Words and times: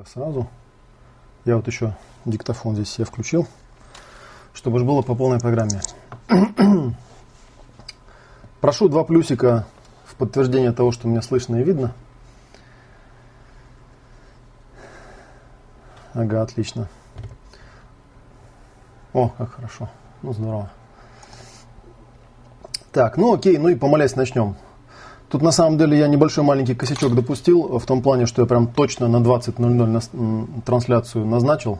Так, 0.00 0.08
сразу. 0.08 0.48
Я 1.44 1.56
вот 1.56 1.66
еще 1.66 1.94
диктофон 2.24 2.74
здесь 2.74 2.88
себе 2.88 3.04
включил, 3.04 3.46
чтобы 4.54 4.78
же 4.78 4.86
было 4.86 5.02
по 5.02 5.14
полной 5.14 5.38
программе. 5.38 5.82
Прошу 8.62 8.88
два 8.88 9.04
плюсика 9.04 9.66
в 10.06 10.14
подтверждение 10.14 10.72
того, 10.72 10.90
что 10.90 11.06
меня 11.06 11.20
слышно 11.20 11.56
и 11.56 11.64
видно. 11.64 11.92
Ага, 16.14 16.40
отлично. 16.40 16.88
О, 19.12 19.28
как 19.28 19.52
хорошо. 19.52 19.90
Ну, 20.22 20.32
здорово. 20.32 20.70
Так, 22.90 23.18
ну 23.18 23.34
окей, 23.34 23.58
ну 23.58 23.68
и 23.68 23.74
помолясь 23.74 24.16
начнем. 24.16 24.56
Тут 25.30 25.42
на 25.42 25.52
самом 25.52 25.78
деле 25.78 25.96
я 25.96 26.08
небольшой 26.08 26.42
маленький 26.42 26.74
косячок 26.74 27.14
допустил, 27.14 27.78
в 27.78 27.86
том 27.86 28.02
плане, 28.02 28.26
что 28.26 28.42
я 28.42 28.48
прям 28.48 28.66
точно 28.66 29.06
на 29.06 29.18
20.00 29.18 30.62
трансляцию 30.66 31.24
назначил. 31.24 31.78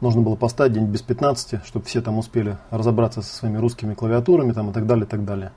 Нужно 0.00 0.22
было 0.22 0.34
поставить 0.34 0.72
день 0.72 0.86
без 0.86 1.00
15, 1.00 1.64
чтобы 1.64 1.86
все 1.86 2.00
там 2.00 2.18
успели 2.18 2.56
разобраться 2.70 3.22
со 3.22 3.32
своими 3.32 3.58
русскими 3.58 3.94
клавиатурами 3.94 4.50
там, 4.52 4.70
и 4.70 4.72
так 4.72 4.86
далее, 4.86 5.04
и 5.04 5.08
так 5.08 5.24
далее. 5.24 5.52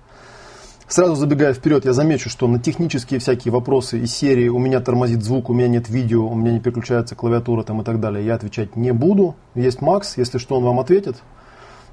Сразу 0.87 1.15
забегая 1.15 1.55
вперед, 1.55 1.85
я 1.85 1.93
замечу, 1.93 2.29
что 2.29 2.47
на 2.47 2.59
технические 2.59 3.19
всякие 3.19 3.51
вопросы 3.51 3.97
из 3.97 4.13
серии 4.13 4.49
«У 4.49 4.59
меня 4.59 4.79
тормозит 4.79 5.23
звук, 5.23 5.49
у 5.49 5.53
меня 5.53 5.67
нет 5.67 5.89
видео, 5.89 6.27
у 6.27 6.35
меня 6.35 6.51
не 6.51 6.59
переключается 6.59 7.15
клавиатура» 7.15 7.63
там, 7.63 7.81
и 7.81 7.83
так 7.83 7.99
далее, 7.99 8.23
я 8.23 8.35
отвечать 8.35 8.75
не 8.75 8.93
буду. 8.93 9.35
Есть 9.55 9.81
Макс, 9.81 10.17
если 10.17 10.37
что, 10.37 10.57
он 10.57 10.63
вам 10.63 10.79
ответит 10.79 11.23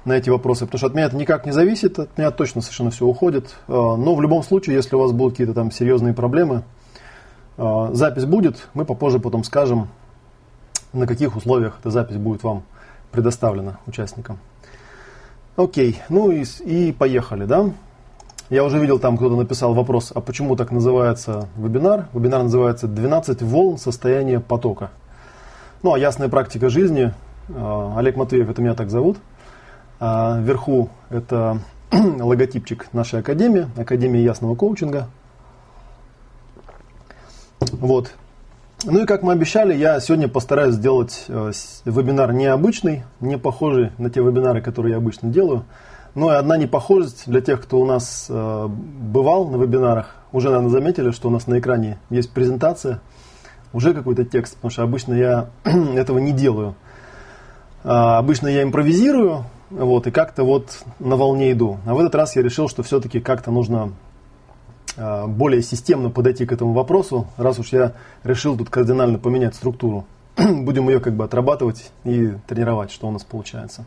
на 0.05 0.13
эти 0.13 0.29
вопросы, 0.29 0.65
потому 0.65 0.79
что 0.79 0.87
от 0.87 0.93
меня 0.93 1.05
это 1.05 1.15
никак 1.15 1.45
не 1.45 1.51
зависит, 1.51 1.99
от 1.99 2.17
меня 2.17 2.31
точно 2.31 2.61
совершенно 2.61 2.91
все 2.91 3.05
уходит. 3.05 3.55
А, 3.67 3.95
но 3.95 4.15
в 4.15 4.21
любом 4.21 4.43
случае, 4.43 4.75
если 4.75 4.95
у 4.95 4.99
вас 4.99 5.11
будут 5.11 5.33
какие-то 5.33 5.53
там 5.53 5.71
серьезные 5.71 6.13
проблемы, 6.13 6.63
а, 7.57 7.91
запись 7.93 8.25
будет, 8.25 8.67
мы 8.73 8.85
попозже 8.85 9.19
потом 9.19 9.43
скажем, 9.43 9.89
на 10.93 11.07
каких 11.07 11.35
условиях 11.35 11.77
эта 11.79 11.91
запись 11.91 12.17
будет 12.17 12.43
вам 12.43 12.63
предоставлена 13.11 13.77
участникам. 13.85 14.39
Окей, 15.55 16.01
ну 16.09 16.31
и, 16.31 16.43
и 16.65 16.91
поехали, 16.91 17.45
да? 17.45 17.69
Я 18.49 18.65
уже 18.65 18.79
видел, 18.79 18.99
там 18.99 19.15
кто-то 19.15 19.35
написал 19.35 19.73
вопрос, 19.73 20.11
а 20.13 20.19
почему 20.19 20.55
так 20.55 20.71
называется 20.71 21.47
вебинар? 21.55 22.07
Вебинар 22.13 22.43
называется 22.43 22.87
«12 22.87 23.45
волн 23.45 23.77
состояния 23.77 24.39
потока». 24.39 24.89
Ну, 25.83 25.93
а 25.93 25.99
ясная 25.99 26.27
практика 26.27 26.69
жизни. 26.69 27.13
А, 27.49 27.93
Олег 27.97 28.15
Матвеев, 28.15 28.49
это 28.49 28.61
меня 28.61 28.73
так 28.73 28.89
зовут– 28.89 29.17
а 30.01 30.39
вверху 30.39 30.89
это 31.11 31.59
логотипчик 31.91 32.91
нашей 32.91 33.19
академии, 33.19 33.69
Академии 33.77 34.19
ясного 34.19 34.55
коучинга. 34.55 35.07
Вот. 37.59 38.11
Ну 38.83 39.03
и 39.03 39.05
как 39.05 39.21
мы 39.21 39.31
обещали, 39.31 39.75
я 39.75 39.99
сегодня 39.99 40.27
постараюсь 40.27 40.73
сделать 40.73 41.25
э, 41.27 41.51
вебинар 41.85 42.33
необычный, 42.33 43.03
не 43.19 43.37
похожий 43.37 43.91
на 43.99 44.09
те 44.09 44.21
вебинары, 44.21 44.59
которые 44.59 44.93
я 44.93 44.97
обычно 44.97 45.29
делаю. 45.29 45.65
Но 46.15 46.33
и 46.33 46.35
одна 46.35 46.57
непохожесть 46.57 47.27
для 47.27 47.39
тех, 47.39 47.61
кто 47.61 47.79
у 47.79 47.85
нас 47.85 48.25
э, 48.27 48.67
бывал 48.67 49.49
на 49.49 49.57
вебинарах, 49.57 50.15
уже, 50.31 50.49
наверное, 50.49 50.71
заметили, 50.71 51.11
что 51.11 51.27
у 51.27 51.31
нас 51.31 51.45
на 51.45 51.59
экране 51.59 51.99
есть 52.09 52.31
презентация, 52.31 53.01
уже 53.71 53.93
какой-то 53.93 54.25
текст, 54.25 54.55
потому 54.55 54.71
что 54.71 54.81
обычно 54.81 55.13
я 55.13 55.49
этого 55.63 56.17
не 56.17 56.31
делаю. 56.31 56.73
А, 57.83 58.17
обычно 58.17 58.47
я 58.47 58.63
импровизирую, 58.63 59.45
вот, 59.71 60.07
и 60.07 60.11
как-то 60.11 60.43
вот 60.43 60.83
на 60.99 61.15
волне 61.15 61.51
иду. 61.51 61.79
А 61.85 61.93
в 61.93 61.99
этот 61.99 62.15
раз 62.15 62.35
я 62.35 62.41
решил, 62.41 62.67
что 62.67 62.83
все-таки 62.83 63.19
как-то 63.19 63.51
нужно 63.51 63.93
э, 64.97 65.27
более 65.27 65.61
системно 65.61 66.09
подойти 66.09 66.45
к 66.45 66.51
этому 66.51 66.73
вопросу, 66.73 67.27
раз 67.37 67.59
уж 67.59 67.69
я 67.73 67.93
решил 68.23 68.57
тут 68.57 68.69
кардинально 68.69 69.17
поменять 69.17 69.55
структуру. 69.55 70.05
Будем 70.35 70.89
ее 70.89 70.99
как 70.99 71.13
бы 71.13 71.23
отрабатывать 71.23 71.91
и 72.03 72.33
тренировать, 72.47 72.91
что 72.91 73.07
у 73.07 73.11
нас 73.11 73.23
получается. 73.23 73.85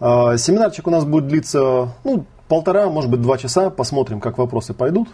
Э, 0.00 0.36
семинарчик 0.36 0.86
у 0.86 0.90
нас 0.90 1.04
будет 1.04 1.26
длиться 1.26 1.88
ну, 2.04 2.26
полтора, 2.48 2.88
может 2.88 3.10
быть, 3.10 3.22
два 3.22 3.38
часа. 3.38 3.70
Посмотрим, 3.70 4.20
как 4.20 4.38
вопросы 4.38 4.74
пойдут. 4.74 5.08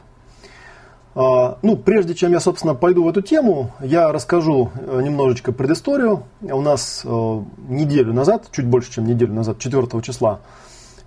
А, 1.14 1.58
ну, 1.62 1.76
прежде 1.76 2.14
чем 2.14 2.32
я, 2.32 2.40
собственно, 2.40 2.74
пойду 2.74 3.04
в 3.04 3.08
эту 3.08 3.22
тему, 3.22 3.70
я 3.80 4.12
расскажу 4.12 4.70
э, 4.74 5.00
немножечко 5.02 5.52
предысторию. 5.52 6.24
У 6.40 6.60
нас 6.60 7.02
э, 7.04 7.40
неделю 7.68 8.12
назад, 8.12 8.48
чуть 8.52 8.66
больше, 8.66 8.92
чем 8.92 9.06
неделю 9.06 9.32
назад, 9.32 9.58
4 9.58 9.86
числа, 10.02 10.40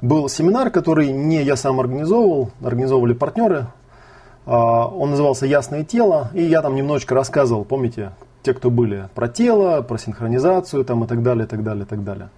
был 0.01 0.27
семинар, 0.27 0.71
который 0.71 1.11
не 1.11 1.43
я 1.43 1.55
сам 1.55 1.79
организовывал, 1.79 2.51
организовывали 2.61 3.13
партнеры. 3.13 3.67
А, 4.45 4.87
он 4.87 5.11
назывался 5.11 5.45
«Ясное 5.45 5.83
тело», 5.83 6.29
и 6.33 6.43
я 6.43 6.61
там 6.61 6.75
немножечко 6.75 7.15
рассказывал, 7.15 7.63
помните, 7.63 8.11
те, 8.43 8.53
кто 8.53 8.71
были, 8.71 9.09
про 9.13 9.27
тело, 9.27 9.81
про 9.81 9.97
синхронизацию 9.97 10.83
там, 10.83 11.03
и 11.03 11.07
так 11.07 11.21
далее, 11.21 11.45
и 11.45 11.47
так 11.47 11.63
далее, 11.63 11.85
и 11.85 11.87
так 11.87 12.03
далее. 12.03 12.29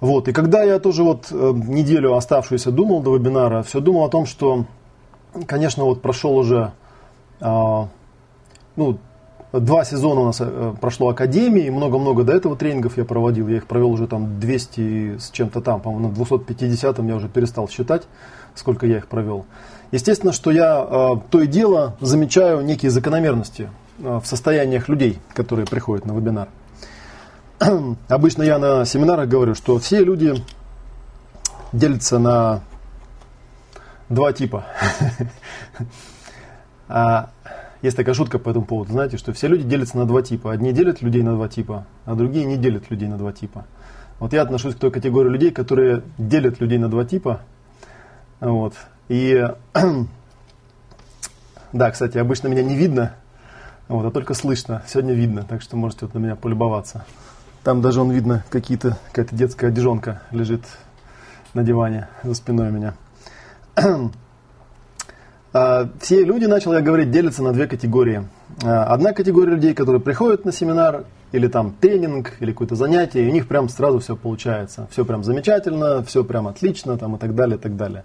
Вот, 0.00 0.28
и 0.28 0.32
когда 0.32 0.62
я 0.62 0.78
тоже 0.78 1.04
вот 1.04 1.28
э, 1.30 1.52
неделю 1.54 2.14
оставшуюся 2.16 2.70
думал 2.70 3.00
до 3.00 3.16
вебинара, 3.16 3.62
все 3.62 3.80
думал 3.80 4.04
о 4.04 4.10
том, 4.10 4.26
что 4.26 4.66
конечно, 5.44 5.84
вот 5.84 6.02
прошел 6.02 6.36
уже, 6.36 6.72
а, 7.40 7.88
ну, 8.76 8.98
два 9.52 9.84
сезона 9.84 10.20
у 10.20 10.24
нас 10.26 10.38
э, 10.40 10.74
прошло 10.80 11.08
Академии, 11.08 11.70
много-много 11.70 12.24
до 12.24 12.32
этого 12.32 12.56
тренингов 12.56 12.96
я 12.96 13.04
проводил, 13.04 13.48
я 13.48 13.56
их 13.56 13.66
провел 13.66 13.90
уже 13.90 14.06
там 14.06 14.40
200 14.40 15.18
с 15.18 15.30
чем-то 15.30 15.60
там, 15.60 15.80
по-моему, 15.80 16.08
на 16.08 16.14
250 16.14 16.98
я 16.98 17.16
уже 17.16 17.28
перестал 17.28 17.68
считать, 17.68 18.02
сколько 18.54 18.86
я 18.86 18.98
их 18.98 19.08
провел. 19.08 19.46
Естественно, 19.92 20.32
что 20.32 20.50
я 20.50 20.78
а, 20.78 21.20
то 21.30 21.40
и 21.40 21.46
дело 21.46 21.96
замечаю 22.00 22.62
некие 22.62 22.90
закономерности 22.90 23.70
а, 24.02 24.20
в 24.20 24.26
состояниях 24.26 24.88
людей, 24.88 25.18
которые 25.32 25.66
приходят 25.66 26.06
на 26.06 26.12
вебинар. 26.12 26.48
Обычно 28.08 28.42
я 28.42 28.58
на 28.58 28.84
семинарах 28.84 29.28
говорю, 29.28 29.54
что 29.54 29.78
все 29.78 30.04
люди 30.04 30.34
делятся 31.72 32.18
на 32.18 32.60
два 34.08 34.32
типа. 34.32 34.64
А 36.88 37.30
есть 37.82 37.96
такая 37.96 38.14
шутка 38.14 38.38
по 38.38 38.50
этому 38.50 38.64
поводу, 38.64 38.92
знаете, 38.92 39.16
что 39.16 39.32
все 39.32 39.48
люди 39.48 39.64
делятся 39.64 39.98
на 39.98 40.06
два 40.06 40.22
типа. 40.22 40.52
Одни 40.52 40.72
делят 40.72 41.02
людей 41.02 41.22
на 41.22 41.34
два 41.34 41.48
типа, 41.48 41.84
а 42.04 42.14
другие 42.14 42.46
не 42.46 42.56
делят 42.56 42.90
людей 42.90 43.08
на 43.08 43.18
два 43.18 43.32
типа. 43.32 43.66
Вот 44.20 44.32
я 44.32 44.42
отношусь 44.42 44.76
к 44.76 44.78
той 44.78 44.90
категории 44.90 45.28
людей, 45.28 45.50
которые 45.50 46.02
делят 46.16 46.60
людей 46.60 46.78
на 46.78 46.88
два 46.88 47.04
типа. 47.04 47.40
Вот. 48.40 48.74
И 49.08 49.48
да, 51.72 51.90
кстати, 51.90 52.18
обычно 52.18 52.48
меня 52.48 52.62
не 52.62 52.76
видно, 52.76 53.14
вот, 53.88 54.06
а 54.06 54.10
только 54.10 54.34
слышно. 54.34 54.82
Сегодня 54.86 55.14
видно, 55.14 55.44
так 55.44 55.62
что 55.62 55.76
можете 55.76 56.06
вот 56.06 56.14
на 56.14 56.18
меня 56.18 56.36
полюбоваться. 56.36 57.04
Там 57.62 57.82
даже 57.82 58.00
он 58.00 58.10
видно, 58.10 58.44
какие-то, 58.48 58.96
какая-то 59.08 59.34
детская 59.34 59.68
одежонка 59.68 60.22
лежит 60.30 60.62
на 61.52 61.62
диване 61.62 62.08
за 62.22 62.34
спиной 62.34 62.68
у 62.68 62.72
меня. 62.72 62.94
А, 65.52 65.88
все 66.00 66.22
люди, 66.22 66.44
начал 66.44 66.74
я 66.74 66.82
говорить, 66.82 67.10
делятся 67.10 67.42
на 67.42 67.54
две 67.54 67.66
категории. 67.66 68.28
А, 68.62 68.84
одна 68.84 69.14
категория 69.14 69.54
людей, 69.54 69.72
которые 69.72 70.02
приходят 70.02 70.44
на 70.44 70.52
семинар, 70.52 71.04
или 71.32 71.48
там 71.48 71.74
тренинг, 71.80 72.34
или 72.40 72.52
какое-то 72.52 72.74
занятие, 72.74 73.24
и 73.24 73.28
у 73.28 73.32
них 73.32 73.48
прям 73.48 73.68
сразу 73.68 73.98
все 74.00 74.16
получается. 74.16 74.86
Все 74.90 75.04
прям 75.04 75.24
замечательно, 75.24 76.02
все 76.02 76.24
прям 76.24 76.46
отлично, 76.46 76.98
там, 76.98 77.16
и 77.16 77.18
так 77.18 77.34
далее, 77.34 77.56
и 77.56 77.60
так 77.60 77.76
далее. 77.76 78.04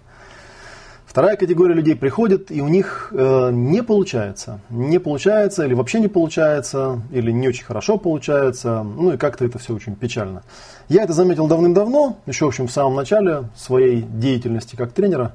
Вторая 1.06 1.36
категория 1.36 1.74
людей 1.74 1.98
приходит, 1.98 2.52
и 2.52 2.62
у 2.62 2.70
них 2.70 3.10
э, 3.12 3.50
не 3.52 3.84
получается. 3.84 4.62
Не 4.70 4.98
получается, 4.98 5.66
или 5.66 5.74
вообще 5.74 6.00
не 6.00 6.08
получается, 6.08 7.02
или 7.12 7.32
не 7.32 7.50
очень 7.50 7.66
хорошо 7.66 7.98
получается. 7.98 8.82
Ну 8.82 9.12
и 9.12 9.18
как-то 9.18 9.44
это 9.44 9.60
все 9.60 9.76
очень 9.76 9.98
печально. 9.98 10.44
Я 10.88 11.04
это 11.04 11.12
заметил 11.12 11.48
давным-давно, 11.48 12.18
еще, 12.28 12.46
в 12.46 12.48
общем, 12.48 12.68
в 12.68 12.72
самом 12.72 12.96
начале 12.96 13.50
своей 13.58 14.04
деятельности 14.04 14.78
как 14.78 14.94
тренера. 14.94 15.34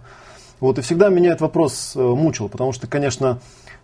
Вот, 0.61 0.79
и 0.79 0.83
всегда 0.83 1.11
меня 1.11 1.31
этот 1.31 1.43
вопрос 1.43 1.93
э, 1.95 2.01
мучил, 2.01 2.49
потому 2.49 2.73
что, 2.73 2.87
конечно, 2.87 3.41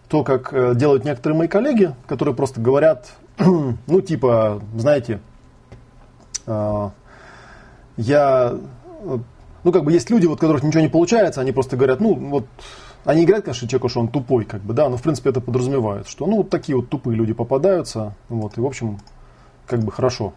то, 0.09 0.25
как 0.25 0.53
э, 0.53 0.75
делают 0.75 1.05
некоторые 1.05 1.39
мои 1.39 1.49
коллеги, 1.49 1.95
которые 2.07 2.35
просто 2.35 2.61
говорят, 2.61 3.13
ну, 3.39 4.01
типа, 4.01 4.63
знаете, 4.75 5.21
э, 6.47 6.91
я, 7.99 8.55
ну, 9.65 9.73
как 9.73 9.85
бы 9.85 9.93
есть 9.93 10.09
люди, 10.09 10.27
вот, 10.27 10.41
которых 10.41 10.63
ничего 10.63 10.83
не 10.83 10.89
получается, 10.89 11.43
они 11.43 11.53
просто 11.53 11.77
говорят, 11.77 12.01
ну, 12.01 12.15
вот, 12.15 12.47
они 13.05 13.27
говорят, 13.27 13.45
конечно, 13.45 13.69
человеку, 13.69 13.89
что 13.91 14.01
он 14.01 14.09
тупой, 14.09 14.45
как 14.45 14.63
бы, 14.63 14.73
да, 14.73 14.89
но, 14.89 14.97
в 14.97 15.03
принципе, 15.03 15.29
это 15.29 15.41
подразумевает, 15.41 16.09
что, 16.09 16.27
ну, 16.27 16.39
вот 16.39 16.51
такие 16.51 16.77
вот 16.77 16.89
тупые 16.89 17.17
люди 17.17 17.35
попадаются, 17.35 18.15
вот, 18.31 18.57
и, 18.57 18.61
в 18.61 18.67
общем, 18.67 18.99
как 19.67 19.81
бы 19.81 19.93
хорошо. 19.93 20.33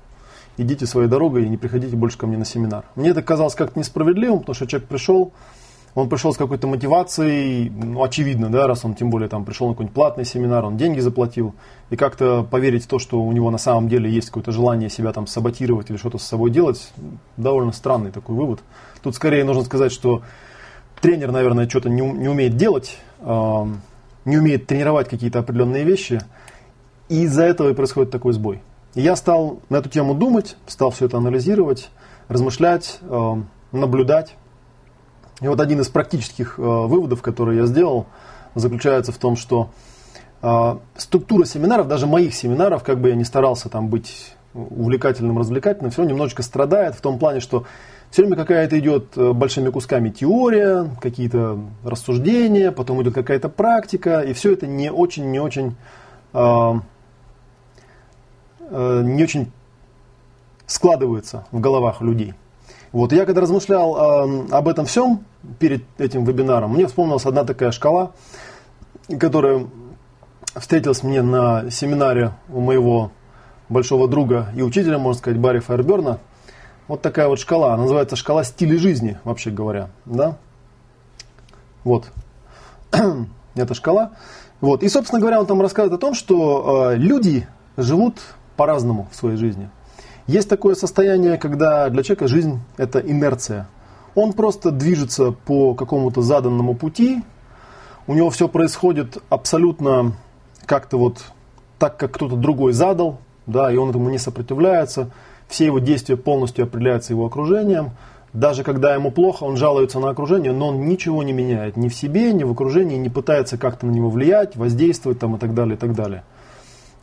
Идите 0.57 0.85
своей 0.85 1.09
дорогой 1.09 1.45
и 1.45 1.49
не 1.49 1.57
приходите 1.57 1.95
больше 1.95 2.17
ко 2.17 2.27
мне 2.27 2.37
на 2.37 2.45
семинар. 2.45 2.85
Мне 2.95 3.09
это 3.09 3.21
казалось 3.21 3.55
как-то 3.55 3.77
несправедливым, 3.77 4.39
потому 4.39 4.55
что 4.55 4.67
человек 4.67 4.87
пришел, 4.87 5.33
он 5.95 6.09
пришел 6.09 6.33
с 6.33 6.37
какой-то 6.37 6.67
мотивацией, 6.67 7.69
ну, 7.69 8.03
очевидно, 8.03 8.49
да, 8.49 8.67
раз 8.67 8.83
он 8.83 8.95
тем 8.95 9.09
более 9.09 9.29
там 9.29 9.45
пришел 9.45 9.67
на 9.67 9.73
какой-нибудь 9.73 9.95
платный 9.95 10.25
семинар, 10.25 10.65
он 10.65 10.75
деньги 10.75 10.99
заплатил, 10.99 11.55
и 11.89 11.95
как-то 11.95 12.43
поверить 12.43 12.83
в 12.83 12.87
то, 12.87 12.99
что 12.99 13.21
у 13.21 13.31
него 13.31 13.49
на 13.49 13.57
самом 13.57 13.87
деле 13.87 14.11
есть 14.11 14.27
какое-то 14.27 14.51
желание 14.51 14.89
себя 14.89 15.13
там 15.13 15.25
саботировать 15.25 15.89
или 15.89 15.95
что-то 15.95 16.17
с 16.17 16.23
собой 16.23 16.51
делать, 16.51 16.91
довольно 17.37 17.71
странный 17.71 18.11
такой 18.11 18.35
вывод. 18.35 18.59
Тут 19.01 19.15
скорее 19.15 19.45
нужно 19.45 19.63
сказать, 19.63 19.93
что 19.93 20.21
тренер, 20.99 21.31
наверное, 21.31 21.69
что-то 21.69 21.89
не, 21.89 22.01
не 22.01 22.27
умеет 22.27 22.57
делать, 22.57 22.97
э, 23.21 23.65
не 24.25 24.37
умеет 24.37 24.67
тренировать 24.67 25.07
какие-то 25.07 25.39
определенные 25.39 25.85
вещи, 25.85 26.21
И 27.07 27.23
из-за 27.23 27.43
этого 27.43 27.69
и 27.69 27.73
происходит 27.73 28.11
такой 28.11 28.33
сбой. 28.33 28.61
И 28.95 29.01
я 29.01 29.15
стал 29.15 29.59
на 29.69 29.77
эту 29.77 29.89
тему 29.89 30.13
думать, 30.13 30.57
стал 30.67 30.89
все 30.89 31.05
это 31.05 31.17
анализировать, 31.17 31.89
размышлять, 32.27 32.99
э, 33.01 33.35
наблюдать. 33.71 34.35
И 35.41 35.47
вот 35.47 35.59
один 35.59 35.81
из 35.81 35.89
практических 35.89 36.57
э, 36.57 36.61
выводов, 36.61 37.21
который 37.21 37.57
я 37.57 37.65
сделал, 37.65 38.07
заключается 38.55 39.11
в 39.11 39.17
том, 39.17 39.35
что 39.35 39.69
э, 40.41 40.77
структура 40.95 41.45
семинаров, 41.45 41.87
даже 41.87 42.07
моих 42.07 42.33
семинаров, 42.33 42.83
как 42.83 42.99
бы 42.99 43.09
я 43.09 43.15
ни 43.15 43.23
старался 43.23 43.69
там 43.69 43.89
быть 43.89 44.33
увлекательным, 44.53 45.37
развлекательным, 45.37 45.91
все 45.91 46.03
немножечко 46.03 46.41
страдает 46.41 46.95
в 46.95 47.01
том 47.01 47.19
плане, 47.19 47.41
что 47.41 47.65
все 48.09 48.21
время 48.21 48.37
какая-то 48.37 48.79
идет 48.79 49.17
большими 49.17 49.69
кусками 49.69 50.09
теория, 50.09 50.89
какие-то 51.01 51.59
рассуждения, 51.83 52.71
потом 52.71 53.01
идет 53.01 53.13
какая-то 53.13 53.49
практика, 53.49 54.21
и 54.21 54.31
все 54.31 54.53
это 54.53 54.67
не 54.67 54.89
очень, 54.89 55.29
не 55.31 55.39
очень 55.39 55.75
Э, 58.69 59.01
не 59.03 59.23
очень 59.23 59.51
складывается 60.65 61.45
в 61.51 61.59
головах 61.59 62.01
людей. 62.01 62.33
Вот 62.95 63.11
я 63.11 63.25
когда 63.25 63.41
размышлял 63.41 63.97
э, 63.97 64.47
об 64.51 64.69
этом 64.69 64.85
всем 64.85 65.25
перед 65.59 65.83
этим 65.97 66.23
вебинаром, 66.23 66.71
мне 66.71 66.87
вспомнилась 66.87 67.25
одна 67.25 67.43
такая 67.43 67.71
шкала, 67.71 68.13
которая 69.19 69.67
встретилась 70.55 71.03
мне 71.03 71.21
на 71.21 71.69
семинаре 71.69 72.31
у 72.47 72.61
моего 72.61 73.11
большого 73.67 74.07
друга 74.07 74.47
и 74.55 74.61
учителя, 74.61 74.97
можно 74.97 75.19
сказать, 75.19 75.37
Барри 75.37 75.59
Файерберна. 75.59 76.19
Вот 76.87 77.01
такая 77.01 77.27
вот 77.27 77.37
шкала, 77.37 77.73
она 77.73 77.83
называется 77.83 78.15
шкала 78.15 78.45
стиля 78.45 78.79
жизни, 78.79 79.19
вообще 79.25 79.49
говоря, 79.51 79.89
да? 80.05 80.37
Вот, 81.83 82.05
эта 83.55 83.73
шкала. 83.73 84.11
Вот. 84.61 84.83
И, 84.83 84.87
собственно 84.87 85.19
говоря, 85.19 85.41
он 85.41 85.47
там 85.47 85.59
рассказывает 85.59 85.99
о 85.99 86.01
том, 86.01 86.13
что 86.13 86.91
э, 86.93 86.95
люди 86.95 87.45
живут 87.75 88.21
по-разному 88.55 89.09
в 89.11 89.17
своей 89.17 89.35
жизни. 89.35 89.69
Есть 90.27 90.49
такое 90.49 90.75
состояние, 90.75 91.37
когда 91.37 91.89
для 91.89 92.01
человека 92.01 92.27
жизнь– 92.27 92.59
это 92.77 92.99
инерция. 92.99 93.67
Он 94.15 94.33
просто 94.33 94.71
движется 94.71 95.31
по 95.31 95.75
какому-то 95.75 96.21
заданному 96.21 96.73
пути, 96.73 97.21
у 98.07 98.13
него 98.13 98.29
все 98.29 98.47
происходит 98.47 99.17
абсолютно 99.29 100.13
как-то 100.65 100.97
вот 100.97 101.23
так, 101.79 101.97
как 101.97 102.11
кто-то 102.13 102.35
другой 102.35 102.73
задал, 102.73 103.19
да, 103.47 103.71
и 103.71 103.77
он 103.77 103.89
этому 103.89 104.09
не 104.09 104.17
сопротивляется. 104.17 105.09
Все 105.47 105.65
его 105.65 105.79
действия 105.79 106.17
полностью 106.17 106.65
определяются 106.65 107.13
его 107.13 107.25
окружением. 107.25 107.91
Даже 108.33 108.63
когда 108.63 108.93
ему 108.93 109.11
плохо, 109.11 109.43
он 109.43 109.57
жалуется 109.57 109.99
на 109.99 110.09
окружение, 110.09 110.51
но 110.51 110.69
он 110.69 110.87
ничего 110.87 111.23
не 111.23 111.33
меняет 111.33 111.77
ни 111.77 111.87
в 111.87 111.95
себе, 111.95 112.33
ни 112.33 112.43
в 112.43 112.51
окружении, 112.51 112.97
не 112.97 113.09
пытается 113.09 113.57
как-то 113.57 113.85
на 113.85 113.91
него 113.91 114.09
влиять, 114.09 114.55
воздействовать 114.55 115.19
там, 115.19 115.35
и 115.35 115.39
так 115.39 115.53
далее, 115.53 115.75
и 115.75 115.79
так 115.79 115.93
далее. 115.93 116.23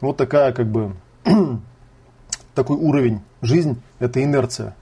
Вот 0.00 0.16
такая 0.16 0.52
как 0.52 0.66
бы 0.66 0.92
такой 2.54 2.76
уровень. 2.76 3.20
Жизнь– 3.40 3.80
это 3.98 4.22
инерция. 4.22 4.74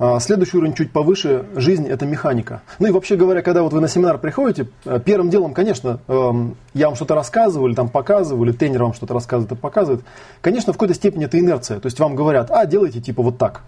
А 0.00 0.20
следующий 0.20 0.58
уровень 0.58 0.74
чуть 0.74 0.92
повыше– 0.92 1.46
жизнь– 1.56 1.86
это 1.88 2.06
механика. 2.06 2.62
Ну 2.78 2.86
и 2.86 2.90
вообще 2.92 3.16
говоря, 3.16 3.42
когда 3.42 3.64
вот 3.64 3.72
вы 3.72 3.80
на 3.80 3.88
семинар 3.88 4.18
приходите, 4.18 4.68
э, 4.84 5.00
первым 5.04 5.28
делом, 5.28 5.54
конечно, 5.54 5.98
эм, 6.06 6.56
я 6.72 6.86
вам 6.86 6.94
что-то 6.94 7.16
рассказываю 7.16 7.68
или 7.68 7.74
там 7.74 7.88
показываю, 7.88 8.48
или 8.48 8.56
тренер 8.56 8.84
вам 8.84 8.94
что-то 8.94 9.14
рассказывает 9.14 9.58
и 9.58 9.60
показывает. 9.60 10.02
Конечно, 10.40 10.72
в 10.72 10.76
какой-то 10.76 10.94
степени 10.94 11.24
это 11.24 11.40
инерция. 11.40 11.80
То 11.80 11.86
есть 11.86 11.98
вам 11.98 12.14
говорят, 12.14 12.48
а, 12.52 12.64
делайте 12.64 13.00
типа 13.00 13.22
вот 13.24 13.38
так. 13.38 13.62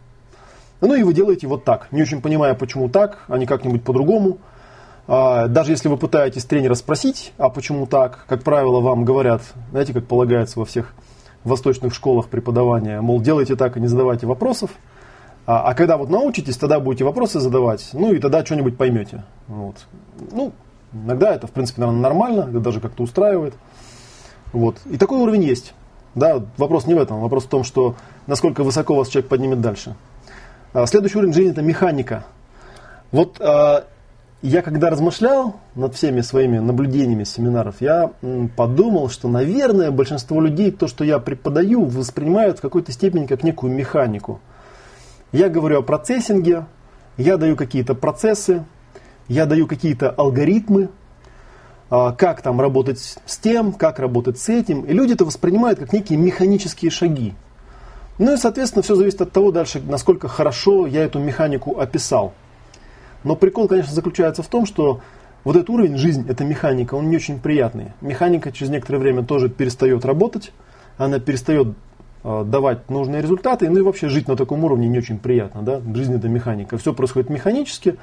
Ну 0.81 0.95
и 0.95 1.03
вы 1.03 1.13
делаете 1.13 1.49
вот 1.49 1.65
так, 1.65 1.89
не 1.91 2.01
очень 2.01 2.23
понимая, 2.23 2.55
почему 2.55 2.89
так, 2.89 3.19
а 3.27 3.37
не 3.37 3.47
как-нибудь 3.47 3.83
по-другому. 3.83 4.39
А, 5.09 5.49
даже 5.49 5.73
если 5.73 5.89
вы 5.89 5.97
пытаетесь 5.97 6.45
тренера 6.45 6.75
спросить, 6.75 7.33
а 7.39 7.49
почему 7.49 7.87
так, 7.87 8.25
как 8.29 8.45
правило, 8.45 8.79
вам 8.79 9.05
говорят, 9.05 9.43
знаете, 9.73 9.93
как 9.93 10.07
полагается 10.07 10.61
во 10.61 10.65
всех 10.65 10.95
в 11.45 11.49
восточных 11.49 11.95
школах 11.95 12.29
преподавания, 12.29 13.01
мол, 13.01 13.21
делайте 13.21 13.57
так 13.57 13.77
и 13.77 13.81
не 13.81 13.87
задавайте 13.87 14.27
вопросов, 14.27 14.71
а, 15.47 15.71
а 15.71 15.75
когда 15.75 15.97
вот 15.97 16.11
научитесь, 16.11 16.57
тогда 16.57 16.81
будете 16.81 17.05
вопросы 17.05 17.41
задавать, 17.41 17.89
ну 17.93 18.13
и 18.13 18.19
тогда 18.19 18.45
что-нибудь 18.45 18.77
поймете. 18.77 19.25
Вот. 19.49 19.87
Ну, 20.31 20.53
иногда 20.93 21.35
это, 21.35 21.47
в 21.47 21.51
принципе, 21.51 21.81
наверное, 21.81 22.03
нормально, 22.03 22.41
это 22.51 22.61
даже 22.61 22.81
как-то 22.81 23.03
устраивает. 23.03 23.55
Вот. 24.53 24.77
И 24.87 24.97
такой 24.97 25.19
уровень 25.19 25.45
есть. 25.45 25.75
Да, 26.15 26.43
вопрос 26.57 26.87
не 26.87 26.95
в 26.95 26.99
этом, 26.99 27.21
вопрос 27.21 27.45
в 27.45 27.49
том, 27.49 27.65
что 27.65 27.95
насколько 28.27 28.65
высоко 28.65 28.95
вас 28.95 29.09
человек 29.09 29.29
поднимет 29.29 29.61
дальше. 29.61 29.95
А, 30.73 30.87
следующий 30.87 31.19
уровень 31.19 31.33
жизни– 31.33 31.51
это 31.53 31.63
механика. 31.63 32.25
Вот 33.13 33.41
а, 33.41 33.87
я 34.43 34.63
когда 34.63 34.89
размышлял 34.89 35.57
над 35.75 35.95
всеми 35.95 36.23
своими 36.23 36.59
наблюдениями 36.59 37.25
семинаров, 37.25 37.77
я 37.81 38.13
подумал, 38.57 39.11
что, 39.11 39.29
наверное, 39.29 39.91
большинство 39.91 40.41
людей 40.41 40.71
то, 40.71 40.87
что 40.87 41.05
я 41.05 41.19
преподаю, 41.19 41.85
воспринимают 41.85 42.59
в 42.59 42.63
какой-то 42.63 42.91
степени 42.93 43.27
как 43.27 43.43
некую 43.43 43.73
механику. 43.73 44.41
Я 45.33 45.49
говорю 45.49 45.81
о 45.81 45.83
процессинге, 45.83 46.65
я 47.19 47.37
даю 47.37 47.55
какие-то 47.55 47.95
процессы, 47.95 48.65
я 49.29 49.45
даю 49.47 49.67
какие-то 49.67 50.11
алгоритмы, 50.11 50.89
а, 51.91 52.13
как 52.13 52.41
там 52.41 52.61
работать 52.61 52.99
с 52.99 53.37
тем, 53.37 53.73
как 53.73 53.99
работать 53.99 54.39
с 54.39 54.49
этим. 54.49 54.83
И 54.83 54.93
люди 54.93 55.13
это 55.13 55.25
воспринимают 55.25 55.79
как 55.79 55.93
некие 55.93 56.19
механические 56.19 56.91
шаги. 56.91 57.35
Ну 58.19 58.35
и, 58.35 58.37
соответственно, 58.37 58.83
все 58.83 58.95
зависит 58.95 59.21
от 59.21 59.33
того 59.33 59.51
дальше, 59.51 59.83
насколько 59.87 60.29
хорошо 60.29 60.87
я 60.87 61.05
эту 61.05 61.19
механику 61.19 61.79
описал. 61.79 62.33
Но 63.25 63.37
прикол, 63.37 63.69
конечно, 63.69 63.93
заключается 63.93 64.43
в 64.43 64.49
том, 64.49 64.67
что 64.67 65.01
вот 65.45 65.57
этот 65.57 65.71
уровень 65.71 65.97
жизнь, 65.97 66.27
эта 66.29 66.45
механика, 66.45 66.95
он 66.95 67.09
не 67.11 67.17
очень 67.17 67.39
приятный. 67.39 67.93
Механика 68.01 68.53
через 68.53 68.71
некоторое 68.71 68.99
время 68.99 69.25
тоже 69.25 69.49
перестает 69.49 70.05
работать, 70.05 70.53
она 70.99 71.19
перестает 71.19 71.69
э, 72.25 72.45
давать 72.45 72.91
нужные 72.91 73.23
результаты, 73.23 73.69
ну 73.71 73.79
и 73.79 73.83
вообще 73.83 74.09
жить 74.09 74.29
на 74.29 74.37
таком 74.37 74.65
уровне 74.65 74.89
не 74.89 74.99
очень 74.99 75.19
приятно, 75.19 75.63
да, 75.63 75.81
жизнь 75.95 76.15
это 76.15 76.29
механика, 76.29 76.77
все 76.77 76.93
происходит 76.93 77.31
механически, 77.31 77.97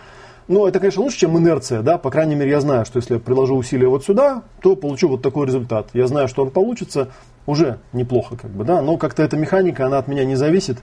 но 0.48 0.68
это, 0.68 0.80
конечно, 0.80 1.04
лучше, 1.04 1.20
чем 1.20 1.38
инерция, 1.38 1.82
да, 1.82 1.98
по 1.98 2.10
крайней 2.10 2.36
мере, 2.36 2.52
я 2.52 2.62
знаю, 2.62 2.86
что 2.86 2.98
если 2.98 3.16
я 3.16 3.20
приложу 3.20 3.56
усилия 3.56 3.88
вот 3.88 4.06
сюда, 4.06 4.44
то 4.62 4.76
получу 4.76 5.10
вот 5.10 5.22
такой 5.22 5.46
результат, 5.46 5.90
я 5.94 6.08
знаю, 6.08 6.28
что 6.28 6.44
он 6.44 6.52
получится, 6.52 7.10
уже 7.46 7.80
неплохо, 7.94 8.36
как 8.36 8.52
бы, 8.52 8.64
да, 8.64 8.82
но 8.82 8.98
как-то 8.98 9.24
эта 9.24 9.38
механика, 9.38 9.86
она 9.86 10.00
от 10.00 10.08
меня 10.08 10.26
не 10.26 10.36
зависит, 10.36 10.80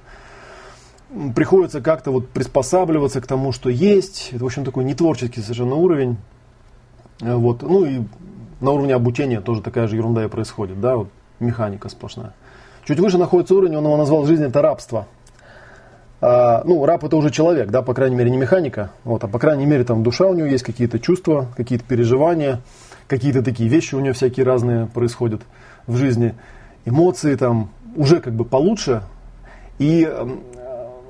приходится 1.34 1.80
как-то 1.80 2.10
вот 2.10 2.28
приспосабливаться 2.28 3.20
к 3.20 3.26
тому, 3.26 3.52
что 3.52 3.70
есть. 3.70 4.30
Это, 4.32 4.44
в 4.44 4.46
общем, 4.46 4.64
такой 4.64 4.84
нетворческий 4.84 5.40
совершенно 5.40 5.74
уровень. 5.74 6.16
Э, 7.20 7.34
вот. 7.34 7.62
Ну 7.62 7.84
и 7.84 8.02
на 8.60 8.72
уровне 8.72 8.94
обучения 8.94 9.40
тоже 9.40 9.62
такая 9.62 9.86
же 9.86 9.96
ерунда 9.96 10.24
и 10.24 10.28
происходит, 10.28 10.80
да, 10.80 10.96
вот 10.96 11.08
механика 11.40 11.88
сплошная. 11.88 12.32
Чуть 12.84 13.00
выше 13.00 13.18
находится 13.18 13.54
уровень, 13.54 13.76
он 13.76 13.84
его 13.84 13.96
назвал 13.96 14.26
«Жизнь– 14.26 14.44
это 14.44 14.62
рабство». 14.62 15.06
А, 16.20 16.62
ну, 16.64 16.84
раб– 16.86 17.04
это 17.04 17.16
уже 17.16 17.30
человек, 17.30 17.70
да, 17.70 17.82
по 17.82 17.94
крайней 17.94 18.16
мере, 18.16 18.30
не 18.30 18.36
механика, 18.36 18.90
вот, 19.04 19.24
а 19.24 19.28
по 19.28 19.38
крайней 19.38 19.66
мере, 19.66 19.84
там 19.84 20.02
душа 20.02 20.26
у 20.26 20.34
него 20.34 20.46
есть, 20.46 20.64
какие-то 20.64 20.98
чувства, 20.98 21.48
какие-то 21.56 21.84
переживания, 21.84 22.60
какие-то 23.06 23.42
такие 23.42 23.68
вещи 23.68 23.94
у 23.94 24.00
него 24.00 24.14
всякие 24.14 24.46
разные 24.46 24.86
происходят 24.86 25.42
в 25.86 25.96
жизни, 25.96 26.34
эмоции 26.84 27.34
там 27.36 27.70
уже 27.96 28.20
как 28.20 28.34
бы 28.34 28.44
получше, 28.44 29.02
и 29.78 30.10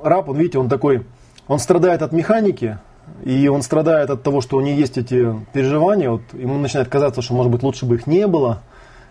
раб, 0.05 0.29
он, 0.29 0.37
видите, 0.37 0.59
он 0.59 0.69
такой, 0.69 1.07
он 1.49 1.59
страдает 1.59 2.03
от 2.03 2.13
механики, 2.13 2.79
и 3.23 3.49
он 3.49 3.63
страдает 3.63 4.11
от 4.11 4.23
того, 4.23 4.41
что 4.41 4.57
у 4.57 4.61
него 4.61 4.79
есть 4.79 4.99
эти 4.99 5.35
переживания. 5.53 6.11
Вот 6.11 6.23
ему 6.33 6.59
начинает 6.59 6.89
казаться, 6.89 7.23
что, 7.23 7.35
может 7.35 7.51
быть, 7.51 7.63
лучше 7.63 7.87
бы 7.87 7.97
их 7.97 8.07
не 8.07 8.27
было. 8.27 8.63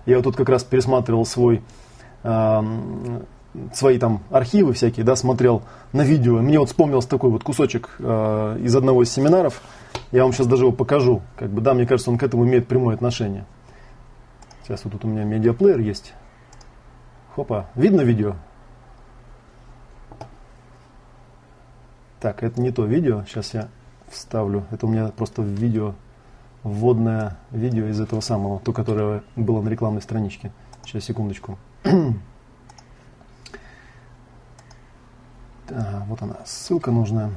Я 0.05 0.17
вот 0.17 0.23
тут 0.23 0.35
как 0.35 0.49
раз 0.49 0.63
пересматривал 0.63 1.25
свой, 1.25 1.61
э, 2.23 2.61
свои 3.73 3.97
там 3.99 4.21
архивы 4.31 4.73
всякие, 4.73 5.05
да, 5.05 5.15
смотрел 5.15 5.63
на 5.93 6.01
видео. 6.01 6.39
Мне 6.39 6.59
вот 6.59 6.69
вспомнился 6.69 7.09
такой 7.09 7.29
вот 7.29 7.43
кусочек 7.43 7.95
э, 7.99 8.59
из 8.61 8.75
одного 8.75 9.03
из 9.03 9.11
семинаров. 9.11 9.61
Я 10.11 10.23
вам 10.23 10.33
сейчас 10.33 10.47
даже 10.47 10.63
его 10.63 10.71
покажу. 10.71 11.21
Как 11.37 11.49
бы, 11.49 11.61
да, 11.61 11.73
мне 11.73 11.85
кажется, 11.85 12.11
он 12.11 12.17
к 12.17 12.23
этому 12.23 12.45
имеет 12.45 12.67
прямое 12.67 12.95
отношение. 12.95 13.45
Сейчас 14.63 14.83
вот 14.83 14.93
тут 14.93 15.05
у 15.05 15.07
меня 15.07 15.23
медиаплеер 15.23 15.79
есть. 15.79 16.13
Хопа, 17.35 17.67
видно 17.75 18.01
видео? 18.01 18.35
Так, 22.23 22.41
это 22.41 22.61
не 22.61 22.71
то 22.71 22.85
видео. 22.85 23.25
Сейчас 23.25 23.53
я 23.53 23.67
вставлю. 24.07 24.65
Это 24.71 24.85
у 24.85 24.89
меня 24.89 25.09
просто 25.09 25.41
видео, 25.41 25.93
вводное 26.63 27.37
видео 27.51 27.87
из 27.87 27.99
этого 27.99 28.21
самого, 28.21 28.61
то, 28.61 28.71
которое 28.71 29.23
было 29.35 29.61
на 29.61 29.67
рекламной 29.67 30.01
страничке. 30.01 30.53
Сейчас, 30.85 31.03
секундочку. 31.03 31.57
Да, 35.67 36.05
вот 36.07 36.21
она, 36.21 36.37
ссылка 36.45 36.91
нужная. 36.91 37.31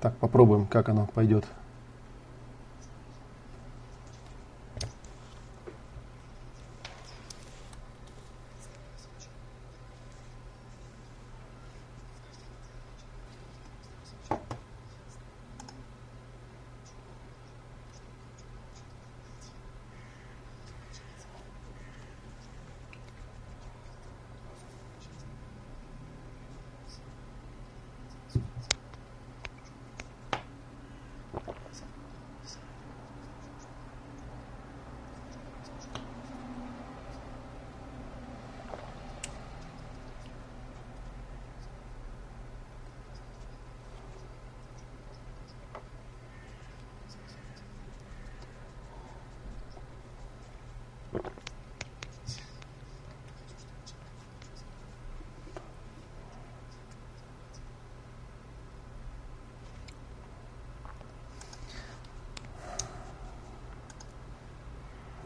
Так, 0.00 0.16
попробуем, 0.16 0.66
как 0.66 0.88
оно 0.88 1.06
пойдет. 1.06 1.46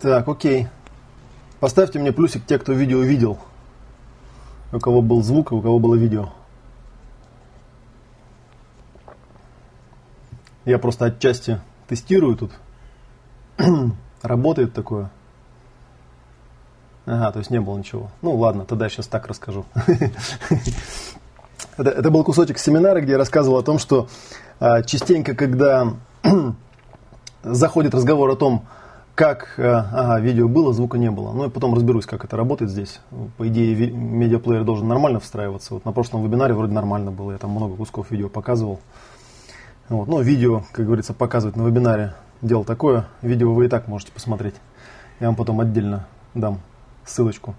Так, 0.06 0.28
окей. 0.28 0.68
Поставьте 1.58 1.98
мне 1.98 2.12
плюсик 2.12 2.46
те, 2.46 2.60
кто 2.60 2.72
видео 2.72 3.00
видел. 3.00 3.40
У 4.72 4.78
кого 4.78 5.02
был 5.02 5.20
звук, 5.20 5.50
у 5.50 5.60
кого 5.60 5.80
было 5.80 5.96
видео. 5.96 6.28
Я 10.64 10.78
просто 10.78 11.06
отчасти 11.06 11.60
тестирую 11.88 12.36
тут. 12.36 12.52
Работает 14.22 14.72
такое. 14.72 15.10
Ага, 17.04 17.32
то 17.32 17.40
есть 17.40 17.50
не 17.50 17.60
было 17.60 17.76
ничего. 17.76 18.08
Ну 18.22 18.36
ладно, 18.36 18.64
тогда 18.64 18.84
я 18.84 18.90
сейчас 18.90 19.08
так 19.08 19.26
расскажу. 19.26 19.66
это, 21.76 21.90
это 21.90 22.10
был 22.12 22.22
кусочек 22.22 22.58
семинара, 22.58 23.00
где 23.00 23.10
я 23.14 23.18
рассказывал 23.18 23.58
о 23.58 23.64
том, 23.64 23.80
что 23.80 24.06
а, 24.60 24.84
частенько, 24.84 25.34
когда 25.34 25.94
заходит 27.42 27.92
разговор 27.92 28.30
о 28.30 28.36
том, 28.36 28.68
как 29.16 29.54
а, 29.58 29.88
ага, 29.92 30.20
видео 30.20 30.46
было, 30.46 30.74
звука 30.74 30.98
не 30.98 31.10
было. 31.10 31.32
Ну 31.32 31.46
и 31.46 31.50
потом 31.50 31.74
разберусь, 31.74 32.04
как 32.04 32.24
это 32.24 32.36
работает 32.36 32.70
здесь. 32.70 33.00
По 33.38 33.48
идее, 33.48 33.90
медиаплеер 33.90 34.62
должен 34.62 34.86
нормально 34.86 35.20
встраиваться. 35.20 35.74
Вот 35.74 35.86
на 35.86 35.92
прошлом 35.92 36.22
вебинаре 36.22 36.52
вроде 36.52 36.74
нормально 36.74 37.10
было, 37.10 37.32
я 37.32 37.38
там 37.38 37.50
много 37.50 37.76
кусков 37.76 38.10
видео 38.10 38.28
показывал. 38.28 38.78
Вот. 39.88 40.06
Но 40.06 40.20
видео, 40.20 40.64
как 40.72 40.84
говорится, 40.84 41.14
показывать 41.14 41.56
на 41.56 41.62
вебинаре 41.62 42.12
дело 42.42 42.62
такое. 42.62 43.06
Видео 43.22 43.54
вы 43.54 43.64
и 43.64 43.68
так 43.68 43.88
можете 43.88 44.12
посмотреть. 44.12 44.54
Я 45.18 45.28
вам 45.28 45.36
потом 45.36 45.60
отдельно 45.60 46.06
дам 46.34 46.60
ссылочку. 47.06 47.54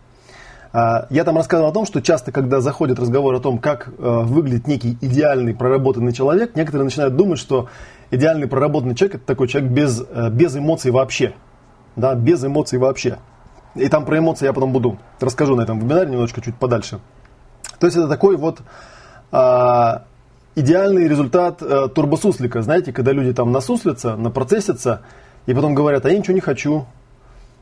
А, 0.73 1.07
я 1.09 1.23
там 1.23 1.37
рассказывал 1.37 1.71
о 1.71 1.73
том, 1.73 1.87
что 1.87 2.03
часто, 2.03 2.31
когда 2.31 2.61
заходит 2.61 2.99
разговор 2.99 3.33
о 3.33 3.39
том, 3.39 3.57
как 3.57 3.87
э, 3.87 3.91
выглядит 3.97 4.67
некий 4.67 4.95
идеальный 5.01 5.55
проработанный 5.55 6.13
человек, 6.13 6.55
некоторые 6.55 6.85
начинают 6.85 7.15
думать, 7.15 7.39
что 7.39 7.67
идеальный 8.11 8.47
проработанный 8.47 8.93
человек 8.93 9.15
это 9.15 9.25
такой 9.25 9.47
человек 9.47 9.71
без, 9.71 10.03
э, 10.07 10.29
без 10.29 10.55
эмоций 10.55 10.91
вообще. 10.91 11.33
Да, 11.97 12.13
без 12.13 12.45
эмоций 12.45 12.79
вообще. 12.79 13.17
И 13.75 13.89
там 13.89 14.05
про 14.05 14.19
эмоции 14.19 14.45
я 14.45 14.53
потом 14.53 14.71
буду 14.71 14.97
расскажу 15.19 15.55
на 15.55 15.61
этом 15.61 15.79
вебинаре 15.79 16.11
немножко 16.11 16.41
чуть 16.41 16.55
подальше. 16.55 16.99
То 17.79 17.87
есть 17.87 17.97
это 17.97 18.07
такой 18.07 18.37
вот 18.37 18.59
а, 19.31 20.03
идеальный 20.55 21.07
результат 21.07 21.61
э, 21.61 21.87
турбосуслика. 21.93 22.61
Знаете, 22.61 22.93
когда 22.93 23.11
люди 23.11 23.33
там 23.33 23.51
насуслятся, 23.51 24.15
напроцессятся, 24.15 25.01
и 25.47 25.53
потом 25.53 25.75
говорят, 25.75 26.05
а 26.05 26.09
я 26.09 26.17
ничего 26.17 26.33
не 26.33 26.39
хочу, 26.39 26.85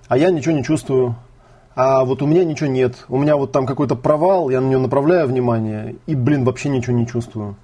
а 0.07 0.17
я 0.17 0.29
ничего 0.31 0.55
не 0.55 0.63
чувствую, 0.63 1.15
а 1.75 2.05
вот 2.05 2.21
у 2.21 2.27
меня 2.27 2.43
ничего 2.43 2.69
нет. 2.69 3.05
У 3.09 3.17
меня 3.17 3.37
вот 3.37 3.51
там 3.51 3.65
какой-то 3.65 3.95
провал, 3.95 4.49
я 4.49 4.61
на 4.61 4.67
него 4.67 4.81
направляю 4.81 5.27
внимание, 5.27 5.95
и, 6.07 6.15
блин, 6.15 6.43
вообще 6.43 6.69
ничего 6.69 6.95
не 6.95 7.07
чувствую. 7.07 7.55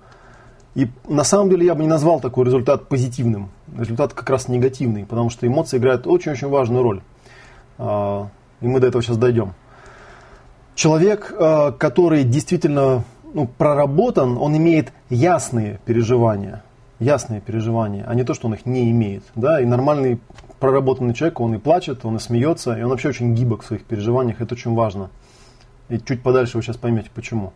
И 0.73 0.87
на 1.07 1.23
самом 1.23 1.49
деле 1.49 1.65
я 1.65 1.75
бы 1.75 1.81
не 1.81 1.87
назвал 1.87 2.19
такой 2.19 2.45
результат 2.45 2.87
позитивным. 2.87 3.49
Результат 3.77 4.13
как 4.13 4.29
раз 4.29 4.47
негативный, 4.47 5.05
потому 5.05 5.29
что 5.29 5.45
эмоции 5.45 5.77
играют 5.77 6.07
очень-очень 6.07 6.47
важную 6.47 6.83
роль. 6.83 7.01
А, 7.77 8.29
и 8.61 8.67
мы 8.67 8.79
до 8.79 8.87
этого 8.87 9.03
сейчас 9.03 9.17
дойдем. 9.17 9.53
Человек, 10.75 11.33
э, 11.37 11.73
который 11.77 12.23
действительно 12.23 13.03
ну, 13.33 13.47
проработан, 13.47 14.37
он 14.37 14.55
имеет 14.55 14.93
ясные 15.09 15.79
переживания, 15.85 16.63
ясные 16.99 17.41
переживания, 17.41 18.05
а 18.07 18.15
не 18.15 18.23
то, 18.23 18.33
что 18.33 18.47
он 18.47 18.53
их 18.53 18.65
не 18.65 18.89
имеет. 18.91 19.23
Да? 19.35 19.59
И 19.59 19.65
нормальный 19.65 20.21
проработанный 20.59 21.13
человек, 21.13 21.39
он 21.39 21.55
и 21.55 21.57
плачет, 21.57 22.05
он 22.05 22.15
и 22.15 22.19
смеется, 22.19 22.77
и 22.77 22.83
он 22.83 22.89
вообще 22.89 23.09
очень 23.09 23.33
гибок 23.35 23.63
в 23.63 23.65
своих 23.65 23.83
переживаниях, 23.83 24.39
это 24.39 24.53
очень 24.53 24.73
важно. 24.73 25.09
И 25.89 25.99
чуть 25.99 26.23
подальше 26.23 26.57
вы 26.57 26.63
сейчас 26.63 26.77
поймете, 26.77 27.09
почему. 27.13 27.51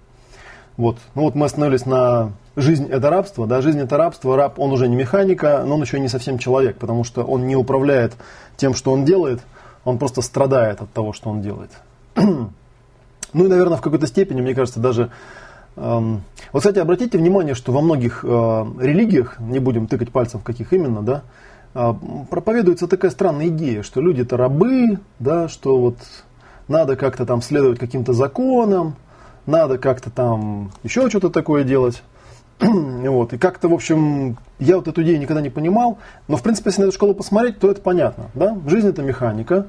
Вот. 0.77 0.97
Ну 1.15 1.23
вот 1.23 1.35
мы 1.35 1.45
остановились 1.45 1.85
на 1.85 2.33
жизнь 2.55 2.87
это 2.89 3.09
рабство, 3.09 3.47
да, 3.47 3.61
жизнь 3.61 3.79
это 3.79 3.97
рабство, 3.97 4.35
раб, 4.35 4.59
он 4.59 4.71
уже 4.71 4.87
не 4.87 4.95
механика, 4.95 5.63
но 5.65 5.75
он 5.75 5.81
еще 5.81 5.99
не 5.99 6.07
совсем 6.07 6.37
человек, 6.37 6.77
потому 6.77 7.03
что 7.03 7.23
он 7.23 7.47
не 7.47 7.55
управляет 7.55 8.13
тем, 8.57 8.73
что 8.73 8.91
он 8.91 9.05
делает, 9.05 9.41
он 9.83 9.97
просто 9.97 10.21
страдает 10.21 10.81
от 10.81 10.91
того, 10.91 11.13
что 11.13 11.29
он 11.29 11.41
делает. 11.41 11.71
ну 12.15 12.49
и, 13.33 13.47
наверное, 13.47 13.77
в 13.77 13.81
какой-то 13.81 14.07
степени, 14.07 14.41
мне 14.41 14.53
кажется, 14.53 14.79
даже 14.79 15.11
вот, 15.75 16.23
кстати, 16.53 16.79
обратите 16.79 17.17
внимание, 17.17 17.53
что 17.53 17.73
во 17.73 17.81
многих 17.81 18.23
э, 18.23 18.27
религиях, 18.79 19.39
не 19.39 19.59
будем 19.59 19.87
тыкать 19.87 20.09
пальцем 20.09 20.39
в 20.39 20.43
каких 20.43 20.71
именно, 20.71 21.01
да, 21.01 21.23
э, 21.73 21.93
проповедуется 22.29 22.87
такая 22.87 23.11
странная 23.11 23.47
идея, 23.47 23.83
что 23.83 23.99
люди 23.99 24.21
это 24.21 24.37
рабы, 24.37 24.99
да, 25.19 25.49
что 25.49 25.77
вот 25.77 25.97
надо 26.69 26.95
как-то 26.95 27.25
там 27.25 27.41
следовать 27.41 27.77
каким-то 27.77 28.13
законам, 28.13 28.95
надо 29.45 29.77
как-то 29.77 30.09
там 30.09 30.71
еще 30.83 31.09
что-то 31.09 31.29
такое 31.29 31.63
делать. 31.63 32.03
вот, 32.59 33.33
и 33.33 33.37
как-то, 33.37 33.67
в 33.67 33.73
общем, 33.73 34.37
я 34.59 34.77
вот 34.77 34.87
эту 34.87 35.03
идею 35.03 35.19
никогда 35.19 35.41
не 35.41 35.49
понимал, 35.49 35.97
но, 36.27 36.37
в 36.37 36.41
принципе, 36.41 36.69
если 36.69 36.83
на 36.83 36.85
эту 36.85 36.95
школу 36.95 37.13
посмотреть, 37.13 37.59
то 37.59 37.69
это 37.69 37.81
понятно, 37.81 38.29
да, 38.33 38.57
жизнь 38.65 38.87
это 38.87 39.01
механика, 39.01 39.67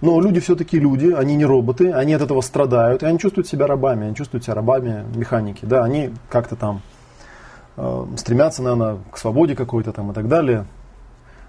но 0.00 0.20
люди 0.20 0.40
все-таки 0.40 0.78
люди, 0.78 1.12
они 1.12 1.34
не 1.36 1.44
роботы, 1.44 1.92
они 1.92 2.12
от 2.12 2.22
этого 2.22 2.40
страдают, 2.40 3.02
и 3.02 3.06
они 3.06 3.18
чувствуют 3.18 3.48
себя 3.48 3.66
рабами, 3.66 4.06
они 4.06 4.14
чувствуют 4.14 4.44
себя 4.44 4.54
рабами 4.54 5.04
механики. 5.14 5.64
Да, 5.64 5.82
они 5.84 6.10
как-то 6.28 6.56
там 6.56 6.82
э, 7.76 8.06
стремятся, 8.16 8.62
наверное, 8.62 8.98
к 9.10 9.16
свободе 9.16 9.54
какой-то 9.54 9.92
там 9.92 10.10
и 10.10 10.14
так 10.14 10.28
далее. 10.28 10.66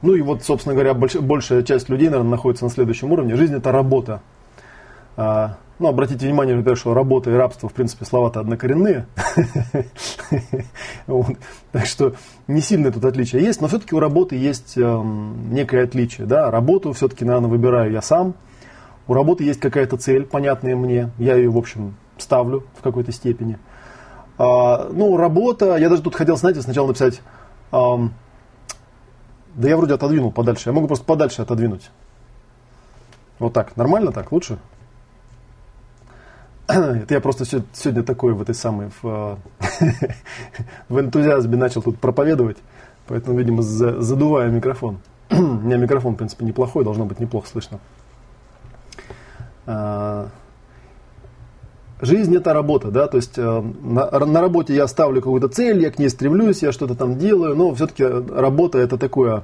Ну 0.02 0.14
и 0.14 0.22
вот, 0.22 0.44
собственно 0.44 0.74
говоря, 0.74 0.94
больш, 0.94 1.16
большая 1.16 1.64
часть 1.64 1.90
людей, 1.90 2.08
наверное, 2.08 2.32
находится 2.32 2.64
на 2.64 2.72
следующем 2.72 3.12
уровне. 3.12 3.36
Жизнь 3.36 3.56
это 3.56 3.72
работа. 3.72 4.22
А, 5.18 5.58
ну, 5.80 5.90
обратите 5.90 6.26
внимание, 6.26 6.56
например, 6.56 6.78
что 6.78 6.94
работа 6.94 7.32
и 7.32 7.34
рабство, 7.34 7.68
в 7.68 7.74
принципе, 7.74 8.06
слова-то 8.06 8.40
однокоренные. 8.40 9.08
Так 11.72 11.86
что 11.86 12.14
не 12.48 12.62
сильно 12.62 12.92
тут 12.92 13.04
отличие 13.04 13.44
есть, 13.44 13.60
но 13.62 13.68
все-таки 13.68 13.94
у 13.94 14.00
работы 14.00 14.38
есть 14.38 14.78
эм, 14.78 15.54
некое 15.54 15.84
отличие. 15.84 16.26
Да? 16.26 16.50
Работу 16.50 16.94
все-таки, 16.94 17.26
наверное, 17.26 17.50
выбираю 17.50 17.92
я 17.92 18.02
сам. 18.02 18.34
У 19.08 19.14
работы 19.14 19.44
есть 19.44 19.60
какая-то 19.60 19.98
цель, 19.98 20.26
понятная 20.26 20.76
мне. 20.76 21.12
Я 21.18 21.36
ее, 21.36 21.50
в 21.50 21.58
общем, 21.58 21.96
ставлю 22.18 22.64
в 22.80 22.82
какой-то 22.82 23.12
степени. 23.12 23.60
А, 24.38 24.90
ну, 24.92 25.18
работа, 25.18 25.76
я 25.76 25.90
даже 25.90 26.02
тут 26.02 26.16
хотел, 26.16 26.38
знаете, 26.38 26.62
сначала 26.62 26.88
написать, 26.88 27.22
да 27.72 28.10
я 29.70 29.78
вроде 29.78 29.94
отодвинул 29.94 30.32
подальше, 30.32 30.70
я 30.70 30.74
могу 30.74 30.88
просто 30.88 31.06
подальше 31.06 31.42
отодвинуть. 31.42 31.92
Вот 33.40 33.54
так, 33.54 33.76
нормально 33.76 34.12
так, 34.12 34.32
лучше? 34.32 34.58
Это 36.68 37.14
я 37.14 37.22
просто 37.22 37.46
сегодня 37.46 38.04
такой 38.04 38.34
в 38.34 38.42
этой 38.42 38.56
самой, 38.56 38.90
в, 39.02 39.38
в 40.90 41.00
энтузиазме 41.00 41.58
начал 41.58 41.84
тут 41.84 42.00
проповедовать, 42.00 42.58
поэтому, 43.08 43.38
видимо, 43.38 43.62
задуваю 43.62 44.52
микрофон. 44.52 44.98
У 45.30 45.36
меня 45.36 45.78
микрофон, 45.78 46.16
в 46.16 46.18
принципе, 46.18 46.44
неплохой, 46.44 46.84
должно 46.84 47.06
быть 47.06 47.20
неплохо 47.20 47.48
слышно. 47.48 47.80
А, 49.68 50.30
жизнь 52.02 52.36
это 52.36 52.54
работа, 52.54 52.90
да, 52.90 53.08
то 53.08 53.18
есть 53.18 53.38
э, 53.38 53.62
на, 53.84 54.10
на 54.26 54.42
работе 54.42 54.74
я 54.74 54.88
ставлю 54.88 55.22
какую-то 55.22 55.50
цель, 55.50 55.84
я 55.84 55.92
к 55.92 56.00
ней 56.00 56.10
стремлюсь, 56.10 56.64
я 56.64 56.72
что-то 56.72 56.96
там 56.96 57.20
делаю, 57.20 57.56
но 57.56 57.76
все-таки 57.76 58.06
работа 58.06 58.80
это 58.80 58.98
такое, 58.98 59.44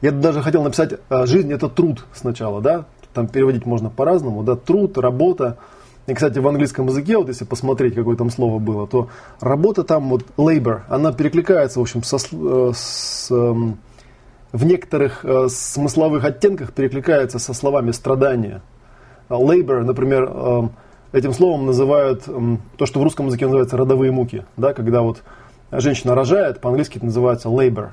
я 0.00 0.12
даже 0.12 0.40
хотел 0.40 0.62
написать, 0.62 0.94
э, 1.08 1.26
жизнь 1.26 1.52
это 1.52 1.68
труд 1.68 2.04
сначала, 2.12 2.60
да, 2.60 2.86
там 3.12 3.26
переводить 3.26 3.66
можно 3.66 3.90
по-разному, 3.90 4.44
да, 4.44 4.54
труд, 4.54 4.98
работа, 4.98 5.58
и, 6.06 6.12
кстати, 6.12 6.38
в 6.38 6.46
английском 6.46 6.86
языке, 6.86 7.16
вот 7.16 7.28
если 7.28 7.44
посмотреть, 7.44 7.94
какое 7.94 8.16
там 8.16 8.30
слово 8.30 8.58
было, 8.58 8.86
то 8.86 9.08
работа 9.40 9.84
там, 9.84 10.10
вот 10.10 10.24
labor, 10.36 10.82
она 10.88 11.12
перекликается, 11.12 11.78
в 11.78 11.82
общем, 11.82 12.02
со, 12.02 12.16
э, 12.16 12.72
с, 12.74 13.30
эм, 13.30 13.78
в 14.52 14.66
некоторых 14.66 15.24
э, 15.24 15.48
смысловых 15.48 16.24
оттенках 16.24 16.74
перекликается 16.74 17.38
со 17.38 17.54
словами 17.54 17.90
страдания. 17.92 18.60
Labor, 19.30 19.80
например, 19.80 20.24
эм, 20.24 20.72
этим 21.12 21.32
словом 21.32 21.64
называют 21.66 22.28
эм, 22.28 22.60
то, 22.76 22.84
что 22.84 23.00
в 23.00 23.02
русском 23.02 23.26
языке 23.26 23.46
называется 23.46 23.78
родовые 23.78 24.12
муки. 24.12 24.44
Да, 24.58 24.74
когда 24.74 25.00
вот 25.00 25.22
женщина 25.72 26.14
рожает, 26.14 26.60
по-английски 26.60 26.98
это 26.98 27.06
называется 27.06 27.48
labor, 27.48 27.90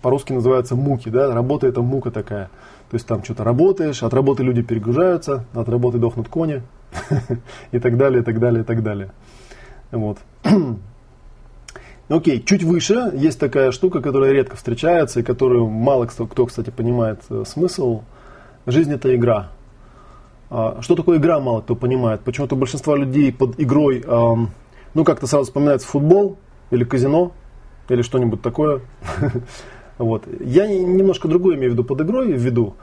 по-русски 0.00 0.32
называется 0.32 0.76
муки, 0.76 1.08
да, 1.08 1.34
работа 1.34 1.66
это 1.66 1.82
мука 1.82 2.12
такая. 2.12 2.50
То 2.90 2.94
есть 2.94 3.06
там 3.06 3.22
что-то 3.22 3.44
работаешь, 3.44 4.02
от 4.02 4.14
работы 4.14 4.42
люди 4.42 4.62
перегружаются, 4.62 5.44
от 5.52 5.68
работы 5.68 5.98
дохнут 5.98 6.28
кони, 6.28 6.62
и 7.72 7.78
так 7.78 7.98
далее, 7.98 8.22
и 8.22 8.24
так 8.24 8.38
далее, 8.38 8.62
и 8.62 8.64
так 8.64 8.82
далее. 8.82 9.10
Вот. 9.90 10.18
Окей, 12.08 12.42
чуть 12.42 12.62
выше 12.62 13.12
есть 13.14 13.38
такая 13.38 13.72
штука, 13.72 14.00
которая 14.00 14.32
редко 14.32 14.56
встречается 14.56 15.20
и 15.20 15.22
которую 15.22 15.66
мало 15.66 16.06
кто, 16.06 16.26
кто 16.26 16.46
кстати, 16.46 16.70
понимает 16.70 17.20
э, 17.28 17.44
смысл. 17.46 18.02
Жизнь 18.64 18.92
это 18.92 19.14
игра. 19.14 19.50
А, 20.48 20.78
что 20.80 20.94
такое 20.94 21.18
игра, 21.18 21.40
мало 21.40 21.60
кто 21.60 21.76
понимает. 21.76 22.22
Почему-то 22.22 22.56
большинство 22.56 22.96
людей 22.96 23.30
под 23.32 23.60
игрой, 23.60 24.02
ну 24.94 25.04
как-то 25.04 25.26
сразу 25.26 25.44
вспоминается 25.44 25.86
футбол 25.86 26.38
или 26.70 26.84
казино 26.84 27.32
или 27.90 28.00
что-нибудь 28.00 28.40
такое. 28.40 28.80
вот. 29.98 30.26
Я 30.40 30.66
немножко 30.66 31.28
другое 31.28 31.56
имею 31.56 31.70
в 31.70 31.74
виду 31.74 31.84
под 31.84 32.00
игрой 32.00 32.32
в 32.32 32.40
виду. 32.40 32.76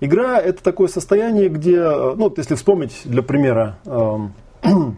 Игра 0.00 0.38
это 0.40 0.62
такое 0.62 0.88
состояние, 0.88 1.48
где, 1.48 1.76
э, 1.76 2.14
ну, 2.16 2.32
если 2.34 2.54
вспомнить 2.54 3.02
для 3.04 3.22
примера, 3.22 3.78
я 3.84 4.94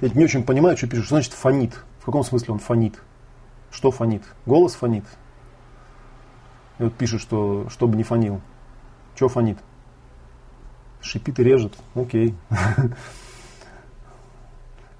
не 0.00 0.24
очень 0.24 0.42
понимаю, 0.42 0.76
что 0.76 0.88
пишут, 0.88 1.04
что 1.04 1.14
значит 1.14 1.32
фонит. 1.34 1.72
В 2.00 2.04
каком 2.04 2.24
смысле 2.24 2.54
он 2.54 2.58
фонит? 2.58 3.00
Что 3.70 3.90
фонит? 3.90 4.22
Голос 4.46 4.74
фонит. 4.74 5.04
И 6.78 6.84
вот 6.84 6.94
пишет, 6.94 7.20
что 7.20 7.68
чтобы 7.70 7.96
не 7.96 8.02
фонил. 8.02 8.40
Что 9.14 9.28
фонит? 9.28 9.58
Шипит 11.00 11.38
и 11.38 11.44
режет. 11.44 11.74
Окей. 11.94 12.34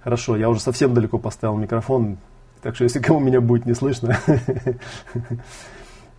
Хорошо, 0.02 0.37
я 0.37 0.49
уже 0.49 0.61
совсем 0.61 0.95
далеко 0.95 1.18
поставил 1.18 1.57
микрофон, 1.57 2.18
так 2.62 2.74
что 2.74 2.84
если 2.84 3.00
кому 3.00 3.20
меня 3.20 3.40
будет 3.40 3.66
не 3.66 3.74
слышно. 3.74 4.16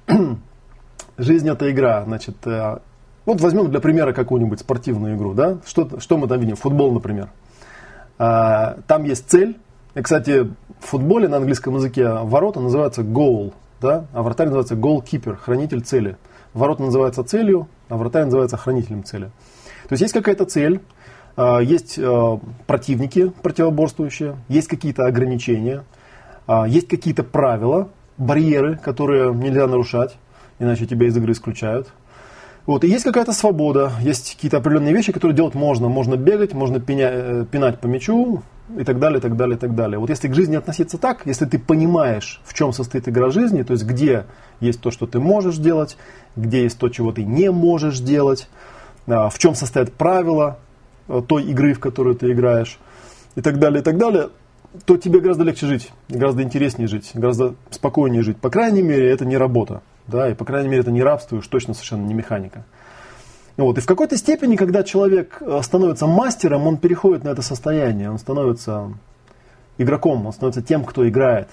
Жизнь 1.17 1.49
это 1.49 1.69
игра, 1.69 2.03
значит, 2.05 2.35
э, 2.45 2.79
вот 3.25 3.41
возьмем 3.41 3.69
для 3.69 3.79
примера 3.79 4.13
какую-нибудь 4.13 4.61
спортивную 4.61 5.15
игру, 5.15 5.33
да? 5.33 5.59
Что, 5.65 5.99
что 5.99 6.17
мы 6.17 6.27
там 6.27 6.39
видим? 6.39 6.55
Футбол, 6.55 6.91
например. 6.91 7.29
А, 8.17 8.77
там 8.87 9.03
есть 9.03 9.29
цель. 9.29 9.57
И, 9.95 10.01
кстати, 10.01 10.51
в 10.79 10.85
футболе 10.85 11.27
на 11.27 11.37
английском 11.37 11.75
языке 11.75 12.09
ворота 12.09 12.59
называются 12.59 13.01
goal, 13.01 13.53
да? 13.81 14.05
а 14.13 14.23
вратарь 14.23 14.47
называется 14.47 14.75
goalkeeper, 14.75 15.35
хранитель 15.35 15.81
цели. 15.81 16.17
Ворота 16.53 16.83
называются 16.83 17.23
целью, 17.23 17.67
а 17.87 17.97
вратарь 17.97 18.25
называется 18.25 18.57
хранителем 18.57 19.03
цели. 19.03 19.25
То 19.87 19.93
есть 19.93 20.01
есть 20.01 20.13
какая-то 20.13 20.45
цель, 20.45 20.81
а, 21.35 21.59
есть 21.59 21.99
а, 21.99 22.39
противники 22.67 23.31
противоборствующие, 23.41 24.37
есть 24.47 24.67
какие-то 24.67 25.05
ограничения, 25.05 25.83
есть 26.67 26.87
какие-то 26.87 27.23
правила, 27.23 27.89
барьеры, 28.17 28.77
которые 28.77 29.33
нельзя 29.33 29.67
нарушать, 29.67 30.17
иначе 30.59 30.85
тебя 30.85 31.07
из 31.07 31.17
игры 31.17 31.31
исключают. 31.31 31.89
Вот, 32.65 32.83
и 32.83 32.87
есть 32.87 33.03
какая-то 33.03 33.33
свобода, 33.33 33.91
есть 34.01 34.35
какие-то 34.35 34.57
определенные 34.57 34.93
вещи, 34.93 35.11
которые 35.11 35.35
делать 35.35 35.55
можно. 35.55 35.87
Можно 35.87 36.17
бегать, 36.17 36.53
можно 36.53 36.79
пеня, 36.79 37.09
э, 37.11 37.45
пинать 37.49 37.79
по 37.79 37.87
мячу 37.87 38.43
и 38.77 38.83
так 38.83 38.99
далее, 38.99 39.19
так 39.19 39.35
далее, 39.35 39.57
так 39.57 39.73
далее. 39.73 39.97
Вот 39.97 40.11
если 40.11 40.27
к 40.27 40.35
жизни 40.35 40.55
относиться 40.55 40.99
так, 40.99 41.25
если 41.25 41.45
ты 41.45 41.57
понимаешь, 41.57 42.39
в 42.45 42.53
чем 42.53 42.71
состоит 42.71 43.07
игра 43.07 43.31
жизни, 43.31 43.63
то 43.63 43.73
есть 43.73 43.85
где 43.85 44.25
есть 44.59 44.81
то, 44.81 44.91
что 44.91 45.07
ты 45.07 45.19
можешь 45.19 45.57
делать, 45.57 45.97
где 46.35 46.61
есть 46.61 46.77
то, 46.77 46.89
чего 46.89 47.11
ты 47.11 47.23
не 47.23 47.49
можешь 47.51 47.99
делать, 47.99 48.47
а, 49.07 49.29
в 49.29 49.39
чем 49.39 49.55
состоят 49.55 49.93
правила 49.93 50.59
э, 51.07 51.23
той 51.27 51.45
игры, 51.45 51.73
в 51.73 51.79
которую 51.79 52.15
ты 52.15 52.31
играешь, 52.31 52.77
и 53.35 53.41
так 53.41 53.57
далее, 53.57 53.81
и 53.81 53.83
так 53.83 53.97
далее, 53.97 54.29
то 54.85 54.97
тебе 54.97 55.19
гораздо 55.19 55.43
легче 55.43 55.67
жить, 55.67 55.91
гораздо 56.09 56.43
интереснее 56.43 56.87
жить, 56.87 57.11
гораздо 57.13 57.55
спокойнее 57.69 58.23
жить. 58.23 58.37
По 58.37 58.49
крайней 58.49 58.81
мере, 58.81 59.09
это 59.09 59.25
не 59.25 59.37
работа 59.37 59.81
да, 60.09 60.29
и, 60.29 60.33
по 60.33 60.45
крайней 60.45 60.69
мере, 60.69 60.81
это 60.81 60.91
не 60.91 61.03
рабство, 61.03 61.35
и 61.35 61.39
уж 61.39 61.47
точно 61.47 61.73
совершенно 61.73 62.05
не 62.05 62.13
механика. 62.13 62.65
Вот. 63.57 63.77
И 63.77 63.81
в 63.81 63.85
какой-то 63.85 64.17
степени, 64.17 64.55
когда 64.55 64.83
человек 64.83 65.37
э, 65.41 65.59
становится 65.61 66.07
мастером, 66.07 66.65
он 66.65 66.77
переходит 66.77 67.23
на 67.23 67.29
это 67.29 67.41
состояние, 67.41 68.09
он 68.09 68.17
становится 68.17 68.93
игроком, 69.77 70.25
он 70.25 70.33
становится 70.33 70.61
тем, 70.61 70.83
кто 70.83 71.07
играет. 71.07 71.49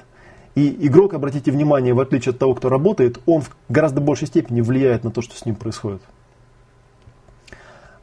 И 0.54 0.86
игрок, 0.86 1.14
обратите 1.14 1.50
внимание, 1.50 1.92
в 1.94 2.00
отличие 2.00 2.30
от 2.30 2.38
того, 2.38 2.54
кто 2.54 2.68
работает, 2.68 3.20
он 3.26 3.42
в 3.42 3.50
гораздо 3.68 4.00
большей 4.00 4.28
степени 4.28 4.60
влияет 4.60 5.04
на 5.04 5.10
то, 5.10 5.20
что 5.20 5.36
с 5.36 5.44
ним 5.44 5.56
происходит. 5.56 6.00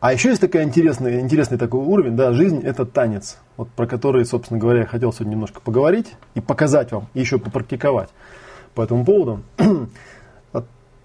А 0.03 0.11
еще 0.11 0.27
есть 0.27 0.41
такой 0.41 0.63
интересный, 0.63 1.21
интересный 1.21 1.57
такой 1.57 1.79
уровень, 1.79 2.17
да, 2.17 2.33
жизнь 2.33 2.59
это 2.61 2.85
танец, 2.85 3.37
вот 3.55 3.69
про 3.69 3.87
который, 3.87 4.25
собственно 4.25 4.59
говоря, 4.59 4.81
я 4.81 4.85
хотел 4.85 5.13
сегодня 5.13 5.31
немножко 5.31 5.61
поговорить 5.61 6.07
и 6.35 6.41
показать 6.41 6.91
вам, 6.91 7.07
и 7.13 7.21
еще 7.21 7.39
попрактиковать 7.39 8.09
по 8.75 8.81
этому 8.81 9.05
поводу. 9.05 9.43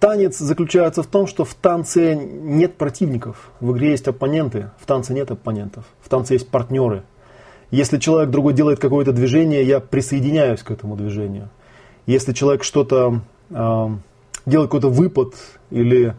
Танец 0.01 0.37
заключается 0.37 1.01
в 1.01 1.07
том, 1.07 1.27
что 1.27 1.45
в 1.45 1.53
танце 1.53 2.13
нет 2.13 2.75
противников, 2.75 3.51
в 3.61 3.71
игре 3.71 3.91
есть 3.91 4.05
оппоненты, 4.09 4.71
в 4.77 4.85
танце 4.85 5.13
нет 5.13 5.31
оппонентов, 5.31 5.85
в 6.01 6.09
танце 6.09 6.33
есть 6.33 6.49
партнеры. 6.49 7.03
Если 7.71 7.99
человек 7.99 8.31
другой 8.31 8.51
делает 8.51 8.79
какое-то 8.79 9.13
движение, 9.13 9.63
я 9.63 9.79
присоединяюсь 9.79 10.61
к 10.61 10.71
этому 10.71 10.97
движению. 10.97 11.47
Если 12.05 12.33
человек 12.33 12.65
что-то 12.65 13.21
э, 13.49 13.87
делает 14.45 14.69
какой-то 14.69 14.89
выпад 14.89 15.35
или 15.69 16.15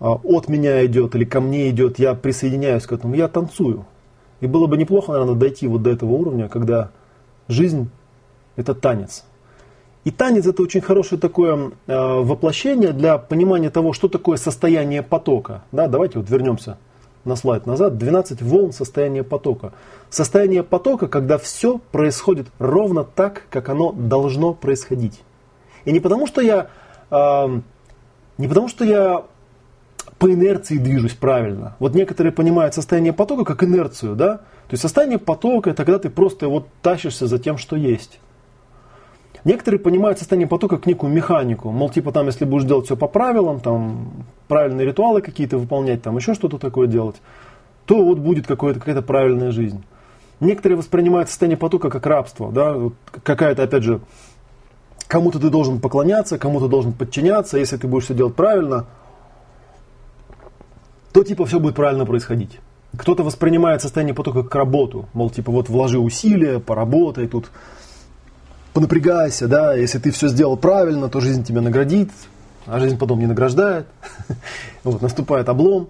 от 0.00 0.48
меня 0.48 0.84
идет 0.86 1.14
или 1.14 1.24
ко 1.24 1.40
мне 1.40 1.70
идет, 1.70 1.98
я 1.98 2.14
присоединяюсь 2.14 2.86
к 2.86 2.92
этому, 2.92 3.14
я 3.14 3.28
танцую. 3.28 3.84
И 4.40 4.46
было 4.46 4.66
бы 4.66 4.76
неплохо, 4.76 5.12
наверное, 5.12 5.34
дойти 5.34 5.66
вот 5.66 5.82
до 5.82 5.90
этого 5.90 6.12
уровня, 6.12 6.48
когда 6.48 6.90
жизнь 7.48 7.90
это 8.56 8.74
танец. 8.74 9.24
И 10.04 10.10
танец 10.10 10.46
это 10.46 10.62
очень 10.62 10.80
хорошее 10.80 11.20
такое 11.20 11.72
э, 11.86 11.94
воплощение 11.94 12.92
для 12.92 13.18
понимания 13.18 13.68
того, 13.68 13.92
что 13.92 14.08
такое 14.08 14.36
состояние 14.36 15.02
потока. 15.02 15.64
Да, 15.72 15.88
давайте 15.88 16.18
вот 16.18 16.30
вернемся 16.30 16.78
на 17.24 17.36
слайд 17.36 17.66
назад. 17.66 17.98
12 17.98 18.40
волн 18.40 18.72
состояния 18.72 19.24
потока. 19.24 19.72
Состояние 20.08 20.62
потока, 20.62 21.08
когда 21.08 21.36
все 21.36 21.78
происходит 21.90 22.46
ровно 22.58 23.04
так, 23.04 23.42
как 23.50 23.68
оно 23.68 23.92
должно 23.92 24.54
происходить. 24.54 25.20
И 25.84 25.92
не 25.92 26.00
потому, 26.00 26.26
что 26.26 26.40
я, 26.40 26.68
э, 27.10 27.60
не 28.38 28.48
потому, 28.48 28.68
что 28.68 28.84
я 28.84 29.24
по 30.18 30.32
инерции 30.32 30.78
движусь 30.78 31.14
правильно. 31.14 31.76
Вот 31.78 31.94
некоторые 31.94 32.32
понимают 32.32 32.74
состояние 32.74 33.12
потока 33.12 33.44
как 33.44 33.62
инерцию, 33.62 34.16
да? 34.16 34.38
То 34.38 34.72
есть 34.72 34.82
состояние 34.82 35.18
потока 35.18 35.70
это 35.70 35.84
когда 35.84 35.98
ты 35.98 36.10
просто 36.10 36.48
вот 36.48 36.66
тащишься 36.82 37.26
за 37.26 37.38
тем, 37.38 37.56
что 37.56 37.76
есть. 37.76 38.20
Некоторые 39.44 39.78
понимают 39.78 40.18
состояние 40.18 40.48
потока 40.48 40.76
как 40.76 40.86
некую 40.86 41.12
механику. 41.12 41.70
Мол, 41.70 41.90
типа 41.90 42.10
там, 42.10 42.26
если 42.26 42.44
будешь 42.44 42.64
делать 42.64 42.86
все 42.86 42.96
по 42.96 43.06
правилам, 43.06 43.60
там, 43.60 44.10
правильные 44.48 44.86
ритуалы 44.86 45.22
какие-то 45.22 45.58
выполнять, 45.58 46.02
там, 46.02 46.16
еще 46.16 46.34
что-то 46.34 46.58
такое 46.58 46.88
делать, 46.88 47.16
то 47.86 48.04
вот 48.04 48.18
будет 48.18 48.46
какая-то 48.46 49.02
правильная 49.02 49.52
жизнь. 49.52 49.84
Некоторые 50.40 50.76
воспринимают 50.76 51.28
состояние 51.28 51.56
потока 51.56 51.88
как 51.88 52.04
рабство. 52.06 52.50
Да? 52.52 52.76
Какая-то, 53.22 53.62
опять 53.62 53.84
же, 53.84 54.00
кому-то 55.06 55.38
ты 55.38 55.50
должен 55.50 55.80
поклоняться, 55.80 56.38
кому-то 56.38 56.68
должен 56.68 56.92
подчиняться. 56.92 57.58
Если 57.58 57.76
ты 57.76 57.86
будешь 57.86 58.04
все 58.04 58.14
делать 58.14 58.34
правильно, 58.34 58.86
то 61.12 61.22
типа 61.22 61.46
все 61.46 61.58
будет 61.60 61.74
правильно 61.74 62.04
происходить. 62.06 62.58
Кто-то 62.96 63.22
воспринимает 63.22 63.82
состояние 63.82 64.14
потока 64.14 64.42
как 64.42 64.54
работу. 64.54 65.08
Мол, 65.12 65.30
типа 65.30 65.52
вот 65.52 65.68
вложи 65.68 65.98
усилия, 65.98 66.58
поработай 66.58 67.26
тут 67.26 67.50
понапрягайся, 68.72 69.48
да, 69.48 69.74
если 69.74 69.98
ты 69.98 70.10
все 70.10 70.28
сделал 70.28 70.56
правильно, 70.56 71.08
то 71.08 71.20
жизнь 71.20 71.42
тебя 71.42 71.60
наградит, 71.60 72.10
а 72.66 72.78
жизнь 72.78 72.96
потом 72.96 73.18
не 73.18 73.26
награждает, 73.26 73.86
вот, 74.84 75.02
наступает 75.02 75.48
облом, 75.48 75.88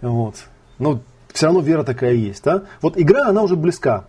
вот. 0.00 0.36
Но 0.78 1.00
все 1.32 1.46
равно 1.46 1.60
вера 1.60 1.82
такая 1.82 2.12
есть, 2.12 2.44
да. 2.44 2.62
Вот 2.82 2.96
игра, 2.96 3.26
она 3.26 3.42
уже 3.42 3.56
близка 3.56 4.04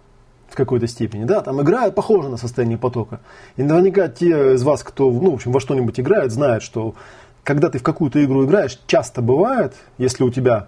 в 0.47 0.55
какой-то 0.55 0.87
степени, 0.87 1.23
да, 1.23 1.41
там 1.41 1.61
игра 1.61 1.89
похожа 1.89 2.29
на 2.29 2.37
состояние 2.37 2.77
потока. 2.77 3.21
И 3.57 3.63
наверняка 3.63 4.07
те 4.07 4.53
из 4.53 4.63
вас, 4.63 4.83
кто, 4.83 5.09
ну, 5.09 5.31
в 5.31 5.33
общем, 5.35 5.51
во 5.51 5.59
что-нибудь 5.59 5.99
играет, 5.99 6.31
знают, 6.31 6.63
что 6.63 6.93
когда 7.45 7.69
ты 7.69 7.77
в 7.77 7.83
какую-то 7.83 8.21
игру 8.25 8.43
играешь, 8.43 8.77
часто 8.87 9.21
бывает, 9.21 9.75
если 9.99 10.23
у 10.23 10.31
тебя 10.31 10.67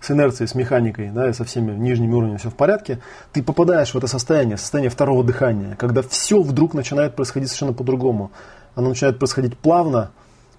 с 0.00 0.10
инерцией, 0.10 0.48
с 0.48 0.54
механикой, 0.54 1.10
да, 1.10 1.30
и 1.30 1.32
со 1.32 1.44
всеми 1.44 1.72
нижними 1.72 2.12
уровнями 2.12 2.38
все 2.38 2.50
в 2.50 2.56
порядке, 2.56 2.98
ты 3.32 3.42
попадаешь 3.42 3.94
в 3.94 3.96
это 3.96 4.08
состояние, 4.08 4.56
состояние 4.56 4.90
второго 4.90 5.24
дыхания, 5.24 5.76
когда 5.76 6.02
все 6.02 6.42
вдруг 6.42 6.74
начинает 6.74 7.14
происходить 7.14 7.48
совершенно 7.48 7.72
по-другому. 7.72 8.32
Оно 8.74 8.90
начинает 8.90 9.18
происходить 9.18 9.56
плавно, 9.56 10.10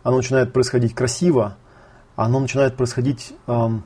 оно 0.01 0.17
начинает 0.17 0.53
происходить 0.53 0.95
красиво, 0.95 1.57
оно 2.15 2.39
начинает 2.39 2.77
происходить 2.77 3.33
эм, 3.47 3.83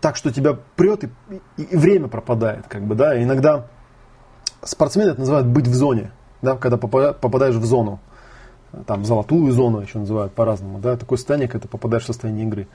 так, 0.00 0.16
что 0.16 0.32
тебя 0.32 0.56
прет 0.76 1.04
и, 1.04 1.10
и, 1.58 1.62
и 1.62 1.76
время 1.76 2.08
пропадает, 2.08 2.66
как 2.66 2.86
бы, 2.86 2.94
да. 2.94 3.14
И 3.14 3.24
иногда 3.24 3.66
спортсмены 4.62 5.10
это 5.10 5.20
называют 5.20 5.46
быть 5.48 5.66
в 5.66 5.74
зоне, 5.74 6.12
да, 6.40 6.56
когда 6.56 6.78
попадаешь 6.78 7.56
в 7.56 7.64
зону, 7.64 8.00
там 8.86 9.04
золотую 9.04 9.52
зону 9.52 9.80
еще 9.80 9.98
называют 9.98 10.32
по-разному, 10.32 10.78
да, 10.78 10.96
такое 10.96 11.18
состояние, 11.18 11.48
когда 11.48 11.62
ты 11.62 11.68
попадаешь 11.68 12.04
в 12.04 12.06
состояние 12.06 12.46
игры. 12.46 12.68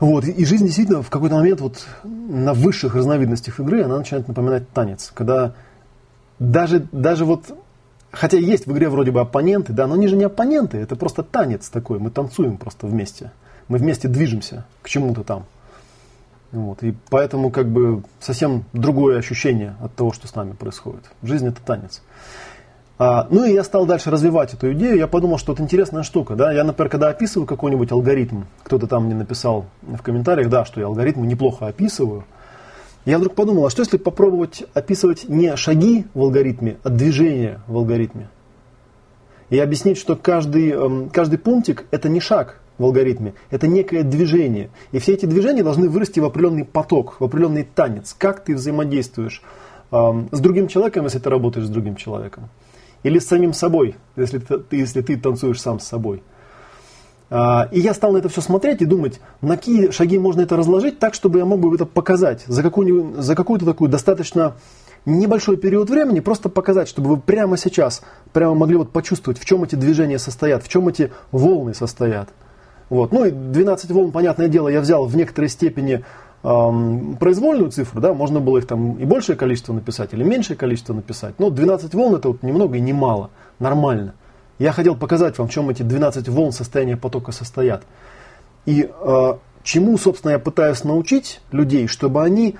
Вот, 0.00 0.24
и 0.24 0.44
жизнь 0.44 0.64
действительно 0.64 1.02
в 1.02 1.10
какой-то 1.10 1.36
момент 1.36 1.60
вот 1.60 1.86
на 2.02 2.52
высших 2.52 2.94
разновидностях 2.94 3.60
игры 3.60 3.82
она 3.82 3.98
начинает 3.98 4.26
напоминать 4.26 4.68
танец, 4.70 5.12
когда 5.14 5.54
даже, 6.38 6.86
даже 6.90 7.24
вот, 7.24 7.56
хотя 8.10 8.36
есть 8.38 8.66
в 8.66 8.72
игре 8.72 8.88
вроде 8.88 9.12
бы 9.12 9.20
оппоненты, 9.20 9.72
да, 9.72 9.86
но 9.86 9.94
они 9.94 10.08
же 10.08 10.16
не 10.16 10.24
оппоненты, 10.24 10.78
это 10.78 10.96
просто 10.96 11.22
танец 11.22 11.68
такой, 11.68 12.00
мы 12.00 12.10
танцуем 12.10 12.56
просто 12.56 12.86
вместе, 12.88 13.30
мы 13.68 13.78
вместе 13.78 14.08
движемся 14.08 14.64
к 14.82 14.88
чему-то 14.88 15.22
там. 15.22 15.44
Вот, 16.50 16.82
и 16.82 16.94
поэтому 17.10 17.50
как 17.50 17.68
бы 17.68 18.04
совсем 18.20 18.64
другое 18.72 19.18
ощущение 19.18 19.74
от 19.80 19.94
того, 19.94 20.12
что 20.12 20.28
с 20.28 20.34
нами 20.34 20.52
происходит. 20.52 21.04
Жизнь 21.22 21.48
это 21.48 21.60
танец. 21.60 22.00
А, 22.96 23.26
ну 23.30 23.44
и 23.44 23.52
я 23.52 23.64
стал 23.64 23.86
дальше 23.86 24.10
развивать 24.10 24.54
эту 24.54 24.72
идею. 24.72 24.96
Я 24.96 25.06
подумал, 25.06 25.38
что 25.38 25.52
это 25.52 25.62
интересная 25.62 26.02
штука. 26.02 26.36
Да? 26.36 26.52
Я, 26.52 26.64
например, 26.64 26.90
когда 26.90 27.08
описываю 27.08 27.46
какой-нибудь 27.46 27.90
алгоритм, 27.90 28.42
кто-то 28.62 28.86
там 28.86 29.06
мне 29.06 29.14
написал 29.14 29.66
в 29.82 30.00
комментариях, 30.02 30.48
да, 30.48 30.64
что 30.64 30.80
я 30.80 30.86
алгоритмы 30.86 31.26
неплохо 31.26 31.66
описываю. 31.66 32.24
Я 33.04 33.18
вдруг 33.18 33.34
подумал, 33.34 33.66
а 33.66 33.70
что 33.70 33.82
если 33.82 33.98
попробовать 33.98 34.64
описывать 34.72 35.28
не 35.28 35.54
шаги 35.56 36.06
в 36.14 36.22
алгоритме, 36.22 36.78
а 36.82 36.88
движения 36.88 37.60
в 37.66 37.76
алгоритме? 37.76 38.30
И 39.50 39.58
объяснить, 39.58 39.98
что 39.98 40.16
каждый, 40.16 40.70
эм, 40.70 41.10
каждый 41.10 41.38
пунктик 41.38 41.84
это 41.90 42.08
не 42.08 42.20
шаг, 42.20 42.60
в 42.78 42.84
алгоритме, 42.84 43.34
это 43.50 43.66
некое 43.68 44.02
движение. 44.02 44.70
И 44.92 44.98
все 44.98 45.14
эти 45.14 45.26
движения 45.26 45.62
должны 45.62 45.88
вырасти 45.88 46.20
в 46.20 46.24
определенный 46.24 46.64
поток, 46.64 47.16
в 47.20 47.24
определенный 47.24 47.62
танец. 47.62 48.14
Как 48.18 48.42
ты 48.42 48.54
взаимодействуешь 48.54 49.42
э, 49.92 49.96
с 50.32 50.40
другим 50.40 50.66
человеком, 50.68 51.04
если 51.04 51.18
ты 51.18 51.30
работаешь 51.30 51.66
с 51.66 51.70
другим 51.70 51.94
человеком. 51.96 52.48
Или 53.04 53.20
с 53.20 53.28
самим 53.28 53.52
собой, 53.52 53.94
если 54.16 54.38
ты, 54.38 54.76
если 54.76 55.00
ты 55.00 55.16
танцуешь 55.16 55.60
сам 55.60 55.78
с 55.78 55.84
собой. 55.84 56.22
А, 57.30 57.68
и 57.70 57.80
я 57.80 57.94
стал 57.94 58.12
на 58.12 58.18
это 58.18 58.28
все 58.28 58.40
смотреть 58.40 58.82
и 58.82 58.86
думать, 58.86 59.20
на 59.40 59.56
какие 59.56 59.90
шаги 59.90 60.18
можно 60.18 60.40
это 60.40 60.56
разложить 60.56 60.98
так, 60.98 61.14
чтобы 61.14 61.38
я 61.38 61.44
мог 61.44 61.60
бы 61.60 61.74
это 61.74 61.86
показать 61.86 62.44
за, 62.46 62.62
какую, 62.62 63.22
за 63.22 63.34
какую-то 63.34 63.66
такую 63.66 63.90
достаточно 63.90 64.56
небольшой 65.06 65.56
период 65.56 65.90
времени, 65.90 66.20
просто 66.20 66.48
показать, 66.48 66.88
чтобы 66.88 67.10
вы 67.10 67.16
прямо 67.18 67.56
сейчас 67.56 68.02
прямо 68.32 68.54
могли 68.54 68.76
вот 68.76 68.90
почувствовать, 68.90 69.38
в 69.38 69.44
чем 69.44 69.64
эти 69.64 69.74
движения 69.74 70.18
состоят, 70.18 70.64
в 70.64 70.68
чем 70.68 70.88
эти 70.88 71.12
волны 71.30 71.74
состоят. 71.74 72.30
Вот. 72.88 73.12
Ну 73.12 73.24
и 73.24 73.30
12 73.30 73.90
волн, 73.90 74.12
понятное 74.12 74.48
дело, 74.48 74.68
я 74.68 74.80
взял 74.80 75.06
в 75.06 75.16
некоторой 75.16 75.48
степени 75.48 76.04
произвольную 76.44 77.70
цифру, 77.70 78.02
да, 78.02 78.12
можно 78.12 78.38
было 78.38 78.58
их 78.58 78.66
там 78.66 78.98
и 78.98 79.06
большее 79.06 79.34
количество 79.34 79.72
написать, 79.72 80.12
или 80.12 80.22
меньшее 80.22 80.58
количество 80.58 80.92
написать. 80.92 81.38
Но 81.38 81.48
12 81.48 81.94
волн 81.94 82.16
это 82.16 82.28
вот 82.28 82.42
ни 82.42 82.52
много 82.52 82.76
и 82.76 82.80
ни 82.80 82.92
мало, 82.92 83.30
нормально. 83.58 84.14
Я 84.58 84.72
хотел 84.72 84.94
показать 84.94 85.38
вам, 85.38 85.48
в 85.48 85.50
чем 85.50 85.70
эти 85.70 85.82
12 85.82 86.28
волн 86.28 86.52
состояния 86.52 86.98
потока 86.98 87.32
состоят. 87.32 87.84
И 88.66 88.82
э, 88.88 89.32
чему, 89.62 89.96
собственно, 89.96 90.32
я 90.32 90.38
пытаюсь 90.38 90.84
научить 90.84 91.40
людей, 91.50 91.86
чтобы 91.86 92.22
они 92.22 92.56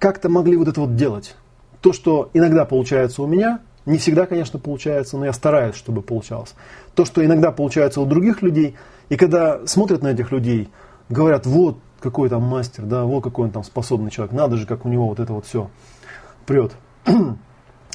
как-то 0.00 0.28
могли 0.28 0.56
вот 0.56 0.66
это 0.66 0.80
вот 0.80 0.96
делать. 0.96 1.36
То, 1.80 1.92
что 1.92 2.30
иногда 2.34 2.64
получается 2.64 3.22
у 3.22 3.28
меня, 3.28 3.60
не 3.86 3.98
всегда, 3.98 4.26
конечно, 4.26 4.58
получается, 4.58 5.16
но 5.18 5.26
я 5.26 5.32
стараюсь, 5.32 5.76
чтобы 5.76 6.02
получалось. 6.02 6.54
То, 6.96 7.04
что 7.04 7.24
иногда 7.24 7.52
получается 7.52 8.00
у 8.00 8.06
других 8.06 8.42
людей, 8.42 8.74
и 9.08 9.16
когда 9.16 9.64
смотрят 9.66 10.02
на 10.02 10.08
этих 10.08 10.32
людей, 10.32 10.68
говорят, 11.08 11.46
вот 11.46 11.78
какой 12.04 12.28
там 12.28 12.42
мастер, 12.42 12.84
да, 12.84 13.04
вот 13.04 13.22
какой 13.22 13.46
он 13.46 13.50
там 13.50 13.64
способный 13.64 14.10
человек, 14.10 14.32
надо 14.34 14.56
же, 14.56 14.66
как 14.66 14.84
у 14.84 14.88
него 14.88 15.08
вот 15.08 15.18
это 15.18 15.32
вот 15.32 15.46
все 15.46 15.70
прет. 16.46 16.72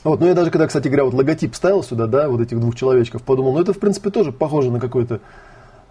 Вот, 0.06 0.22
ну 0.22 0.28
я 0.28 0.34
даже 0.34 0.50
когда, 0.50 0.66
кстати 0.66 0.88
говоря, 0.88 1.04
вот 1.04 1.14
логотип 1.14 1.54
ставил 1.54 1.84
сюда, 1.84 2.08
да, 2.08 2.30
вот 2.30 2.40
этих 2.40 2.58
двух 2.58 2.74
человечков, 2.74 3.22
подумал, 3.22 3.52
ну 3.52 3.60
это 3.60 3.74
в 3.74 3.80
принципе 3.80 4.12
тоже 4.12 4.32
похоже 4.32 4.72
на 4.72 4.80
какой-то 4.80 5.20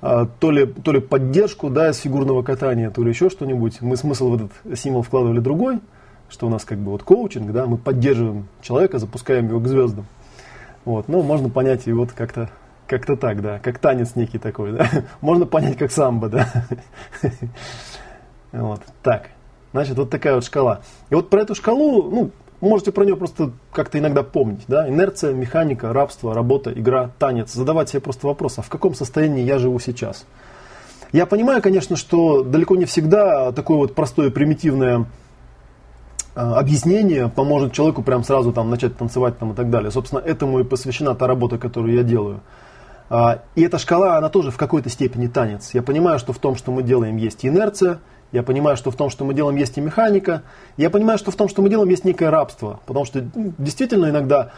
а, 0.01 0.25
то 0.25 0.51
ли, 0.51 0.65
то 0.65 0.93
ли 0.93 1.01
поддержку, 1.01 1.69
да, 1.69 1.91
из 1.91 1.99
фигурного 1.99 2.43
катания, 2.43 2.91
то 2.91 3.03
ли 3.03 3.11
еще 3.11 3.29
что-нибудь. 3.29 3.83
Мы 3.83 3.99
смысл 3.99 4.31
в 4.31 4.35
этот 4.37 4.79
символ 4.79 5.03
вкладывали 5.03 5.41
другой, 5.41 5.81
что 6.31 6.47
у 6.47 6.49
нас 6.49 6.65
как 6.65 6.79
бы 6.79 6.93
вот 6.93 7.03
коучинг, 7.03 7.53
да, 7.53 7.67
мы 7.67 7.77
поддерживаем 7.77 8.49
человека, 8.63 8.99
запускаем 8.99 9.49
его 9.49 9.61
к 9.61 9.67
звездам. 9.67 10.07
Вот, 10.87 11.09
ну 11.09 11.23
можно 11.23 11.51
понять 11.51 11.87
и 11.87 11.93
вот 11.93 12.13
как-то 12.13 12.49
как-то 12.89 13.17
так, 13.17 13.43
да, 13.43 13.59
как 13.59 13.79
танец 13.79 14.17
некий 14.17 14.39
такой, 14.39 14.73
да. 14.73 14.89
Можно 15.21 15.45
понять 15.45 15.77
как 15.77 15.93
самбо, 15.93 16.29
да. 16.29 16.49
Вот, 18.53 18.81
так. 19.03 19.31
Значит, 19.73 19.97
вот 19.97 20.11
такая 20.11 20.35
вот 20.35 20.45
шкала. 20.45 20.81
И 21.11 21.15
вот 21.15 21.31
про 21.31 21.43
эту 21.43 21.55
шкалу, 21.55 22.11
ну, 22.11 22.31
Можете 22.61 22.91
про 22.91 23.05
нее 23.05 23.17
просто 23.17 23.53
как-то 23.73 23.99
иногда 23.99 24.25
помнить. 24.25 24.65
Да? 24.67 24.89
Инерция, 24.89 25.33
механика, 25.33 25.93
рабство, 25.93 26.35
работа, 26.35 26.73
игра, 26.73 27.11
танец. 27.19 27.53
Задавать 27.53 27.89
себе 27.89 28.01
просто 28.01 28.27
вопрос, 28.27 28.59
а 28.59 28.63
в 28.63 28.69
каком 28.69 28.95
состоянии 28.95 29.45
я 29.45 29.59
живу 29.59 29.79
сейчас? 29.79 30.27
Я 31.13 31.25
понимаю, 31.25 31.63
конечно, 31.63 31.97
что 31.97 32.43
далеко 32.43 32.77
не 32.77 32.85
всегда 32.85 33.53
такое 33.53 33.77
вот 33.77 33.95
простое 33.95 34.31
примитивное 34.31 35.07
а, 36.35 36.59
объяснение 36.59 37.29
поможет 37.29 37.73
человеку 37.73 38.03
прям 38.03 38.25
сразу 38.25 38.53
там 38.53 38.69
начать 38.71 38.97
танцевать 38.97 39.39
там 39.39 39.53
и 39.53 39.55
так 39.55 39.71
далее. 39.71 39.93
Собственно, 39.93 40.19
этому 40.19 40.59
и 40.59 40.65
посвящена 40.65 41.15
та 41.15 41.29
работа, 41.29 41.59
которую 41.59 41.95
я 41.95 42.03
делаю. 42.03 42.41
А, 43.09 43.43
и 43.55 43.63
эта 43.63 43.79
шкала, 43.79 44.19
она 44.19 44.29
тоже 44.31 44.51
в 44.51 44.57
какой-то 44.57 44.91
степени 44.91 45.29
танец. 45.29 45.71
Я 45.75 45.83
понимаю, 45.83 46.19
что 46.19 46.33
в 46.33 46.39
том, 46.39 46.57
что 46.57 46.73
мы 46.73 46.83
делаем, 46.83 47.17
есть 47.17 47.47
инерция, 47.47 48.01
я 48.33 48.43
понимаю, 48.43 48.77
что 48.77 48.91
в 48.91 48.97
том, 48.97 49.09
что 49.11 49.25
мы 49.25 49.35
делаем, 49.35 49.57
есть 49.57 49.79
и 49.79 49.81
механика. 49.81 50.43
Я 50.77 50.91
понимаю, 50.91 51.19
что 51.19 51.31
в 51.31 51.37
том, 51.37 51.49
что 51.49 51.63
мы 51.63 51.71
делаем, 51.71 51.89
есть 51.89 52.05
некое 52.05 52.31
рабство. 52.31 52.81
Потому 52.87 53.05
что 53.07 53.25
ну, 53.35 53.55
действительно 53.57 54.11
иногда 54.11 54.53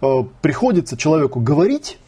э, 0.00 0.24
приходится 0.40 0.96
человеку 0.96 1.38
говорить, 1.38 1.98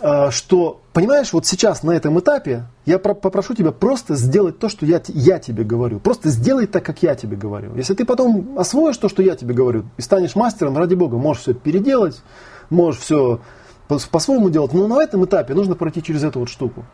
э, 0.00 0.30
что, 0.30 0.80
понимаешь, 0.94 1.34
вот 1.34 1.44
сейчас 1.44 1.82
на 1.82 1.90
этом 1.90 2.18
этапе 2.18 2.64
я 2.86 2.98
про- 2.98 3.12
попрошу 3.12 3.54
тебя 3.54 3.72
просто 3.72 4.14
сделать 4.14 4.58
то, 4.58 4.70
что 4.70 4.86
я, 4.86 5.02
я 5.08 5.38
тебе 5.38 5.64
говорю. 5.64 6.00
Просто 6.00 6.30
сделай 6.30 6.66
так, 6.66 6.82
как 6.82 7.02
я 7.02 7.14
тебе 7.14 7.36
говорю. 7.36 7.76
Если 7.76 7.92
ты 7.92 8.06
потом 8.06 8.58
освоишь 8.58 8.96
то, 8.96 9.10
что 9.10 9.22
я 9.22 9.36
тебе 9.36 9.52
говорю, 9.52 9.84
и 9.98 10.02
станешь 10.02 10.34
мастером, 10.34 10.78
ради 10.78 10.94
бога, 10.94 11.18
можешь 11.18 11.42
все 11.42 11.52
переделать, 11.52 12.22
можешь 12.70 13.02
все 13.02 13.40
по-своему 14.10 14.48
делать. 14.48 14.72
Но 14.72 14.86
на 14.86 15.02
этом 15.02 15.26
этапе 15.26 15.52
нужно 15.52 15.74
пройти 15.74 16.02
через 16.02 16.24
эту 16.24 16.40
вот 16.40 16.48
штуку. 16.48 16.84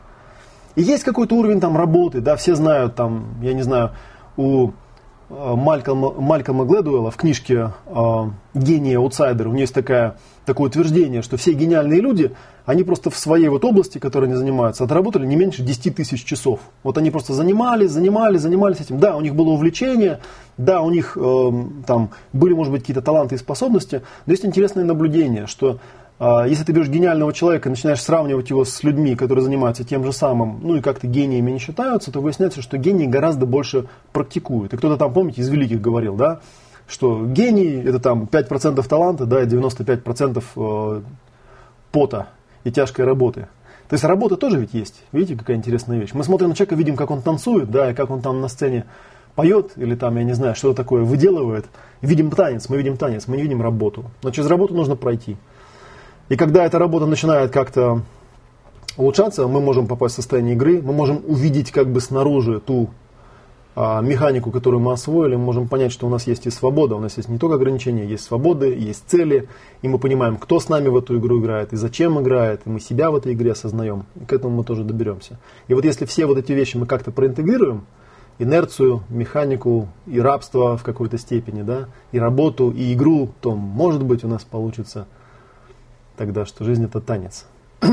И 0.77 0.83
есть 0.83 1.05
какой-то 1.05 1.35
уровень 1.35 1.61
там 1.61 1.77
работы, 1.77 2.21
да, 2.21 2.37
все 2.37 2.55
знают 2.55 2.95
там, 2.95 3.35
я 3.43 3.55
не 3.55 3.63
знаю, 3.63 3.93
у 4.37 4.69
э, 4.69 5.55
Малькома, 5.57 6.13
Малькома 6.13 6.67
Гледуэлла 6.67 7.11
в 7.11 7.17
книжке 7.17 7.73
э, 7.87 8.25
«Гений 8.53 8.95
аутсайдер» 8.95 9.49
у 9.49 9.51
него 9.53 9.61
есть 9.61 9.73
такая, 9.73 10.19
такое 10.45 10.69
утверждение, 10.69 11.23
что 11.23 11.39
все 11.39 11.55
гениальные 11.55 12.03
люди, 12.03 12.33
они 12.67 12.83
просто 12.83 13.09
в 13.09 13.17
своей 13.17 13.49
вот 13.49 13.65
области, 13.65 13.97
которой 13.97 14.27
они 14.27 14.35
занимаются, 14.35 14.85
отработали 14.85 15.25
не 15.25 15.37
меньше 15.37 15.63
10 15.63 15.97
тысяч 15.97 16.23
часов. 16.25 16.61
Вот 16.83 16.99
они 16.99 17.11
просто 17.11 17.33
занимались, 17.33 17.93
занимались, 17.93 18.43
занимались 18.43 18.81
этим. 18.81 19.01
Да, 19.01 19.17
у 19.17 19.23
них 19.23 19.35
было 19.35 19.49
увлечение, 19.51 20.21
да, 20.59 20.83
у 20.83 20.91
них 20.91 21.17
э, 21.19 21.51
там 21.87 22.11
были, 22.35 22.53
может 22.53 22.71
быть, 22.71 22.83
какие-то 22.83 23.01
таланты 23.01 23.37
и 23.37 23.39
способности, 23.39 24.03
но 24.27 24.33
есть 24.33 24.45
интересное 24.45 24.85
наблюдение, 24.85 25.47
что 25.47 25.79
если 26.19 26.65
ты 26.65 26.73
берешь 26.73 26.89
гениального 26.89 27.33
человека 27.33 27.69
и 27.69 27.71
начинаешь 27.71 28.01
сравнивать 28.01 28.49
его 28.49 28.65
с 28.65 28.83
людьми, 28.83 29.15
которые 29.17 29.45
занимаются 29.45 29.85
тем 29.85 30.03
же 30.05 30.13
самым, 30.13 30.61
ну 30.63 30.77
и 30.77 30.81
как-то 30.81 31.07
гениями 31.07 31.51
не 31.51 31.59
считаются, 31.59 32.11
то 32.11 32.21
выясняется, 32.21 32.63
что 32.63 32.79
гении 32.79 33.07
гораздо 33.07 33.45
больше 33.45 33.87
практикуют. 34.13 34.73
И 34.73 34.77
кто-то 34.77 34.97
там, 34.97 35.13
помните, 35.13 35.43
из 35.43 35.49
великих 35.51 35.81
говорил, 35.81 36.17
да, 36.17 36.41
что 36.89 37.27
гений 37.27 37.83
это 37.85 37.99
там 37.99 38.29
5% 38.31 38.87
таланта, 38.89 39.27
да, 39.27 39.43
и 39.43 39.47
95% 39.47 40.43
э, 40.57 41.03
пота 41.93 42.29
и 42.65 42.71
тяжкой 42.71 43.05
работы. 43.05 43.49
То 43.89 43.95
есть 43.95 44.05
работа 44.05 44.37
тоже 44.37 44.59
ведь 44.59 44.75
есть. 44.75 45.03
Видите, 45.13 45.37
какая 45.37 45.57
интересная 45.57 45.99
вещь. 45.99 46.11
Мы 46.13 46.25
смотрим 46.25 46.49
на 46.49 46.55
человека, 46.55 46.75
видим, 46.75 46.97
как 46.97 47.11
он 47.11 47.23
танцует, 47.23 47.71
да, 47.71 47.91
и 47.91 47.95
как 47.95 48.11
он 48.11 48.21
там 48.21 48.41
на 48.41 48.49
сцене 48.49 48.85
поет, 49.35 49.73
или 49.77 49.95
там, 49.95 50.17
я 50.17 50.25
не 50.25 50.33
знаю, 50.33 50.55
что 50.55 50.73
такое 50.73 51.03
выделывает. 51.03 51.67
Видим 52.01 52.31
танец, 52.31 52.69
мы 52.69 52.79
видим 52.79 52.97
танец, 52.97 53.29
мы 53.29 53.37
не 53.37 53.43
видим 53.43 53.63
работу. 53.63 54.07
Но 54.23 54.31
через 54.31 54.49
работу 54.49 54.75
нужно 54.75 54.97
пройти. 54.97 55.37
И 56.29 56.37
когда 56.37 56.65
эта 56.65 56.79
работа 56.79 57.07
начинает 57.07 57.53
как-то 57.53 58.03
улучшаться, 58.97 59.47
мы 59.47 59.61
можем 59.61 59.87
попасть 59.87 60.15
в 60.15 60.17
состояние 60.17 60.55
игры, 60.55 60.83
мы 60.83 60.93
можем 60.93 61.23
увидеть 61.27 61.71
как 61.71 61.89
бы 61.89 62.01
снаружи 62.01 62.61
ту 62.61 62.91
а, 63.77 64.01
механику, 64.01 64.51
которую 64.51 64.81
мы 64.81 64.93
освоили, 64.93 65.37
мы 65.37 65.45
можем 65.45 65.69
понять, 65.69 65.93
что 65.93 66.07
у 66.07 66.11
нас 66.11 66.27
есть 66.27 66.47
и 66.47 66.51
свобода, 66.51 66.97
у 66.97 66.99
нас 66.99 67.17
есть 67.19 67.29
не 67.29 67.39
только 67.39 67.57
ограничения, 67.57 68.07
есть 68.07 68.25
свободы, 68.25 68.75
есть 68.75 69.05
цели, 69.07 69.49
и 69.83 69.89
мы 69.89 69.99
понимаем, 69.99 70.37
кто 70.37 70.59
с 70.59 70.69
нами 70.69 70.89
в 70.89 70.97
эту 70.97 71.19
игру 71.19 71.41
играет, 71.41 71.73
и 71.73 71.77
зачем 71.77 72.21
играет, 72.21 72.63
и 72.65 72.71
мы 72.71 72.81
себя 72.81 73.11
в 73.11 73.17
этой 73.17 73.35
игре 73.35 73.53
осознаем, 73.53 74.07
и 74.21 74.25
к 74.25 74.33
этому 74.33 74.57
мы 74.57 74.65
тоже 74.65 74.83
доберемся. 74.83 75.39
И 75.69 75.75
вот 75.75 75.85
если 75.85 76.07
все 76.07 76.27
вот 76.27 76.39
эти 76.39 76.53
вещи 76.53 76.77
мы 76.77 76.87
как-то 76.87 77.13
проинтегрируем, 77.13 77.87
инерцию, 78.39 79.03
механику 79.11 79.89
и 80.07 80.21
рабство 80.21 80.77
в 80.77 80.83
какой-то 80.83 81.19
степени, 81.19 81.63
да, 81.63 81.89
и 82.13 82.19
работу, 82.19 82.71
и 82.71 82.93
игру, 82.95 83.31
то, 83.41 83.55
может 83.55 84.03
быть, 84.03 84.25
у 84.25 84.29
нас 84.29 84.43
получится 84.43 85.07
тогда, 86.17 86.47
что 86.47 86.65
жизнь 86.65 86.85
это 86.85 87.01
танец. 87.01 87.47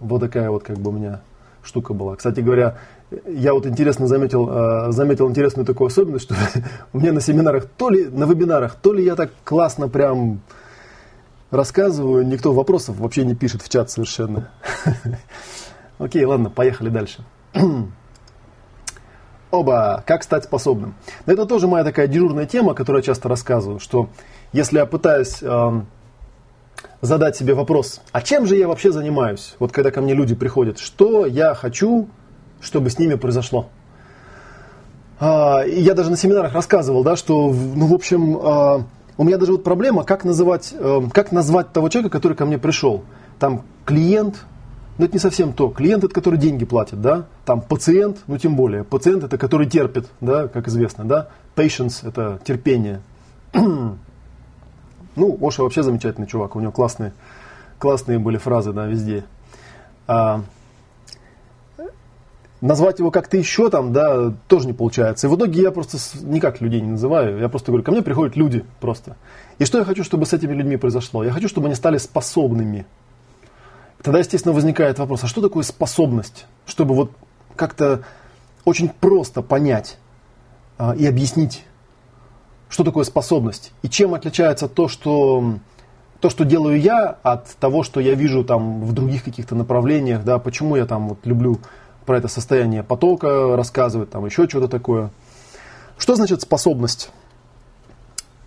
вот 0.00 0.20
такая 0.20 0.50
вот 0.50 0.62
как 0.62 0.78
бы 0.78 0.90
у 0.90 0.92
меня 0.92 1.20
штука 1.62 1.94
была. 1.94 2.16
Кстати 2.16 2.40
говоря, 2.40 2.78
я 3.26 3.54
вот 3.54 3.66
интересно 3.66 4.06
заметил, 4.06 4.48
э, 4.50 4.92
заметил 4.92 5.28
интересную 5.28 5.66
такую 5.66 5.88
особенность, 5.88 6.24
что 6.24 6.34
у 6.92 6.98
меня 6.98 7.12
на 7.12 7.20
семинарах, 7.20 7.66
то 7.66 7.90
ли 7.90 8.06
на 8.06 8.24
вебинарах, 8.24 8.74
то 8.74 8.92
ли 8.92 9.04
я 9.04 9.14
так 9.16 9.30
классно 9.44 9.88
прям 9.88 10.40
рассказываю, 11.50 12.26
никто 12.26 12.52
вопросов 12.52 12.98
вообще 12.98 13.24
не 13.24 13.34
пишет 13.34 13.62
в 13.62 13.68
чат 13.68 13.90
совершенно. 13.90 14.50
Окей, 15.98 16.24
ладно, 16.24 16.50
поехали 16.50 16.88
дальше. 16.88 17.24
Оба, 19.50 20.02
как 20.06 20.22
стать 20.22 20.44
способным. 20.44 20.94
это 21.26 21.44
тоже 21.44 21.68
моя 21.68 21.84
такая 21.84 22.06
дежурная 22.06 22.46
тема, 22.46 22.72
которую 22.72 23.02
я 23.02 23.06
часто 23.06 23.28
рассказываю, 23.28 23.80
что 23.80 24.08
если 24.54 24.78
я 24.78 24.86
пытаюсь 24.86 25.42
эм, 25.42 25.86
задать 27.02 27.36
себе 27.36 27.52
вопрос, 27.52 28.00
а 28.12 28.22
чем 28.22 28.46
же 28.46 28.56
я 28.56 28.68
вообще 28.68 28.92
занимаюсь? 28.92 29.56
Вот 29.58 29.72
когда 29.72 29.90
ко 29.90 30.00
мне 30.00 30.14
люди 30.14 30.34
приходят, 30.34 30.78
что 30.78 31.26
я 31.26 31.52
хочу, 31.52 32.08
чтобы 32.60 32.88
с 32.88 32.98
ними 32.98 33.16
произошло? 33.16 33.68
А, 35.20 35.62
я 35.66 35.94
даже 35.94 36.10
на 36.10 36.16
семинарах 36.16 36.54
рассказывал, 36.54 37.02
да, 37.02 37.16
что, 37.16 37.52
ну, 37.52 37.86
в 37.86 37.92
общем, 37.92 38.38
а, 38.40 38.84
у 39.18 39.24
меня 39.24 39.36
даже 39.36 39.52
вот 39.52 39.64
проблема, 39.64 40.04
как 40.04 40.24
называть, 40.24 40.72
а, 40.78 41.02
как 41.12 41.32
назвать 41.32 41.72
того 41.72 41.88
человека, 41.88 42.12
который 42.12 42.34
ко 42.34 42.46
мне 42.46 42.56
пришел. 42.56 43.04
Там 43.38 43.62
клиент, 43.84 44.44
ну 44.96 45.04
это 45.04 45.14
не 45.14 45.20
совсем 45.20 45.52
то. 45.52 45.70
Клиент 45.70 46.04
это 46.04 46.14
который 46.14 46.38
деньги 46.38 46.64
платит, 46.64 47.00
да. 47.00 47.26
Там 47.44 47.60
пациент, 47.62 48.18
ну 48.28 48.38
тем 48.38 48.54
более. 48.54 48.84
Пациент 48.84 49.24
это 49.24 49.38
который 49.38 49.66
терпит, 49.66 50.06
да, 50.20 50.46
как 50.46 50.68
известно, 50.68 51.04
да. 51.04 51.28
Patience 51.56 52.06
это 52.06 52.40
терпение. 52.44 53.00
Ну, 55.16 55.38
Оша 55.40 55.62
вообще 55.62 55.82
замечательный 55.82 56.26
чувак, 56.26 56.56
у 56.56 56.60
него 56.60 56.72
классные, 56.72 57.12
классные 57.78 58.18
были 58.18 58.38
фразы, 58.38 58.72
да, 58.72 58.86
везде. 58.86 59.24
А, 60.06 60.42
назвать 62.62 63.00
его 63.00 63.10
как-то 63.10 63.36
еще 63.36 63.68
там, 63.68 63.92
да, 63.92 64.32
тоже 64.48 64.66
не 64.66 64.72
получается. 64.72 65.26
И 65.26 65.30
в 65.30 65.36
итоге 65.36 65.60
я 65.60 65.70
просто 65.70 65.98
никак 66.22 66.60
людей 66.62 66.80
не 66.80 66.92
называю, 66.92 67.38
я 67.38 67.48
просто 67.48 67.72
говорю, 67.72 67.84
ко 67.84 67.90
мне 67.90 68.02
приходят 68.02 68.36
люди 68.36 68.64
просто. 68.80 69.16
И 69.58 69.64
что 69.66 69.78
я 69.78 69.84
хочу, 69.84 70.04
чтобы 70.04 70.24
с 70.24 70.32
этими 70.32 70.54
людьми 70.54 70.76
произошло? 70.76 71.24
Я 71.24 71.32
хочу, 71.32 71.48
чтобы 71.48 71.66
они 71.66 71.74
стали 71.74 71.98
способными. 71.98 72.86
Тогда, 74.02 74.20
естественно, 74.20 74.54
возникает 74.54 74.98
вопрос, 74.98 75.24
а 75.24 75.26
что 75.26 75.42
такое 75.42 75.62
способность? 75.62 76.46
Чтобы 76.66 76.94
вот 76.94 77.12
как-то 77.54 78.02
очень 78.64 78.88
просто 78.88 79.42
понять 79.42 79.98
а, 80.78 80.94
и 80.96 81.06
объяснить, 81.06 81.64
что 82.72 82.84
такое 82.84 83.04
способность. 83.04 83.70
И 83.82 83.88
чем 83.90 84.14
отличается 84.14 84.66
то, 84.66 84.88
что 84.88 85.58
то, 86.20 86.30
что 86.30 86.44
делаю 86.44 86.80
я, 86.80 87.18
от 87.22 87.48
того, 87.56 87.82
что 87.82 88.00
я 88.00 88.14
вижу 88.14 88.44
там 88.44 88.82
в 88.82 88.92
других 88.92 89.24
каких-то 89.24 89.54
направлениях, 89.54 90.24
да, 90.24 90.38
почему 90.38 90.76
я 90.76 90.86
там 90.86 91.10
вот 91.10 91.18
люблю 91.24 91.58
про 92.06 92.16
это 92.16 92.28
состояние 92.28 92.82
потока 92.82 93.56
рассказывать, 93.56 94.10
там 94.10 94.24
еще 94.24 94.48
что-то 94.48 94.68
такое. 94.68 95.10
Что 95.98 96.14
значит 96.14 96.40
способность? 96.40 97.10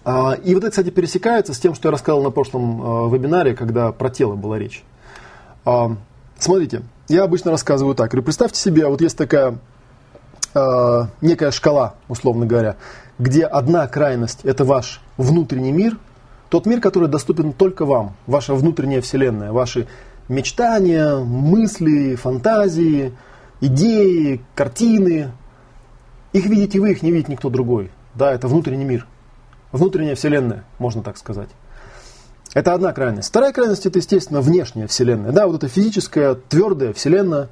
А, 0.04 0.34
и 0.34 0.56
вот 0.56 0.64
это, 0.64 0.72
кстати, 0.72 0.90
пересекается 0.90 1.54
с 1.54 1.60
тем, 1.60 1.76
что 1.76 1.90
я 1.90 1.92
рассказал 1.92 2.24
на 2.24 2.32
прошлом 2.32 2.82
а, 2.82 3.10
вебинаре, 3.10 3.54
когда 3.54 3.92
про 3.92 4.10
тело 4.10 4.34
была 4.34 4.58
речь. 4.58 4.84
А, 5.66 5.96
смотрите, 6.40 6.82
я 7.10 7.24
обычно 7.24 7.52
рассказываю 7.52 7.94
так. 7.94 8.10
Говорю, 8.10 8.24
представьте 8.26 8.60
себе, 8.60 8.88
вот 8.88 9.02
есть 9.02 9.18
такая 9.18 9.60
некая 11.20 11.52
шкала, 11.52 11.96
условно 12.08 12.46
говоря, 12.46 12.78
где 13.20 13.44
одна 13.44 13.88
крайность– 13.88 14.42
это 14.44 14.66
ваш 14.66 15.02
внутренний 15.18 15.72
мир, 15.72 15.98
тот 16.50 16.66
мир, 16.66 16.82
который 16.82 17.10
доступен 17.10 17.54
только 17.54 17.86
вам, 17.86 18.16
ваша 18.28 18.54
внутренняя 18.54 19.02
вселенная, 19.02 19.52
ваши 19.52 19.88
мечтания, 20.28 21.18
мысли, 21.18 22.16
фантазии– 22.16 23.14
идеи, 23.62 24.42
картины. 24.54 25.32
Их 26.34 26.46
видите 26.46 26.80
вы, 26.80 26.92
их 26.92 27.02
не 27.02 27.12
видит 27.12 27.30
никто 27.30 27.50
другой. 27.50 27.92
Да, 28.14 28.32
это 28.34 28.48
внутренний 28.48 28.86
мир. 28.86 29.08
Внутренняя 29.72 30.16
вселенная, 30.16 30.64
можно 30.80 31.04
так 31.04 31.18
сказать. 31.18 31.50
Это 32.54 32.74
одна 32.74 32.94
крайность. 32.94 33.30
Вторая 33.30 33.52
крайность 33.52 33.86
это, 33.86 34.00
естественно, 34.00 34.42
внешняя 34.42 34.88
вселенная. 34.88 35.32
Да, 35.32 35.48
вот 35.48 35.58
эта 35.58 35.68
физическая, 35.68 36.36
твердая 36.36 36.94
вселенная, 36.94 37.50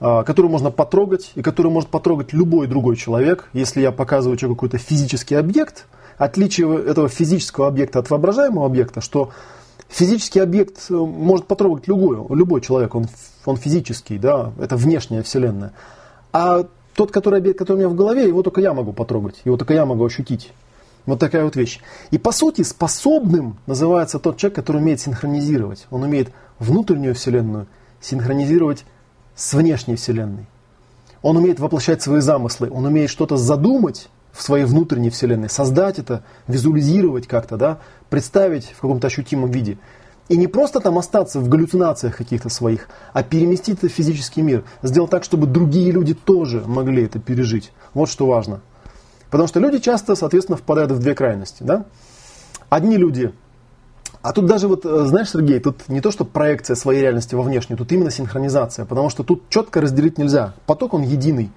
которую 0.00 0.50
можно 0.50 0.70
потрогать 0.70 1.30
и 1.34 1.42
которую 1.42 1.72
может 1.72 1.90
потрогать 1.90 2.32
любой 2.32 2.66
другой 2.66 2.96
человек. 2.96 3.48
Если 3.52 3.80
я 3.80 3.92
показываю 3.92 4.36
человеку 4.36 4.66
какой-то 4.66 4.78
физический 4.78 5.34
объект, 5.34 5.86
отличие 6.16 6.84
этого 6.84 7.08
физического 7.08 7.68
объекта 7.68 7.98
от 7.98 8.10
воображаемого 8.10 8.66
объекта, 8.66 9.00
что 9.00 9.30
Физический 9.90 10.38
объект 10.38 10.86
э, 10.88 10.94
может 10.94 11.46
потрогать 11.46 11.88
любой, 11.88 12.16
любой 12.30 12.60
человек, 12.60 12.94
он, 12.94 13.08
он 13.44 13.56
физический, 13.56 14.18
да, 14.18 14.52
это 14.60 14.76
внешняя 14.76 15.22
вселенная. 15.22 15.72
А 16.32 16.64
тот, 16.94 17.10
который 17.10 17.40
объект, 17.40 17.58
который 17.58 17.78
у 17.78 17.80
меня 17.80 17.88
в 17.88 17.96
голове, 17.96 18.28
его 18.28 18.44
только 18.44 18.60
я 18.60 18.72
могу 18.72 18.92
потрогать, 18.92 19.40
его 19.44 19.56
только 19.56 19.74
я 19.74 19.84
могу 19.84 20.04
ощутить. 20.04 20.52
Вот 21.06 21.18
такая 21.18 21.42
вот 21.42 21.56
вещь. 21.56 21.80
И 22.12 22.18
по 22.18 22.30
сути 22.30 22.62
способным 22.62 23.58
называется 23.66 24.20
тот 24.20 24.36
человек, 24.36 24.54
который 24.54 24.80
умеет 24.80 25.00
синхронизировать. 25.00 25.88
Он 25.90 26.04
умеет 26.04 26.30
внутреннюю 26.60 27.16
вселенную 27.16 27.66
синхронизировать 28.00 28.84
с 29.34 29.54
внешней 29.54 29.96
вселенной. 29.96 30.46
Он 31.22 31.36
умеет 31.36 31.60
воплощать 31.60 32.02
свои 32.02 32.20
замыслы, 32.20 32.70
он 32.70 32.86
умеет 32.86 33.10
что-то 33.10 33.36
задумать 33.36 34.08
в 34.32 34.42
своей 34.42 34.64
внутренней 34.64 35.10
вселенной, 35.10 35.50
создать 35.50 35.98
это, 35.98 36.22
визуализировать 36.46 37.26
как-то, 37.26 37.56
да, 37.56 37.78
представить 38.08 38.66
в 38.66 38.80
каком-то 38.80 39.08
ощутимом 39.08 39.50
виде. 39.50 39.78
И 40.28 40.36
не 40.36 40.46
просто 40.46 40.78
там 40.78 40.96
остаться 40.96 41.40
в 41.40 41.48
галлюцинациях 41.48 42.16
каких-то 42.16 42.48
своих, 42.48 42.88
а 43.12 43.24
переместить 43.24 43.78
это 43.78 43.88
в 43.88 43.92
физический 43.92 44.42
мир. 44.42 44.64
Сделать 44.82 45.10
так, 45.10 45.24
чтобы 45.24 45.48
другие 45.48 45.90
люди 45.90 46.14
тоже 46.14 46.62
могли 46.64 47.04
это 47.04 47.18
пережить. 47.18 47.72
Вот 47.94 48.08
что 48.08 48.26
важно. 48.26 48.60
Потому 49.28 49.48
что 49.48 49.58
люди 49.58 49.78
часто, 49.78 50.14
соответственно, 50.14 50.56
впадают 50.56 50.92
в 50.92 51.00
две 51.00 51.16
крайности. 51.16 51.64
Да? 51.64 51.84
Одни 52.68 52.96
люди 52.96 53.32
а 54.22 54.32
тут 54.32 54.46
даже 54.46 54.68
вот, 54.68 54.84
э, 54.84 55.04
знаешь, 55.06 55.30
Сергей, 55.30 55.60
тут 55.60 55.88
не 55.88 56.00
то, 56.00 56.10
что 56.10 56.24
проекция 56.24 56.76
своей 56.76 57.00
реальности 57.00 57.34
во 57.34 57.42
внешнюю, 57.42 57.78
тут 57.78 57.90
именно 57.92 58.10
синхронизация, 58.10 58.84
потому 58.84 59.08
что 59.08 59.22
тут 59.22 59.48
четко 59.48 59.80
разделить 59.80 60.18
нельзя. 60.18 60.52
Поток, 60.66 60.92
он 60.92 61.02
единый. 61.02 61.50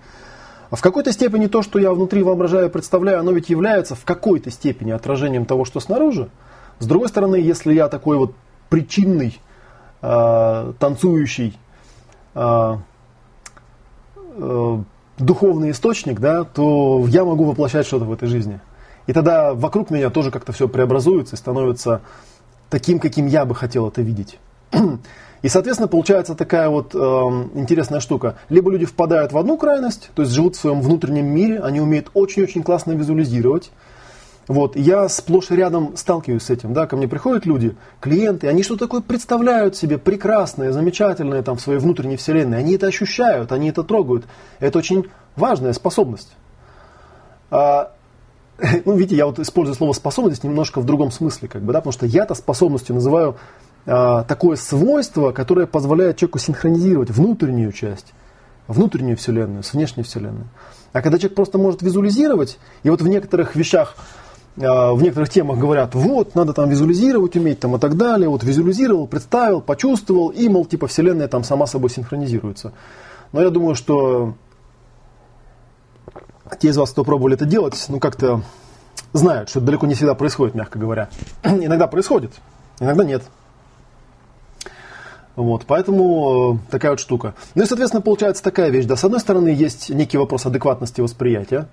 А 0.70 0.76
в 0.76 0.82
какой-то 0.82 1.12
степени 1.12 1.48
то, 1.48 1.62
что 1.62 1.78
я 1.78 1.92
внутри 1.92 2.24
воображаю 2.24 2.68
и 2.68 2.72
представляю, 2.72 3.20
оно 3.20 3.32
ведь 3.32 3.50
является 3.50 3.96
в 3.96 4.06
какой-то 4.06 4.50
степени 4.50 4.92
отражением 4.92 5.46
того, 5.46 5.66
что 5.66 5.80
снаружи. 5.80 6.30
С 6.80 6.88
другой 6.88 7.10
стороны, 7.10 7.36
если 7.36 7.74
я 7.74 7.90
такой 7.90 8.18
вот 8.18 8.34
причинный, 8.70 9.40
э, 10.02 10.74
танцующий, 10.80 11.60
э, 12.34 12.78
э, 14.38 14.78
духовный 15.20 15.72
источник, 15.72 16.20
да, 16.20 16.44
то 16.44 17.06
я 17.08 17.26
могу 17.26 17.44
воплощать 17.44 17.86
что-то 17.86 18.06
в 18.06 18.14
этой 18.14 18.28
жизни. 18.28 18.60
И 19.06 19.14
тогда 19.14 19.54
вокруг 19.54 19.90
меня 19.90 20.10
тоже 20.10 20.32
как-то 20.32 20.54
все 20.54 20.68
преобразуется 20.68 21.36
и 21.36 21.38
становится 21.38 22.02
таким, 22.74 22.98
каким 22.98 23.28
я 23.28 23.46
бы 23.46 23.54
хотел 23.54 23.88
это 23.88 24.02
видеть. 24.02 24.40
И, 25.44 25.48
соответственно, 25.48 25.88
получается 25.88 26.34
такая 26.34 26.70
вот 26.70 26.96
э, 26.96 26.98
интересная 26.98 28.00
штука. 28.00 28.38
Либо 28.50 28.72
люди 28.72 28.86
впадают 28.86 29.32
в 29.32 29.38
одну 29.38 29.58
крайность, 29.58 30.10
то 30.16 30.24
есть 30.24 30.34
живут 30.34 30.56
в 30.56 30.60
своем 30.60 30.82
внутреннем 30.82 31.28
мире, 31.28 31.60
они 31.60 31.82
умеют 31.82 32.10
очень-очень 32.16 32.64
классно 32.64 32.94
визуализировать. 32.94 33.72
Вот, 34.48 34.76
я 34.76 35.08
сплошь 35.08 35.52
и 35.52 35.56
рядом 35.56 35.96
сталкиваюсь 35.96 36.44
с 36.44 36.50
этим, 36.50 36.74
да, 36.74 36.88
ко 36.88 36.98
мне 36.98 37.08
приходят 37.08 37.46
люди, 37.46 37.76
клиенты, 38.00 38.48
они 38.48 38.64
что-то 38.64 38.86
такое 38.86 39.02
представляют 39.02 39.76
себе 39.76 40.00
прекрасное, 40.00 40.72
замечательное 40.72 41.44
там 41.44 41.58
в 41.58 41.62
своей 41.62 41.80
внутренней 41.80 42.18
вселенной, 42.18 42.58
они 42.58 42.74
это 42.74 42.88
ощущают, 42.88 43.52
они 43.52 43.70
это 43.70 43.84
трогают. 43.84 44.26
Это 44.60 44.80
очень 44.80 45.06
важная 45.36 45.74
способность. 45.74 46.34
А, 47.52 47.92
ну, 48.86 48.96
видите, 48.96 49.16
я 49.16 49.26
вот 49.26 49.40
использую 49.40 49.76
слово 49.76 49.94
способность 49.94 50.44
немножко 50.44 50.80
в 50.80 50.86
другом 50.86 51.12
смысле, 51.12 51.48
как 51.48 51.64
бы, 51.64 51.74
да, 51.74 51.80
потому 51.80 51.94
что 51.94 52.06
я-то 52.06 52.36
способностью 52.36 52.96
называю 52.96 53.36
а, 53.86 54.24
такое 54.24 54.56
свойство, 54.56 55.32
которое 55.32 55.66
позволяет 55.66 56.18
человеку 56.18 56.40
синхронизировать 56.40 57.10
внутреннюю 57.10 57.72
часть, 57.72 58.14
внутреннюю 58.68 59.18
вселенную 59.18 59.64
с 59.64 59.74
внешней 59.74 60.04
вселенной. 60.04 60.46
А 60.94 61.02
когда 61.02 61.18
человек 61.18 61.36
просто 61.36 61.58
может 61.58 61.82
визуализировать, 61.82 62.60
и 62.84 62.90
вот 62.90 63.02
в 63.02 63.08
некоторых 63.08 63.56
вещах, 63.56 63.96
а, 64.62 64.94
в 64.94 65.02
некоторых 65.02 65.30
темах 65.30 65.58
говорят, 65.58 65.96
вот, 65.96 66.36
надо 66.36 66.54
там 66.54 66.70
визуализировать 66.70 67.36
уметь 67.36 67.60
там 67.60 67.76
и 67.76 67.80
так 67.80 67.98
далее, 67.98 68.30
вот 68.30 68.44
визуализировал, 68.44 69.08
представил, 69.08 69.62
почувствовал, 69.62 70.30
и, 70.30 70.48
мол, 70.48 70.66
типа 70.66 70.88
вселенная 70.88 71.28
там 71.28 71.44
сама 71.44 71.66
собой 71.66 71.90
синхронизируется. 71.90 72.72
Но 73.32 73.42
я 73.42 73.50
думаю, 73.50 73.74
что 73.74 74.36
те 76.60 76.70
из 76.70 76.78
вас, 76.78 76.92
кто 76.92 77.04
пробовали 77.04 77.36
это 77.36 77.46
делать, 77.46 77.86
ну 77.90 78.00
как-то 78.00 78.42
знают, 79.14 79.50
что 79.50 79.60
это 79.60 79.68
далеко 79.68 79.88
не 79.88 79.94
всегда 79.94 80.16
происходит, 80.16 80.56
мягко 80.56 80.80
говоря. 80.80 81.10
иногда 81.44 81.88
происходит, 81.88 82.32
иногда 82.80 83.04
нет. 83.04 83.24
Вот, 85.36 85.64
поэтому 85.66 86.60
э, 86.68 86.72
такая 86.72 86.92
вот 86.92 87.00
штука. 87.00 87.34
Ну 87.56 87.64
и, 87.64 87.66
соответственно, 87.66 88.02
получается 88.02 88.44
такая 88.44 88.70
вещь. 88.70 88.86
Да, 88.86 88.96
с 88.96 89.04
одной 89.04 89.20
стороны, 89.20 89.48
есть 89.48 89.90
некий 89.90 90.18
вопрос 90.18 90.46
адекватности 90.46 91.02
восприятия. 91.02 91.68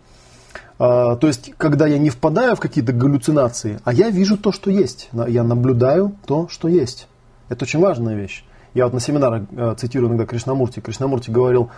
А, 0.79 1.17
то 1.17 1.27
есть, 1.27 1.53
когда 1.59 1.87
я 1.87 1.99
не 1.99 2.09
впадаю 2.09 2.57
в 2.57 2.61
какие-то 2.61 2.93
галлюцинации, 2.93 3.79
а 3.85 3.93
я 3.93 4.09
вижу 4.09 4.39
то, 4.39 4.51
что 4.51 4.71
есть. 4.71 5.11
Я 5.13 5.45
наблюдаю 5.45 6.13
то, 6.27 6.49
что 6.49 6.69
есть. 6.69 7.07
Это 7.51 7.65
очень 7.65 7.81
важная 7.81 8.15
вещь. 8.15 8.45
Я 8.73 8.85
вот 8.85 8.95
на 8.95 9.01
семинарах 9.01 9.43
э, 9.51 9.75
цитирую 9.77 10.09
иногда 10.09 10.25
Кришнамурти. 10.25 10.81
Кришнамурти 10.81 11.31
говорил, 11.31 11.71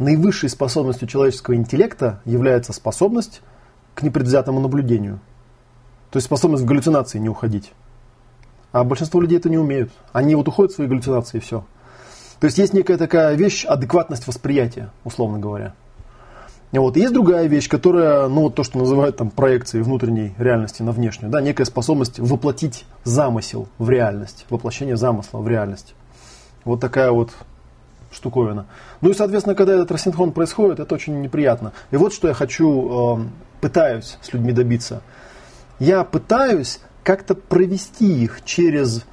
наивысшей 0.00 0.48
способностью 0.48 1.06
человеческого 1.06 1.54
интеллекта 1.54 2.20
является 2.24 2.72
способность 2.72 3.42
к 3.94 4.02
непредвзятому 4.02 4.58
наблюдению. 4.58 5.20
То 6.10 6.16
есть 6.16 6.26
способность 6.26 6.64
в 6.64 6.66
галлюцинации 6.66 7.18
не 7.18 7.28
уходить. 7.28 7.72
А 8.72 8.82
большинство 8.82 9.20
людей 9.20 9.38
это 9.38 9.50
не 9.50 9.58
умеют. 9.58 9.92
Они 10.12 10.34
вот 10.34 10.48
уходят 10.48 10.72
в 10.72 10.74
свои 10.74 10.88
галлюцинации 10.88 11.38
и 11.38 11.40
все. 11.40 11.64
То 12.40 12.46
есть 12.46 12.56
есть 12.56 12.72
некая 12.72 12.96
такая 12.96 13.34
вещь, 13.34 13.64
адекватность 13.66 14.26
восприятия, 14.26 14.90
условно 15.04 15.38
говоря. 15.38 15.74
И 16.72 16.78
вот 16.78 16.96
есть 16.96 17.12
другая 17.12 17.46
вещь, 17.46 17.68
которая, 17.68 18.28
ну 18.28 18.42
вот 18.42 18.54
то, 18.54 18.62
что 18.62 18.78
называют 18.78 19.16
там 19.16 19.28
проекцией 19.28 19.84
внутренней 19.84 20.34
реальности 20.38 20.82
на 20.82 20.92
внешнюю, 20.92 21.30
да, 21.30 21.42
некая 21.42 21.64
способность 21.64 22.18
воплотить 22.20 22.86
замысел 23.04 23.68
в 23.76 23.90
реальность, 23.90 24.46
воплощение 24.48 24.96
замысла 24.96 25.40
в 25.40 25.48
реальность. 25.48 25.94
Вот 26.64 26.80
такая 26.80 27.10
вот 27.10 27.32
штуковина. 28.10 28.66
Ну 29.00 29.10
и, 29.10 29.14
соответственно, 29.14 29.54
когда 29.54 29.74
этот 29.74 29.90
рассинхрон 29.90 30.32
происходит, 30.32 30.80
это 30.80 30.94
очень 30.94 31.20
неприятно. 31.20 31.72
И 31.90 31.96
вот 31.96 32.12
что 32.12 32.28
я 32.28 32.34
хочу, 32.34 33.18
э, 33.18 33.24
пытаюсь 33.60 34.18
с 34.20 34.32
людьми 34.32 34.52
добиться. 34.52 35.02
Я 35.78 36.04
пытаюсь 36.04 36.80
как-то 37.02 37.34
провести 37.34 38.22
их 38.22 38.44
через, 38.44 39.04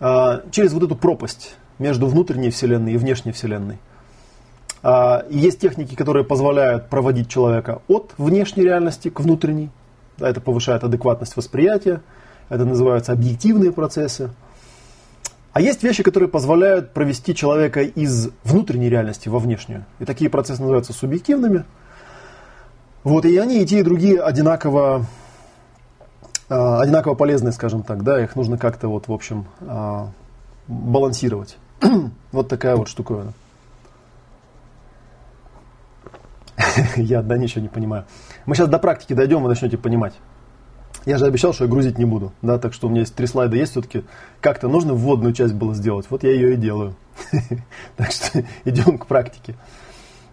а, 0.00 0.42
через 0.50 0.72
вот 0.72 0.82
эту 0.82 0.96
пропасть 0.96 1.56
между 1.78 2.06
внутренней 2.06 2.50
вселенной 2.50 2.92
и 2.92 2.96
внешней 2.96 3.32
вселенной. 3.32 3.78
А, 4.82 5.24
есть 5.30 5.60
техники, 5.60 5.94
которые 5.94 6.24
позволяют 6.24 6.88
проводить 6.88 7.28
человека 7.28 7.80
от 7.88 8.12
внешней 8.18 8.64
реальности 8.64 9.08
к 9.08 9.20
внутренней. 9.20 9.70
Это 10.18 10.40
повышает 10.40 10.84
адекватность 10.84 11.36
восприятия. 11.36 12.02
Это 12.48 12.64
называются 12.64 13.12
объективные 13.12 13.72
процессы. 13.72 14.30
А 15.52 15.60
есть 15.60 15.82
вещи, 15.82 16.02
которые 16.02 16.28
позволяют 16.28 16.92
провести 16.92 17.34
человека 17.34 17.80
из 17.82 18.28
внутренней 18.44 18.88
реальности 18.88 19.28
во 19.28 19.38
внешнюю. 19.38 19.84
И 19.98 20.04
такие 20.04 20.30
процессы 20.30 20.60
называются 20.60 20.92
субъективными. 20.92 21.64
Вот, 23.02 23.24
и 23.24 23.36
они 23.38 23.62
и 23.62 23.66
те, 23.66 23.80
и 23.80 23.82
другие 23.82 24.20
одинаково, 24.20 25.06
э, 26.48 26.54
одинаково 26.54 27.14
полезны, 27.14 27.50
скажем 27.50 27.82
так, 27.82 28.04
да, 28.04 28.22
их 28.22 28.36
нужно 28.36 28.58
как-то 28.58 28.88
вот, 28.88 29.08
в 29.08 29.12
общем, 29.12 29.46
э, 29.60 30.06
балансировать. 30.68 31.56
вот 32.32 32.48
такая 32.48 32.76
вот 32.76 32.88
штуковина. 32.88 33.32
Я, 36.96 37.22
да, 37.22 37.36
ничего 37.38 37.62
не 37.62 37.68
понимаю. 37.68 38.04
Мы 38.46 38.54
сейчас 38.54 38.68
до 38.68 38.78
практики 38.78 39.14
дойдем, 39.14 39.42
вы 39.42 39.48
начнете 39.48 39.78
понимать. 39.78 40.14
Я 41.06 41.16
же 41.16 41.26
обещал, 41.26 41.54
что 41.54 41.64
я 41.64 41.70
грузить 41.70 41.98
не 41.98 42.04
буду, 42.04 42.32
да, 42.42 42.58
так 42.58 42.74
что 42.74 42.86
у 42.86 42.90
меня 42.90 43.00
есть 43.00 43.14
три 43.14 43.26
слайда, 43.26 43.56
есть 43.56 43.72
все-таки 43.72 44.04
как-то 44.40 44.68
нужно 44.68 44.92
вводную 44.92 45.32
часть 45.32 45.54
было 45.54 45.74
сделать, 45.74 46.06
вот 46.10 46.24
я 46.24 46.30
ее 46.30 46.54
и 46.54 46.56
делаю. 46.56 46.94
Так 47.96 48.12
что 48.12 48.44
идем 48.64 48.98
к 48.98 49.06
практике. 49.06 49.54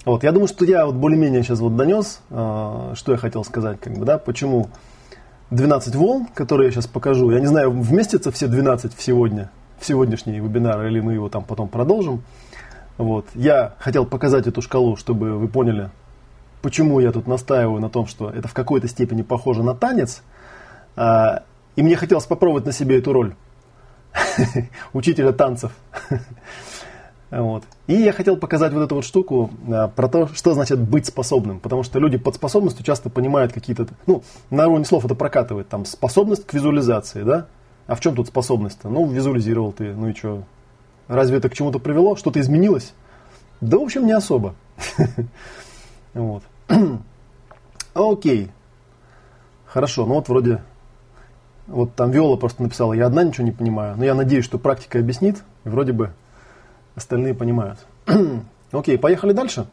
Вот, 0.06 0.24
я 0.24 0.32
думаю, 0.32 0.48
что 0.48 0.66
я 0.66 0.86
вот 0.86 0.96
более-менее 0.96 1.44
сейчас 1.44 1.60
вот 1.60 1.76
донес, 1.76 2.22
э, 2.30 2.94
что 2.96 3.12
я 3.12 3.18
хотел 3.18 3.44
сказать, 3.44 3.80
как 3.80 3.94
бы, 3.94 4.06
да, 4.06 4.18
почему 4.18 4.70
12 5.52 5.96
волн, 5.96 6.28
которые 6.34 6.68
я 6.68 6.72
сейчас 6.72 6.88
покажу, 6.88 7.32
я 7.32 7.40
не 7.40 7.48
знаю, 7.48 7.72
вместятся 7.72 8.32
все 8.32 8.48
12 8.48 8.94
в 8.94 9.02
сегодня, 9.02 9.50
в 9.80 9.86
сегодняшний 9.86 10.40
вебинар, 10.40 10.86
или 10.86 11.00
мы 11.00 11.14
его 11.14 11.30
там 11.30 11.44
потом 11.44 11.68
продолжим. 11.68 12.24
Вот, 12.98 13.26
я 13.36 13.76
хотел 13.80 14.06
показать 14.06 14.48
эту 14.48 14.62
шкалу, 14.62 14.96
чтобы 14.96 15.38
вы 15.38 15.48
поняли, 15.48 15.90
почему 16.62 17.00
я 17.00 17.12
тут 17.12 17.28
настаиваю 17.28 17.80
на 17.82 17.90
том, 17.90 18.08
что 18.08 18.30
это 18.30 18.48
в 18.48 18.54
какой-то 18.54 18.88
степени 18.88 19.22
похоже 19.22 19.64
на 19.64 19.76
танец, 19.76 20.24
а, 20.24 20.37
и 20.98 21.82
мне 21.84 21.96
хотелось 21.96 22.26
попробовать 22.26 22.66
на 22.66 22.72
себе 22.72 22.98
эту 22.98 23.14
роль 23.14 23.36
учителя 24.94 25.32
танцев. 25.32 25.72
Вот. 27.30 27.66
И 27.88 27.94
я 27.94 28.14
хотел 28.14 28.38
показать 28.38 28.72
вот 28.72 28.84
эту 28.84 28.96
вот 28.96 29.04
штуку 29.04 29.52
а, 29.70 29.90
про 29.90 30.08
то, 30.08 30.28
что 30.28 30.54
значит 30.54 30.80
быть 30.80 31.08
способным. 31.08 31.60
Потому 31.60 31.84
что 31.84 32.00
люди 32.00 32.18
под 32.18 32.36
способностью 32.36 32.86
часто 32.86 33.10
понимают 33.10 33.52
какие-то... 33.52 33.88
Ну, 34.06 34.24
на 34.50 34.68
уровне 34.68 34.86
слов 34.86 35.04
это 35.04 35.14
прокатывает. 35.14 35.68
Там 35.68 35.86
способность 35.86 36.46
к 36.46 36.54
визуализации, 36.54 37.24
да? 37.24 37.48
А 37.86 37.96
в 37.96 38.00
чем 38.00 38.16
тут 38.16 38.28
способность-то? 38.28 38.90
Ну, 38.90 39.08
визуализировал 39.08 39.74
ты, 39.74 39.94
ну 39.94 40.10
и 40.10 40.14
что? 40.14 40.44
Разве 41.08 41.38
это 41.38 41.50
к 41.50 41.54
чему-то 41.54 41.80
привело? 41.80 42.16
Что-то 42.16 42.40
изменилось? 42.40 42.94
Да, 43.60 43.78
в 43.78 43.84
общем, 43.84 44.06
не 44.06 44.14
особо. 44.14 44.56
Вот. 46.14 46.42
Окей. 47.94 48.50
Хорошо, 49.66 50.06
ну 50.06 50.16
вот 50.16 50.30
вроде... 50.30 50.64
Вот 51.68 51.96
там 51.96 52.12
Виола 52.12 52.38
просто 52.38 52.64
написала, 52.64 52.94
я 52.94 53.06
одна 53.06 53.24
ничего 53.24 53.46
не 53.46 53.52
понимаю. 53.52 53.96
Но 53.98 54.06
я 54.06 54.16
надеюсь, 54.16 54.46
что 54.46 54.58
практика 54.58 55.00
объяснит. 55.00 55.44
И 55.66 55.70
вроде 55.70 55.92
бы 55.92 56.12
остальные 56.96 57.34
понимают. 57.34 57.80
Окей, 58.72 58.98
поехали 58.98 59.34
дальше. 59.34 59.68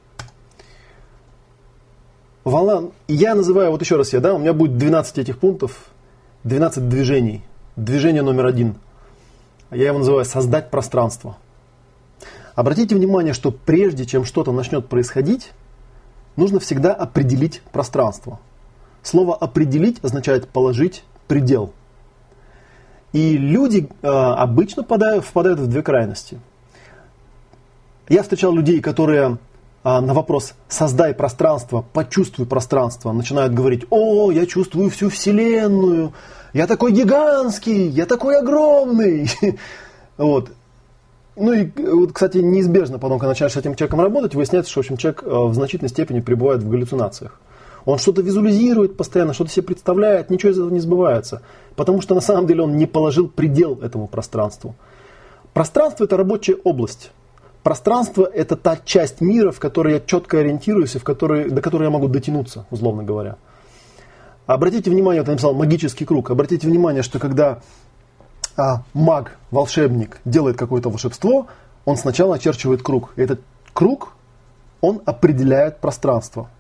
Волна, 2.42 2.90
я 3.08 3.34
называю, 3.34 3.70
вот 3.70 3.80
еще 3.80 3.96
раз 3.96 4.12
я, 4.12 4.20
да, 4.20 4.34
у 4.34 4.38
меня 4.38 4.52
будет 4.52 4.76
12 4.76 5.18
этих 5.18 5.38
пунктов, 5.38 5.86
12 6.42 6.88
движений. 6.88 7.42
Движение 7.76 8.22
номер 8.22 8.46
один. 8.46 8.74
Я 9.70 9.86
его 9.86 9.98
называю 9.98 10.24
создать 10.24 10.70
пространство. 10.70 11.38
Обратите 12.54 12.94
внимание, 12.94 13.32
что 13.32 13.50
прежде 13.50 14.04
чем 14.04 14.24
что-то 14.24 14.52
начнет 14.52 14.88
происходить, 14.88 15.52
нужно 16.36 16.60
всегда 16.60 16.92
определить 16.92 17.62
пространство. 17.72 18.38
Слово 19.02 19.34
определить 19.34 19.98
означает 20.04 20.48
положить 20.48 21.02
предел. 21.26 21.72
И 23.14 23.38
люди 23.38 23.88
э, 24.02 24.06
обычно 24.06 24.82
впадают, 24.82 25.24
в 25.24 25.66
две 25.66 25.82
крайности– 25.82 26.38
я 28.08 28.22
встречал 28.22 28.54
людей, 28.54 28.80
которые 28.80 29.38
а, 29.82 30.00
на 30.00 30.12
вопрос 30.12 30.54
«создай 30.68 31.14
пространство», 31.14 31.84
«почувствуй 31.92 32.46
пространство» 32.46 33.12
начинают 33.12 33.54
говорить 33.54 33.86
«О, 33.88 34.30
я 34.30 34.44
чувствую 34.44 34.90
всю 34.90 35.08
Вселенную, 35.08 36.12
я 36.52 36.66
такой 36.66 36.92
гигантский, 36.92 37.88
я 37.88 38.06
такой 38.06 38.38
огромный». 38.38 39.30
Вот. 40.16 40.50
Ну 41.34 41.52
и, 41.52 41.68
вот, 41.76 42.12
кстати, 42.12 42.38
неизбежно 42.38 43.00
потом, 43.00 43.18
когда 43.18 43.30
начинаешь 43.30 43.54
с 43.54 43.56
этим 43.56 43.74
человеком 43.74 44.00
работать, 44.00 44.36
выясняется, 44.36 44.70
что 44.70 44.80
в 44.80 44.84
общем, 44.84 44.96
человек 44.96 45.24
в 45.24 45.52
значительной 45.54 45.88
степени 45.88 46.20
пребывает 46.20 46.62
в 46.62 46.68
галлюцинациях. 46.68 47.40
Он 47.84 47.98
что-то 47.98 48.22
визуализирует 48.22 48.96
постоянно, 48.96 49.34
что-то 49.34 49.50
себе 49.50 49.66
представляет, 49.66 50.30
ничего 50.30 50.52
из 50.52 50.58
этого 50.58 50.70
не 50.70 50.80
сбывается. 50.80 51.42
Потому 51.76 52.00
что 52.00 52.14
на 52.14 52.20
самом 52.20 52.46
деле 52.46 52.62
он 52.62 52.76
не 52.76 52.86
положил 52.86 53.28
предел 53.28 53.78
этому 53.82 54.08
пространству. 54.08 54.74
Пространство– 55.52 56.04
это 56.04 56.16
рабочая 56.16 56.56
область. 56.64 57.10
Пространство– 57.62 58.24
это 58.34 58.56
та 58.56 58.76
часть 58.76 59.20
мира, 59.20 59.50
в 59.50 59.60
которой 59.60 59.94
я 59.94 60.00
четко 60.00 60.38
ориентируюсь 60.38 60.94
и 60.96 60.98
в 60.98 61.04
которой, 61.04 61.50
до 61.50 61.60
которой 61.60 61.84
я 61.84 61.90
могу 61.90 62.08
дотянуться, 62.08 62.66
условно 62.70 63.02
говоря. 63.02 63.36
Обратите 64.46 64.90
внимание, 64.90 65.22
вот 65.22 65.28
я 65.28 65.32
написал 65.32 65.54
магический 65.54 66.04
круг. 66.04 66.30
Обратите 66.30 66.66
внимание, 66.66 67.02
что 67.02 67.18
когда 67.18 67.60
а, 68.56 68.82
маг, 68.92 69.38
волшебник 69.50 70.20
делает 70.24 70.56
какое-то 70.56 70.90
волшебство, 70.90 71.46
он 71.84 71.96
сначала 71.96 72.36
очерчивает 72.36 72.82
круг. 72.82 73.12
И 73.16 73.22
этот 73.22 73.40
круг, 73.72 74.12
он 74.80 75.00
определяет 75.06 75.80
пространство. 75.80 76.50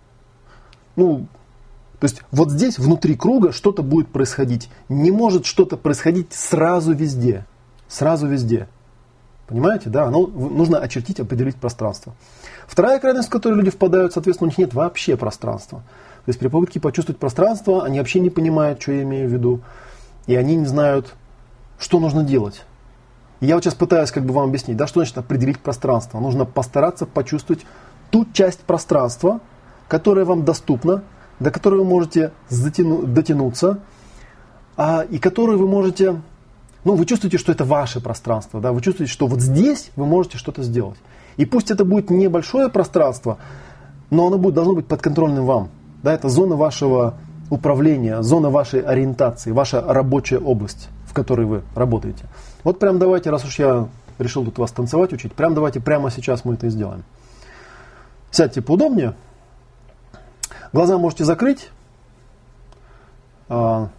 Ну, 0.96 1.26
то 2.00 2.04
есть 2.04 2.22
вот 2.30 2.50
здесь, 2.50 2.78
внутри 2.78 3.14
круга, 3.16 3.52
что-то 3.52 3.82
будет 3.82 4.08
происходить. 4.08 4.68
Не 4.88 5.10
может 5.10 5.46
что-то 5.46 5.76
происходить 5.76 6.32
сразу 6.32 6.92
везде. 6.92 7.46
Сразу 7.88 8.26
везде. 8.26 8.68
Понимаете, 9.46 9.90
да, 9.90 10.04
оно, 10.04 10.26
нужно 10.26 10.78
очертить, 10.78 11.20
определить 11.20 11.56
пространство. 11.56 12.14
Вторая 12.66 12.98
крайность, 12.98 13.28
в 13.28 13.30
которую 13.30 13.58
люди 13.58 13.70
впадают, 13.70 14.14
соответственно, 14.14 14.46
у 14.46 14.50
них 14.50 14.58
нет 14.58 14.74
вообще 14.74 15.16
пространства. 15.16 15.80
То 15.80 16.30
есть 16.30 16.38
при 16.38 16.48
попытке 16.48 16.80
почувствовать 16.80 17.20
пространство, 17.20 17.84
они 17.84 17.98
вообще 17.98 18.20
не 18.20 18.30
понимают, 18.30 18.80
что 18.80 18.92
я 18.92 19.02
имею 19.02 19.28
в 19.28 19.32
виду, 19.32 19.60
и 20.26 20.34
они 20.34 20.56
не 20.56 20.64
знают, 20.64 21.14
что 21.78 22.00
нужно 22.00 22.24
делать. 22.24 22.62
Я 23.40 23.56
вот 23.56 23.64
сейчас 23.64 23.74
пытаюсь 23.74 24.10
как 24.10 24.24
бы 24.24 24.32
вам 24.32 24.48
объяснить, 24.48 24.78
да, 24.78 24.86
что 24.86 25.00
значит 25.00 25.18
определить 25.18 25.58
пространство. 25.58 26.18
Нужно 26.18 26.46
постараться 26.46 27.04
почувствовать 27.04 27.66
ту 28.10 28.26
часть 28.32 28.60
пространства, 28.60 29.40
которая 29.88 30.24
вам 30.24 30.44
доступна, 30.44 31.02
до 31.40 31.50
которой 31.50 31.76
вы 31.76 31.84
можете 31.84 32.32
затяну, 32.48 33.02
дотянуться, 33.02 33.80
а, 34.76 35.04
и 35.08 35.18
которую 35.18 35.58
вы 35.58 35.66
можете 35.66 36.20
ну, 36.84 36.96
вы 36.96 37.06
чувствуете, 37.06 37.38
что 37.38 37.50
это 37.50 37.64
ваше 37.64 38.00
пространство, 38.00 38.60
да, 38.60 38.72
вы 38.72 38.82
чувствуете, 38.82 39.10
что 39.10 39.26
вот 39.26 39.40
здесь 39.40 39.90
вы 39.96 40.04
можете 40.04 40.36
что-то 40.36 40.62
сделать. 40.62 40.98
И 41.38 41.46
пусть 41.46 41.70
это 41.70 41.84
будет 41.84 42.10
небольшое 42.10 42.68
пространство, 42.68 43.38
но 44.10 44.26
оно 44.26 44.38
будет, 44.38 44.54
должно 44.54 44.74
быть 44.74 44.86
подконтрольным 44.86 45.46
вам. 45.46 45.70
Да, 46.02 46.12
это 46.12 46.28
зона 46.28 46.56
вашего 46.56 47.14
управления, 47.48 48.22
зона 48.22 48.50
вашей 48.50 48.80
ориентации, 48.80 49.50
ваша 49.50 49.80
рабочая 49.80 50.38
область, 50.38 50.88
в 51.06 51.14
которой 51.14 51.46
вы 51.46 51.62
работаете. 51.74 52.24
Вот 52.62 52.78
прям 52.78 52.98
давайте, 52.98 53.30
раз 53.30 53.44
уж 53.44 53.58
я 53.58 53.88
решил 54.18 54.44
тут 54.44 54.58
вас 54.58 54.70
танцевать 54.70 55.12
учить, 55.12 55.32
прям 55.32 55.54
давайте 55.54 55.80
прямо 55.80 56.10
сейчас 56.10 56.44
мы 56.44 56.54
это 56.54 56.66
и 56.66 56.70
сделаем. 56.70 57.02
Сядьте 58.30 58.60
поудобнее. 58.60 59.14
Глаза 60.74 60.98
можете 60.98 61.24
закрыть. 61.24 61.70
А, 63.48 63.90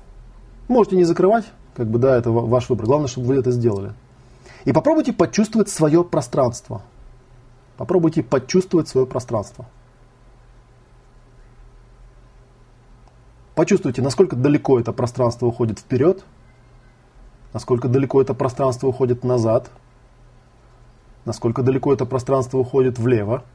можете 0.67 0.97
не 0.97 1.05
закрывать. 1.05 1.45
Как 1.73 1.87
бы, 1.87 1.99
да, 1.99 2.17
это 2.17 2.31
ваш 2.31 2.67
выбор. 2.67 2.85
Главное, 2.85 3.07
чтобы 3.07 3.27
вы 3.27 3.37
это 3.37 3.51
сделали. 3.51 3.93
И 4.65 4.73
попробуйте 4.73 5.13
почувствовать 5.13 5.69
свое 5.69 6.03
пространство. 6.03 6.81
Попробуйте 7.77 8.23
почувствовать 8.23 8.89
свое 8.89 9.07
пространство. 9.07 9.67
Почувствуйте, 13.55 14.01
насколько 14.01 14.35
далеко 14.35 14.77
это 14.77 14.91
пространство 14.91 15.45
уходит 15.45 15.79
вперед, 15.79 16.25
насколько 17.53 17.87
далеко 17.87 18.21
это 18.21 18.33
пространство 18.33 18.87
уходит 18.87 19.23
назад, 19.23 19.71
насколько 21.23 21.63
далеко 21.63 21.93
это 21.93 22.05
пространство 22.05 22.57
уходит 22.57 22.99
влево, 22.99 23.45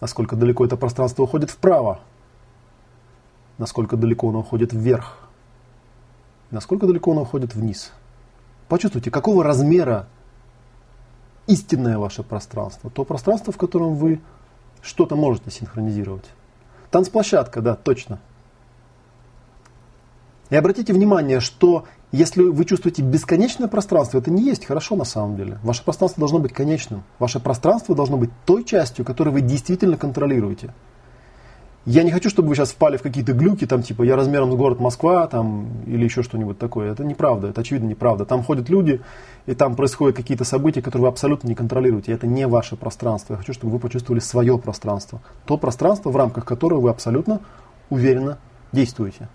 насколько 0.00 0.36
далеко 0.36 0.64
это 0.64 0.76
пространство 0.76 1.22
уходит 1.24 1.50
вправо, 1.50 2.00
насколько 3.58 3.96
далеко 3.96 4.28
оно 4.28 4.40
уходит 4.40 4.72
вверх 4.72 5.20
насколько 6.50 6.86
далеко 6.86 7.12
оно 7.12 7.22
уходит 7.22 7.54
вниз. 7.54 7.92
Почувствуйте, 8.68 9.10
какого 9.10 9.42
размера 9.44 10.06
истинное 11.46 11.98
ваше 11.98 12.22
пространство. 12.22 12.90
То 12.90 13.04
пространство, 13.04 13.52
в 13.52 13.56
котором 13.56 13.94
вы 13.94 14.20
что-то 14.82 15.16
можете 15.16 15.50
синхронизировать. 15.50 16.24
Танцплощадка, 16.90 17.60
да, 17.60 17.74
точно. 17.74 18.18
И 20.50 20.56
обратите 20.56 20.92
внимание, 20.92 21.40
что 21.40 21.86
если 22.12 22.42
вы 22.42 22.64
чувствуете 22.64 23.02
бесконечное 23.02 23.68
пространство, 23.68 24.18
это 24.18 24.30
не 24.30 24.42
есть 24.42 24.66
хорошо 24.66 24.96
на 24.96 25.04
самом 25.04 25.36
деле. 25.36 25.58
Ваше 25.62 25.84
пространство 25.84 26.20
должно 26.20 26.40
быть 26.40 26.52
конечным. 26.52 27.04
Ваше 27.20 27.38
пространство 27.38 27.94
должно 27.94 28.16
быть 28.16 28.30
той 28.46 28.64
частью, 28.64 29.04
которую 29.04 29.34
вы 29.34 29.42
действительно 29.42 29.96
контролируете. 29.96 30.74
Я 31.86 32.02
не 32.02 32.10
хочу, 32.10 32.28
чтобы 32.28 32.48
вы 32.48 32.56
сейчас 32.56 32.72
впали 32.72 32.98
в 32.98 33.02
какие-то 33.02 33.32
глюки, 33.32 33.66
там, 33.66 33.82
типа, 33.82 34.02
я 34.02 34.14
размером 34.14 34.52
с 34.52 34.54
город 34.54 34.80
Москва, 34.80 35.26
там, 35.28 35.68
или 35.86 36.04
еще 36.04 36.22
что-нибудь 36.22 36.58
такое. 36.58 36.92
Это 36.92 37.04
неправда, 37.04 37.48
это 37.48 37.62
очевидно 37.62 37.86
неправда. 37.86 38.26
Там 38.26 38.42
ходят 38.42 38.68
люди, 38.68 39.00
и 39.46 39.54
там 39.54 39.76
происходят 39.76 40.14
какие-то 40.14 40.44
события, 40.44 40.82
которые 40.82 41.04
вы 41.04 41.08
абсолютно 41.08 41.48
не 41.48 41.54
контролируете. 41.54 42.12
Это 42.12 42.26
не 42.26 42.46
ваше 42.46 42.76
пространство. 42.76 43.34
Я 43.34 43.38
хочу, 43.38 43.54
чтобы 43.54 43.72
вы 43.72 43.78
почувствовали 43.78 44.20
свое 44.20 44.58
пространство. 44.58 45.22
То 45.46 45.56
пространство, 45.56 46.10
в 46.10 46.16
рамках 46.16 46.44
которого 46.44 46.80
вы 46.80 46.90
абсолютно 46.90 47.40
уверенно 47.88 48.38
действуете. 48.72 49.28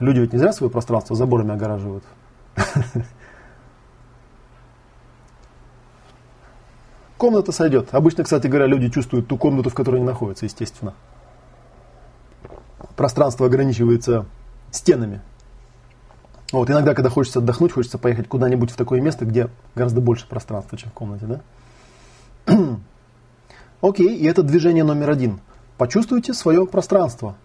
Люди 0.00 0.18
ведь 0.18 0.32
не 0.32 0.38
зря 0.38 0.52
свое 0.52 0.70
пространство 0.70 1.14
заборами 1.14 1.54
огораживают. 1.54 2.04
Комната 7.16 7.52
сойдет. 7.52 7.88
Обычно, 7.92 8.24
кстати 8.24 8.46
говоря, 8.48 8.66
люди 8.66 8.88
чувствуют 8.88 9.28
ту 9.28 9.36
комнату, 9.36 9.70
в 9.70 9.74
которой 9.74 9.96
они 9.96 10.06
находятся, 10.06 10.46
естественно 10.46 10.94
пространство 13.00 13.46
ограничивается 13.46 14.26
стенами. 14.70 15.22
Вот, 16.52 16.68
иногда, 16.68 16.92
когда 16.92 17.08
хочется 17.08 17.38
отдохнуть, 17.38 17.72
хочется 17.72 17.96
поехать 17.96 18.28
куда-нибудь 18.28 18.70
в 18.70 18.76
такое 18.76 19.00
место, 19.00 19.24
где 19.24 19.48
гораздо 19.74 20.02
больше 20.02 20.28
пространства, 20.28 20.76
чем 20.76 20.90
в 20.90 20.92
комнате, 20.92 21.40
да? 22.46 22.54
Окей, 23.80 24.18
и 24.18 24.26
это 24.26 24.42
движение 24.42 24.84
номер 24.84 25.08
один. 25.08 25.40
Почувствуйте 25.78 26.34
свое 26.34 26.66
пространство. 26.66 27.36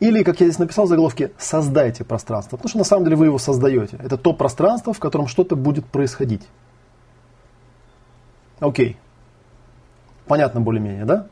Или, 0.00 0.22
как 0.22 0.40
я 0.40 0.46
здесь 0.46 0.58
написал 0.58 0.86
в 0.86 0.88
заголовке, 0.88 1.32
создайте 1.38 2.04
пространство. 2.04 2.56
Потому 2.56 2.68
что 2.68 2.78
на 2.78 2.84
самом 2.84 3.04
деле 3.04 3.16
вы 3.16 3.26
его 3.26 3.38
создаете. 3.38 3.98
Это 4.02 4.16
то 4.16 4.32
пространство, 4.32 4.92
в 4.92 4.98
котором 5.00 5.26
что-то 5.26 5.56
будет 5.56 5.86
происходить. 5.86 6.46
Окей. 8.60 8.96
Понятно 10.26 10.60
более-менее, 10.60 11.04
да? 11.04 11.26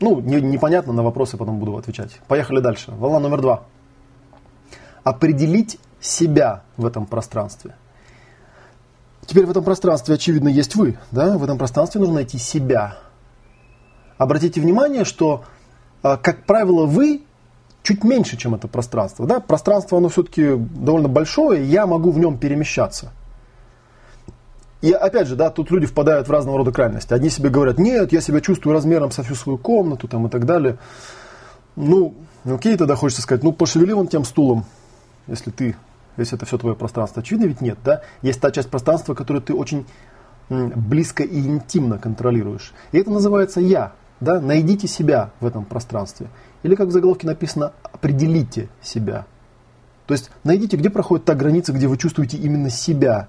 Ну, 0.00 0.20
не, 0.20 0.40
непонятно, 0.40 0.92
на 0.92 1.04
вопросы 1.04 1.36
потом 1.36 1.60
буду 1.60 1.76
отвечать. 1.76 2.18
Поехали 2.26 2.58
дальше. 2.58 2.90
Волна 2.90 3.20
номер 3.20 3.40
два. 3.40 3.62
Определить 5.04 5.78
себя 6.00 6.64
в 6.76 6.84
этом 6.84 7.06
пространстве. 7.06 7.76
Теперь 9.26 9.46
в 9.46 9.50
этом 9.50 9.62
пространстве, 9.62 10.16
очевидно, 10.16 10.48
есть 10.48 10.74
вы. 10.74 10.98
Да? 11.12 11.38
В 11.38 11.44
этом 11.44 11.58
пространстве 11.58 12.00
нужно 12.00 12.16
найти 12.16 12.38
себя. 12.38 12.98
Обратите 14.18 14.60
внимание, 14.60 15.04
что, 15.04 15.44
как 16.02 16.44
правило, 16.44 16.86
вы 16.86 17.22
чуть 17.82 18.04
меньше, 18.04 18.36
чем 18.36 18.54
это 18.54 18.68
пространство. 18.68 19.26
Да? 19.26 19.40
Пространство, 19.40 19.98
оно 19.98 20.08
все-таки 20.08 20.56
довольно 20.56 21.08
большое, 21.08 21.64
я 21.64 21.86
могу 21.86 22.10
в 22.10 22.18
нем 22.18 22.38
перемещаться. 22.38 23.12
И 24.80 24.90
опять 24.90 25.28
же, 25.28 25.36
да, 25.36 25.50
тут 25.50 25.70
люди 25.70 25.86
впадают 25.86 26.26
в 26.26 26.30
разного 26.30 26.58
рода 26.58 26.72
крайности. 26.72 27.14
Одни 27.14 27.30
себе 27.30 27.50
говорят, 27.50 27.78
нет, 27.78 28.12
я 28.12 28.20
себя 28.20 28.40
чувствую 28.40 28.74
размером 28.74 29.12
со 29.12 29.22
всю 29.22 29.36
свою 29.36 29.56
комнату 29.56 30.08
там, 30.08 30.26
и 30.26 30.30
так 30.30 30.44
далее. 30.44 30.78
Ну, 31.76 32.14
окей, 32.44 32.76
тогда 32.76 32.96
хочется 32.96 33.22
сказать, 33.22 33.44
ну, 33.44 33.52
пошевели 33.52 33.92
вон 33.92 34.08
тем 34.08 34.24
стулом, 34.24 34.64
если 35.28 35.52
ты, 35.52 35.76
если 36.16 36.36
это 36.36 36.46
все 36.46 36.58
твое 36.58 36.74
пространство. 36.74 37.22
Очевидно 37.22 37.46
ведь 37.46 37.60
нет, 37.60 37.78
да? 37.84 38.02
Есть 38.22 38.40
та 38.40 38.50
часть 38.50 38.70
пространства, 38.70 39.14
которую 39.14 39.40
ты 39.40 39.54
очень 39.54 39.86
близко 40.48 41.22
и 41.22 41.40
интимно 41.46 41.98
контролируешь. 41.98 42.72
И 42.90 42.98
это 42.98 43.10
называется 43.10 43.60
«я». 43.60 43.92
Да? 44.22 44.40
Найдите 44.40 44.86
себя 44.86 45.30
в 45.40 45.46
этом 45.46 45.64
пространстве. 45.64 46.28
Или, 46.62 46.76
как 46.76 46.88
в 46.88 46.92
заголовке 46.92 47.26
написано, 47.26 47.72
определите 47.82 48.68
себя. 48.80 49.26
То 50.06 50.14
есть 50.14 50.30
найдите, 50.44 50.76
где 50.76 50.90
проходит 50.90 51.24
та 51.24 51.34
граница, 51.34 51.72
где 51.72 51.88
вы 51.88 51.96
чувствуете 51.96 52.36
именно 52.36 52.70
себя, 52.70 53.28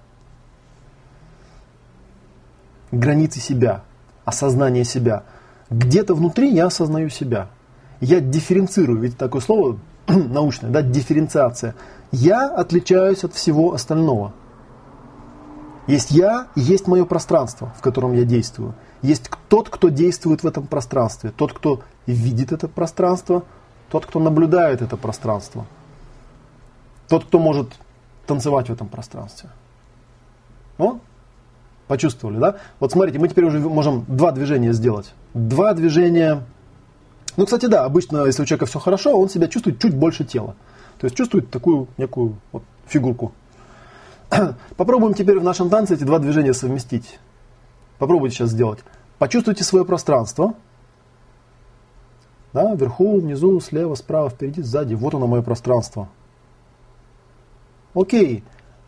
границы 2.92 3.40
себя, 3.40 3.84
осознание 4.24 4.84
себя. 4.84 5.24
Где-то 5.72 6.14
внутри 6.14 6.54
я 6.54 6.68
осознаю 6.68 7.10
себя. 7.10 7.50
Я 8.00 8.20
дифференцирую, 8.20 9.00
ведь 9.00 9.18
такое 9.18 9.42
слово 9.42 9.80
научное, 10.08 10.70
да, 10.70 10.84
дифференциация. 10.84 11.74
Я 12.12 12.50
отличаюсь 12.50 13.24
от 13.24 13.34
всего 13.34 13.74
остального. 13.74 14.32
Есть 15.88 16.12
я 16.12 16.48
есть 16.56 16.88
мое 16.88 17.04
пространство, 17.06 17.74
в 17.78 17.82
котором 17.82 18.14
я 18.14 18.26
действую. 18.26 18.76
Есть 19.02 19.32
тот, 19.54 19.70
кто 19.70 19.90
действует 19.90 20.42
в 20.42 20.48
этом 20.48 20.66
пространстве, 20.66 21.30
тот, 21.30 21.54
кто 21.54 21.84
видит 22.08 22.52
это 22.52 22.68
пространство, 22.68 23.44
тот, 23.92 24.08
кто 24.08 24.20
наблюдает 24.20 24.82
это 24.82 24.98
пространство, 24.98 25.68
тот, 27.08 27.26
кто 27.26 27.38
может 27.38 27.68
танцевать 28.26 28.70
в 28.70 28.74
этом 28.74 28.88
пространстве. 28.88 29.52
Вот 30.80 31.02
Почувствовали, 31.88 32.40
да? 32.40 32.56
Вот 32.80 32.94
смотрите, 32.94 33.20
мы 33.20 33.28
теперь 33.28 33.46
уже 33.46 33.60
можем 33.60 34.06
два 34.08 34.32
движения 34.32 34.74
сделать. 34.74 35.14
Два 35.36 35.76
движения. 35.76 36.42
Ну, 37.38 37.46
кстати, 37.46 37.68
да, 37.68 37.86
обычно, 37.86 38.26
если 38.26 38.42
у 38.42 38.46
человека 38.46 38.66
все 38.66 38.80
хорошо, 38.80 39.16
он 39.16 39.30
себя 39.30 39.48
чувствует 39.48 39.80
чуть 39.80 39.96
больше 39.96 40.24
тела. 40.24 40.56
То 40.98 41.06
есть 41.06 41.16
чувствует 41.16 41.52
такую 41.52 41.90
некую 41.98 42.38
вот 42.52 42.64
фигурку. 42.88 43.34
Попробуем 44.78 45.14
теперь 45.14 45.38
в 45.38 45.44
нашем 45.44 45.70
танце 45.70 45.94
эти 45.94 46.06
два 46.06 46.18
движения 46.18 46.56
совместить. 46.56 47.20
Попробуйте 48.00 48.38
сейчас 48.38 48.50
сделать. 48.50 48.80
Почувствуйте 49.24 49.64
свое 49.64 49.86
пространство. 49.86 50.54
Да, 52.52 52.76
вверху, 52.76 53.22
внизу, 53.22 53.58
слева, 53.62 53.96
справа, 53.96 54.30
впереди, 54.30 54.62
сзади. 54.62 54.96
Вот 54.96 55.14
оно 55.14 55.28
мое 55.28 55.42
пространство. 55.42 56.10
Окей. 57.94 58.44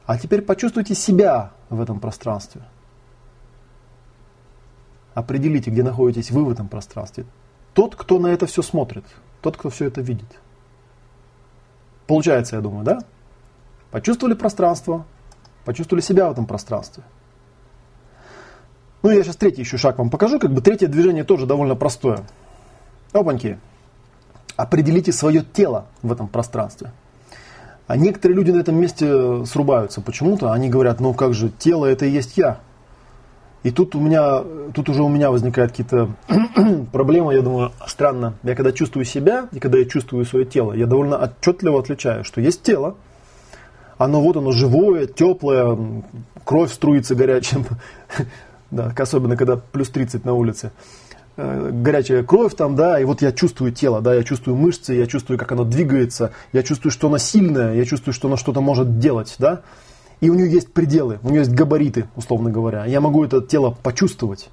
А 0.06 0.18
теперь 0.18 0.42
почувствуйте 0.42 0.94
себя 0.94 1.54
в 1.70 1.80
этом 1.80 2.02
пространстве. 2.02 2.64
Определите, 5.14 5.72
где 5.72 5.84
находитесь 5.84 6.32
вы 6.32 6.44
в 6.44 6.52
этом 6.52 6.68
пространстве. 6.68 7.26
Тот, 7.74 7.96
кто 7.96 8.20
на 8.20 8.28
это 8.28 8.46
все 8.46 8.62
смотрит, 8.62 9.06
тот, 9.40 9.56
кто 9.56 9.70
все 9.70 9.86
это 9.86 10.02
видит. 10.02 10.42
Получается, 12.08 12.58
я 12.58 12.62
думаю, 12.62 12.84
да? 12.84 13.00
Почувствовали 13.90 14.34
пространство, 14.34 15.06
почувствовали 15.64 16.02
себя 16.02 16.28
в 16.28 16.34
этом 16.34 16.46
пространстве. 16.46 17.06
Ну, 19.06 19.12
я 19.12 19.24
сейчас 19.24 19.36
третий 19.36 19.62
еще 19.62 19.78
шаг 19.78 20.00
вам 20.00 20.10
покажу. 20.10 20.40
Как 20.40 20.52
бы 20.52 20.62
третье 20.62 20.88
движение 20.88 21.24
тоже 21.24 21.46
довольно 21.46 21.76
простое. 21.76 22.22
Опаньки. 23.14 23.60
Определите 24.56 25.12
свое 25.12 25.44
тело 25.44 25.86
в 26.02 26.12
этом 26.12 26.28
пространстве. 26.28 26.90
А 27.86 27.98
некоторые 27.98 28.36
люди 28.36 28.50
на 28.50 28.62
этом 28.62 28.76
месте 28.78 29.46
срубаются 29.46 30.02
почему-то. 30.02 30.54
Они 30.54 30.70
говорят, 30.70 31.02
ну 31.02 31.14
как 31.14 31.36
же, 31.36 31.50
тело 31.50 31.86
это 31.86 32.08
и 32.08 32.10
есть 32.10 32.36
я. 32.36 32.58
И 33.62 33.70
тут 33.70 33.94
у 33.94 34.00
меня, 34.00 34.42
тут 34.74 34.90
уже 34.90 35.04
у 35.04 35.08
меня 35.08 35.30
возникают 35.30 35.70
какие-то 35.70 36.10
проблемы, 36.92 37.36
я 37.36 37.44
думаю, 37.44 37.74
странно. 37.86 38.34
Я 38.42 38.56
когда 38.56 38.72
чувствую 38.72 39.06
себя 39.06 39.50
и 39.52 39.60
когда 39.60 39.78
я 39.78 39.86
чувствую 39.86 40.26
свое 40.26 40.46
тело, 40.46 40.74
я 40.74 40.88
довольно 40.88 41.18
отчетливо 41.18 41.80
отличаю, 41.80 42.24
что 42.24 42.42
есть 42.42 42.64
тело, 42.64 42.96
оно 43.98 44.20
вот 44.22 44.36
оно 44.36 44.52
живое, 44.52 45.06
теплое, 45.06 45.78
кровь 46.44 46.72
струится 46.72 47.16
горячим, 47.16 47.66
да, 48.76 48.94
особенно 48.98 49.38
когда 49.38 49.58
плюс 49.58 49.90
30 49.90 50.26
на 50.26 50.34
улице 50.34 50.72
э, 51.38 51.70
горячая 51.72 52.24
кровь 52.24 52.56
там, 52.56 52.76
да, 52.76 53.00
и 53.00 53.06
вот 53.06 53.22
я 53.22 53.32
чувствую 53.32 53.72
тело, 53.72 54.02
да, 54.02 54.14
я 54.14 54.24
чувствую 54.24 54.56
мышцы, 54.58 54.94
я 54.94 55.08
чувствую, 55.08 55.40
как 55.40 55.52
оно 55.52 55.64
двигается, 55.64 56.32
я 56.54 56.64
чувствую, 56.64 56.92
что 56.92 57.08
оно 57.08 57.18
сильное, 57.18 57.74
я 57.74 57.86
чувствую, 57.86 58.14
что 58.14 58.28
оно 58.28 58.38
что-то 58.38 58.62
может 58.62 59.00
делать, 59.00 59.36
да, 59.40 59.62
и 60.22 60.30
у 60.30 60.34
нее 60.34 60.52
есть 60.52 60.72
пределы, 60.74 61.20
у 61.24 61.30
нее 61.30 61.40
есть 61.40 61.52
габариты, 61.52 62.08
условно 62.16 62.50
говоря. 62.50 62.86
Я 62.86 63.02
могу 63.02 63.24
это 63.24 63.42
тело 63.42 63.76
почувствовать. 63.84 64.50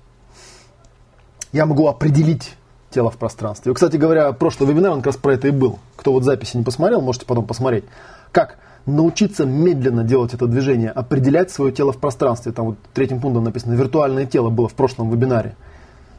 Я 1.52 1.66
могу 1.66 1.86
определить 1.86 2.56
тело 2.90 3.10
в 3.10 3.16
пространстве. 3.16 3.72
И, 3.72 3.74
кстати 3.74 3.96
говоря, 3.96 4.32
прошлый 4.32 4.68
вебинар, 4.68 4.92
он 4.92 4.98
как 4.98 5.06
раз 5.06 5.16
про 5.16 5.34
это 5.34 5.48
и 5.48 5.50
был. 5.50 5.78
Кто 5.96 6.12
вот 6.12 6.24
записи 6.24 6.56
не 6.56 6.64
посмотрел, 6.64 7.00
можете 7.00 7.26
потом 7.26 7.46
посмотреть. 7.46 7.84
Как 8.32 8.58
научиться 8.86 9.44
медленно 9.44 10.04
делать 10.04 10.34
это 10.34 10.46
движение, 10.46 10.90
определять 10.90 11.50
свое 11.50 11.72
тело 11.72 11.92
в 11.92 11.98
пространстве. 11.98 12.52
Там 12.52 12.66
вот 12.66 12.78
третьим 12.94 13.20
пунктом 13.20 13.44
написано 13.44 13.74
«виртуальное 13.74 14.26
тело» 14.26 14.50
было 14.50 14.68
в 14.68 14.74
прошлом 14.74 15.10
вебинаре. 15.10 15.56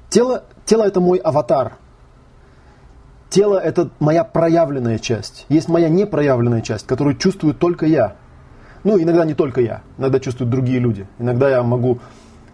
Тело, 0.09 0.43
тело 0.65 0.83
это 0.83 0.99
мой 0.99 1.17
аватар. 1.17 1.73
Тело 3.29 3.57
это 3.57 3.89
моя 3.99 4.23
проявленная 4.23 4.99
часть. 4.99 5.45
Есть 5.49 5.67
моя 5.67 5.89
непроявленная 5.89 6.61
часть, 6.61 6.85
которую 6.85 7.17
чувствую 7.17 7.55
только 7.55 7.85
я. 7.85 8.15
Ну, 8.83 9.01
иногда 9.01 9.25
не 9.25 9.33
только 9.33 9.61
я, 9.61 9.81
иногда 9.97 10.19
чувствуют 10.19 10.51
другие 10.51 10.79
люди. 10.79 11.07
Иногда 11.17 11.49
я 11.49 11.63
могу 11.63 11.99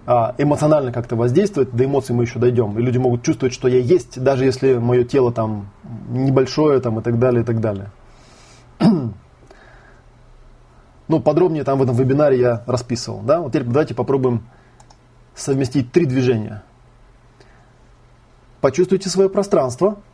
а, 0.05 0.35
эмоционально 0.37 0.91
как-то 0.91 1.15
воздействовать, 1.15 1.71
до 1.71 1.85
эмоций 1.85 2.15
мы 2.15 2.23
еще 2.23 2.39
дойдем. 2.39 2.79
И 2.79 2.81
люди 2.81 2.97
могут 2.97 3.23
чувствовать, 3.23 3.53
что 3.53 3.67
я 3.67 3.79
есть, 3.79 4.21
даже 4.23 4.45
если 4.45 4.77
мое 4.77 5.03
тело 5.03 5.33
там 5.33 5.69
небольшое 6.09 6.79
там, 6.79 6.99
и 6.99 7.03
так 7.03 7.19
далее, 7.19 7.43
и 7.43 7.45
так 7.45 7.59
далее. 7.59 7.91
ну, 11.09 11.19
подробнее 11.19 11.65
там 11.65 11.79
в 11.79 11.83
этом 11.83 11.95
вебинаре 11.95 12.39
я 12.39 12.63
расписывал. 12.65 13.19
Да? 13.19 13.41
Вот 13.41 13.51
теперь 13.51 13.65
давайте 13.67 13.93
попробуем 13.93 14.47
совместить 15.35 15.91
три 15.91 16.05
движения. 16.05 16.63
Почувствуйте 18.61 19.09
свое 19.09 19.29
пространство– 19.29 19.97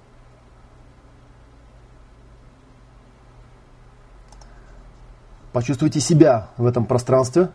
Почувствуйте 5.56 6.02
себя 6.02 6.50
в 6.58 6.66
этом 6.66 6.86
пространстве. 6.86 7.50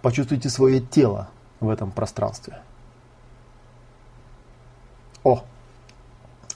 Почувствуйте 0.00 0.48
свое 0.48 0.78
тело 0.78 1.28
в 1.58 1.70
этом 1.70 1.90
пространстве. 1.90 2.62
О, 5.24 5.42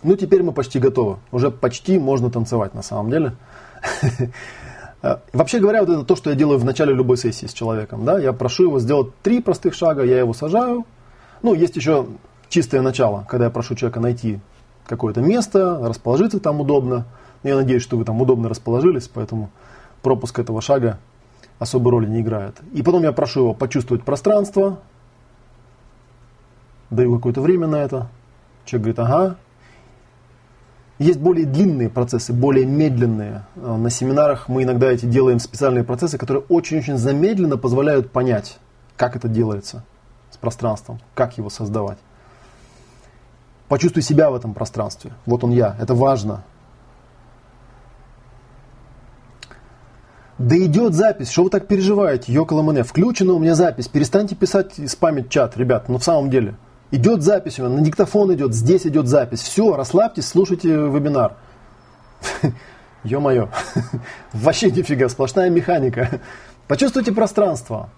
ну 0.03 0.17
теперь 0.17 0.43
мы 0.43 0.53
почти 0.53 0.79
готовы. 0.79 1.19
Уже 1.33 1.51
почти 1.51 1.99
можно 1.99 2.31
танцевать 2.31 2.75
на 2.75 2.83
самом 2.83 3.11
деле. 3.11 3.33
Вообще 5.33 5.61
говоря, 5.61 5.81
вот 5.85 5.91
это 5.91 6.05
то, 6.05 6.17
что 6.17 6.31
я 6.31 6.37
делаю 6.37 6.59
в 6.59 6.65
начале 6.65 6.93
любой 6.93 7.17
сессии 7.17 7.47
с 7.47 7.53
человеком. 7.53 8.05
Да? 8.05 8.19
Я 8.19 8.33
прошу 8.33 8.65
его 8.65 8.81
сделать 8.81 9.15
три 9.23 9.41
простых 9.41 9.75
шага, 9.75 10.03
я 10.03 10.19
его 10.19 10.33
сажаю. 10.35 10.85
Ну, 11.43 11.55
есть 11.55 11.77
еще 11.77 12.07
чистое 12.49 12.83
начало, 12.83 13.25
когда 13.29 13.45
я 13.45 13.51
прошу 13.51 13.77
человека 13.77 14.01
найти 14.01 14.41
какое-то 14.87 15.21
место, 15.21 15.79
расположиться 15.83 16.41
там 16.41 16.61
удобно. 16.61 17.05
Я 17.45 17.55
надеюсь, 17.55 17.83
что 17.83 17.97
вы 17.97 18.05
там 18.05 18.21
удобно 18.21 18.49
расположились, 18.49 19.07
поэтому 19.07 19.51
пропуск 20.03 20.39
этого 20.41 20.61
шага 20.61 20.99
особой 21.61 21.93
роли 21.93 22.07
не 22.07 22.21
играет. 22.21 22.57
И 22.73 22.83
потом 22.83 23.05
я 23.05 23.13
прошу 23.13 23.41
его 23.41 23.55
почувствовать 23.55 24.03
пространство, 24.03 24.81
даю 26.91 27.17
какое-то 27.17 27.41
время 27.41 27.67
на 27.67 27.77
это. 27.77 28.09
Человек 28.65 28.97
говорит, 28.97 28.99
ага. 28.99 29.37
Есть 30.99 31.21
более 31.21 31.47
длинные 31.47 31.89
процессы, 31.89 32.33
более 32.33 32.67
медленные. 32.67 33.45
Э, 33.55 33.77
на 33.77 33.89
семинарах 33.89 34.49
мы 34.49 34.65
иногда 34.65 34.91
эти 34.91 35.07
делаем 35.07 35.39
специальные 35.39 35.85
процессы, 35.85 36.19
которые 36.19 36.43
очень-очень 36.49 36.99
замедленно 36.99 37.57
позволяют 37.57 38.11
понять, 38.11 38.59
как 38.97 39.15
это 39.15 39.29
делается 39.29 39.85
с 40.31 40.37
пространством, 40.37 41.01
как 41.15 41.39
его 41.39 41.51
создавать. 41.51 41.99
Почувствуй 43.69 44.03
себя 44.03 44.31
в 44.31 44.35
этом 44.35 44.55
пространстве. 44.55 45.13
Вот 45.25 45.45
он 45.45 45.53
я. 45.53 45.77
Это 45.79 45.95
важно. 45.95 46.43
Да 50.39 50.57
идет 50.57 50.95
запись, 50.95 51.31
что 51.31 51.45
вы 51.45 51.51
так 51.51 51.67
переживаете, 51.67 52.33
Йокола 52.33 52.63
Мане, 52.63 52.85
включена 52.85 53.33
у 53.33 53.41
меня 53.41 53.57
запись, 53.57 53.89
перестаньте 53.89 54.37
писать 54.37 54.75
спамить 54.89 55.31
чат, 55.31 55.57
ребят, 55.57 55.89
ну 55.89 55.99
в 55.99 56.05
самом 56.05 56.31
деле. 56.31 56.55
Идет 56.91 57.23
запись, 57.23 57.59
на 57.59 57.81
диктофон 57.81 58.35
идет, 58.35 58.55
здесь 58.55 58.87
идет 58.87 59.09
запись. 59.09 59.43
Все, 59.43 59.77
расслабьтесь, 59.77 60.27
слушайте 60.27 60.69
вебинар. 60.69 61.37
Ё-моё, 63.05 63.51
вообще 64.33 64.71
нифига, 64.71 65.09
сплошная 65.09 65.51
механика. 65.51 66.21
Почувствуйте 66.67 67.13
пространство. 67.13 67.91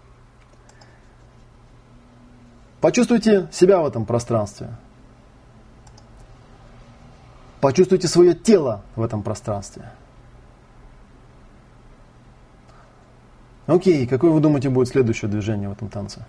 Почувствуйте 2.80 3.48
себя 3.52 3.80
в 3.80 3.86
этом 3.86 4.06
пространстве. 4.06 4.70
Почувствуйте 7.60 8.08
свое 8.08 8.34
тело 8.34 8.82
в 8.96 9.02
этом 9.02 9.22
пространстве. 9.22 9.90
Окей, 13.66 14.06
какое 14.06 14.30
вы 14.30 14.40
думаете 14.40 14.70
будет 14.70 14.88
следующее 14.88 15.30
движение 15.30 15.68
в 15.68 15.72
этом 15.72 15.88
танце? 15.88 16.24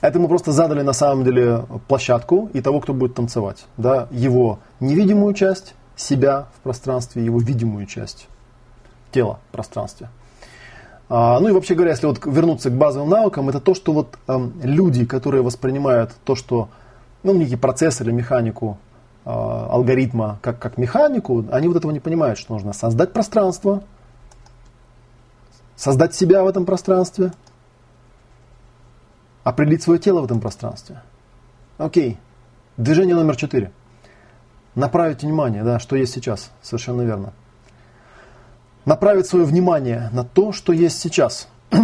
Это 0.00 0.20
мы 0.20 0.28
просто 0.28 0.52
задали 0.52 0.82
на 0.82 0.92
самом 0.92 1.24
деле 1.24 1.64
площадку 1.88 2.50
и 2.52 2.60
того, 2.60 2.80
кто 2.80 2.94
будет 2.94 3.14
танцевать. 3.14 3.66
Да, 3.76 4.06
его 4.10 4.60
невидимую 4.80 5.34
часть, 5.34 5.74
себя 5.96 6.46
в 6.56 6.60
пространстве, 6.60 7.24
его 7.24 7.40
видимую 7.40 7.86
часть, 7.86 8.28
тело 9.10 9.40
в 9.48 9.52
пространстве. 9.52 10.08
А, 11.08 11.40
ну 11.40 11.48
и 11.48 11.52
вообще 11.52 11.74
говоря, 11.74 11.92
если 11.92 12.06
вот 12.06 12.24
вернуться 12.24 12.70
к 12.70 12.74
базовым 12.74 13.08
навыкам, 13.08 13.48
это 13.48 13.60
то, 13.60 13.74
что 13.74 13.92
вот 13.92 14.18
э, 14.28 14.48
люди, 14.62 15.04
которые 15.04 15.42
воспринимают 15.42 16.12
то, 16.24 16.34
что 16.36 16.68
ну, 17.22 17.32
некий 17.34 17.56
процесс 17.56 18.00
или 18.00 18.12
механику 18.12 18.78
э, 19.24 19.30
алгоритма 19.30 20.38
как, 20.42 20.58
как 20.58 20.76
механику, 20.76 21.44
они 21.50 21.66
вот 21.66 21.76
этого 21.78 21.90
не 21.90 22.00
понимают, 22.00 22.38
что 22.38 22.52
нужно 22.52 22.72
создать 22.72 23.12
пространство, 23.12 23.82
создать 25.76 26.14
себя 26.14 26.44
в 26.44 26.46
этом 26.46 26.66
пространстве, 26.66 27.32
определить 29.48 29.82
свое 29.82 29.98
тело 29.98 30.20
в 30.20 30.24
этом 30.26 30.40
пространстве. 30.40 31.00
Окей. 31.78 32.18
Движение 32.76 33.14
номер 33.14 33.34
четыре. 33.34 33.72
Направить 34.74 35.22
внимание, 35.22 35.64
да, 35.64 35.78
что 35.78 35.96
есть 35.96 36.12
сейчас. 36.12 36.50
Совершенно 36.60 37.00
верно. 37.00 37.32
Направить 38.84 39.26
свое 39.26 39.46
внимание 39.46 40.10
на 40.12 40.22
то, 40.22 40.52
что 40.52 40.74
есть 40.74 41.00
сейчас. 41.00 41.48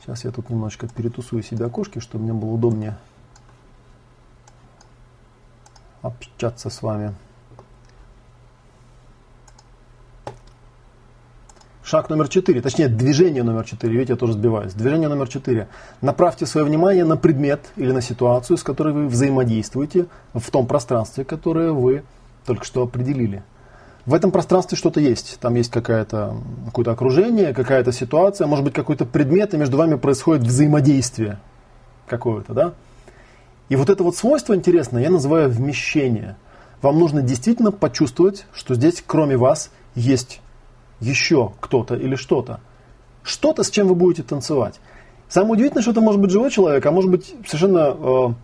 Сейчас 0.00 0.24
я 0.24 0.32
тут 0.32 0.50
немножечко 0.50 0.88
перетусую 0.88 1.44
себе 1.44 1.64
окошки, 1.66 2.00
чтобы 2.00 2.24
мне 2.24 2.32
было 2.32 2.50
удобнее 2.50 2.98
общаться 6.00 6.70
с 6.70 6.82
вами. 6.82 7.14
Шаг 11.84 12.08
номер 12.10 12.28
четыре, 12.28 12.60
точнее 12.60 12.86
движение 12.86 13.42
номер 13.42 13.64
четыре, 13.64 13.94
видите, 13.94 14.12
я 14.12 14.16
тоже 14.16 14.34
сбиваюсь. 14.34 14.72
Движение 14.72 15.08
номер 15.08 15.28
четыре. 15.28 15.66
Направьте 16.00 16.46
свое 16.46 16.64
внимание 16.64 17.04
на 17.04 17.16
предмет 17.16 17.60
или 17.74 17.90
на 17.90 18.00
ситуацию, 18.00 18.56
с 18.56 18.62
которой 18.62 18.94
вы 18.94 19.08
взаимодействуете 19.08 20.06
в 20.32 20.48
том 20.52 20.68
пространстве, 20.68 21.24
которое 21.24 21.72
вы 21.72 22.04
только 22.46 22.64
что 22.64 22.84
определили. 22.84 23.42
В 24.06 24.14
этом 24.14 24.30
пространстве 24.30 24.78
что-то 24.78 25.00
есть. 25.00 25.38
Там 25.40 25.56
есть 25.56 25.72
какое-то 25.72 26.36
какое 26.66 26.84
окружение, 26.86 27.52
какая-то 27.52 27.90
ситуация, 27.90 28.46
может 28.46 28.64
быть 28.64 28.74
какой-то 28.74 29.04
предмет, 29.04 29.52
и 29.52 29.56
между 29.56 29.76
вами 29.76 29.96
происходит 29.96 30.44
взаимодействие 30.44 31.40
какое-то, 32.06 32.52
да? 32.52 32.72
И 33.68 33.74
вот 33.74 33.90
это 33.90 34.04
вот 34.04 34.14
свойство 34.14 34.54
интересное 34.54 35.02
я 35.02 35.10
называю 35.10 35.50
вмещение. 35.50 36.36
Вам 36.80 37.00
нужно 37.00 37.22
действительно 37.22 37.72
почувствовать, 37.72 38.46
что 38.54 38.76
здесь 38.76 39.02
кроме 39.04 39.36
вас 39.36 39.70
есть 39.96 40.40
еще 41.02 41.52
кто-то 41.60 41.94
или 41.94 42.14
что-то. 42.14 42.60
Что-то, 43.22 43.62
с 43.62 43.70
чем 43.70 43.88
вы 43.88 43.94
будете 43.94 44.22
танцевать. 44.22 44.80
Самое 45.28 45.54
удивительное, 45.54 45.82
что 45.82 45.92
это 45.92 46.00
может 46.00 46.20
быть 46.20 46.30
живой 46.30 46.50
человек, 46.50 46.84
а 46.84 46.90
может 46.90 47.10
быть 47.10 47.34
совершенно, 47.46 47.96
э, 47.98 48.34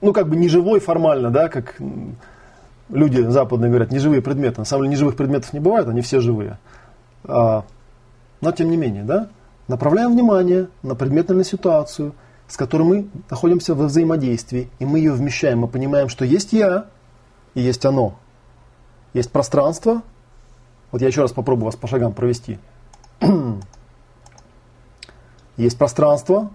ну 0.00 0.12
как 0.12 0.28
бы 0.28 0.36
не 0.36 0.48
живой 0.48 0.80
формально, 0.80 1.30
да, 1.30 1.48
как 1.48 1.76
люди 2.88 3.20
западные 3.20 3.68
говорят, 3.68 3.90
неживые 3.90 4.22
предметы. 4.22 4.60
На 4.60 4.64
самом 4.64 4.84
деле 4.84 4.92
неживых 4.94 5.16
предметов 5.16 5.52
не 5.52 5.60
бывает, 5.60 5.88
они 5.88 6.00
все 6.00 6.20
живые. 6.20 6.58
А, 7.24 7.64
но 8.40 8.52
тем 8.52 8.70
не 8.70 8.76
менее, 8.76 9.04
да, 9.04 9.28
направляем 9.66 10.12
внимание 10.12 10.68
на 10.82 10.94
предмет 10.94 11.30
или 11.30 11.38
на 11.38 11.44
ситуацию, 11.44 12.14
с 12.46 12.56
которой 12.56 12.82
мы 12.82 13.08
находимся 13.28 13.74
во 13.74 13.86
взаимодействии, 13.86 14.70
и 14.78 14.86
мы 14.86 14.98
ее 14.98 15.12
вмещаем, 15.12 15.60
мы 15.60 15.68
понимаем, 15.68 16.08
что 16.08 16.24
есть 16.24 16.52
я 16.52 16.86
и 17.54 17.60
есть 17.60 17.84
оно. 17.84 18.16
Есть 19.12 19.30
пространство, 19.30 20.02
вот 20.90 21.00
я 21.00 21.08
еще 21.08 21.22
раз 21.22 21.32
попробую 21.32 21.66
вас 21.66 21.76
по 21.76 21.86
шагам 21.86 22.12
провести. 22.12 22.58
Есть 25.56 25.76
пространство, 25.76 26.50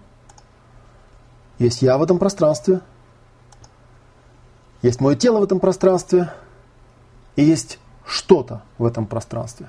есть 1.60 1.82
я 1.82 1.98
в 1.98 2.04
этом 2.04 2.20
пространстве, 2.20 2.80
есть 4.82 5.02
мое 5.02 5.16
тело 5.16 5.40
в 5.40 5.44
этом 5.44 5.60
пространстве, 5.60 6.32
и 7.36 7.44
есть 7.44 7.80
что-то 8.06 8.64
в 8.78 8.86
этом 8.86 9.06
пространстве. 9.06 9.68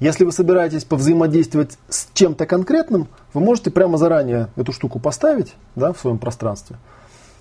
Если 0.00 0.24
вы 0.24 0.32
собираетесь 0.32 0.84
повзаимодействовать 0.84 1.78
с 1.88 2.08
чем-то 2.12 2.46
конкретным, 2.46 3.08
вы 3.34 3.40
можете 3.40 3.70
прямо 3.70 3.98
заранее 3.98 4.48
эту 4.56 4.72
штуку 4.72 4.98
поставить 4.98 5.54
да, 5.74 5.92
в 5.92 5.98
своем 5.98 6.18
пространстве 6.18 6.76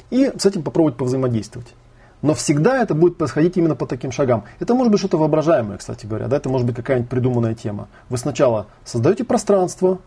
и 0.09 0.31
с 0.37 0.45
этим 0.45 0.63
попробовать 0.63 0.97
повзаимодействовать. 0.97 1.73
Но 2.21 2.33
всегда 2.33 2.81
это 2.81 2.95
будет 2.95 3.17
происходить 3.17 3.57
именно 3.57 3.75
по 3.75 3.85
таким 3.85 4.11
шагам. 4.11 4.45
Это 4.59 4.73
может 4.73 4.91
быть 4.91 4.99
что-то 4.99 5.17
воображаемое, 5.17 5.77
кстати 5.77 6.05
говоря. 6.05 6.27
Да? 6.27 6.37
Это 6.37 6.49
может 6.49 6.65
быть 6.65 6.75
какая-нибудь 6.75 7.09
придуманная 7.09 7.55
тема. 7.55 7.87
Вы 8.09 8.17
сначала 8.17 8.67
создаете 8.83 9.23
пространство, 9.23 9.99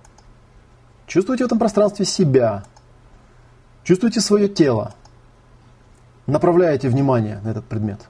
чувствуете 1.06 1.44
в 1.44 1.46
этом 1.46 1.58
пространстве 1.58 2.04
себя, 2.04 2.64
чувствуете 3.84 4.20
свое 4.20 4.48
тело, 4.48 4.94
направляете 6.26 6.88
внимание 6.88 7.40
на 7.44 7.50
этот 7.50 7.64
предмет. 7.66 8.00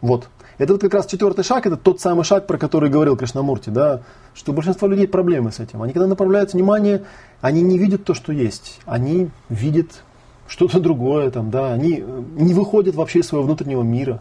Вот. 0.00 0.28
Это 0.58 0.74
вот 0.74 0.82
как 0.82 0.92
раз 0.92 1.06
четвертый 1.06 1.42
шаг, 1.42 1.66
это 1.66 1.76
тот 1.76 2.00
самый 2.00 2.24
шаг, 2.24 2.46
про 2.46 2.58
который 2.58 2.90
говорил 2.90 3.16
Кришнамурти, 3.16 3.70
да, 3.70 4.02
что 4.34 4.52
у 4.52 4.54
большинства 4.54 4.86
людей 4.86 5.08
проблемы 5.08 5.52
с 5.52 5.60
этим. 5.60 5.82
Они 5.82 5.92
когда 5.94 6.06
направляют 6.06 6.52
внимание, 6.52 7.04
они 7.40 7.62
не 7.62 7.78
видят 7.78 8.04
то, 8.04 8.12
что 8.12 8.32
есть. 8.32 8.80
Они 8.84 9.30
видят 9.48 10.02
что-то 10.50 10.80
другое, 10.80 11.30
там, 11.30 11.50
да, 11.50 11.72
они 11.72 12.02
э, 12.04 12.22
не 12.34 12.54
выходят 12.54 12.96
вообще 12.96 13.20
из 13.20 13.28
своего 13.28 13.46
внутреннего 13.46 13.82
мира. 13.82 14.20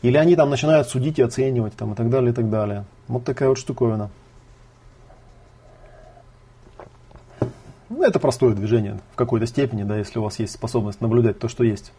Или 0.00 0.16
они 0.16 0.36
там 0.36 0.48
начинают 0.48 0.88
судить 0.88 1.18
и 1.18 1.22
оценивать, 1.22 1.74
там, 1.74 1.92
и 1.92 1.96
так 1.96 2.08
далее, 2.08 2.30
и 2.30 2.34
так 2.34 2.48
далее. 2.48 2.84
Вот 3.08 3.24
такая 3.24 3.48
вот 3.48 3.58
штуковина. 3.58 4.10
Ну, 7.88 8.02
это 8.04 8.20
простое 8.20 8.54
движение 8.54 9.00
в 9.12 9.16
какой-то 9.16 9.46
степени, 9.46 9.82
да, 9.82 9.98
если 9.98 10.20
у 10.20 10.22
вас 10.22 10.38
есть 10.38 10.54
способность 10.54 11.00
наблюдать 11.00 11.40
то, 11.40 11.48
что 11.48 11.64
есть. 11.64 11.92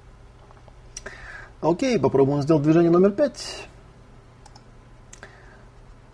Окей, 1.59 1.99
попробуем 1.99 2.41
сделать 2.41 2.63
движение 2.63 2.89
номер 2.89 3.11
пять. 3.11 3.67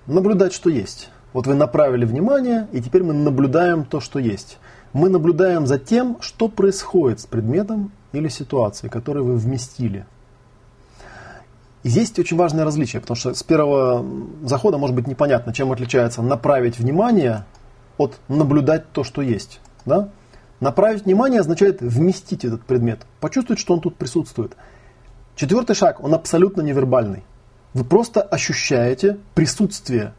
Наблюдать, 0.08 0.54
что 0.54 0.72
есть. 0.72 1.12
Вот 1.34 1.46
вы 1.46 1.54
направили 1.54 2.04
внимание, 2.04 2.68
и 2.72 2.82
теперь 2.82 3.04
мы 3.04 3.14
наблюдаем 3.14 3.86
то, 3.86 4.00
что 4.00 4.18
есть 4.18 4.58
мы 4.94 5.10
наблюдаем 5.10 5.68
за 5.68 5.80
тем, 5.80 6.18
что 6.22 6.48
происходит 6.48 7.20
с 7.20 7.26
предметом 7.26 7.92
или 8.12 8.28
ситуацией, 8.28 8.90
которую 8.90 9.26
вы 9.26 9.38
вместили. 9.38 10.06
И 11.84 11.90
здесь 11.90 12.10
есть 12.10 12.20
очень 12.20 12.38
важное 12.38 12.66
различие, 12.66 13.02
потому 13.02 13.16
что 13.16 13.34
с 13.34 13.44
первого 13.44 14.06
захода 14.44 14.78
может 14.78 14.96
быть 14.96 15.08
непонятно, 15.08 15.54
чем 15.54 15.72
отличается 15.72 16.22
направить 16.22 16.80
внимание 16.80 17.46
от 17.98 18.18
наблюдать 18.28 18.92
то, 18.92 19.04
что 19.04 19.22
есть. 19.22 19.60
Да? 19.86 20.10
Направить 20.60 21.06
внимание 21.06 21.40
означает 21.40 21.82
вместить 21.82 22.44
этот 22.44 22.64
предмет, 22.64 23.06
почувствовать, 23.20 23.60
что 23.60 23.74
он 23.74 23.82
тут 23.82 23.96
присутствует. 23.96 24.58
Четвертый 25.36 25.76
шаг, 25.76 26.04
он 26.04 26.14
абсолютно 26.14 26.62
невербальный. 26.62 27.24
Вы 27.74 27.84
просто 27.84 28.22
ощущаете 28.22 29.20
присутствие 29.36 30.14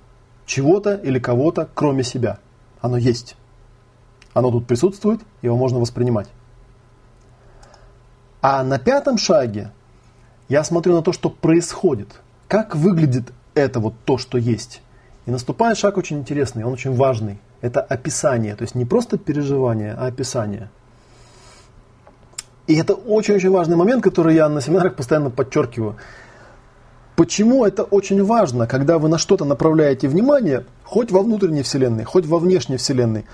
чего-то 0.46 0.94
или 0.94 1.18
кого-то, 1.18 1.68
кроме 1.74 2.04
себя. 2.04 2.38
Оно 2.80 2.96
есть. 2.96 3.36
Оно 4.34 4.50
тут 4.50 4.66
присутствует, 4.66 5.20
его 5.42 5.56
можно 5.56 5.78
воспринимать. 5.78 6.28
А 8.40 8.62
на 8.62 8.78
пятом 8.78 9.18
шаге 9.18 9.72
я 10.48 10.64
смотрю 10.64 10.94
на 10.94 11.02
то, 11.02 11.12
что 11.12 11.28
происходит. 11.30 12.20
Как 12.46 12.74
выглядит 12.76 13.32
это 13.54 13.80
вот 13.80 13.94
то, 14.04 14.18
что 14.18 14.38
есть. 14.38 14.82
И 15.26 15.30
наступает 15.30 15.76
шаг 15.76 15.96
очень 15.96 16.18
интересный, 16.18 16.64
он 16.64 16.72
очень 16.72 16.94
важный. 16.94 17.38
Это 17.60 17.80
описание, 17.80 18.54
то 18.54 18.62
есть 18.62 18.74
не 18.74 18.84
просто 18.84 19.18
переживание, 19.18 19.94
а 19.98 20.06
описание. 20.06 20.70
И 22.66 22.76
это 22.76 22.94
очень-очень 22.94 23.50
важный 23.50 23.76
момент, 23.76 24.04
который 24.04 24.34
я 24.34 24.48
на 24.48 24.60
семинарах 24.60 24.94
постоянно 24.94 25.30
подчеркиваю. 25.30 25.96
Почему 27.16 27.64
это 27.64 27.82
очень 27.82 28.22
важно, 28.22 28.66
когда 28.66 28.98
вы 28.98 29.08
на 29.08 29.18
что-то 29.18 29.44
направляете 29.44 30.06
внимание, 30.06 30.64
хоть 30.84 31.10
во 31.10 31.22
внутренней 31.22 31.62
вселенной, 31.62 32.04
хоть 32.04 32.26
во 32.26 32.38
внешней 32.38 32.76
вселенной. 32.76 33.24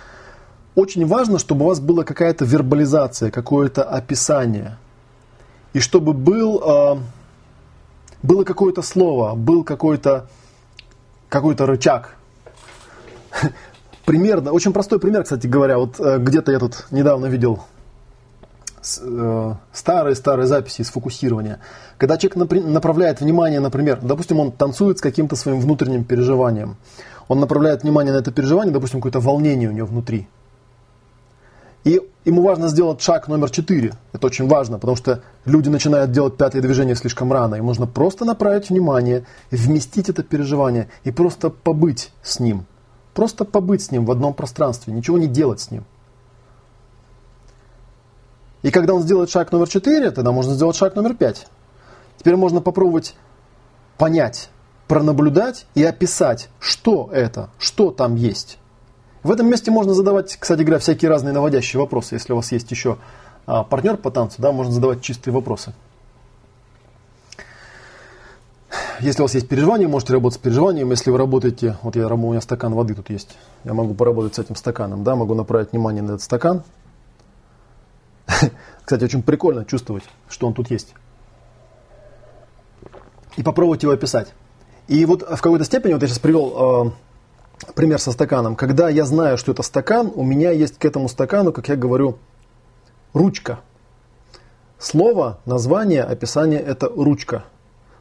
Очень 0.74 1.06
важно, 1.06 1.38
чтобы 1.38 1.64
у 1.64 1.68
вас 1.68 1.78
была 1.78 2.02
какая-то 2.02 2.44
вербализация, 2.44 3.30
какое-то 3.30 3.84
описание. 3.84 4.76
И 5.72 5.78
чтобы 5.78 6.12
был, 6.12 6.60
э, 6.60 6.96
было 8.22 8.44
какое-то 8.44 8.82
слово, 8.82 9.34
был 9.34 9.62
какой-то 9.62 10.28
какой 11.28 11.56
рычаг. 11.56 12.16
Примерно, 14.04 14.52
очень 14.52 14.72
простой 14.72 14.98
пример, 14.98 15.22
кстати 15.22 15.46
говоря, 15.46 15.78
вот 15.78 15.98
э, 15.98 16.18
где-то 16.18 16.52
я 16.52 16.58
тут 16.58 16.86
недавно 16.90 17.26
видел 17.26 17.64
старые-старые 19.72 20.46
записи 20.46 20.82
из 20.82 20.90
фокусирования. 20.90 21.60
Когда 21.96 22.18
человек 22.18 22.64
направляет 22.66 23.22
внимание, 23.22 23.58
например, 23.58 24.00
допустим, 24.02 24.40
он 24.40 24.52
танцует 24.52 24.98
с 24.98 25.00
каким-то 25.00 25.36
своим 25.36 25.58
внутренним 25.58 26.04
переживанием. 26.04 26.76
Он 27.28 27.40
направляет 27.40 27.82
внимание 27.82 28.12
на 28.12 28.18
это 28.18 28.30
переживание, 28.30 28.74
допустим, 28.74 29.00
какое-то 29.00 29.20
волнение 29.20 29.70
у 29.70 29.72
него 29.72 29.86
внутри. 29.86 30.28
И 31.84 32.00
ему 32.24 32.42
важно 32.42 32.68
сделать 32.68 33.02
шаг 33.02 33.28
номер 33.28 33.50
четыре. 33.50 33.92
Это 34.12 34.26
очень 34.26 34.48
важно, 34.48 34.78
потому 34.78 34.96
что 34.96 35.22
люди 35.44 35.68
начинают 35.68 36.12
делать 36.12 36.36
пятое 36.36 36.62
движение 36.62 36.96
слишком 36.96 37.30
рано. 37.30 37.56
Им 37.56 37.66
нужно 37.66 37.86
просто 37.86 38.24
направить 38.24 38.70
внимание, 38.70 39.26
вместить 39.50 40.08
это 40.08 40.22
переживание 40.22 40.88
и 41.04 41.10
просто 41.10 41.50
побыть 41.50 42.10
с 42.22 42.40
ним. 42.40 42.64
Просто 43.12 43.44
побыть 43.44 43.82
с 43.82 43.90
ним 43.90 44.06
в 44.06 44.10
одном 44.10 44.32
пространстве, 44.32 44.94
ничего 44.94 45.18
не 45.18 45.26
делать 45.26 45.60
с 45.60 45.70
ним. 45.70 45.84
И 48.62 48.70
когда 48.70 48.94
он 48.94 49.02
сделает 49.02 49.28
шаг 49.28 49.52
номер 49.52 49.68
4, 49.68 50.10
тогда 50.10 50.32
можно 50.32 50.54
сделать 50.54 50.74
шаг 50.74 50.96
номер 50.96 51.14
5. 51.14 51.46
Теперь 52.16 52.36
можно 52.36 52.62
попробовать 52.62 53.14
понять, 53.98 54.48
пронаблюдать 54.88 55.66
и 55.74 55.84
описать, 55.84 56.48
что 56.60 57.10
это, 57.12 57.50
что 57.58 57.90
там 57.90 58.14
есть. 58.14 58.58
В 59.24 59.32
этом 59.32 59.48
месте 59.48 59.72
можно 59.72 59.92
задавать, 59.94 60.36
кстати 60.38 60.60
говоря, 60.60 60.78
всякие 60.78 61.08
разные 61.08 61.32
наводящие 61.32 61.80
вопросы. 61.80 62.14
Если 62.14 62.32
у 62.32 62.36
вас 62.36 62.52
есть 62.52 62.70
еще 62.70 62.98
а, 63.46 63.64
партнер 63.64 63.96
по 63.96 64.12
танцу, 64.12 64.40
да, 64.40 64.52
можно 64.52 64.72
задавать 64.72 65.02
чистые 65.02 65.34
вопросы. 65.34 65.74
Если 69.00 69.20
у 69.22 69.24
вас 69.24 69.34
есть 69.34 69.48
переживания, 69.48 69.88
можете 69.88 70.12
работать 70.12 70.38
с 70.38 70.42
переживанием. 70.42 70.90
Если 70.90 71.10
вы 71.10 71.18
работаете, 71.18 71.76
вот 71.82 71.96
я, 71.96 72.06
у 72.06 72.16
меня 72.16 72.40
стакан 72.40 72.74
воды 72.74 72.94
тут 72.94 73.10
есть, 73.10 73.36
я 73.64 73.74
могу 73.74 73.94
поработать 73.94 74.36
с 74.36 74.38
этим 74.38 74.54
стаканом, 74.54 75.02
да, 75.02 75.16
могу 75.16 75.34
направить 75.34 75.72
внимание 75.72 76.02
на 76.02 76.12
этот 76.12 76.22
стакан, 76.22 76.62
Кстати, 78.84 79.04
очень 79.04 79.22
прикольно 79.22 79.64
чувствовать, 79.64 80.04
что 80.28 80.46
он 80.46 80.54
тут 80.54 80.70
есть. 80.70 80.94
И 83.36 83.42
попробовать 83.42 83.82
его 83.82 83.92
описать. 83.92 84.32
И 84.86 85.04
вот 85.06 85.22
в 85.22 85.40
какой-то 85.40 85.64
степени, 85.64 85.92
вот 85.94 86.02
я 86.02 86.08
сейчас 86.08 86.18
привел 86.18 86.88
э, 86.88 86.90
пример 87.74 87.98
со 87.98 88.12
стаканом. 88.12 88.56
Когда 88.56 88.88
я 88.88 89.04
знаю, 89.04 89.38
что 89.38 89.52
это 89.52 89.62
стакан, 89.62 90.10
у 90.14 90.22
меня 90.22 90.50
есть 90.50 90.78
к 90.78 90.84
этому 90.84 91.08
стакану, 91.08 91.52
как 91.52 91.68
я 91.68 91.76
говорю, 91.76 92.18
ручка. 93.12 93.60
Слово, 94.78 95.38
название, 95.46 96.02
описание– 96.02 96.60
это 96.66 96.88
ручка. 96.88 97.44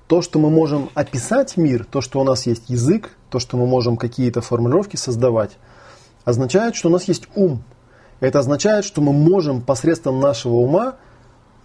То, 0.07 0.21
что 0.21 0.37
мы 0.37 0.49
можем 0.49 0.89
описать 0.95 1.55
мир, 1.55 1.85
то, 1.85 2.01
что 2.01 2.19
у 2.19 2.23
нас 2.23 2.45
есть 2.45 2.69
язык, 2.69 3.11
то, 3.29 3.39
что 3.39 3.57
мы 3.57 3.65
можем 3.65 3.95
какие-то 3.95 4.41
формулировки 4.41 4.97
создавать, 4.97 5.51
означает, 6.25 6.75
что 6.75 6.89
у 6.89 6.91
нас 6.91 7.05
есть 7.05 7.27
ум, 7.35 7.63
это 8.19 8.39
означает, 8.39 8.85
что 8.85 9.01
мы 9.01 9.13
можем 9.13 9.61
посредством 9.61 10.19
нашего 10.19 10.53
ума 10.53 10.95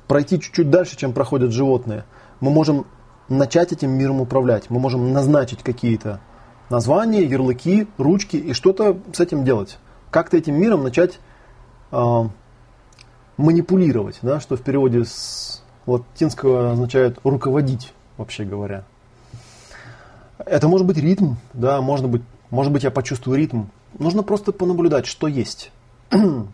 пройти 0.06 0.40
чуть-чуть 0.40 0.70
дальше, 0.70 0.96
чем 0.96 1.12
проходят 1.12 1.52
животные. 1.52 2.04
Мы 2.40 2.50
можем 2.50 2.86
начать 3.28 3.72
этим 3.72 3.90
миром 3.90 4.20
управлять. 4.20 4.70
Мы 4.70 4.80
можем 4.80 5.12
назначить 5.12 5.62
какие-то 5.62 6.20
названия, 6.70 7.24
ярлыки, 7.24 7.86
ручки 7.98 8.36
и 8.36 8.52
что-то 8.52 8.98
с 9.12 9.20
этим 9.20 9.44
делать. 9.44 9.78
Как-то 10.10 10.36
этим 10.36 10.54
миром 10.54 10.82
начать 10.82 11.18
э, 11.92 12.22
манипулировать, 13.36 14.18
да, 14.22 14.40
что 14.40 14.56
в 14.56 14.62
переводе 14.62 15.04
с 15.04 15.62
латинского 15.86 16.72
означает 16.72 17.18
руководить, 17.24 17.92
вообще 18.16 18.44
говоря. 18.44 18.84
Это 20.38 20.68
может 20.68 20.86
быть 20.86 20.98
ритм, 20.98 21.34
да, 21.52 21.80
может 21.80 22.08
быть, 22.08 22.22
может 22.50 22.72
быть 22.72 22.84
я 22.84 22.90
почувствую 22.90 23.38
ритм. 23.38 23.64
Нужно 23.98 24.22
просто 24.22 24.52
понаблюдать, 24.52 25.06
что 25.06 25.26
есть. 25.26 25.72
вот 26.10 26.48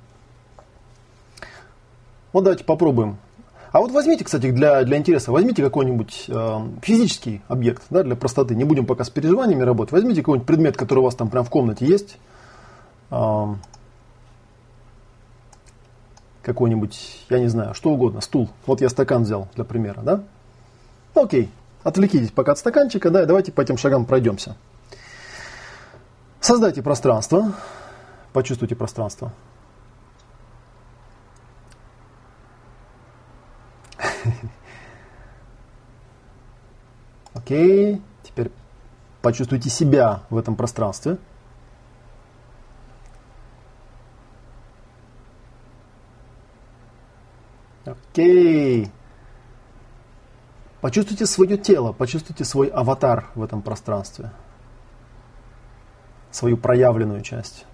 давайте 2.32 2.64
попробуем. 2.64 3.18
А 3.74 3.80
вот 3.80 3.90
возьмите, 3.90 4.22
кстати, 4.22 4.52
для, 4.52 4.84
для 4.84 4.98
интереса, 4.98 5.32
возьмите 5.32 5.60
какой-нибудь 5.60 6.26
э, 6.28 6.58
физический 6.80 7.42
объект, 7.48 7.82
да, 7.90 8.04
для 8.04 8.14
простоты. 8.14 8.54
Не 8.54 8.62
будем 8.62 8.86
пока 8.86 9.02
с 9.02 9.10
переживаниями 9.10 9.64
работать. 9.64 9.90
Возьмите 9.90 10.20
какой-нибудь 10.20 10.46
предмет, 10.46 10.76
который 10.76 11.00
у 11.00 11.02
вас 11.02 11.16
там 11.16 11.28
прям 11.28 11.44
в 11.44 11.50
комнате 11.50 11.84
есть. 11.84 12.16
Э, 13.10 13.46
какой-нибудь, 16.42 17.26
я 17.28 17.40
не 17.40 17.48
знаю, 17.48 17.74
что 17.74 17.90
угодно, 17.90 18.20
стул. 18.20 18.48
Вот 18.64 18.80
я 18.80 18.88
стакан 18.88 19.24
взял 19.24 19.48
для 19.56 19.64
примера, 19.64 20.02
да? 20.02 20.22
Окей, 21.16 21.50
отвлекитесь 21.82 22.30
пока 22.30 22.52
от 22.52 22.58
стаканчика, 22.58 23.10
да, 23.10 23.24
и 23.24 23.26
давайте 23.26 23.50
по 23.50 23.60
этим 23.60 23.76
шагам 23.76 24.04
пройдемся. 24.04 24.54
Создайте 26.38 26.80
пространство. 26.80 27.54
Почувствуйте 28.32 28.76
пространство. 28.76 29.32
Окей. 37.34 38.00
Теперь 38.22 38.50
почувствуйте 39.22 39.70
себя 39.70 40.22
в 40.30 40.36
этом 40.36 40.56
пространстве. 40.56 41.18
Окей. 47.84 48.90
Почувствуйте 50.80 51.24
свое 51.24 51.56
тело, 51.56 51.92
почувствуйте 51.92 52.44
свой 52.44 52.68
аватар 52.68 53.30
в 53.34 53.42
этом 53.42 53.62
пространстве. 53.62 54.30
Свою 56.30 56.58
проявленную 56.58 57.22
часть. 57.22 57.64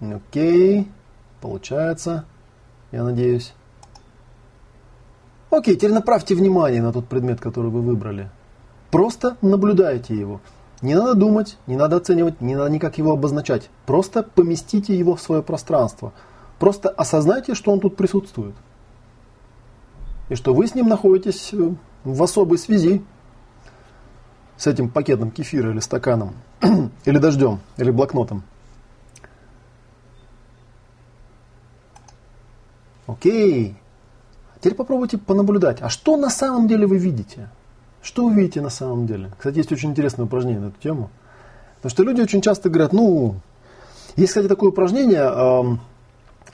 Окей, 0.00 0.90
получается, 1.42 2.24
я 2.92 3.02
надеюсь. 3.02 3.52
Окей, 5.50 5.76
теперь 5.76 5.92
направьте 5.92 6.34
внимание 6.34 6.80
на 6.80 6.92
тот 6.92 7.08
предмет, 7.08 7.40
который 7.40 7.70
вы 7.70 7.82
выбрали. 7.82 8.30
Просто 8.90 9.36
наблюдайте 9.42 10.14
его. 10.14 10.40
Не 10.80 10.94
надо 10.94 11.14
думать, 11.14 11.58
не 11.66 11.76
надо 11.76 11.96
оценивать, 11.96 12.40
не 12.40 12.56
надо 12.56 12.70
никак 12.70 12.96
его 12.96 13.12
обозначать. 13.12 13.68
Просто 13.84 14.22
поместите 14.22 14.96
его 14.96 15.14
в 15.14 15.20
свое 15.20 15.42
пространство. 15.42 16.12
Просто 16.58 16.88
осознайте, 16.88 17.54
что 17.54 17.72
он 17.72 17.80
тут 17.80 17.96
присутствует. 17.96 18.54
И 20.28 20.34
что 20.34 20.54
вы 20.54 20.66
с 20.66 20.74
ним 20.74 20.88
находитесь 20.88 21.52
э, 21.52 21.74
в 22.04 22.22
особой 22.22 22.56
связи 22.56 23.04
с 24.56 24.66
этим 24.66 24.88
пакетом 24.88 25.30
кефира 25.30 25.70
или 25.70 25.80
стаканом, 25.80 26.34
или 27.04 27.18
дождем, 27.18 27.60
или 27.76 27.90
блокнотом. 27.90 28.44
Окей. 33.12 33.76
Теперь 34.60 34.74
попробуйте 34.74 35.18
понаблюдать. 35.18 35.82
А 35.82 35.88
что 35.88 36.16
на 36.16 36.30
самом 36.30 36.68
деле 36.68 36.86
вы 36.86 36.98
видите? 36.98 37.48
Что 38.02 38.26
вы 38.26 38.34
видите 38.34 38.60
на 38.60 38.70
самом 38.70 39.06
деле? 39.06 39.30
Кстати, 39.36 39.58
есть 39.58 39.72
очень 39.72 39.90
интересное 39.90 40.26
упражнение 40.26 40.60
на 40.60 40.66
эту 40.68 40.80
тему. 40.80 41.10
Потому 41.76 41.90
что 41.90 42.02
люди 42.04 42.20
очень 42.20 42.40
часто 42.40 42.68
говорят, 42.68 42.92
ну, 42.92 43.36
есть, 44.16 44.28
кстати, 44.30 44.46
такое 44.46 44.70
упражнение, 44.70 45.78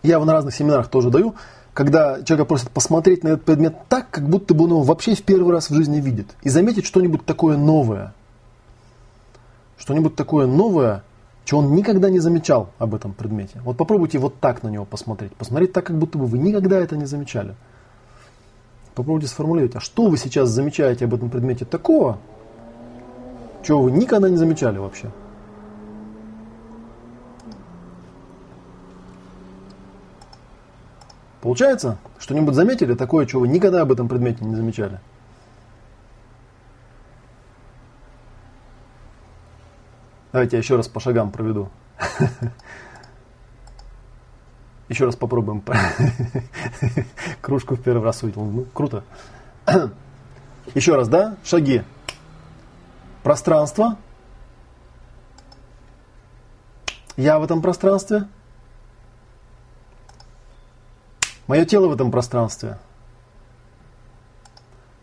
я 0.03 0.15
его 0.15 0.25
на 0.25 0.33
разных 0.33 0.55
семинарах 0.55 0.89
тоже 0.89 1.11
даю, 1.11 1.35
когда 1.75 2.23
человека 2.23 2.47
просят 2.47 2.71
посмотреть 2.71 3.25
на 3.25 3.29
этот 3.29 3.45
предмет 3.45 3.77
так, 3.89 4.11
как 4.11 4.29
будто 4.29 4.55
бы 4.55 4.65
он 4.65 4.71
его 4.71 4.83
вообще 4.83 5.15
в 5.15 5.23
первый 5.23 5.53
раз 5.53 5.71
в 5.71 5.75
жизни 5.75 6.01
видит. 6.01 6.35
И 6.43 6.49
заметить 6.49 6.87
что-нибудь 6.87 7.25
такое 7.25 7.57
новое. 7.57 8.15
Что-нибудь 9.77 10.17
такое 10.17 10.47
новое, 10.47 11.05
чего 11.49 11.61
он 11.61 11.74
никогда 11.74 12.11
не 12.11 12.18
замечал 12.18 12.68
об 12.78 12.94
этом 12.94 13.14
предмете. 13.14 13.59
Вот 13.64 13.78
попробуйте 13.78 14.18
вот 14.18 14.38
так 14.38 14.62
на 14.62 14.68
него 14.68 14.84
посмотреть. 14.84 15.34
Посмотреть 15.34 15.72
так, 15.72 15.86
как 15.86 15.96
будто 15.96 16.18
бы 16.18 16.26
вы 16.26 16.36
никогда 16.36 16.78
это 16.78 16.94
не 16.94 17.07
замечали. 17.07 17.55
Попробуйте 18.94 19.28
сформулировать, 19.28 19.74
а 19.74 19.80
что 19.80 20.09
вы 20.09 20.18
сейчас 20.18 20.51
замечаете 20.51 21.07
об 21.07 21.14
этом 21.14 21.30
предмете 21.30 21.64
такого, 21.64 22.18
чего 23.62 23.80
вы 23.80 23.92
никогда 23.92 24.28
не 24.28 24.36
замечали 24.36 24.76
вообще. 24.76 25.11
Получается, 31.40 31.96
что-нибудь 32.18 32.55
заметили 32.55 32.92
такое, 32.92 33.24
чего 33.24 33.40
вы 33.40 33.49
никогда 33.49 33.80
об 33.80 33.90
этом 33.90 34.07
предмете 34.07 34.44
не 34.44 34.55
замечали? 34.55 35.01
Давайте 40.33 40.57
я 40.57 40.62
еще 40.62 40.76
раз 40.76 40.89
по 40.89 41.01
шагам 41.01 41.31
проведу. 41.31 41.70
Еще 44.89 45.05
раз 45.05 45.16
попробуем. 45.16 45.62
Кружку 47.43 47.76
в 47.76 47.83
первый 47.83 48.03
раз 48.03 48.22
увидел. 48.22 48.45
Ну, 48.45 48.64
круто. 48.72 49.05
Еще 50.74 50.97
раз, 50.97 51.09
да? 51.09 51.37
Шаги. 51.45 51.83
Пространство. 53.22 53.99
Я 57.16 57.39
в 57.39 57.45
этом 57.45 57.61
пространстве. 57.61 58.29
Мое 61.47 61.64
тело 61.66 61.89
в 61.89 61.93
этом 61.93 62.11
пространстве. 62.11 62.79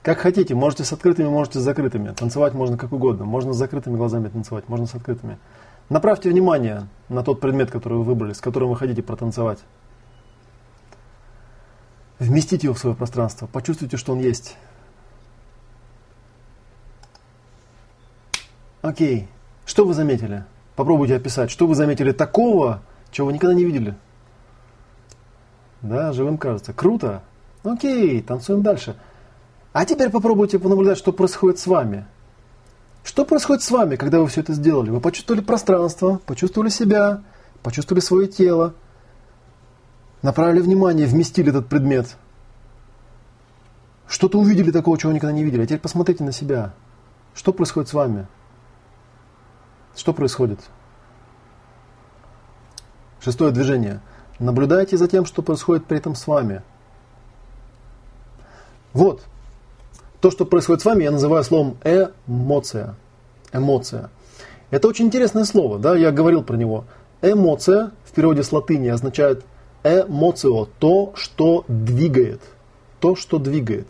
Как 0.06 0.20
хотите, 0.20 0.54
можете 0.54 0.84
с 0.84 0.94
открытыми, 0.94 1.30
можете 1.30 1.58
с 1.58 1.64
закрытыми. 1.64 2.14
Танцевать 2.14 2.54
можно 2.54 2.78
как 2.78 2.94
угодно. 2.94 3.26
Можно 3.26 3.54
с 3.54 3.58
закрытыми 3.58 3.98
глазами 3.98 4.28
танцевать, 4.28 4.70
можно 4.70 4.86
с 4.86 4.94
открытыми. 4.94 5.40
Направьте 5.90 6.30
внимание 6.30 6.88
на 7.10 7.24
тот 7.24 7.42
предмет, 7.42 7.72
который 7.72 7.98
вы 7.98 8.04
выбрали, 8.04 8.34
с 8.34 8.40
которым 8.40 8.70
вы 8.70 8.76
хотите 8.76 9.02
протанцевать. 9.02 9.58
Вместите 12.20 12.68
его 12.68 12.76
в 12.76 12.78
свое 12.78 12.96
пространство, 12.96 13.48
почувствуйте, 13.48 13.98
что 13.98 14.12
он 14.12 14.20
есть. 14.20 14.58
Окей. 18.84 19.28
Что 19.66 19.86
вы 19.86 19.96
заметили? 19.96 20.46
Попробуйте 20.76 21.16
описать, 21.16 21.50
что 21.50 21.66
вы 21.66 21.74
заметили 21.74 22.12
такого, 22.12 22.84
чего 23.10 23.26
вы 23.26 23.34
никогда 23.34 23.56
не 23.56 23.66
видели. 23.66 23.96
Да, 25.82 26.14
живым 26.14 26.38
кажется. 26.38 26.74
Круто. 26.74 27.24
Окей, 27.64 28.22
танцуем 28.22 28.62
дальше. 28.62 28.96
А 29.76 29.84
теперь 29.86 30.10
попробуйте 30.10 30.58
понаблюдать, 30.58 30.98
что 30.98 31.12
происходит 31.12 31.60
с 31.60 31.68
вами. 31.68 32.06
Что 33.04 33.26
происходит 33.26 33.62
с 33.62 33.70
вами, 33.70 33.98
когда 33.98 34.22
вы 34.22 34.28
все 34.28 34.40
это 34.40 34.54
сделали? 34.54 34.90
Вы 34.90 35.02
почувствовали 35.02 35.42
пространство, 35.42 36.22
почувствовали 36.26 36.70
себя, 36.70 37.24
почувствовали 37.62 38.00
свое 38.00 38.30
тело, 38.30 38.74
направили 40.22 40.62
внимание, 40.62 41.06
вместили 41.06 41.50
этот 41.50 41.68
предмет. 41.68 42.16
Что-то 44.08 44.40
увидели 44.40 44.72
такого, 44.72 44.98
чего 44.98 45.12
никогда 45.12 45.34
не 45.34 45.44
видели. 45.44 45.64
А 45.64 45.66
теперь 45.66 45.80
посмотрите 45.80 46.24
на 46.24 46.32
себя. 46.32 46.74
Что 47.34 47.52
происходит 47.52 47.90
с 47.90 47.94
вами? 47.94 48.28
Что 49.94 50.14
происходит? 50.14 50.62
Шестое 53.20 53.52
движение. 53.52 54.00
Наблюдайте 54.40 54.96
за 54.96 55.10
тем, 55.10 55.26
что 55.26 55.42
происходит 55.42 55.86
при 55.86 55.98
этом 55.98 56.16
с 56.16 56.28
вами. 56.28 56.62
Вот, 58.94 59.26
то, 60.26 60.32
что 60.32 60.44
происходит 60.44 60.82
с 60.82 60.86
вами, 60.86 61.04
я 61.04 61.12
называю 61.12 61.44
словом 61.44 61.78
эмоция. 61.84 62.96
Эмоция. 63.54 64.10
Это 64.72 64.88
очень 64.88 65.06
интересное 65.06 65.44
слово, 65.44 65.78
да, 65.78 65.96
я 65.96 66.12
говорил 66.12 66.42
про 66.42 66.58
него. 66.58 66.86
Эмоция 67.22 67.92
в 68.06 68.12
переводе 68.12 68.42
с 68.42 68.52
латыни 68.52 68.88
означает 68.88 69.46
эмоцио, 69.84 70.68
то, 70.80 71.14
что 71.14 71.64
двигает. 71.68 72.42
То, 73.00 73.16
что 73.16 73.38
двигает. 73.38 73.88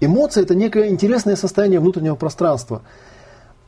Эмоция– 0.00 0.42
это 0.44 0.54
некое 0.54 0.88
интересное 0.88 1.36
состояние 1.36 1.80
внутреннего 1.80 2.14
пространства. 2.14 2.80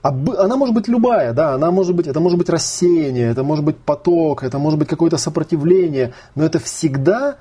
Она 0.01 0.57
может 0.57 0.75
быть 0.75 0.89
любая, 0.89 1.35
да, 1.35 1.53
она 1.53 1.71
может 1.71 1.95
быть, 1.95 2.07
это 2.07 2.21
может 2.21 2.39
быть 2.39 2.49
рассеяние, 2.49 3.33
это 3.33 3.43
может 3.43 3.67
быть 3.67 3.77
поток, 3.77 4.45
это 4.45 4.59
может 4.59 4.79
быть 4.79 4.89
какое-то 4.89 5.19
сопротивление, 5.19 6.15
но 6.35 6.43
это 6.43 6.59
всегда 6.59 7.37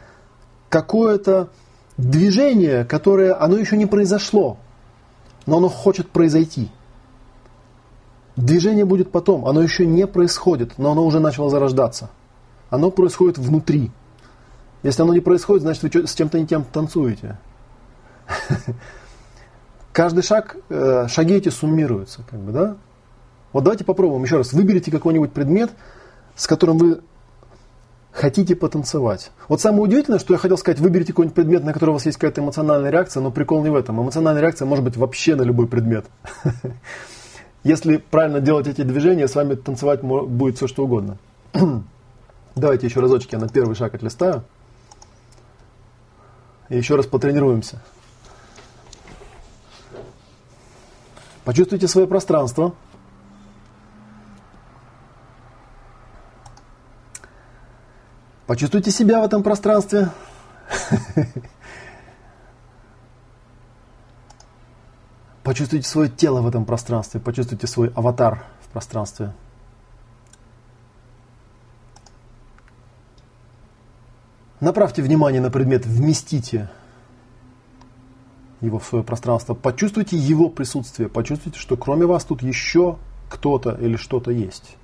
какое-то 0.68 1.48
движение, 2.00 2.86
которое, 2.86 3.36
оно 3.40 3.58
еще 3.58 3.78
не 3.78 3.86
произошло, 3.86 4.58
но 5.46 5.58
оно 5.58 5.70
хочет 5.70 6.10
произойти. 6.10 6.70
Движение 8.36 8.86
будет 8.86 9.12
потом, 9.12 9.46
оно 9.46 9.62
еще 9.62 9.86
не 9.86 10.08
происходит, 10.08 10.78
но 10.78 10.92
оно 10.92 11.06
уже 11.06 11.20
начало 11.20 11.50
зарождаться. 11.50 12.10
Оно 12.70 12.90
происходит 12.90 13.38
внутри. 13.38 13.92
Если 14.82 15.02
оно 15.02 15.14
не 15.14 15.20
происходит, 15.20 15.64
значит 15.64 15.84
вы 15.84 16.08
с 16.08 16.14
чем-то 16.14 16.40
не 16.40 16.48
тем 16.48 16.64
танцуете. 16.64 17.38
Каждый 19.92 20.24
шаг, 20.24 20.56
э, 20.70 21.08
шаги 21.10 21.34
эти 21.34 21.50
суммируются, 21.50 22.24
как 22.30 22.40
бы, 22.40 22.54
да? 22.54 22.78
Вот 23.52 23.64
давайте 23.64 23.84
попробуем 23.84 24.24
еще 24.24 24.38
раз. 24.38 24.54
Выберите 24.54 24.92
какой-нибудь 24.92 25.34
предмет, 25.34 25.72
с 26.36 26.48
которым 26.48 26.78
вы 26.78 27.02
хотите 28.12 28.56
потанцевать. 28.56 29.32
Вот 29.48 29.62
самое 29.62 29.84
удивительное, 29.84 30.20
что 30.20 30.34
я 30.34 30.38
хотел 30.40 30.58
сказать, 30.58 30.80
выберите 30.80 31.14
какой-нибудь 31.14 31.36
предмет, 31.36 31.64
на 31.64 31.74
который 31.74 31.92
у 31.92 31.94
вас 31.94 32.06
есть 32.06 32.18
какая-то 32.18 32.42
эмоциональная 32.42 32.90
реакция, 32.90 33.22
но 33.22 33.32
прикол 33.32 33.64
не 33.64 33.70
в 33.70 33.76
этом. 33.76 34.02
Эмоциональная 34.02 34.42
реакция 34.42 34.66
может 34.66 34.84
быть 34.84 34.98
вообще 34.98 35.36
на 35.36 35.44
любой 35.44 35.68
предмет. 35.68 36.06
Если 37.64 37.98
правильно 37.98 38.40
делать 38.40 38.68
эти 38.68 38.82
движения, 38.82 39.28
с 39.28 39.36
вами 39.36 39.56
танцевать 39.56 40.02
будет 40.02 40.58
все 40.58 40.68
что 40.68 40.86
угодно. 40.86 41.18
Давайте 42.56 42.88
еще 42.88 43.00
разочек 43.00 43.34
я 43.34 43.40
на 43.40 43.50
первый 43.50 43.76
шаг 43.76 43.94
отлистаю. 43.94 44.44
И 46.70 46.78
еще 46.78 46.96
раз 46.96 47.06
потренируемся. 47.06 47.82
Почувствуйте 51.44 51.88
свое 51.88 52.08
пространство. 52.08 52.76
Почувствуйте 58.50 58.90
себя 58.90 59.22
в 59.22 59.26
этом 59.26 59.44
пространстве. 59.44 60.10
Почувствуйте 65.44 65.88
свое 65.88 66.10
тело 66.10 66.42
в 66.42 66.48
этом 66.48 66.66
пространстве, 66.66 67.20
почувствуйте 67.20 67.68
свой 67.68 67.90
аватар 67.90 68.44
в 68.62 68.70
пространстве. 68.70 69.34
Направьте 74.60 75.04
внимание 75.04 75.42
на 75.42 75.52
предмет, 75.52 75.86
вместите 75.86 76.72
его 78.62 78.80
в 78.80 78.86
свое 78.86 79.04
пространство. 79.04 79.54
Почувствуйте 79.54 80.18
его 80.18 80.50
присутствие, 80.50 81.08
почувствуйте, 81.08 81.60
что 81.60 81.78
кроме 81.78 82.08
вас 82.08 82.26
тут 82.26 82.42
еще 82.42 82.98
кто-то 83.30 83.74
или 83.80 83.96
что-то 83.96 84.32
есть. 84.32 84.76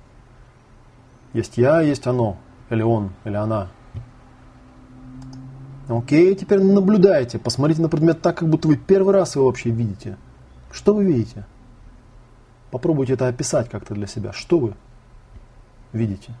Есть 1.32 1.58
я, 1.58 1.80
есть 1.80 2.06
оно 2.06 2.38
или 2.70 2.82
он, 2.82 3.10
или 3.24 3.34
она. 3.34 3.68
Окей, 5.88 6.34
теперь 6.34 6.60
наблюдайте, 6.62 7.38
посмотрите 7.38 7.80
на 7.80 7.88
предмет 7.88 8.20
так, 8.20 8.38
как 8.38 8.48
будто 8.48 8.66
вы 8.66 8.76
первый 8.76 9.14
раз 9.14 9.36
его 9.36 9.46
вообще 9.46 9.70
видите. 9.70 10.16
Что 10.72 10.94
вы 10.94 11.04
видите? 11.04 11.44
Попробуйте 12.70 13.12
это 13.14 13.28
описать 13.28 13.70
как-то 13.70 13.94
для 13.94 14.06
себя. 14.06 14.32
Что 14.32 14.58
вы 14.58 14.74
видите? 15.92 16.34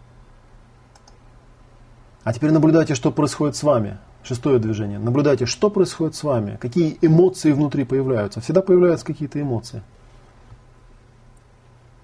А 2.24 2.32
теперь 2.32 2.50
наблюдайте, 2.50 2.96
что 2.96 3.12
происходит 3.12 3.54
с 3.54 3.62
вами. 3.62 3.98
Шестое 4.24 4.58
движение. 4.58 4.98
Наблюдайте, 4.98 5.46
что 5.46 5.70
происходит 5.70 6.16
с 6.16 6.24
вами, 6.24 6.58
какие 6.60 6.98
эмоции 7.00 7.52
внутри 7.52 7.84
появляются. 7.84 8.40
Всегда 8.40 8.60
появляются 8.60 9.06
какие-то 9.06 9.40
эмоции. 9.40 9.82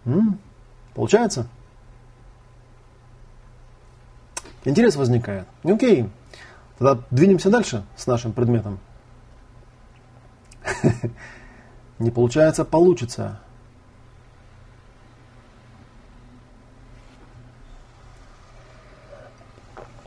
М? 0.05 0.39
Получается? 0.95 1.49
Интерес 4.64 4.96
возникает. 4.96 5.46
Окей. 5.64 6.08
Тогда 6.78 7.02
двинемся 7.10 7.50
дальше 7.50 7.84
с 7.96 8.06
нашим 8.06 8.32
предметом. 8.32 8.78
Не 11.98 12.10
получается, 12.10 12.64
получится. 12.64 13.40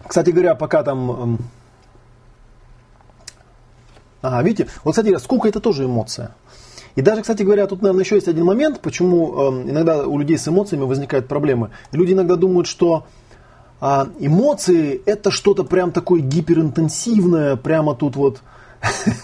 Кстати 0.08 0.30
говоря, 0.30 0.56
пока 0.56 0.84
там... 0.84 1.40
Ага, 4.22 4.42
видите, 4.42 4.70
вот, 4.84 4.92
кстати, 4.92 5.16
скука 5.18 5.50
это 5.50 5.60
тоже 5.60 5.86
эмоция. 5.86 6.32
И 6.96 7.02
даже, 7.02 7.22
кстати 7.22 7.44
говоря, 7.44 7.68
тут, 7.68 7.82
наверное, 7.82 8.04
еще 8.04 8.16
есть 8.16 8.28
один 8.28 8.46
момент, 8.46 8.80
почему 8.80 9.52
э, 9.52 9.70
иногда 9.70 10.08
у 10.08 10.18
людей 10.18 10.38
с 10.38 10.48
эмоциями 10.48 10.86
возникают 10.86 11.28
проблемы. 11.28 11.72
Люди 11.92 12.14
иногда 12.14 12.38
думают, 12.38 12.68
что 12.68 13.06
А 13.88 14.08
эмоции 14.18 15.00
это 15.06 15.30
что-то 15.30 15.64
прям 15.64 15.92
такое 15.92 16.20
гиперинтенсивное, 16.20 17.56
прямо 17.56 17.94
тут 17.94 18.16
вот 18.16 18.42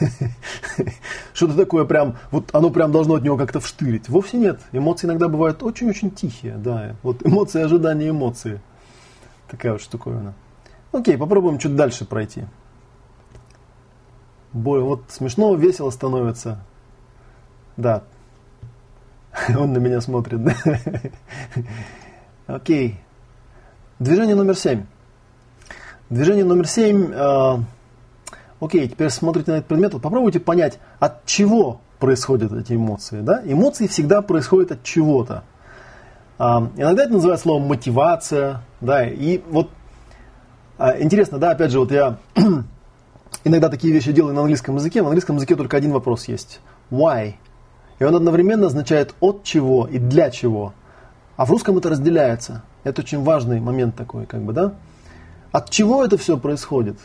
что-то 1.34 1.55
такое 1.55 1.84
прям, 1.86 2.18
вот 2.30 2.51
оно 2.53 2.70
прям 2.70 2.91
должно 2.91 3.16
от 3.16 3.24
него 3.24 3.38
как-то 3.38 3.59
вштырить. 3.59 4.07
Вовсе 4.07 4.38
нет. 4.38 4.59
Эмоции 4.72 5.07
иногда 5.07 5.30
бывают 5.30 5.64
очень-очень 5.64 6.12
тихие, 6.12 6.57
да. 6.57 6.95
Вот 7.01 7.26
эмоции, 7.26 7.64
ожидания, 7.64 8.09
эмоции. 8.09 8.62
Такая 9.49 9.72
вот 9.72 9.82
штуковина. 9.82 10.36
Окей, 10.91 11.18
попробуем 11.18 11.57
чуть 11.57 11.76
дальше 11.76 12.05
пройти. 12.05 12.43
Бой, 14.53 14.82
вот 14.84 15.05
смешно, 15.07 15.55
весело 15.55 15.89
становится. 15.89 16.64
Да. 17.78 18.03
Он 19.57 19.74
на 19.74 19.80
меня 19.80 20.01
смотрит, 20.01 20.43
да? 20.43 20.55
Окей. 22.45 22.99
Движение 24.02 24.34
номер 24.34 24.56
семь. 24.56 24.86
Движение 26.10 26.43
номер 26.43 26.66
семь. 26.66 27.12
Э, 27.14 27.60
окей, 28.60 28.88
теперь 28.89 29.12
смотрите 29.12 29.52
на 29.52 29.58
этот 29.58 29.68
предмет. 29.68 29.93
Вот 29.93 30.02
попробуйте 30.02 30.39
понять, 30.39 30.80
от 30.99 31.24
чего 31.28 31.82
происходят 31.99 32.52
эти 32.52 32.74
эмоции. 32.74 33.22
Да? 33.22 33.43
Эмоции 33.45 33.86
всегда 33.86 34.24
происходят 34.24 34.72
от 34.72 34.82
чего-то. 34.82 35.43
Э, 36.39 36.62
иногда 36.78 37.04
это 37.04 37.14
называют 37.14 37.41
словом 37.41 37.68
мотивация. 37.68 38.64
Да? 38.82 39.08
И 39.08 39.43
вот 39.52 39.70
э, 40.80 41.04
интересно, 41.04 41.38
да, 41.38 41.52
опять 41.52 41.70
же, 41.70 41.80
вот 41.80 41.91
я 41.91 42.18
иногда 43.43 43.70
такие 43.70 43.93
вещи 43.93 44.12
делаю 44.12 44.34
на 44.34 44.41
английском 44.41 44.78
языке. 44.78 45.04
В 45.04 45.06
английском 45.06 45.36
языке 45.36 45.56
только 45.56 45.78
один 45.78 45.91
вопрос 45.91 46.28
есть. 46.28 46.60
Why? 46.89 47.36
И 47.99 48.04
он 48.04 48.16
одновременно 48.16 48.66
означает 48.66 49.14
от 49.20 49.43
чего 49.43 49.86
и 49.86 49.99
для 49.99 50.32
чего. 50.32 50.74
А 51.42 51.46
в 51.46 51.50
русском 51.50 51.76
это 51.76 51.89
разделяется. 51.89 52.62
Это 52.84 53.02
очень 53.02 53.24
важный 53.24 53.60
момент 53.60 53.96
такой, 53.96 54.28
как 54.28 54.44
бы, 54.44 54.54
да? 54.54 54.76
От 55.52 55.72
чего 55.72 56.06
это 56.06 56.16
все 56.16 56.38
происходит? 56.38 57.00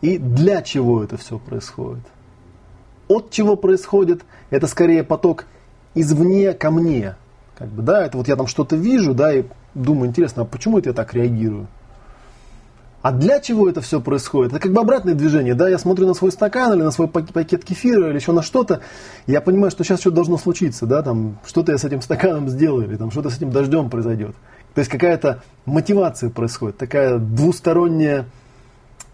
И 0.00 0.16
для 0.16 0.62
чего 0.62 1.02
это 1.02 1.16
все 1.16 1.40
происходит? 1.40 2.04
От 3.08 3.32
чего 3.32 3.56
происходит? 3.56 4.22
Это 4.50 4.68
скорее 4.68 5.02
поток 5.02 5.46
извне 5.96 6.52
ко 6.52 6.70
мне. 6.70 7.16
Как 7.56 7.66
бы, 7.66 7.82
да, 7.82 8.06
это 8.06 8.16
вот 8.16 8.28
я 8.28 8.36
там 8.36 8.46
что-то 8.46 8.76
вижу, 8.76 9.12
да, 9.12 9.34
и 9.34 9.42
думаю, 9.74 10.08
интересно, 10.08 10.42
а 10.42 10.44
почему 10.44 10.78
это 10.78 10.90
я 10.90 10.94
так 10.94 11.12
реагирую? 11.12 11.66
А 13.02 13.12
для 13.12 13.40
чего 13.40 13.68
это 13.68 13.80
все 13.80 14.00
происходит? 14.00 14.52
Это 14.52 14.60
как 14.60 14.72
бы 14.72 14.80
обратное 14.80 15.14
движение, 15.14 15.54
да, 15.54 15.68
я 15.68 15.78
смотрю 15.78 16.06
на 16.06 16.12
свой 16.12 16.30
стакан 16.30 16.74
или 16.74 16.82
на 16.82 16.90
свой 16.90 17.08
пакет 17.08 17.64
кефира 17.64 18.10
или 18.10 18.16
еще 18.16 18.32
на 18.32 18.42
что-то, 18.42 18.80
я 19.26 19.40
понимаю, 19.40 19.70
что 19.70 19.84
сейчас 19.84 20.00
что-то 20.00 20.16
должно 20.16 20.36
случиться, 20.36 20.84
да, 20.84 21.02
там, 21.02 21.38
что-то 21.46 21.72
я 21.72 21.78
с 21.78 21.84
этим 21.84 22.02
стаканом 22.02 22.50
сделаю, 22.50 22.86
или 22.86 22.96
там 22.96 23.10
что-то 23.10 23.30
с 23.30 23.38
этим 23.38 23.50
дождем 23.50 23.88
произойдет. 23.88 24.34
То 24.74 24.80
есть 24.80 24.90
какая-то 24.90 25.42
мотивация 25.64 26.28
происходит, 26.28 26.76
такая 26.76 27.18
двусторонняя, 27.18 28.26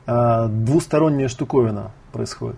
э, 0.06 0.48
двусторонняя 0.48 1.28
штуковина 1.28 1.92
происходит. 2.12 2.56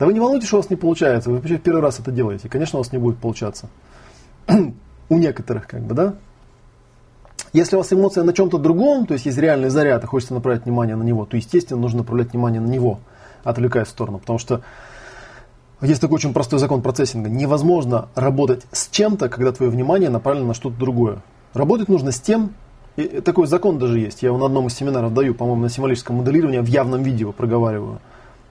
Да 0.00 0.06
вы 0.06 0.12
не 0.12 0.18
волнуйтесь, 0.18 0.48
что 0.48 0.56
у 0.56 0.60
вас 0.60 0.70
не 0.70 0.76
получается, 0.76 1.30
вы 1.30 1.36
вообще 1.36 1.56
в 1.56 1.62
первый 1.62 1.82
раз 1.82 2.00
это 2.00 2.10
делаете, 2.10 2.48
конечно, 2.48 2.80
у 2.80 2.82
вас 2.82 2.90
не 2.90 2.98
будет 2.98 3.18
получаться. 3.18 3.68
у 5.08 5.18
некоторых, 5.18 5.68
как 5.68 5.82
бы, 5.82 5.94
да. 5.94 6.14
Если 7.54 7.76
у 7.76 7.78
вас 7.78 7.92
эмоция 7.92 8.24
на 8.24 8.32
чем-то 8.32 8.58
другом, 8.58 9.06
то 9.06 9.14
есть 9.14 9.26
есть 9.26 9.38
реальный 9.38 9.68
заряд, 9.68 10.02
и 10.02 10.08
хочется 10.08 10.34
направить 10.34 10.64
внимание 10.64 10.96
на 10.96 11.04
него, 11.04 11.24
то, 11.24 11.36
естественно, 11.36 11.80
нужно 11.80 11.98
направлять 11.98 12.32
внимание 12.32 12.60
на 12.60 12.66
него, 12.66 12.98
отвлекая 13.44 13.84
в 13.84 13.88
сторону. 13.88 14.18
Потому 14.18 14.40
что 14.40 14.62
есть 15.80 16.00
такой 16.00 16.16
очень 16.16 16.34
простой 16.34 16.58
закон 16.58 16.82
процессинга. 16.82 17.30
Невозможно 17.30 18.08
работать 18.16 18.66
с 18.72 18.88
чем-то, 18.88 19.28
когда 19.28 19.52
твое 19.52 19.70
внимание 19.70 20.10
направлено 20.10 20.48
на 20.48 20.54
что-то 20.54 20.76
другое. 20.76 21.22
Работать 21.52 21.88
нужно 21.88 22.10
с 22.10 22.18
тем, 22.18 22.54
и 22.96 23.04
такой 23.20 23.46
закон 23.46 23.78
даже 23.78 24.00
есть. 24.00 24.24
Я 24.24 24.30
его 24.30 24.38
на 24.38 24.46
одном 24.46 24.66
из 24.66 24.74
семинаров 24.74 25.14
даю, 25.14 25.32
по-моему, 25.32 25.62
на 25.62 25.70
символическом 25.70 26.16
моделировании, 26.16 26.58
в 26.58 26.66
явном 26.66 27.04
видео 27.04 27.30
проговариваю. 27.30 28.00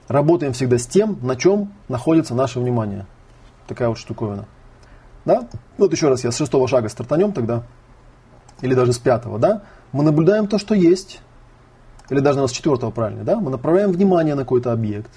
Работаем 0.08 0.54
всегда 0.54 0.78
с 0.78 0.86
тем, 0.86 1.18
на 1.20 1.36
чем 1.36 1.74
находится 1.88 2.34
наше 2.34 2.58
внимание. 2.58 3.04
Такая 3.66 3.90
вот 3.90 3.98
штуковина. 3.98 4.46
Да? 5.26 5.46
Вот 5.76 5.92
еще 5.92 6.08
раз 6.08 6.24
я 6.24 6.32
с 6.32 6.38
шестого 6.38 6.66
шага 6.68 6.88
стартанем 6.88 7.32
тогда 7.32 7.64
или 8.60 8.74
даже 8.74 8.92
с 8.92 8.98
пятого, 8.98 9.38
да, 9.38 9.62
мы 9.92 10.02
наблюдаем 10.04 10.46
то, 10.46 10.58
что 10.58 10.74
есть, 10.74 11.20
или 12.10 12.20
даже 12.20 12.46
с 12.46 12.50
четвертого 12.50 12.90
правильно, 12.90 13.24
да, 13.24 13.40
мы 13.40 13.50
направляем 13.50 13.92
внимание 13.92 14.34
на 14.34 14.42
какой-то 14.42 14.72
объект, 14.72 15.10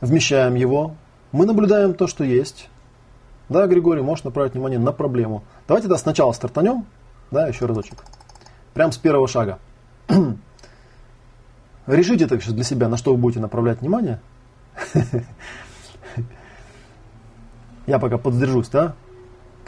вмещаем 0.00 0.54
его, 0.54 0.94
мы 1.32 1.46
наблюдаем 1.46 1.94
то, 1.94 2.06
что 2.06 2.24
есть. 2.24 2.68
Да, 3.48 3.66
Григорий, 3.66 4.02
можешь 4.02 4.24
направить 4.24 4.54
внимание 4.54 4.78
на 4.78 4.92
проблему. 4.92 5.42
Давайте 5.66 5.88
да 5.88 5.96
сначала 5.96 6.32
стартанем, 6.32 6.86
да, 7.30 7.48
еще 7.48 7.66
разочек. 7.66 8.04
Прям 8.74 8.92
с 8.92 8.98
первого 8.98 9.26
шага. 9.26 9.58
Решите 11.86 12.26
так 12.28 12.40
для 12.40 12.64
себя, 12.64 12.88
на 12.88 12.96
что 12.96 13.12
вы 13.12 13.18
будете 13.18 13.40
направлять 13.40 13.80
внимание. 13.80 14.20
Я 17.86 17.98
пока 17.98 18.18
поддержусь, 18.18 18.68
да? 18.68 18.94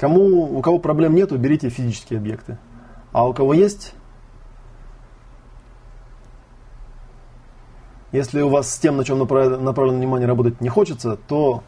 Кому, 0.02 0.58
у 0.58 0.60
кого 0.62 0.80
проблем 0.80 1.14
нет, 1.14 1.30
берите 1.38 1.68
физические 1.68 2.18
объекты. 2.18 2.58
А 3.12 3.24
у 3.24 3.32
кого 3.32 3.54
есть, 3.54 3.94
если 8.10 8.40
у 8.40 8.48
вас 8.48 8.68
с 8.68 8.78
тем, 8.80 8.96
на 8.96 9.04
чем 9.04 9.20
направлено 9.20 9.96
внимание, 9.96 10.26
работать 10.26 10.60
не 10.60 10.68
хочется, 10.68 11.16
то 11.28 11.62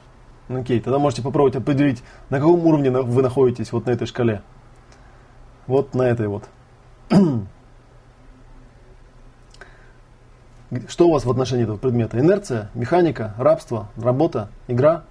ну, 0.49 0.63
окей, 0.63 0.81
тогда 0.81 0.99
можете 0.99 1.23
попробовать 1.23 1.55
определить, 1.55 2.03
на 2.29 2.41
каком 2.41 2.67
уровне 2.67 2.91
вы 2.91 3.23
находитесь 3.23 3.71
вот 3.71 3.87
на 3.87 3.91
этой 3.91 4.09
шкале. 4.09 4.43
Вот 5.69 5.95
на 5.95 6.03
этой 6.03 6.27
вот. 6.27 6.43
Что 10.89 11.07
у 11.07 11.13
вас 11.13 11.25
в 11.25 11.31
отношении 11.31 11.63
этого 11.63 11.77
предмета? 11.77 12.19
Инерция, 12.19 12.69
механика, 12.75 13.33
рабство, 13.39 13.91
работа, 13.97 14.49
игра? 14.67 15.05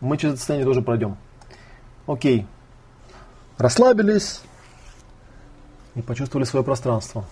Мы 0.00 0.16
через 0.16 0.32
это 0.32 0.38
состояние 0.38 0.64
тоже 0.64 0.80
пройдем. 0.80 1.18
Окей. 2.06 2.46
Расслабились 3.58 4.42
и 5.94 6.02
почувствовали 6.02 6.44
свое 6.44 6.64
пространство. 6.64 7.24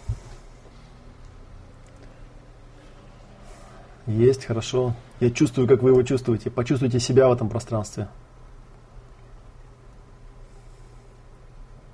Есть, 4.06 4.44
хорошо. 4.44 4.94
Я 5.20 5.30
чувствую, 5.30 5.68
как 5.68 5.82
вы 5.82 5.90
его 5.90 6.02
чувствуете. 6.02 6.50
Почувствуйте 6.50 7.00
себя 7.00 7.28
в 7.28 7.32
этом 7.32 7.48
пространстве. 7.48 8.08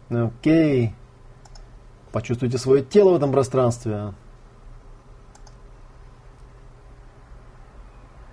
Окей. 0.09 0.95
Почувствуйте 2.12 2.59
свое 2.59 2.83
тело 2.83 3.12
в 3.12 3.16
этом 3.16 3.31
пространстве. 3.31 4.12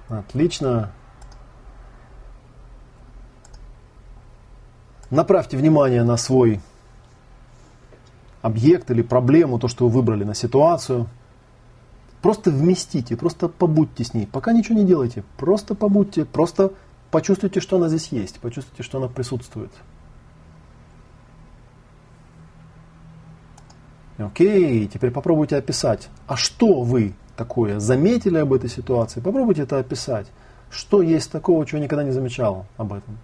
Отлично. 0.10 0.92
Направьте 5.10 5.58
внимание 5.58 6.04
на 6.04 6.18
свой 6.18 6.60
объект 8.42 8.92
или 8.92 9.02
проблему, 9.02 9.60
то, 9.60 9.68
что 9.68 9.88
вы 9.88 9.92
выбрали 9.92 10.24
на 10.24 10.34
ситуацию. 10.34 11.08
Просто 12.22 12.52
вместите, 12.52 13.16
просто 13.16 13.48
побудьте 13.48 14.04
с 14.04 14.14
ней. 14.14 14.28
Пока 14.28 14.52
ничего 14.52 14.78
не 14.78 14.86
делайте, 14.86 15.24
просто 15.38 15.76
побудьте, 15.76 16.26
просто 16.26 16.74
почувствуйте, 17.12 17.62
что 17.62 17.78
она 17.78 17.88
здесь 17.90 18.10
есть, 18.10 18.40
почувствуйте, 18.40 18.84
что 18.84 18.98
она 18.98 19.08
присутствует. 19.08 19.72
Окей, 24.18 24.88
теперь 24.88 25.12
попробуйте 25.12 25.58
описать, 25.58 26.10
а 26.26 26.36
что 26.36 26.82
вы 26.82 27.14
такое 27.36 27.80
заметили 27.80 28.38
об 28.38 28.52
этой 28.52 28.70
ситуации? 28.70 29.22
Попробуйте 29.22 29.62
это 29.62 29.78
описать. 29.78 30.28
Что 30.72 31.02
есть 31.02 31.32
такого, 31.32 31.66
чего 31.66 31.80
никогда 31.80 32.04
не 32.04 32.12
замечал 32.12 32.66
об 32.78 32.94
этом? 32.94 33.20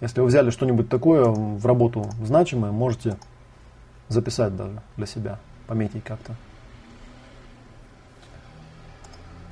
Если 0.00 0.20
вы 0.20 0.26
взяли 0.26 0.50
что-нибудь 0.50 0.88
такое 0.88 1.24
в 1.24 1.64
работу 1.66 2.10
значимое, 2.22 2.70
можете 2.70 3.16
записать 4.08 4.56
даже 4.56 4.80
для 4.96 5.06
себя, 5.06 5.38
пометить 5.66 6.04
как-то. 6.04 6.34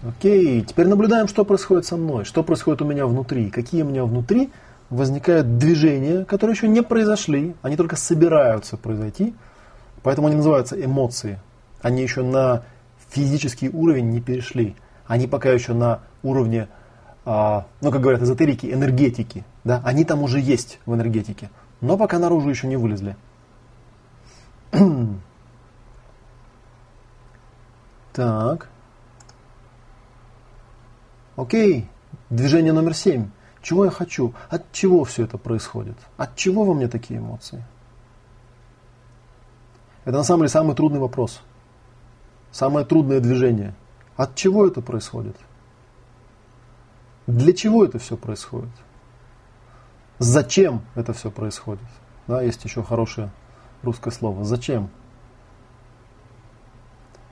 Окей, 0.07 0.63
теперь 0.63 0.87
наблюдаем, 0.87 1.27
что 1.27 1.45
происходит 1.45 1.85
со 1.85 1.97
мной, 1.97 2.25
что 2.25 2.45
происходит 2.45 2.83
у 2.83 2.85
меня 2.85 3.07
внутри, 3.07 3.51
какие 3.51 3.83
у 3.83 3.87
меня 3.87 4.05
внутри 4.05 4.51
возникают 4.89 5.59
движения, 5.59 6.25
которые 6.25 6.55
еще 6.55 6.69
не 6.69 6.83
произошли, 6.83 7.57
они 7.63 7.77
только 7.77 7.97
собираются 7.97 8.77
произойти, 8.77 9.35
поэтому 10.03 10.29
они 10.29 10.37
называются 10.37 10.83
эмоции. 10.83 11.41
Они 11.83 12.03
еще 12.03 12.23
на 12.23 12.63
физический 13.11 13.69
уровень 13.69 14.11
не 14.11 14.21
перешли, 14.21 14.77
они 15.07 15.27
пока 15.27 15.51
еще 15.51 15.73
на 15.73 16.01
уровне 16.23 16.69
а, 17.29 17.67
ну, 17.81 17.91
как 17.91 18.01
говорят 18.01 18.23
эзотерики, 18.23 18.73
энергетики. 18.73 19.45
Да? 19.65 19.83
Они 19.85 20.05
там 20.05 20.23
уже 20.23 20.41
есть 20.41 20.79
в 20.87 20.95
энергетике, 20.95 21.51
но 21.81 21.99
пока 21.99 22.21
наружу 22.21 22.49
еще 22.49 22.69
не 22.69 22.77
вылезли. 22.77 23.17
так. 28.13 28.69
Окей. 31.35 31.89
Движение 32.31 32.73
номер 32.73 32.95
семь. 32.95 33.31
Чего 33.61 33.85
я 33.85 33.91
хочу? 33.91 34.33
От 34.49 34.71
чего 34.71 35.03
все 35.03 35.25
это 35.25 35.37
происходит? 35.37 35.97
От 36.17 36.37
чего 36.37 36.65
во 36.65 36.75
мне 36.75 36.87
такие 36.87 37.19
эмоции? 37.19 37.65
Это 40.05 40.19
на 40.19 40.23
самом 40.23 40.43
деле 40.43 40.51
самый 40.51 40.77
трудный 40.77 41.01
вопрос. 41.01 41.43
Самое 42.53 42.87
трудное 42.87 43.19
движение. 43.19 43.75
От 44.17 44.37
чего 44.37 44.69
это 44.69 44.81
происходит? 44.81 45.37
Для 47.27 47.53
чего 47.53 47.85
это 47.85 47.99
все 47.99 48.17
происходит? 48.17 48.71
Зачем 50.19 50.83
это 50.95 51.13
все 51.13 51.31
происходит? 51.31 51.83
Да, 52.27 52.41
есть 52.41 52.65
еще 52.65 52.83
хорошее 52.83 53.31
русское 53.83 54.11
слово. 54.11 54.45
Зачем? 54.45 54.91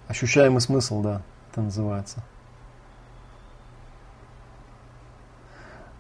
Ощущаемый 0.09 0.61
смысл, 0.61 1.01
да, 1.01 1.23
это 1.51 1.63
называется. 1.63 2.23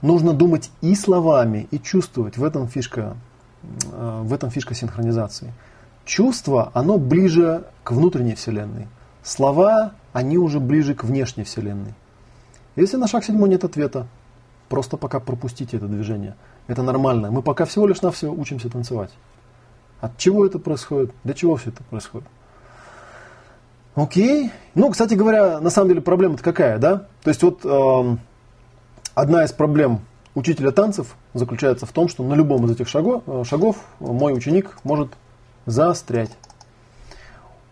Нужно 0.03 0.35
думать 0.35 0.71
и 0.83 0.95
словами, 0.95 1.67
и 1.71 1.79
чувствовать. 1.79 2.37
В 2.37 2.45
этом 2.45 2.69
фишка, 2.69 3.17
э, 3.63 4.21
в 4.23 4.35
этом 4.35 4.51
фишка 4.51 4.75
синхронизации. 4.75 5.55
Чувство, 6.05 6.71
оно 6.75 6.99
ближе 6.99 7.65
к 7.83 7.93
внутренней 7.93 8.35
вселенной. 8.35 8.89
Слова, 9.23 9.95
они 10.13 10.37
уже 10.37 10.61
ближе 10.61 10.95
к 10.95 11.05
внешней 11.05 11.45
вселенной. 11.45 11.95
Если 12.77 12.97
на 12.97 13.07
шаг 13.07 13.25
седьмой 13.25 13.49
нет 13.49 13.65
ответа, 13.65 14.07
просто 14.69 14.97
пока 14.97 15.21
пропустите 15.21 15.77
это 15.77 15.87
движение. 15.87 16.37
Это 16.67 16.83
нормально. 16.83 17.31
Мы 17.31 17.43
пока 17.43 17.65
всего 17.65 17.87
лишь 17.87 18.03
навсего 18.03 18.35
учимся 18.35 18.69
танцевать. 18.69 19.11
От 20.01 20.17
чего 20.19 20.45
это 20.45 20.59
происходит? 20.59 21.13
Для 21.23 21.35
чего 21.35 21.57
все 21.57 21.71
это 21.71 21.83
происходит? 21.85 22.27
Окей. 23.95 24.51
Ну, 24.75 24.91
кстати 24.91 25.15
говоря, 25.15 25.61
на 25.61 25.71
самом 25.71 25.89
деле 25.89 26.01
проблема-то 26.01 26.43
какая, 26.43 26.79
да? 26.79 27.07
То 27.23 27.31
есть 27.31 27.43
вот 27.43 27.61
э, 27.65 28.17
одна 29.15 29.45
из 29.45 29.53
проблем 29.53 30.01
учителя 30.35 30.73
танцев 30.73 31.15
заключается 31.33 31.87
в 31.87 31.93
том, 31.93 32.09
что 32.09 32.25
на 32.25 32.35
любом 32.35 32.65
из 32.67 32.73
этих 32.73 32.89
шагов, 32.89 33.23
э, 33.27 33.45
шагов 33.47 33.77
мой 34.01 34.33
ученик 34.35 34.79
может 34.83 35.13
застрять. 35.67 36.31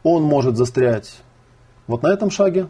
Он 0.05 0.22
может 0.22 0.57
застрять 0.57 1.20
вот 1.86 2.03
на 2.03 2.09
этом 2.09 2.30
шаге, 2.30 2.68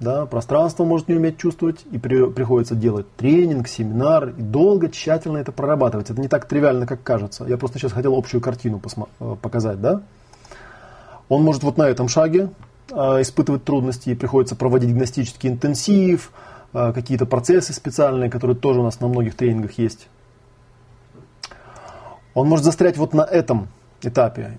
да, 0.00 0.24
пространство 0.24 0.84
может 0.84 1.08
не 1.08 1.14
уметь 1.14 1.36
чувствовать, 1.36 1.84
и 1.92 1.98
при, 1.98 2.26
приходится 2.30 2.74
делать 2.74 3.06
тренинг, 3.16 3.68
семинар, 3.68 4.30
и 4.30 4.40
долго, 4.40 4.88
тщательно 4.88 5.36
это 5.36 5.52
прорабатывать. 5.52 6.08
Это 6.08 6.20
не 6.20 6.28
так 6.28 6.46
тривиально, 6.46 6.86
как 6.86 7.02
кажется. 7.02 7.44
Я 7.44 7.58
просто 7.58 7.78
сейчас 7.78 7.92
хотел 7.92 8.16
общую 8.16 8.40
картину 8.40 8.80
э, 9.20 9.36
показать, 9.40 9.80
да. 9.80 10.02
Он 11.28 11.42
может 11.42 11.62
вот 11.62 11.76
на 11.76 11.82
этом 11.82 12.08
шаге 12.08 12.48
э, 12.90 12.94
испытывать 13.20 13.64
трудности, 13.64 14.08
и 14.08 14.14
приходится 14.14 14.56
проводить 14.56 14.94
гностический 14.94 15.50
интенсив, 15.50 16.32
э, 16.72 16.92
какие-то 16.94 17.26
процессы 17.26 17.74
специальные, 17.74 18.30
которые 18.30 18.56
тоже 18.56 18.80
у 18.80 18.82
нас 18.82 19.00
на 19.00 19.08
многих 19.08 19.34
тренингах 19.36 19.72
есть. 19.76 20.08
Он 22.32 22.48
может 22.48 22.64
застрять 22.64 22.96
вот 22.96 23.12
на 23.12 23.22
этом 23.22 23.68
этапе. 24.06 24.58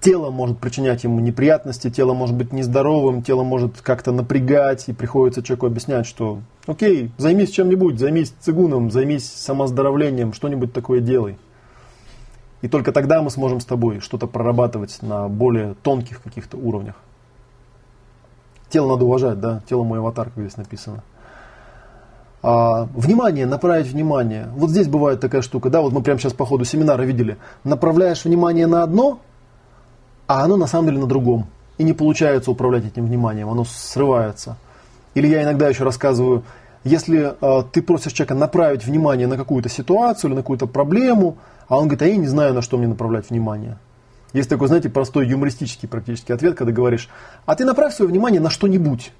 Тело 0.00 0.30
может 0.30 0.58
причинять 0.58 1.04
ему 1.04 1.20
неприятности, 1.20 1.90
тело 1.90 2.14
может 2.14 2.36
быть 2.36 2.52
нездоровым, 2.52 3.22
тело 3.22 3.42
может 3.42 3.80
как-то 3.80 4.12
напрягать, 4.12 4.88
и 4.88 4.92
приходится 4.92 5.42
человеку 5.42 5.66
объяснять, 5.66 6.06
что 6.06 6.40
окей, 6.66 7.10
займись 7.18 7.50
чем-нибудь, 7.50 7.98
займись 7.98 8.32
цигуном, 8.40 8.90
займись 8.90 9.30
самоздоровлением, 9.30 10.32
что-нибудь 10.32 10.72
такое 10.72 11.00
делай. 11.00 11.38
И 12.60 12.68
только 12.68 12.92
тогда 12.92 13.22
мы 13.22 13.30
сможем 13.30 13.60
с 13.60 13.64
тобой 13.64 14.00
что-то 14.00 14.26
прорабатывать 14.26 14.98
на 15.02 15.28
более 15.28 15.74
тонких 15.82 16.22
каких-то 16.22 16.56
уровнях. 16.56 16.96
Тело 18.68 18.90
надо 18.90 19.04
уважать, 19.04 19.40
да, 19.40 19.62
тело 19.68 19.84
мой 19.84 19.98
аватар, 19.98 20.30
как 20.30 20.44
здесь 20.44 20.56
написано. 20.56 21.02
А, 22.40 22.88
внимание, 22.94 23.46
направить 23.46 23.88
внимание. 23.88 24.48
Вот 24.54 24.70
здесь 24.70 24.86
бывает 24.86 25.20
такая 25.20 25.42
штука, 25.42 25.70
да, 25.70 25.80
вот 25.80 25.92
мы 25.92 26.02
прямо 26.02 26.20
сейчас 26.20 26.32
по 26.32 26.46
ходу 26.46 26.64
семинара 26.64 27.02
видели. 27.02 27.36
Направляешь 27.64 28.24
внимание 28.24 28.66
на 28.66 28.82
одно, 28.82 29.20
а 30.26 30.44
оно 30.44 30.56
на 30.56 30.66
самом 30.66 30.88
деле 30.88 31.00
на 31.00 31.06
другом. 31.06 31.46
И 31.78 31.84
не 31.84 31.92
получается 31.92 32.50
управлять 32.50 32.84
этим 32.86 33.06
вниманием, 33.06 33.48
оно 33.48 33.64
срывается. 33.64 34.56
Или 35.14 35.26
я 35.26 35.42
иногда 35.42 35.68
еще 35.68 35.84
рассказываю, 35.84 36.44
если 36.84 37.34
э, 37.40 37.62
ты 37.72 37.82
просишь 37.82 38.12
человека 38.12 38.34
направить 38.34 38.84
внимание 38.84 39.26
на 39.26 39.36
какую-то 39.36 39.68
ситуацию 39.68 40.30
или 40.30 40.36
на 40.36 40.42
какую-то 40.42 40.66
проблему, 40.66 41.38
а 41.66 41.76
он 41.76 41.84
говорит, 41.84 42.02
а 42.02 42.06
я 42.06 42.16
не 42.16 42.28
знаю, 42.28 42.54
на 42.54 42.62
что 42.62 42.78
мне 42.78 42.86
направлять 42.86 43.30
внимание. 43.30 43.78
Есть 44.32 44.48
такой, 44.48 44.68
знаете, 44.68 44.90
простой 44.90 45.26
юмористический 45.26 45.88
практически 45.88 46.32
ответ, 46.32 46.54
когда 46.54 46.72
говоришь, 46.72 47.08
а 47.46 47.54
ты 47.56 47.64
направь 47.64 47.94
свое 47.94 48.10
внимание 48.10 48.40
на 48.40 48.50
что-нибудь. 48.50 49.12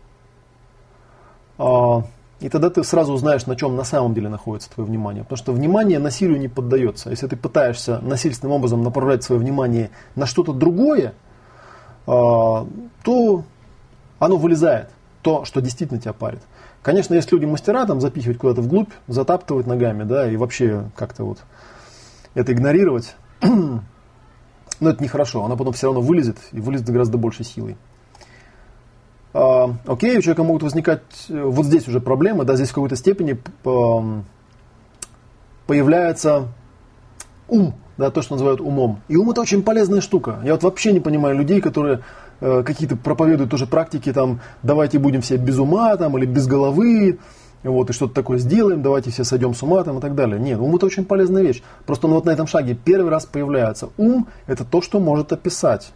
А, 1.59 2.05
и 2.41 2.49
тогда 2.49 2.71
ты 2.71 2.85
сразу 2.85 3.13
узнаешь, 3.13 3.47
на 3.47 3.57
чем 3.57 3.75
на 3.75 3.85
самом 3.85 4.15
деле 4.15 4.29
находится 4.29 4.71
твое 4.71 4.89
внимание. 4.89 5.25
Потому 5.25 5.39
что 5.39 5.53
внимание 5.53 5.99
насилию 5.99 6.39
не 6.39 6.49
поддается. 6.49 7.11
Если 7.11 7.27
ты 7.27 7.37
пытаешься 7.37 7.99
насильственным 8.01 8.55
образом 8.55 8.83
направлять 8.83 9.25
свое 9.25 9.41
внимание 9.41 9.91
на 10.15 10.27
что-то 10.27 10.53
другое, 10.53 11.15
а, 12.07 12.67
то 13.03 13.45
оно 14.21 14.37
вылезает. 14.37 14.91
То, 15.23 15.45
что 15.45 15.61
действительно 15.61 16.01
тебя 16.01 16.13
парит. 16.13 16.41
Конечно, 16.83 17.15
есть 17.15 17.33
люди-мастера, 17.33 17.87
там 17.87 18.01
запихивать 18.01 18.39
куда-то 18.39 18.63
вглубь, 18.63 18.91
затаптывать 19.09 19.67
ногами, 19.67 20.05
да, 20.05 20.31
и 20.31 20.37
вообще 20.37 20.85
как-то 20.95 21.25
вот 21.25 21.39
это 22.35 22.53
игнорировать. 22.53 23.17
Но 23.43 24.91
это 24.91 25.03
нехорошо, 25.03 25.45
оно 25.45 25.57
потом 25.57 25.73
все 25.73 25.89
равно 25.89 26.01
вылезет, 26.01 26.37
и 26.53 26.61
вылезет 26.61 26.89
гораздо 26.89 27.19
большей 27.19 27.45
силой. 27.45 27.77
А, 29.35 29.75
окей, 29.87 30.17
у 30.19 30.23
человека 30.23 30.43
могут 30.43 30.63
возникать 30.63 31.03
э, 31.29 31.43
вот 31.43 31.67
здесь 31.67 31.87
уже 31.87 32.01
проблемы, 32.01 32.45
да, 32.45 32.57
здесь 32.57 32.71
в 32.71 32.75
какой-то 32.75 32.97
степени 32.97 33.39
появляется 35.67 36.49
ум, 37.47 37.75
да, 37.99 38.11
то, 38.11 38.23
что 38.23 38.35
называют 38.35 38.61
умом. 38.61 39.01
И 39.09 39.17
ум 39.17 39.31
это 39.31 39.43
очень 39.43 39.63
полезная 39.63 40.01
штука. 40.01 40.41
Я 40.45 40.53
вот 40.53 40.63
вообще 40.63 40.93
не 40.93 41.01
понимаю 41.01 41.37
людей, 41.37 41.61
которые 41.61 42.01
э, 42.41 42.63
какие-то 42.65 42.97
проповедуют 42.97 43.51
тоже 43.51 43.67
практики, 43.67 44.13
там, 44.13 44.41
давайте 44.63 44.99
будем 44.99 45.21
все 45.21 45.37
без 45.37 45.59
ума, 45.59 45.95
там, 45.97 46.17
или 46.17 46.25
без 46.25 46.47
головы, 46.47 47.19
вот, 47.65 47.91
и 47.91 47.93
что-то 47.93 48.15
такое 48.15 48.39
сделаем, 48.39 48.83
давайте 48.83 49.11
все 49.11 49.25
сойдем 49.25 49.53
с 49.53 49.63
ума, 49.63 49.83
там, 49.83 49.99
и 49.99 50.01
так 50.01 50.15
далее. 50.15 50.39
Нет, 50.41 50.59
ум 50.59 50.77
это 50.77 50.87
очень 50.87 51.05
полезная 51.05 51.43
вещь. 51.43 51.63
Просто 51.87 52.07
он 52.07 52.15
вот 52.15 52.25
на 52.25 52.31
этом 52.31 52.47
шаге 52.47 52.75
первый 52.75 53.11
раз 53.11 53.27
появляется. 53.27 53.91
Ум 53.99 54.29
это 54.47 54.65
то, 54.65 54.81
что 54.81 55.01
может 55.01 55.33
описать, 55.33 55.93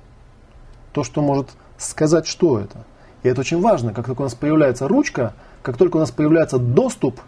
то, 0.93 1.03
что 1.05 1.23
может 1.23 1.51
сказать, 1.79 2.27
что 2.27 2.59
это. 2.59 2.85
И 3.23 3.29
это 3.29 3.41
очень 3.41 3.61
важно. 3.61 3.93
Как 3.93 4.07
только 4.07 4.23
у 4.23 4.25
нас 4.25 4.35
появляется 4.35 4.89
ручка, 4.89 5.35
как 5.63 5.77
только 5.77 5.97
у 5.97 6.01
нас 6.01 6.11
появляется 6.11 6.59
доступ, 6.59 7.21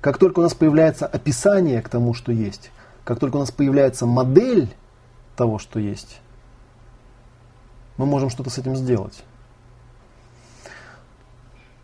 как 0.00 0.18
только 0.18 0.40
у 0.40 0.42
нас 0.42 0.54
появляется 0.54 1.06
описание 1.06 1.82
к 1.82 1.88
тому, 1.88 2.14
что 2.14 2.32
есть, 2.32 2.70
как 3.04 3.18
только 3.18 3.36
у 3.36 3.40
нас 3.40 3.50
появляется 3.50 4.06
модель 4.06 4.68
того, 5.36 5.58
что 5.58 5.80
есть, 5.80 6.20
мы 7.96 8.06
можем 8.06 8.30
что-то 8.30 8.50
с 8.50 8.58
этим 8.58 8.76
сделать. 8.76 9.24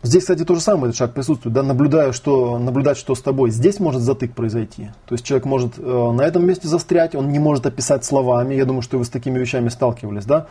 Здесь, 0.03 0.21
кстати, 0.21 0.45
то 0.45 0.53
же 0.53 0.61
самое, 0.61 0.89
этот 0.89 0.97
шаг 0.97 1.13
присутствует, 1.15 1.55
да, 1.55 1.63
наблюдая, 1.63 2.11
что, 2.11 2.59
наблюдать, 2.59 2.95
что 2.95 3.15
с 3.15 3.21
тобой. 3.21 3.49
Здесь 3.49 3.79
может 3.79 4.03
затык 4.03 4.35
произойти. 4.35 4.91
То 5.07 5.15
есть 5.15 5.25
человек 5.25 5.45
может 5.45 5.79
э, 5.79 5.81
на 5.81 6.21
этом 6.21 6.45
месте 6.45 6.67
застрять, 6.67 7.15
он 7.15 7.29
не 7.29 7.39
может 7.39 7.65
описать 7.65 8.05
словами. 8.05 8.53
Я 8.53 8.65
думаю, 8.65 8.83
что 8.83 8.99
вы 8.99 9.05
с 9.05 9.09
такими 9.09 9.39
вещами 9.39 9.69
сталкивались, 9.69 10.25
да 10.25 10.45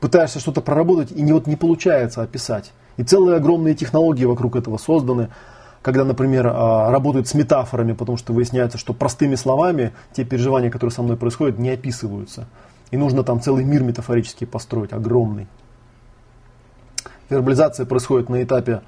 пытаешься 0.00 0.40
что-то 0.40 0.60
проработать, 0.60 1.12
и 1.12 1.22
не, 1.22 1.32
вот 1.32 1.46
не 1.46 1.56
получается 1.56 2.22
описать. 2.22 2.72
И 2.96 3.02
целые 3.02 3.36
огромные 3.36 3.74
технологии 3.74 4.24
вокруг 4.24 4.56
этого 4.56 4.76
созданы, 4.76 5.28
когда, 5.82 6.04
например, 6.04 6.48
а, 6.48 6.90
работают 6.90 7.28
с 7.28 7.34
метафорами, 7.34 7.92
потому 7.92 8.18
что 8.18 8.32
выясняется, 8.32 8.78
что 8.78 8.92
простыми 8.92 9.34
словами 9.34 9.92
те 10.12 10.24
переживания, 10.24 10.70
которые 10.70 10.92
со 10.92 11.02
мной 11.02 11.16
происходят, 11.16 11.58
не 11.58 11.70
описываются. 11.70 12.46
И 12.90 12.96
нужно 12.96 13.22
там 13.22 13.40
целый 13.40 13.64
мир 13.64 13.82
метафорический 13.82 14.46
построить, 14.46 14.92
огромный. 14.92 15.46
Вербализация 17.28 17.84
происходит 17.86 18.28
на 18.28 18.42
этапе, 18.42 18.82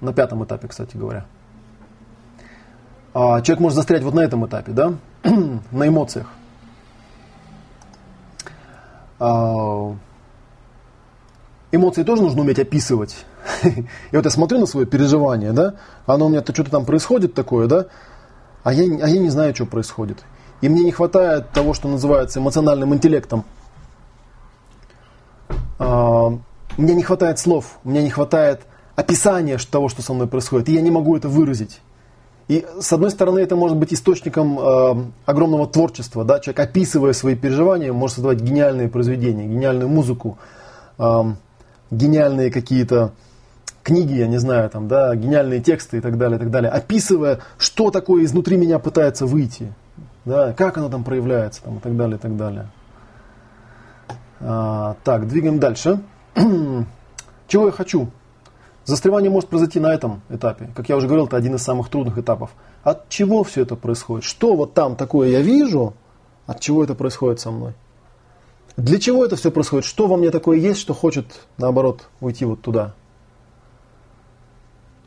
на 0.00 0.12
пятом 0.12 0.44
этапе, 0.44 0.68
кстати 0.68 0.96
говоря. 0.96 1.26
А 3.12 3.40
человек 3.40 3.60
может 3.60 3.76
застрять 3.76 4.02
вот 4.02 4.14
на 4.14 4.20
этом 4.20 4.46
этапе, 4.46 4.72
да, 4.72 4.94
на 5.72 5.88
эмоциях. 5.88 6.28
А, 9.18 9.94
эмоции 11.72 12.02
тоже 12.02 12.22
нужно 12.22 12.42
уметь 12.42 12.58
описывать. 12.58 13.24
И 13.62 14.16
вот 14.16 14.24
я 14.24 14.30
смотрю 14.30 14.58
на 14.58 14.66
свое 14.66 14.86
переживание, 14.86 15.52
да, 15.52 15.74
оно 16.06 16.26
у 16.26 16.28
меня-то 16.28 16.52
что-то 16.52 16.70
там 16.70 16.84
происходит 16.84 17.34
такое, 17.34 17.66
да, 17.66 17.86
а 18.62 18.72
я, 18.72 18.84
а 19.04 19.08
я 19.08 19.18
не 19.18 19.30
знаю, 19.30 19.54
что 19.54 19.66
происходит. 19.66 20.18
И 20.60 20.68
мне 20.68 20.84
не 20.84 20.92
хватает 20.92 21.50
того, 21.50 21.72
что 21.72 21.88
называется 21.88 22.40
эмоциональным 22.40 22.94
интеллектом. 22.94 23.44
А, 25.78 26.38
мне 26.76 26.94
не 26.94 27.02
хватает 27.02 27.38
слов, 27.38 27.78
мне 27.84 28.02
не 28.02 28.10
хватает 28.10 28.62
описания 28.96 29.58
того, 29.70 29.88
что 29.88 30.02
со 30.02 30.12
мной 30.12 30.26
происходит, 30.26 30.68
и 30.68 30.74
я 30.74 30.82
не 30.82 30.90
могу 30.90 31.16
это 31.16 31.28
выразить. 31.28 31.80
И 32.48 32.66
с 32.80 32.92
одной 32.92 33.12
стороны, 33.12 33.38
это 33.38 33.54
может 33.54 33.76
быть 33.76 33.94
источником 33.94 34.58
э, 34.58 35.04
огромного 35.24 35.68
творчества. 35.68 36.24
Да? 36.24 36.40
Человек, 36.40 36.58
описывая 36.58 37.12
свои 37.12 37.36
переживания, 37.36 37.92
может 37.92 38.16
создавать 38.16 38.40
гениальные 38.40 38.88
произведения, 38.88 39.46
гениальную 39.46 39.88
музыку, 39.88 40.36
э, 40.98 41.22
гениальные 41.90 42.50
какие-то 42.50 43.12
книги, 43.82 44.14
я 44.14 44.26
не 44.26 44.38
знаю, 44.38 44.68
там, 44.70 44.88
да, 44.88 45.14
гениальные 45.14 45.60
тексты 45.60 45.98
и 45.98 46.00
так 46.00 46.18
далее, 46.18 46.36
и 46.36 46.40
так 46.40 46.50
далее, 46.50 46.70
описывая, 46.70 47.40
что 47.58 47.90
такое 47.90 48.24
изнутри 48.24 48.56
меня 48.56 48.78
пытается 48.78 49.26
выйти, 49.26 49.72
да, 50.24 50.52
как 50.52 50.78
оно 50.78 50.88
там 50.88 51.04
проявляется, 51.04 51.62
там, 51.62 51.78
и 51.78 51.80
так 51.80 51.96
далее, 51.96 52.16
и 52.16 52.20
так 52.20 52.36
далее. 52.36 52.68
А, 54.40 54.96
так, 55.04 55.28
двигаем 55.28 55.58
дальше. 55.58 56.00
Чего 57.48 57.66
я 57.66 57.72
хочу? 57.72 58.08
Застревание 58.84 59.30
может 59.30 59.50
произойти 59.50 59.78
на 59.78 59.92
этом 59.92 60.22
этапе. 60.30 60.70
Как 60.74 60.88
я 60.88 60.96
уже 60.96 61.06
говорил, 61.06 61.26
это 61.26 61.36
один 61.36 61.54
из 61.54 61.62
самых 61.62 61.90
трудных 61.90 62.18
этапов. 62.18 62.50
От 62.82 63.08
чего 63.08 63.44
все 63.44 63.62
это 63.62 63.76
происходит? 63.76 64.24
Что 64.24 64.56
вот 64.56 64.72
там 64.72 64.96
такое 64.96 65.28
я 65.28 65.42
вижу? 65.42 65.94
От 66.46 66.60
чего 66.60 66.82
это 66.82 66.94
происходит 66.94 67.38
со 67.38 67.50
мной? 67.50 67.74
Для 68.76 68.98
чего 68.98 69.24
это 69.24 69.36
все 69.36 69.50
происходит? 69.50 69.84
Что 69.84 70.06
во 70.06 70.16
мне 70.16 70.30
такое 70.30 70.58
есть, 70.58 70.80
что 70.80 70.94
хочет, 70.94 71.26
наоборот, 71.58 72.08
уйти 72.20 72.44
вот 72.44 72.60
туда? 72.60 72.94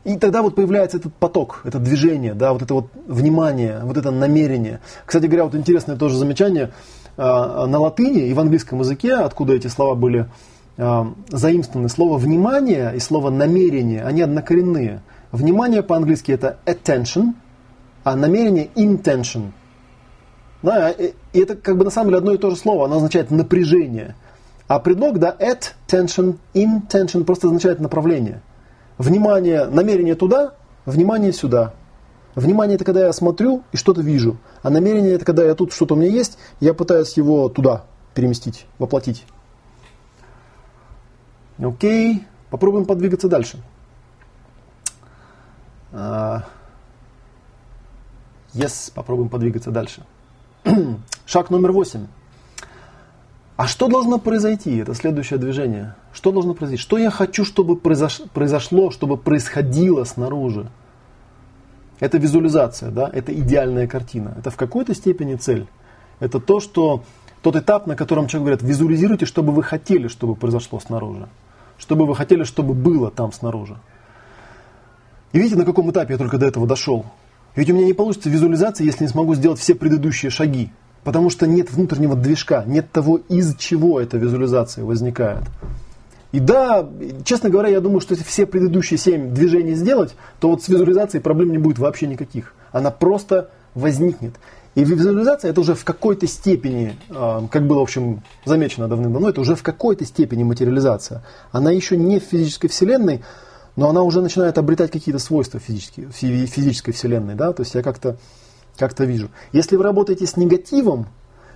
И 0.04 0.18
тогда 0.18 0.42
вот 0.42 0.54
появляется 0.54 0.98
этот 0.98 1.14
поток, 1.14 1.62
это 1.64 1.78
движение, 1.78 2.34
да, 2.34 2.52
вот 2.52 2.60
это 2.60 2.74
вот 2.74 2.88
внимание, 3.06 3.80
вот 3.82 3.96
это 3.96 4.10
намерение. 4.10 4.80
Кстати 5.06 5.26
говоря, 5.26 5.44
вот 5.44 5.54
интересное 5.54 5.96
тоже 5.96 6.18
замечание, 6.18 6.72
а, 7.16 7.66
на 7.66 7.78
латыни 7.78 8.26
и 8.28 8.34
в 8.34 8.40
английском 8.40 8.80
языке, 8.80 9.14
откуда 9.14 9.54
эти 9.54 9.68
слова 9.68 9.94
были 9.94 10.26
а, 10.76 11.10
заимствованы, 11.28 11.88
слово 11.88 12.18
«внимание» 12.18 12.92
и 12.94 13.00
слово 13.00 13.30
«намерение», 13.30 14.04
они 14.04 14.20
однокоренные. 14.20 15.00
Внимание 15.32 15.82
по-английски 15.82 16.32
это 16.32 16.58
attention, 16.66 17.34
а 18.02 18.14
намерение 18.14 18.68
intention. 18.74 19.52
Да, 20.64 20.90
и 20.90 21.14
это 21.32 21.54
как 21.54 21.76
бы 21.76 21.84
на 21.84 21.90
самом 21.90 22.08
деле 22.08 22.18
одно 22.18 22.32
и 22.32 22.38
то 22.38 22.50
же 22.50 22.56
слово, 22.56 22.86
оно 22.86 22.96
означает 22.96 23.30
напряжение. 23.30 24.16
А 24.66 24.80
предлог, 24.80 25.18
да, 25.20 25.36
at 25.38 25.74
tension, 25.86 26.38
intention 26.54 27.22
просто 27.22 27.46
означает 27.46 27.78
направление– 27.78 28.42
Внимание, 28.98 29.64
намерение 29.66 30.14
туда, 30.14 30.54
внимание 30.86 31.32
сюда. 31.32 31.74
Внимание 32.36 32.76
это 32.76 32.84
когда 32.84 33.06
я 33.06 33.12
смотрю 33.12 33.64
и 33.72 33.76
что-то 33.76 34.02
вижу. 34.02 34.36
А 34.62 34.70
намерение 34.70 35.12
это 35.12 35.24
когда 35.24 35.44
я 35.44 35.54
тут 35.54 35.72
что-то 35.72 35.94
у 35.94 35.96
меня 35.96 36.10
есть, 36.10 36.38
я 36.60 36.74
пытаюсь 36.74 37.16
его 37.16 37.48
туда 37.48 37.84
переместить, 38.14 38.66
воплотить. 38.78 39.24
Окей, 41.58 42.24
попробуем 42.50 42.86
подвигаться 42.86 43.28
дальше. 43.28 43.58
А, 45.92 46.44
yes, 48.52 48.92
попробуем 48.94 49.28
подвигаться 49.28 49.70
дальше. 49.70 50.04
Шаг 51.26 51.50
номер 51.50 51.72
восемь. 51.72 52.06
А 53.56 53.66
что 53.66 53.88
должно 53.88 54.18
произойти? 54.18 54.76
Это 54.78 54.94
следующее 54.94 55.38
движение. 55.38 55.94
Что 56.12 56.32
должно 56.32 56.54
произойти? 56.54 56.82
Что 56.82 56.98
я 56.98 57.10
хочу, 57.10 57.44
чтобы 57.44 57.76
произошло, 57.76 58.90
чтобы 58.90 59.16
происходило 59.16 60.04
снаружи? 60.04 60.70
Это 62.00 62.18
визуализация, 62.18 62.90
да? 62.90 63.08
это 63.12 63.32
идеальная 63.32 63.86
картина. 63.86 64.34
Это 64.38 64.50
в 64.50 64.56
какой-то 64.56 64.94
степени 64.94 65.36
цель. 65.36 65.66
Это 66.18 66.40
то, 66.40 66.58
что 66.58 67.04
тот 67.42 67.56
этап, 67.56 67.86
на 67.86 67.94
котором 67.94 68.26
человек 68.26 68.60
говорит, 68.60 68.62
визуализируйте, 68.62 69.26
что 69.26 69.42
бы 69.42 69.52
вы 69.52 69.62
хотели, 69.62 70.08
чтобы 70.08 70.34
произошло 70.34 70.80
снаружи. 70.80 71.28
Что 71.78 71.94
бы 71.94 72.06
вы 72.06 72.16
хотели, 72.16 72.42
чтобы 72.42 72.74
было 72.74 73.10
там 73.10 73.32
снаружи. 73.32 73.76
И 75.32 75.38
видите, 75.38 75.56
на 75.56 75.64
каком 75.64 75.90
этапе 75.90 76.14
я 76.14 76.18
только 76.18 76.38
до 76.38 76.46
этого 76.46 76.66
дошел. 76.66 77.06
Ведь 77.56 77.70
у 77.70 77.74
меня 77.74 77.86
не 77.86 77.92
получится 77.92 78.28
визуализация, 78.28 78.84
если 78.84 79.04
не 79.04 79.08
смогу 79.08 79.34
сделать 79.34 79.60
все 79.60 79.74
предыдущие 79.74 80.30
шаги. 80.30 80.70
Потому 81.04 81.30
что 81.30 81.46
нет 81.46 81.70
внутреннего 81.70 82.16
движка, 82.16 82.64
нет 82.66 82.90
того, 82.90 83.18
из 83.28 83.54
чего 83.56 84.00
эта 84.00 84.16
визуализация 84.16 84.84
возникает. 84.84 85.44
И 86.32 86.40
да, 86.40 86.88
честно 87.24 87.50
говоря, 87.50 87.68
я 87.68 87.80
думаю, 87.80 88.00
что 88.00 88.14
если 88.14 88.24
все 88.24 88.46
предыдущие 88.46 88.98
семь 88.98 89.32
движений 89.32 89.74
сделать, 89.74 90.16
то 90.40 90.50
вот 90.50 90.64
с 90.64 90.68
визуализацией 90.68 91.22
проблем 91.22 91.52
не 91.52 91.58
будет 91.58 91.78
вообще 91.78 92.06
никаких. 92.06 92.54
Она 92.72 92.90
просто 92.90 93.50
возникнет. 93.74 94.34
И 94.74 94.82
визуализация 94.82 95.52
это 95.52 95.60
уже 95.60 95.74
в 95.74 95.84
какой-то 95.84 96.26
степени, 96.26 96.96
а, 97.08 97.46
как 97.48 97.66
было, 97.66 97.78
в 97.78 97.82
общем, 97.82 98.22
замечено 98.44 98.88
давным-давно, 98.88 99.28
это 99.28 99.40
уже 99.40 99.54
в 99.54 99.62
какой-то 99.62 100.04
степени 100.04 100.42
материализация. 100.42 101.22
Она 101.52 101.70
еще 101.70 101.96
не 101.96 102.18
в 102.18 102.24
физической 102.24 102.66
вселенной, 102.66 103.22
но 103.76 103.88
она 103.88 104.02
уже 104.02 104.20
начинает 104.20 104.58
обретать 104.58 104.90
какие-то 104.90 105.18
свойства 105.18 105.60
физические, 105.60 106.10
физической 106.10 106.92
вселенной. 106.92 107.34
Да? 107.34 107.52
То 107.52 107.62
есть 107.62 107.74
я 107.74 107.82
как-то 107.82 108.16
как-то 108.76 109.04
вижу. 109.04 109.30
Если 109.52 109.76
вы 109.76 109.84
работаете 109.84 110.26
с 110.26 110.36
негативом, 110.36 111.06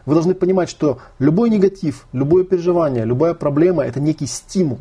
вы 0.06 0.14
должны 0.14 0.34
понимать, 0.34 0.70
что 0.70 0.98
любой 1.18 1.50
негатив, 1.50 2.06
любое 2.12 2.44
переживание, 2.44 3.04
любая 3.04 3.34
проблема– 3.34 3.84
это 3.84 4.00
некий 4.00 4.26
стимул. 4.26 4.78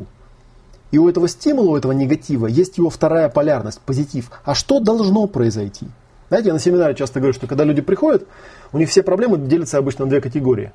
И 0.90 0.98
у 0.98 1.08
этого 1.08 1.28
стимула, 1.28 1.70
у 1.70 1.76
этого 1.76 1.92
негатива 1.92 2.46
есть 2.46 2.78
его 2.78 2.88
вторая 2.88 3.28
полярность, 3.28 3.80
позитив. 3.80 4.30
А 4.44 4.54
что 4.54 4.80
должно 4.80 5.26
произойти? 5.26 5.86
Знаете, 6.28 6.48
я 6.48 6.54
на 6.54 6.60
семинаре 6.60 6.94
часто 6.94 7.20
говорю, 7.20 7.34
что 7.34 7.46
когда 7.46 7.64
люди 7.64 7.82
приходят, 7.82 8.26
у 8.72 8.78
них 8.78 8.88
все 8.88 9.02
проблемы 9.02 9.36
делятся 9.38 9.78
обычно 9.78 10.04
на 10.04 10.10
две 10.10 10.20
категории. 10.20 10.72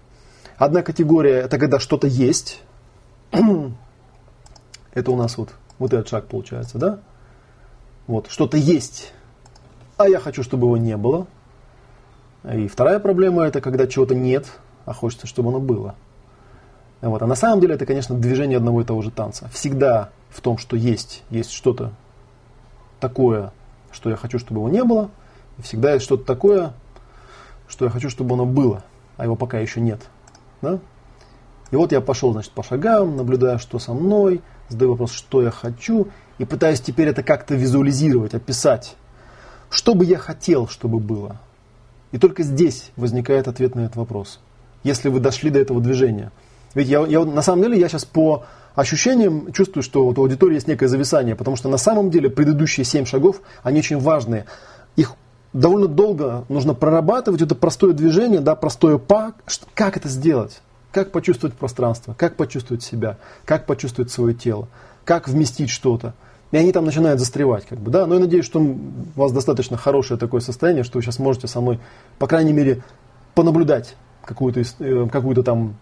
Одна 0.58 0.84
категория– 0.84 1.40
это 1.46 1.58
когда 1.58 1.80
что-то 1.80 2.08
есть. 2.08 2.62
это 4.94 5.12
у 5.12 5.16
нас 5.16 5.38
вот, 5.38 5.50
вот 5.80 5.94
этот 5.94 6.08
шаг 6.08 6.28
получается, 6.28 6.78
да? 6.78 7.00
Вот, 8.08 8.28
что-то 8.30 8.58
есть, 8.58 9.14
а 9.98 10.08
я 10.08 10.20
хочу, 10.20 10.44
чтобы 10.44 10.68
его 10.68 10.78
не 10.78 10.98
было. 10.98 11.28
И 12.52 12.68
вторая 12.68 13.00
проблема 13.00 13.44
это 13.44 13.62
когда 13.62 13.88
чего-то 13.88 14.16
нет, 14.16 14.48
а 14.86 14.94
хочется, 14.94 15.28
чтобы 15.28 15.50
оно 15.50 15.60
было. 15.60 15.96
Вот. 17.02 17.22
А 17.22 17.28
на 17.28 17.36
самом 17.36 17.60
деле 17.60 17.76
это, 17.76 17.86
конечно, 17.86 18.16
движение 18.16 18.58
одного 18.58 18.82
и 18.82 18.86
того 18.86 19.02
же 19.02 19.12
танца. 19.12 19.50
Всегда 19.54 20.10
в 20.30 20.42
том, 20.42 20.58
что 20.58 20.76
есть, 20.76 21.24
есть 21.30 21.52
что-то 21.52 21.92
такое, 23.00 23.52
что 23.92 24.10
я 24.10 24.16
хочу, 24.16 24.40
чтобы 24.40 24.60
его 24.60 24.70
не 24.70 24.84
было. 24.84 25.10
И 25.58 25.62
всегда 25.62 25.94
есть 25.94 26.06
что-то 26.06 26.24
такое, 26.24 26.74
что 27.68 27.86
я 27.86 27.92
хочу, 27.92 28.10
чтобы 28.10 28.36
оно 28.36 28.46
было, 28.46 28.84
а 29.18 29.26
его 29.26 29.36
пока 29.36 29.60
еще 29.60 29.82
нет. 29.82 30.02
Да? 30.62 30.80
И 31.72 31.76
вот 31.76 31.92
я 31.92 32.02
пошел, 32.02 32.32
значит, 32.32 32.52
по 32.52 32.64
шагам, 32.64 33.18
наблюдая, 33.18 33.58
что 33.58 33.80
со 33.80 33.94
мной, 33.94 34.42
задаю 34.70 34.92
вопрос, 34.92 35.12
что 35.12 35.42
я 35.42 35.52
хочу, 35.52 36.08
и 36.38 36.46
пытаюсь 36.46 36.82
теперь 36.82 37.08
это 37.08 37.24
как-то 37.24 37.56
визуализировать, 37.56 38.34
описать. 38.34 38.96
Что 39.70 39.94
бы 39.96 40.06
я 40.06 40.18
хотел, 40.18 40.68
чтобы 40.68 41.00
было? 41.00 41.40
И 42.12 42.18
только 42.18 42.44
здесь 42.44 42.92
возникает 42.96 43.48
ответ 43.48 43.76
на 43.76 43.82
этот 43.82 43.96
вопрос. 43.96 44.40
Если 44.84 45.10
вы 45.10 45.20
дошли 45.20 45.50
до 45.50 45.60
этого 45.60 45.82
движения. 45.82 46.32
Ведь 46.74 46.88
я, 46.88 47.06
я 47.06 47.24
на 47.24 47.42
самом 47.42 47.64
деле 47.64 47.80
я 47.80 47.88
сейчас 47.88 48.06
по 48.06 48.46
ощущениям 48.76 49.52
чувствую, 49.54 49.84
что 49.84 50.06
вот 50.06 50.18
у 50.18 50.22
аудитории 50.22 50.56
есть 50.56 50.68
некое 50.68 50.88
зависание, 50.88 51.36
потому 51.36 51.56
что 51.56 51.70
на 51.70 51.78
самом 51.78 52.10
деле 52.10 52.30
предыдущие 52.30 52.84
семь 52.84 53.06
шагов, 53.06 53.42
они 53.62 53.80
очень 53.80 54.00
важные. 54.00 54.46
Их 54.96 55.16
довольно 55.54 55.88
долго 55.88 56.46
нужно 56.50 56.74
прорабатывать, 56.74 57.42
это 57.42 57.54
простое 57.54 57.94
движение, 57.94 58.40
да, 58.42 58.56
простое 58.56 58.98
па. 58.98 59.34
Как 59.76 59.98
это 59.98 60.10
сделать? 60.10 60.62
Как 60.94 61.12
почувствовать 61.12 61.56
пространство? 61.56 62.14
Как 62.14 62.38
почувствовать 62.38 62.84
себя? 62.84 63.18
Как 63.46 63.66
почувствовать 63.66 64.12
свое 64.12 64.34
тело? 64.34 64.70
Как 65.04 65.28
вместить 65.28 65.70
что-то? 65.70 66.14
и 66.52 66.58
они 66.58 66.72
там 66.72 66.86
начинают 66.86 67.20
застревать. 67.20 67.66
Как 67.66 67.80
бы, 67.80 67.90
да? 67.90 68.06
Но 68.06 68.14
я 68.14 68.20
надеюсь, 68.22 68.46
что 68.46 68.60
у 68.60 68.78
вас 69.16 69.32
достаточно 69.32 69.76
хорошее 69.76 70.20
такое 70.20 70.40
состояние, 70.40 70.84
что 70.84 71.00
вы 71.00 71.02
сейчас 71.02 71.18
можете 71.18 71.48
со 71.48 71.62
мной, 71.62 71.80
по 72.20 72.28
крайней 72.28 72.54
мере, 72.54 72.84
понаблюдать 73.34 73.96
какую-то, 74.24 74.62
э, 74.62 75.08
какую-то 75.12 75.42
там 75.42 75.78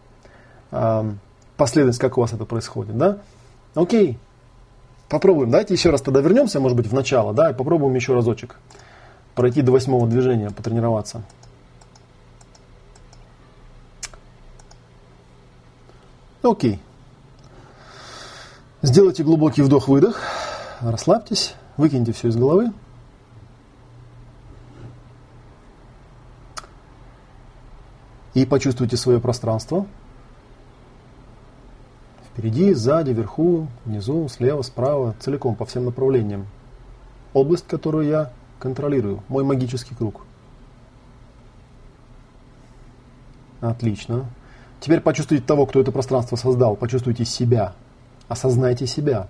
э, 0.72 1.12
последовательность, 1.58 2.00
как 2.00 2.18
у 2.18 2.22
вас 2.22 2.32
это 2.32 2.46
происходит. 2.46 2.98
Да? 2.98 3.18
Окей, 3.76 4.18
попробуем. 5.10 5.52
Давайте 5.52 5.74
еще 5.74 5.90
раз 5.90 6.02
тогда 6.02 6.22
вернемся, 6.22 6.62
может 6.62 6.78
быть, 6.78 6.88
в 6.88 6.94
начало, 6.94 7.34
да, 7.34 7.52
и 7.52 7.54
попробуем 7.54 7.94
еще 7.94 8.14
разочек 8.14 8.56
пройти 9.36 9.62
до 9.62 9.74
восьмого 9.74 10.08
движения, 10.08 10.52
потренироваться. 10.52 11.24
Окей. 16.44 16.82
Сделайте 18.82 19.24
глубокий 19.24 19.62
вдох-выдох 19.62 20.20
расслабьтесь, 20.82 21.56
выкиньте 21.78 22.12
все 22.12 22.30
из 22.30 22.36
головы. 22.36 22.72
И 28.34 28.46
почувствуйте 28.46 28.98
свое 28.98 29.20
пространство. 29.20 29.86
Впереди, 32.32 32.74
сзади, 32.74 33.12
вверху, 33.12 33.68
внизу, 33.86 34.28
слева, 34.30 34.62
справа, 34.62 35.16
целиком, 35.20 35.56
по 35.56 35.66
всем 35.66 35.86
направлениям. 35.86 36.48
Область, 37.34 37.68
которую 37.68 38.08
я 38.08 38.32
контролирую, 38.58 39.22
мой 39.28 39.44
магический 39.44 39.96
круг. 39.96 40.22
Отлично. 43.60 44.26
Теперь 44.82 45.00
почувствуйте 45.00 45.46
того, 45.46 45.68
кто 45.68 45.80
это 45.80 45.92
пространство 45.92 46.36
создал. 46.36 46.76
Почувствуйте 46.76 47.24
себя. 47.24 47.74
Осознайте 48.28 48.88
себя. 48.88 49.28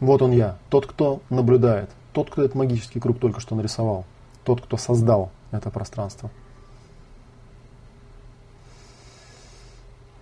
Вот 0.00 0.22
он 0.22 0.32
я, 0.32 0.58
тот, 0.68 0.86
кто 0.86 1.20
наблюдает, 1.30 1.90
тот, 2.12 2.30
кто 2.30 2.42
этот 2.42 2.54
магический 2.54 3.00
круг 3.00 3.18
только 3.18 3.40
что 3.40 3.54
нарисовал, 3.54 4.04
тот, 4.44 4.62
кто 4.62 4.76
создал 4.76 5.30
это 5.50 5.70
пространство. 5.70 6.30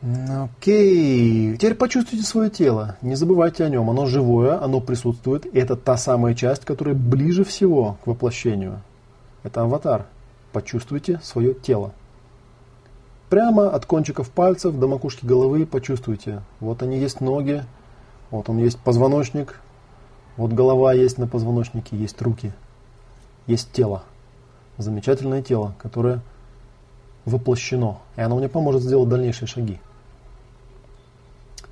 Окей. 0.03 1.57
Теперь 1.57 1.75
почувствуйте 1.75 2.25
свое 2.25 2.51
тело. 2.51 2.97
Не 3.03 3.17
забывайте 3.17 3.65
о 3.65 3.69
нем. 3.69 3.91
Оно 3.91 4.07
живое, 4.07 4.63
оно 4.63 4.81
присутствует. 4.81 5.47
И 5.47 5.59
это 5.59 5.75
та 5.75 5.97
самая 5.97 6.35
часть, 6.35 6.65
которая 6.65 6.95
ближе 6.95 7.43
всего 7.43 7.99
к 8.05 8.07
воплощению. 8.07 8.81
Это 9.43 9.63
аватар. 9.63 10.07
Почувствуйте 10.53 11.21
свое 11.23 11.55
тело. 11.55 11.93
Прямо 13.29 13.69
от 13.71 13.85
кончиков 13.85 14.31
пальцев 14.31 14.75
до 14.79 14.89
макушки 14.89 15.27
головы 15.27 15.67
почувствуйте. 15.67 16.43
Вот 16.61 16.83
они 16.83 16.99
есть 16.99 17.21
ноги, 17.21 17.65
вот 18.31 18.49
он 18.49 18.59
есть 18.59 18.79
позвоночник, 18.79 19.61
вот 20.37 20.53
голова 20.53 20.95
есть 20.95 21.19
на 21.19 21.27
позвоночнике, 21.27 21.97
есть 21.97 22.21
руки, 22.23 22.53
есть 23.47 23.71
тело. 23.73 24.03
Замечательное 24.79 25.43
тело, 25.43 25.75
которое 25.79 26.21
воплощено. 27.27 27.99
И 28.17 28.21
оно 28.21 28.37
мне 28.37 28.49
поможет 28.49 28.83
сделать 28.83 29.09
дальнейшие 29.09 29.49
шаги. 29.49 29.79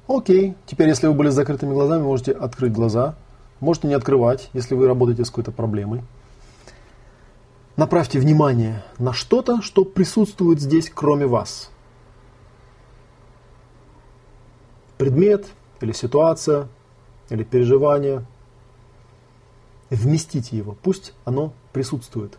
Окей, 0.08 0.54
теперь 0.66 0.88
если 0.88 1.06
вы 1.06 1.14
были 1.14 1.30
с 1.30 1.34
закрытыми 1.34 1.72
глазами, 1.72 2.02
можете 2.02 2.32
открыть 2.32 2.72
глаза. 2.72 3.14
Можете 3.60 3.88
не 3.88 3.94
открывать, 3.94 4.50
если 4.52 4.74
вы 4.74 4.86
работаете 4.86 5.24
с 5.24 5.30
какой-то 5.30 5.52
проблемой. 5.52 6.02
Направьте 7.76 8.18
внимание 8.18 8.82
на 8.98 9.12
что-то, 9.12 9.60
что 9.60 9.84
присутствует 9.84 10.60
здесь, 10.60 10.90
кроме 10.90 11.26
вас. 11.26 11.70
Предмет 14.96 15.46
или 15.82 15.92
ситуация, 15.92 16.68
или 17.28 17.44
переживание. 17.44 18.24
Вместите 19.90 20.56
его, 20.56 20.74
пусть 20.82 21.12
оно 21.26 21.52
присутствует. 21.72 22.38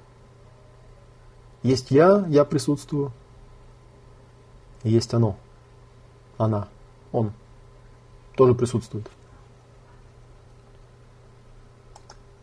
Есть 1.61 1.91
я, 1.91 2.25
я 2.27 2.43
присутствую. 2.43 3.11
Есть 4.83 5.13
оно, 5.13 5.37
она, 6.37 6.67
он 7.11 7.31
тоже 8.35 8.53
присутствует. 8.53 9.09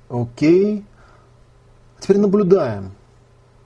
Окей. 0.09 0.85
Теперь 2.05 2.19
наблюдаем. 2.19 2.93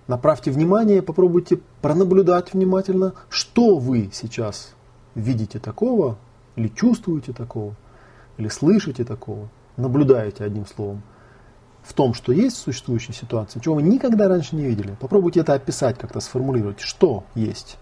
Направьте 0.07 0.53
внимание, 0.53 1.03
попробуйте 1.03 1.59
пронаблюдать 1.83 2.53
внимательно, 2.55 3.15
что 3.29 3.79
вы 3.79 4.11
сейчас 4.13 4.77
видите 5.17 5.59
такого, 5.59 6.19
или 6.55 6.69
чувствуете 6.69 7.33
такого, 7.33 7.75
или 8.37 8.47
слышите 8.47 9.05
такого, 9.05 9.49
наблюдаете 9.77 10.45
одним 10.45 10.67
словом 10.67 11.03
в 11.83 11.93
том, 11.95 12.15
что 12.15 12.31
есть 12.31 12.59
в 12.59 12.61
существующей 12.61 13.13
ситуации, 13.13 13.59
чего 13.59 13.75
вы 13.75 13.83
никогда 13.83 14.29
раньше 14.29 14.55
не 14.55 14.67
видели. 14.67 14.97
Попробуйте 15.01 15.41
это 15.41 15.55
описать, 15.55 15.99
как-то 15.99 16.21
сформулировать, 16.21 16.79
что 16.79 17.25
есть. 17.35 17.77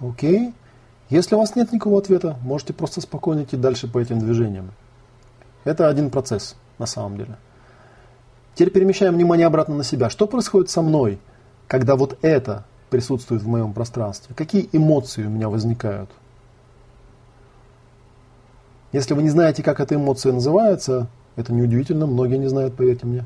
Окей. 0.00 0.54
Если 1.08 1.34
у 1.34 1.38
вас 1.38 1.56
нет 1.56 1.72
никакого 1.72 1.98
ответа, 1.98 2.36
можете 2.42 2.72
просто 2.72 3.00
спокойно 3.00 3.42
идти 3.42 3.56
дальше 3.56 3.88
по 3.88 3.98
этим 3.98 4.20
движениям. 4.20 4.70
Это 5.64 5.88
один 5.88 6.10
процесс 6.10 6.56
на 6.78 6.86
самом 6.86 7.16
деле. 7.16 7.36
Теперь 8.54 8.72
перемещаем 8.72 9.14
внимание 9.14 9.46
обратно 9.46 9.74
на 9.74 9.84
себя. 9.84 10.08
Что 10.08 10.26
происходит 10.26 10.70
со 10.70 10.82
мной, 10.82 11.18
когда 11.66 11.96
вот 11.96 12.18
это 12.22 12.64
присутствует 12.90 13.42
в 13.42 13.48
моем 13.48 13.72
пространстве? 13.72 14.34
Какие 14.34 14.68
эмоции 14.72 15.24
у 15.24 15.30
меня 15.30 15.48
возникают? 15.48 16.10
Если 18.92 19.14
вы 19.14 19.22
не 19.22 19.30
знаете, 19.30 19.62
как 19.62 19.80
эта 19.80 19.94
эмоция 19.94 20.32
называется, 20.32 21.08
это 21.36 21.52
неудивительно, 21.52 22.06
многие 22.06 22.38
не 22.38 22.48
знают, 22.48 22.74
поверьте 22.74 23.06
мне. 23.06 23.24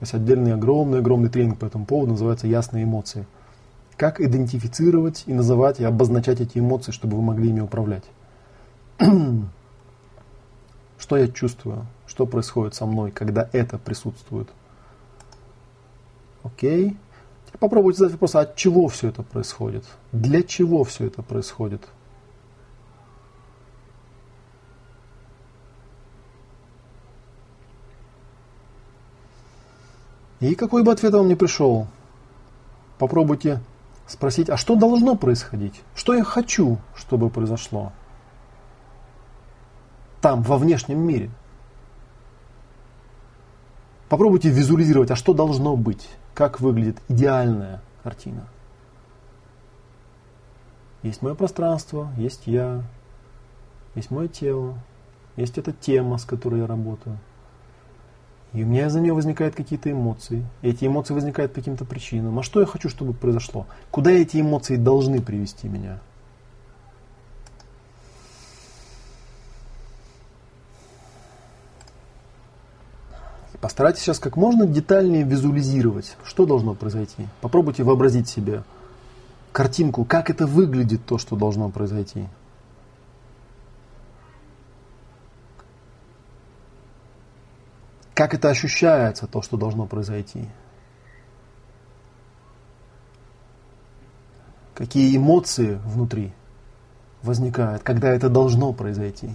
Есть 0.00 0.14
отдельный 0.14 0.54
огромный-огромный 0.54 1.30
тренинг 1.30 1.58
по 1.58 1.66
этому 1.66 1.86
поводу, 1.86 2.12
называется 2.12 2.46
«Ясные 2.46 2.84
эмоции» 2.84 3.26
как 4.00 4.18
идентифицировать 4.18 5.24
и 5.26 5.34
называть 5.34 5.78
и 5.78 5.84
обозначать 5.84 6.40
эти 6.40 6.56
эмоции, 6.56 6.90
чтобы 6.90 7.18
вы 7.18 7.22
могли 7.22 7.50
ими 7.50 7.60
управлять. 7.60 8.04
Что 10.98 11.18
я 11.18 11.28
чувствую? 11.28 11.86
Что 12.06 12.24
происходит 12.24 12.74
со 12.74 12.86
мной, 12.86 13.10
когда 13.10 13.50
это 13.52 13.76
присутствует? 13.76 14.48
Окей. 16.42 16.96
Теперь 17.44 17.58
попробуйте 17.58 17.98
задать 17.98 18.14
вопрос, 18.14 18.36
а 18.36 18.40
от 18.40 18.56
чего 18.56 18.88
все 18.88 19.08
это 19.08 19.22
происходит? 19.22 19.84
Для 20.12 20.42
чего 20.42 20.82
все 20.84 21.08
это 21.08 21.20
происходит? 21.22 21.86
И 30.40 30.54
какой 30.54 30.84
бы 30.84 30.90
ответ 30.90 31.12
вам 31.12 31.28
не 31.28 31.34
пришел, 31.34 31.86
попробуйте 32.96 33.60
спросить, 34.10 34.50
а 34.50 34.56
что 34.56 34.76
должно 34.76 35.16
происходить? 35.16 35.82
Что 35.94 36.14
я 36.14 36.24
хочу, 36.24 36.78
чтобы 36.94 37.30
произошло? 37.30 37.92
Там, 40.20 40.42
во 40.42 40.58
внешнем 40.58 40.98
мире. 40.98 41.30
Попробуйте 44.08 44.50
визуализировать, 44.50 45.10
а 45.10 45.16
что 45.16 45.32
должно 45.32 45.76
быть? 45.76 46.08
Как 46.34 46.60
выглядит 46.60 46.98
идеальная 47.08 47.80
картина? 48.02 48.46
Есть 51.02 51.22
мое 51.22 51.34
пространство, 51.34 52.12
есть 52.16 52.46
я, 52.46 52.82
есть 53.94 54.10
мое 54.10 54.28
тело, 54.28 54.78
есть 55.36 55.56
эта 55.56 55.72
тема, 55.72 56.18
с 56.18 56.24
которой 56.24 56.60
я 56.60 56.66
работаю– 56.66 57.18
и 58.52 58.64
у 58.64 58.66
меня 58.66 58.86
из-за 58.86 59.00
нее 59.00 59.12
возникают 59.12 59.54
какие-то 59.54 59.90
эмоции. 59.90 60.44
Эти 60.62 60.84
эмоции 60.84 61.14
возникают 61.14 61.52
по 61.52 61.60
каким-то 61.60 61.84
причинам. 61.84 62.38
А 62.38 62.42
что 62.42 62.60
я 62.60 62.66
хочу, 62.66 62.88
чтобы 62.88 63.12
произошло? 63.12 63.66
Куда 63.90 64.10
эти 64.10 64.40
эмоции 64.40 64.76
должны 64.76 65.20
привести 65.20 65.68
меня? 65.68 66.00
Постарайтесь 73.60 74.00
сейчас 74.00 74.18
как 74.18 74.36
можно 74.36 74.66
детальнее 74.66 75.22
визуализировать, 75.22 76.16
что 76.24 76.46
должно 76.46 76.74
произойти. 76.74 77.28
Попробуйте 77.42 77.84
вообразить 77.84 78.26
себе 78.26 78.62
картинку, 79.52 80.04
как 80.04 80.30
это 80.30 80.46
выглядит, 80.46 81.04
то, 81.04 81.18
что 81.18 81.36
должно 81.36 81.68
произойти. 81.68 82.26
Как 88.14 88.34
это 88.34 88.48
ощущается, 88.48 89.26
то, 89.26 89.42
что 89.42 89.56
должно 89.56 89.86
произойти. 89.86 90.48
Какие 94.74 95.16
эмоции 95.16 95.78
внутри 95.84 96.32
возникают, 97.22 97.82
когда 97.82 98.08
это 98.08 98.28
должно 98.28 98.72
произойти. 98.72 99.30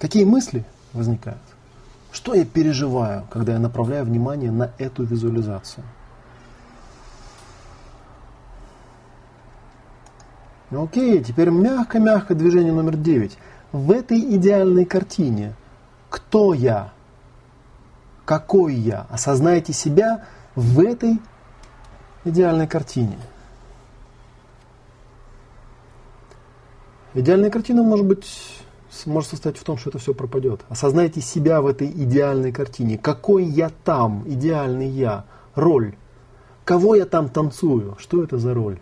Какие 0.00 0.24
мысли 0.24 0.64
возникают? 0.92 1.40
Что 2.12 2.34
я 2.34 2.44
переживаю, 2.44 3.26
когда 3.30 3.52
я 3.52 3.58
направляю 3.58 4.04
внимание 4.04 4.50
на 4.50 4.72
эту 4.78 5.04
визуализацию? 5.04 5.84
Окей, 10.70 11.22
теперь 11.22 11.50
мягко-мягко 11.50 12.34
движение 12.34 12.72
номер 12.72 12.96
девять 12.96 13.38
в 13.74 13.90
этой 13.90 14.20
идеальной 14.36 14.84
картине. 14.84 15.54
Кто 16.08 16.54
я? 16.54 16.92
Какой 18.24 18.72
я? 18.72 19.08
Осознайте 19.10 19.72
себя 19.72 20.26
в 20.54 20.78
этой 20.78 21.20
идеальной 22.24 22.68
картине. 22.68 23.18
Идеальная 27.14 27.50
картина 27.50 27.82
может 27.82 28.06
быть 28.06 28.60
может 29.06 29.30
состоять 29.30 29.58
в 29.58 29.64
том, 29.64 29.76
что 29.76 29.90
это 29.90 29.98
все 29.98 30.14
пропадет. 30.14 30.60
Осознайте 30.68 31.20
себя 31.20 31.60
в 31.60 31.66
этой 31.66 31.88
идеальной 31.88 32.52
картине. 32.52 32.96
Какой 32.96 33.42
я 33.42 33.72
там, 33.82 34.22
идеальный 34.24 34.88
я, 34.88 35.24
роль. 35.56 35.96
Кого 36.64 36.94
я 36.94 37.06
там 37.06 37.28
танцую? 37.28 37.96
Что 37.98 38.22
это 38.22 38.38
за 38.38 38.54
роль? 38.54 38.78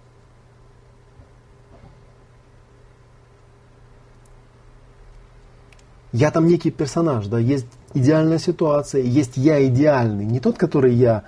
Я 6.12 6.30
там 6.30 6.46
некий 6.46 6.70
персонаж, 6.70 7.26
да, 7.26 7.38
есть 7.38 7.66
идеальная 7.94 8.38
ситуация, 8.38 9.02
есть 9.02 9.36
я 9.36 9.66
идеальный, 9.66 10.24
не 10.24 10.40
тот, 10.40 10.58
который 10.58 10.94
я, 10.94 11.24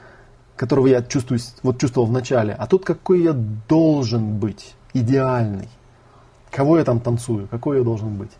которого 0.57 0.87
я 0.87 1.03
чувствую, 1.03 1.41
вот 1.63 1.81
чувствовал 1.81 2.07
в 2.07 2.13
начале, 2.13 2.55
а 2.59 2.67
тот, 2.67 2.85
какой 2.85 3.23
я 3.23 3.33
должен 3.33 4.39
быть, 4.39 4.75
идеальный. 4.93 5.69
Кого 6.51 6.79
я 6.79 6.85
там 6.85 7.01
танцую, 7.01 7.49
какой 7.49 7.79
я 7.79 7.85
должен 7.85 8.17
быть. 8.17 8.31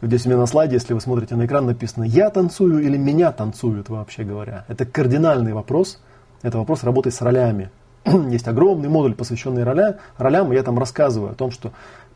Здесь 0.00 0.26
у 0.26 0.28
меня 0.28 0.38
на 0.38 0.46
слайде, 0.46 0.74
если 0.74 0.92
вы 0.92 1.00
смотрите 1.00 1.34
на 1.34 1.46
экран, 1.46 1.66
написано 1.66 2.04
«я 2.04 2.28
танцую» 2.28 2.80
или 2.80 2.96
«меня 2.96 3.32
танцуют», 3.32 3.88
вообще 3.88 4.22
говоря. 4.22 4.64
Это 4.68 4.84
кардинальный 4.84 5.54
вопрос. 5.54 5.98
Это 6.42 6.58
вопрос 6.58 6.84
работы 6.84 7.10
с 7.10 7.22
ролями. 7.22 7.70
Есть 8.04 8.46
огромный 8.46 8.88
модуль, 8.88 9.14
посвященный 9.14 9.64
роля, 9.64 9.98
ролям, 10.18 10.52
и 10.52 10.56
я 10.56 10.62
там 10.62 10.78
рассказываю 10.78 11.32
о 11.32 11.34
том, 11.34 11.50
что 11.50 11.72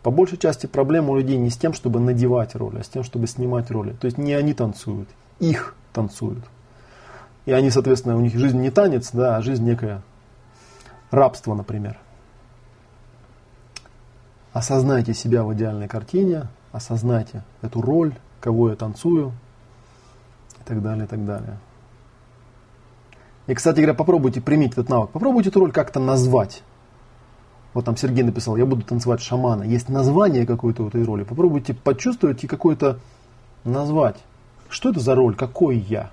По 0.08 0.10
большей 0.10 0.38
части 0.38 0.64
проблема 0.64 1.10
у 1.10 1.16
людей 1.16 1.36
не 1.36 1.50
с 1.50 1.58
тем, 1.58 1.74
чтобы 1.74 2.00
надевать 2.00 2.54
роли, 2.54 2.78
а 2.78 2.82
с 2.82 2.88
тем, 2.88 3.04
чтобы 3.04 3.26
снимать 3.26 3.70
роли. 3.70 3.92
То 3.92 4.06
есть 4.06 4.16
не 4.16 4.32
они 4.32 4.54
танцуют, 4.54 5.06
их 5.38 5.74
танцуют. 5.92 6.46
И 7.44 7.52
они, 7.52 7.68
соответственно, 7.68 8.16
у 8.16 8.20
них 8.20 8.34
жизнь 8.34 8.58
не 8.58 8.70
танец, 8.70 9.10
да, 9.12 9.36
а 9.36 9.42
жизнь 9.42 9.66
некое 9.66 10.00
рабство, 11.10 11.54
например. 11.54 11.98
Осознайте 14.54 15.12
себя 15.12 15.44
в 15.44 15.52
идеальной 15.52 15.88
картине, 15.88 16.46
осознайте 16.72 17.44
эту 17.60 17.82
роль, 17.82 18.14
кого 18.40 18.70
я 18.70 18.76
танцую, 18.76 19.34
и 20.58 20.64
так 20.64 20.80
далее, 20.80 21.04
и 21.04 21.06
так 21.06 21.26
далее. 21.26 21.58
И, 23.46 23.52
кстати 23.52 23.76
говоря, 23.76 23.92
попробуйте 23.92 24.40
примите 24.40 24.72
этот 24.72 24.88
навык. 24.88 25.10
Попробуйте 25.10 25.50
эту 25.50 25.60
роль 25.60 25.70
как-то 25.70 26.00
назвать. 26.00 26.62
Вот 27.74 27.84
там 27.84 27.96
Сергей 27.96 28.24
написал, 28.24 28.56
я 28.56 28.66
буду 28.66 28.82
танцевать 28.82 29.20
шамана. 29.20 29.62
Есть 29.62 29.88
название 29.88 30.46
какой-то 30.46 30.84
у 30.84 30.88
этой 30.88 31.04
роли. 31.04 31.24
Попробуйте 31.24 31.74
почувствовать 31.74 32.42
и 32.44 32.46
какое-то 32.46 32.98
назвать. 33.64 34.16
Что 34.68 34.90
это 34.90 35.00
за 35.00 35.14
роль? 35.14 35.34
Какой 35.34 35.78
я? 35.78 36.10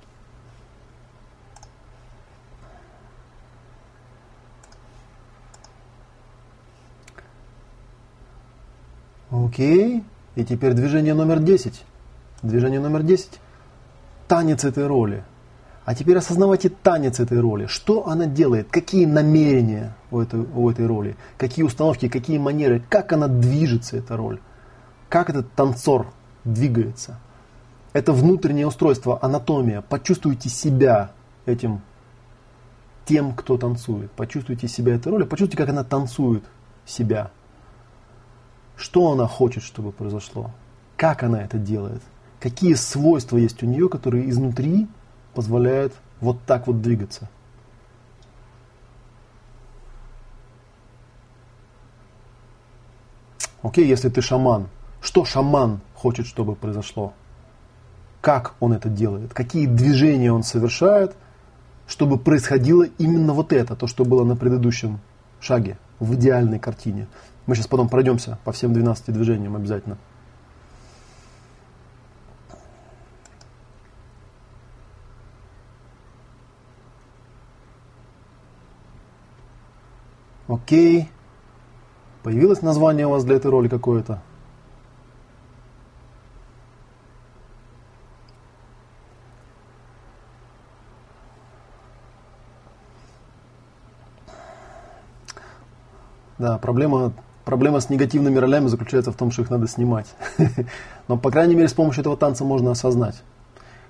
Окей. 9.32 10.04
И 10.36 10.46
теперь 10.46 10.74
движение 10.74 11.14
номер 11.14 11.40
10. 11.40 11.84
Движение 12.42 12.80
номер 12.80 13.04
10. 13.04 13.40
Танец 14.28 14.64
этой 14.64 14.88
роли. 14.88 15.24
А 15.86 15.94
теперь 15.94 16.18
осознавайте 16.18 16.70
танец 16.70 17.20
этой 17.20 17.40
роли. 17.40 17.68
Что 17.68 18.08
она 18.08 18.26
делает? 18.26 18.68
Какие 18.72 19.06
намерения 19.06 19.96
у 20.10 20.20
этой, 20.20 20.40
у 20.40 20.70
этой 20.70 20.88
роли? 20.88 21.16
Какие 21.38 21.64
установки, 21.64 22.10
какие 22.10 22.40
манеры? 22.40 22.84
Как 22.90 23.14
она 23.14 23.28
движется, 23.28 23.98
эта 23.98 24.18
роль? 24.18 24.40
Как 25.10 25.30
этот 25.30 25.52
танцор 25.54 26.08
двигается? 26.44 27.20
Это 27.94 28.14
внутреннее 28.14 28.66
устройство, 28.66 29.20
анатомия. 29.22 29.82
Почувствуйте 29.82 30.50
себя 30.50 31.12
этим 31.46 31.82
тем, 33.06 33.36
кто 33.36 33.56
танцует. 33.58 34.12
Почувствуйте 34.12 34.68
себя 34.68 34.96
этой 34.96 35.10
ролью. 35.10 35.28
Почувствуйте, 35.28 35.58
как 35.58 35.70
она 35.70 35.84
танцует 35.84 36.44
себя. 36.88 37.30
Что 38.76 39.12
она 39.12 39.28
хочет, 39.28 39.62
чтобы 39.62 39.92
произошло? 39.92 40.50
Как 40.98 41.22
она 41.22 41.44
это 41.44 41.60
делает? 41.60 42.02
Какие 42.40 42.74
свойства 42.74 43.38
есть 43.38 43.62
у 43.62 43.68
нее, 43.68 43.88
которые 43.88 44.28
изнутри 44.32 44.88
позволяет 45.36 45.94
вот 46.22 46.38
так 46.48 46.66
вот 46.66 46.82
двигаться. 46.82 47.30
Окей, 53.62 53.88
если 53.88 54.10
ты 54.10 54.22
шаман, 54.22 54.68
что 55.02 55.26
шаман 55.26 55.82
хочет, 55.96 56.28
чтобы 56.28 56.56
произошло? 56.56 57.14
Как 58.22 58.54
он 58.60 58.74
это 58.74 58.90
делает? 58.90 59.34
Какие 59.34 59.68
движения 59.68 60.32
он 60.32 60.44
совершает, 60.44 61.16
чтобы 61.88 62.18
происходило 62.18 62.84
именно 62.98 63.34
вот 63.34 63.54
это, 63.54 63.76
то, 63.76 63.88
что 63.88 64.06
было 64.06 64.24
на 64.24 64.36
предыдущем 64.36 65.00
шаге, 65.40 65.78
в 66.00 66.14
идеальной 66.16 66.60
картине. 66.60 67.08
Мы 67.46 67.56
сейчас 67.56 67.68
потом 67.68 67.90
пройдемся 67.90 68.40
по 68.44 68.52
всем 68.52 68.74
12 68.74 69.14
движениям 69.14 69.56
обязательно. 69.56 69.98
Окей. 80.48 81.10
Появилось 82.24 82.62
название 82.62 83.08
у 83.08 83.12
вас 83.12 83.24
для 83.24 83.36
этой 83.36 83.50
роли 83.50 83.68
какое-то? 83.68 84.22
Да, 96.38 96.58
проблема, 96.58 97.14
проблема 97.46 97.80
с 97.80 97.90
негативными 97.90 98.38
ролями 98.38 98.68
заключается 98.68 99.12
в 99.12 99.16
том, 99.16 99.32
что 99.32 99.42
их 99.42 99.50
надо 99.50 99.68
снимать. 99.68 100.08
Но, 101.08 101.18
по 101.18 101.32
крайней 101.32 101.56
мере, 101.56 101.68
с 101.68 101.74
помощью 101.74 102.02
этого 102.02 102.18
танца 102.18 102.44
можно 102.44 102.72
осознать. 102.72 103.24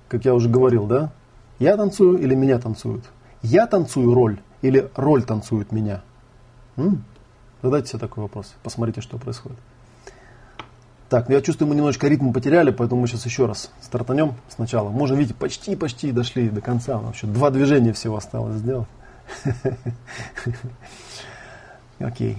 Как 0.07 0.25
я 0.25 0.33
уже 0.33 0.47
говорил, 0.47 0.85
да? 0.85 1.11
Я 1.57 1.75
танцую 1.75 2.19
или 2.19 2.35
меня 2.35 2.59
танцуют? 2.59 3.05
Я 3.41 3.65
танцую 3.65 4.13
роль 4.13 4.39
или 4.61 4.89
роль 4.95 5.23
танцует 5.23 5.71
меня? 5.71 6.01
Задайте 7.61 7.89
себе 7.89 7.99
такой 7.99 8.23
вопрос. 8.23 8.53
Посмотрите, 8.63 9.01
что 9.01 9.17
происходит. 9.17 9.57
Так, 11.09 11.29
ну 11.29 11.35
я 11.35 11.41
чувствую, 11.41 11.69
мы 11.69 11.75
немножечко 11.75 12.07
ритм 12.07 12.33
потеряли, 12.33 12.71
поэтому 12.71 13.01
мы 13.01 13.07
сейчас 13.07 13.25
еще 13.25 13.45
раз 13.45 13.71
стартанем 13.81 14.33
сначала. 14.49 14.89
Можно, 14.89 15.15
видите, 15.15 15.35
почти-почти 15.35 16.11
дошли 16.11 16.49
до 16.49 16.61
конца. 16.61 16.99
Нам 16.99 17.11
еще 17.11 17.27
два 17.27 17.51
движения 17.51 17.93
всего 17.93 18.17
осталось 18.17 18.55
сделать. 18.55 18.87
Окей. 21.99 22.37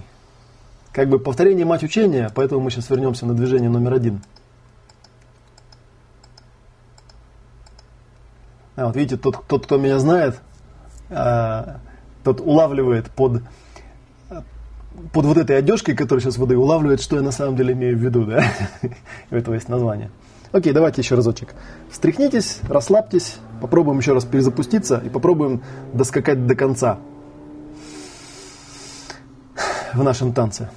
Как 0.91 1.09
бы 1.09 1.19
повторение 1.19 1.65
мать 1.65 1.83
учения, 1.83 2.31
поэтому 2.33 2.61
мы 2.61 2.71
сейчас 2.71 2.89
вернемся 2.89 3.25
на 3.25 3.33
движение 3.33 3.69
номер 3.69 3.93
один. 3.93 4.21
А, 8.75 8.87
вот 8.87 8.95
видите, 8.95 9.17
тот, 9.17 9.45
тот 9.47 9.65
кто 9.65 9.77
меня 9.77 9.97
знает, 9.99 10.39
а, 11.09 11.79
тот 12.23 12.41
улавливает 12.41 13.09
под 13.11 13.43
под 15.13 15.25
вот 15.25 15.37
этой 15.37 15.57
одежкой, 15.57 15.95
которую 15.95 16.21
сейчас 16.21 16.37
выдаю, 16.37 16.61
улавливает, 16.61 17.01
что 17.01 17.17
я 17.17 17.21
на 17.21 17.31
самом 17.31 17.55
деле 17.55 17.73
имею 17.73 17.97
в 17.97 18.01
виду, 18.01 18.25
да? 18.25 18.43
У 19.31 19.35
этого 19.35 19.53
есть 19.53 19.69
название. 19.69 20.09
Окей, 20.51 20.73
давайте 20.73 21.01
еще 21.01 21.15
разочек. 21.15 21.53
Встряхнитесь, 21.91 22.59
расслабьтесь, 22.67 23.37
попробуем 23.61 23.99
еще 23.99 24.13
раз 24.13 24.25
перезапуститься 24.25 25.01
и 25.05 25.09
попробуем 25.09 25.61
доскакать 25.93 26.47
до 26.47 26.55
конца 26.55 26.99
в 29.93 30.03
нашем 30.03 30.33
танце. 30.33 30.69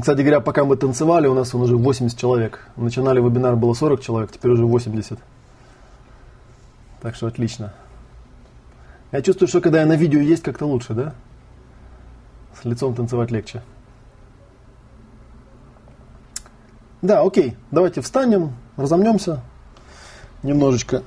Кстати 0.00 0.20
говоря, 0.20 0.40
пока 0.40 0.64
мы 0.64 0.76
танцевали, 0.76 1.26
у 1.26 1.34
нас 1.34 1.54
он 1.54 1.62
уже 1.62 1.76
80 1.76 2.18
человек. 2.18 2.66
Начинали 2.76 3.20
вебинар, 3.20 3.56
было 3.56 3.74
40 3.74 4.00
человек, 4.00 4.32
теперь 4.32 4.52
уже 4.52 4.64
80. 4.64 5.18
Так 7.02 7.14
что 7.14 7.26
отлично. 7.26 7.74
Я 9.10 9.20
чувствую, 9.22 9.48
что 9.48 9.60
когда 9.60 9.80
я 9.80 9.86
на 9.86 9.96
видео 9.96 10.20
есть, 10.20 10.42
как-то 10.42 10.66
лучше, 10.66 10.94
да? 10.94 11.14
Лицом 12.64 12.94
танцевать 12.94 13.30
легче. 13.30 13.62
Да, 17.02 17.22
окей. 17.22 17.56
Давайте 17.70 18.00
встанем, 18.00 18.52
разомнемся. 18.76 19.42
Немножечко. 20.42 21.02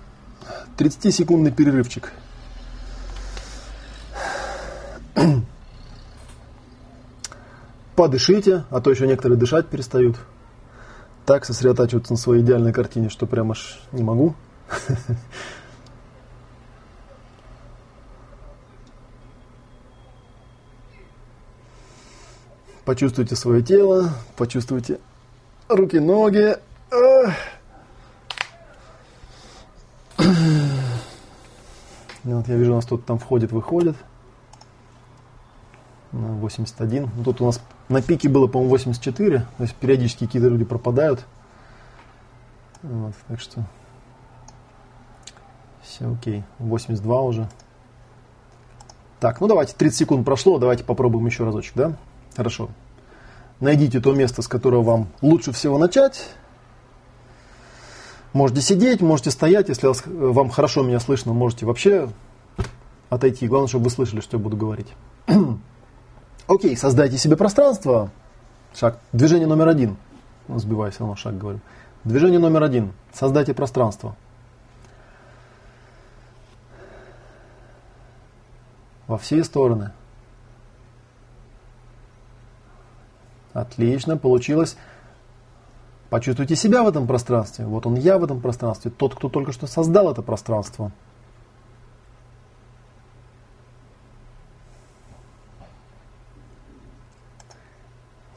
30-секундный 0.78 1.52
перерывчик. 1.52 2.12
Подышите, 7.96 8.66
а 8.70 8.82
то 8.82 8.92
еще 8.92 9.08
некоторые 9.08 9.40
дышать 9.40 9.68
перестают. 9.68 10.18
Так 11.26 11.46
сосредотачиваться 11.46 12.12
на 12.12 12.18
своей 12.18 12.44
идеальной 12.44 12.74
картине, 12.74 13.10
что 13.10 13.26
прям 13.26 13.52
аж 13.52 13.82
не 13.94 14.04
могу. 14.04 14.36
Почувствуйте 22.86 23.36
свое 23.36 23.64
тело, 23.64 24.12
почувствуйте 24.38 25.00
руки, 25.68 25.98
ноги. 25.98 26.56
Вот 32.24 32.48
я 32.48 32.56
вижу, 32.56 32.74
у 32.74 32.76
нас 32.76 32.86
тут 32.86 33.06
там 33.06 33.18
входит, 33.18 33.52
выходит. 33.52 33.96
81. 36.12 37.10
Ну, 37.16 37.24
тут 37.24 37.42
у 37.42 37.46
нас 37.46 37.62
на 37.90 38.02
пике 38.02 38.30
было, 38.30 38.48
по-моему, 38.48 38.72
84. 38.72 39.40
То 39.40 39.64
есть 39.64 39.76
периодически 39.76 40.26
какие-то 40.26 40.48
люди 40.48 40.64
пропадают. 40.64 41.26
Вот, 42.84 43.14
так 43.28 43.40
что 43.40 43.64
все 45.82 46.12
окей. 46.12 46.44
82 46.60 47.22
уже. 47.22 47.50
Так, 49.20 49.42
ну 49.42 49.48
давайте, 49.48 49.76
30 49.76 49.98
секунд 49.98 50.26
прошло, 50.26 50.60
давайте 50.60 50.84
попробуем 50.84 51.26
еще 51.26 51.44
разочек, 51.46 51.74
да? 51.76 51.96
Хорошо. 52.36 52.70
Найдите 53.60 54.02
то 54.02 54.14
место, 54.14 54.42
с 54.42 54.48
которого 54.48 54.84
вам 54.84 55.08
лучше 55.22 55.52
всего 55.52 55.78
начать. 55.78 56.28
Можете 58.34 58.62
сидеть, 58.62 59.02
можете 59.02 59.32
стоять. 59.32 59.70
Если 59.70 59.90
вам 60.06 60.50
хорошо 60.50 60.84
меня 60.84 61.00
слышно, 61.00 61.34
можете 61.34 61.66
вообще 61.66 62.10
отойти. 63.10 63.48
Главное, 63.48 63.70
чтобы 63.70 63.86
вы 63.86 63.90
слышали, 63.92 64.20
что 64.20 64.38
я 64.38 64.44
буду 64.44 64.58
говорить. 64.58 64.88
Окей, 66.48 66.76
создайте 66.76 67.18
себе 67.18 67.38
пространство. 67.38 68.12
Шаг. 68.76 69.00
Движение 69.14 69.48
номер 69.48 69.70
один. 69.70 69.96
Сбиваю 70.50 70.92
все 70.92 71.00
равно 71.00 71.16
шаг 71.16 71.38
говорю. 71.38 71.62
Движение 72.04 72.40
номер 72.40 72.64
один. 72.64 72.92
Создайте 73.14 73.54
пространство. 73.54 74.18
Во 79.08 79.18
все 79.18 79.44
стороны. 79.46 79.92
Отлично, 83.56 84.18
получилось. 84.18 84.76
Почувствуйте 86.10 86.58
себя 86.58 86.84
в 86.84 86.90
этом 86.90 87.08
пространстве. 87.08 87.66
Вот 87.66 87.86
он 87.86 87.96
я 87.96 88.18
в 88.18 88.24
этом 88.26 88.42
пространстве, 88.42 88.92
тот, 88.92 89.16
кто 89.16 89.30
только 89.30 89.54
что 89.54 89.66
создал 89.66 90.12
это 90.12 90.22
пространство. 90.22 90.92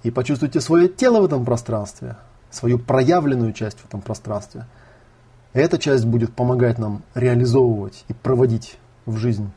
И 0.05 0.12
почувствуйте 0.12 0.61
свое 0.61 0.89
тело 0.89 1.20
в 1.20 1.24
этом 1.24 1.45
пространстве, 1.45 2.16
свою 2.53 2.78
проявленную 2.78 3.53
часть 3.53 3.81
в 3.81 3.86
этом 3.86 4.01
пространстве. 4.01 4.66
Эта 5.53 5.78
часть 5.78 6.05
будет 6.05 6.32
помогать 6.32 6.78
нам 6.78 7.03
реализовывать 7.16 8.05
и 8.07 8.12
проводить 8.12 8.78
в 9.05 9.16
жизнь 9.16 9.51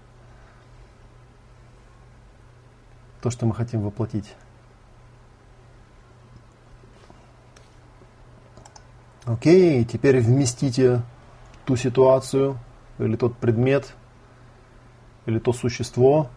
то, 3.22 3.30
что 3.30 3.46
мы 3.46 3.54
хотим 3.54 3.82
воплотить. 3.82 4.34
Окей, 9.26 9.86
теперь 9.86 10.20
вместите 10.20 11.02
ту 11.66 11.76
ситуацию 11.76 12.58
или 12.98 13.16
тот 13.16 13.38
предмет 13.38 13.94
или 15.28 15.38
то 15.38 15.54
существо, 15.54 16.30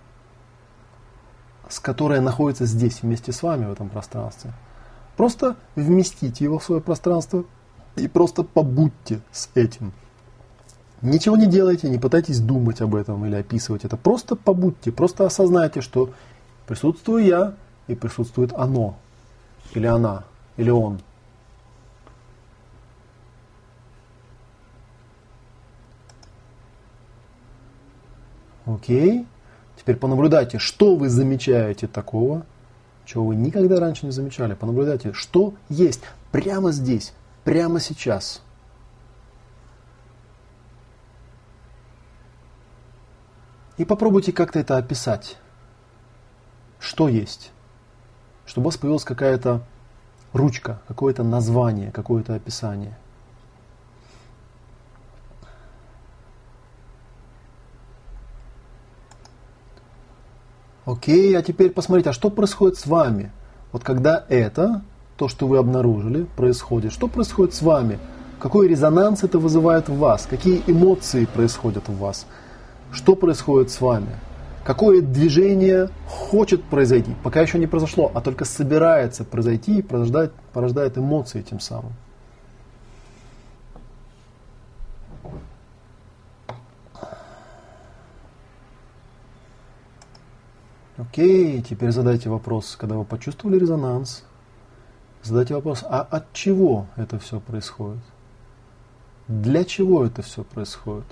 с 1.69 1.81
которое 1.81 2.20
находится 2.20 2.66
здесь 2.66 3.02
вместе 3.02 3.32
с 3.32 3.43
вами 3.43 3.65
в 3.65 3.73
этом 3.73 3.89
пространстве. 3.89 4.52
Просто 5.16 5.56
вместите 5.77 6.44
его 6.44 6.59
в 6.59 6.65
свое 6.65 6.82
пространство 6.82 7.44
и 7.97 8.06
просто 8.06 8.43
побудьте 8.43 9.20
с 9.32 9.48
этим. 9.55 9.93
Ничего 11.01 11.36
не 11.36 11.47
делайте, 11.47 11.89
не 11.89 11.98
пытайтесь 11.98 12.40
думать 12.40 12.81
об 12.82 12.94
этом 12.94 13.24
или 13.24 13.36
описывать 13.36 13.85
это. 13.85 13.97
Просто 13.97 14.36
побудьте, 14.36 14.93
просто 14.93 15.24
осознайте, 15.24 15.81
что 15.81 16.11
присутствую 16.66 17.24
я 17.24 17.55
и 17.86 17.94
присутствует 17.94 18.52
оно, 18.52 18.97
или 19.74 19.86
она, 19.86 20.24
или 20.56 20.70
он. 20.70 21.01
Окей. 28.66 29.27
Теперь 29.77 29.97
понаблюдайте, 29.97 30.59
что 30.59 30.97
вы 30.97 31.09
замечаете 31.09 31.86
такого, 31.86 32.47
чего 33.05 33.27
вы 33.27 33.36
никогда 33.36 33.81
раньше 33.81 34.07
не 34.07 34.12
замечали. 34.12 34.55
Понаблюдайте, 34.55 35.12
что 35.12 35.55
есть 35.69 36.01
прямо 36.31 36.70
здесь, 36.73 37.12
прямо 37.45 37.81
сейчас. 37.81 38.43
И 43.77 43.85
попробуйте 43.85 44.32
как-то 44.32 44.61
это 44.61 44.77
описать. 44.77 45.36
Что 46.78 47.09
есть? 47.09 47.51
Чтобы 48.47 48.66
у 48.66 48.69
вас 48.69 48.77
появилась 48.77 49.05
какая-то 49.05 49.62
ручка, 50.32 50.81
какое-то 50.86 51.24
название, 51.24 51.91
какое-то 51.91 52.35
описание. 52.35 52.97
Окей, 60.86 61.36
а 61.36 61.43
теперь 61.43 61.70
посмотрите, 61.70 62.11
а 62.11 62.12
что 62.12 62.28
происходит 62.28 62.77
с 62.77 62.86
вами? 62.86 63.32
Вот 63.73 63.82
когда 63.82 64.24
это, 64.28 64.82
то, 65.16 65.28
что 65.28 65.47
вы 65.47 65.56
обнаружили, 65.56 66.27
происходит, 66.36 66.93
что 66.93 67.09
происходит 67.09 67.55
с 67.55 67.62
вами? 67.62 67.98
Какой 68.39 68.69
резонанс 68.69 69.24
это 69.24 69.39
вызывает 69.39 69.89
в 69.89 69.97
вас? 69.97 70.27
Какие 70.28 70.62
эмоции 70.66 71.24
происходят 71.24 71.89
в 71.89 71.97
вас? 71.97 72.27
Что 72.93 73.16
происходит 73.16 73.70
с 73.70 73.81
вами? 73.81 74.11
Какое 74.62 75.01
движение 75.01 75.89
хочет 76.06 76.62
произойти? 76.65 77.15
Пока 77.23 77.40
еще 77.40 77.59
не 77.59 77.66
произошло, 77.66 78.11
а 78.15 78.20
только 78.20 78.44
собирается 78.44 79.24
произойти 79.24 79.78
и 79.78 79.82
порождает, 79.82 80.32
порождает 80.52 80.98
эмоции 80.98 81.40
тем 81.43 81.61
самым. 81.61 81.93
Окей, 90.97 91.61
теперь 91.61 91.91
задайте 91.91 92.31
вопрос, 92.31 92.77
когда 92.77 92.97
вы 92.97 93.05
почувствовали 93.05 93.59
резонанс, 93.59 94.25
задайте 95.23 95.55
вопрос, 95.55 95.83
а 95.83 96.03
от 96.03 96.33
чего 96.33 96.87
это 96.95 97.19
все 97.19 97.41
происходит? 97.41 98.03
Для 99.27 99.65
чего 99.65 100.05
это 100.05 100.23
все 100.23 100.45
происходит? 100.45 101.07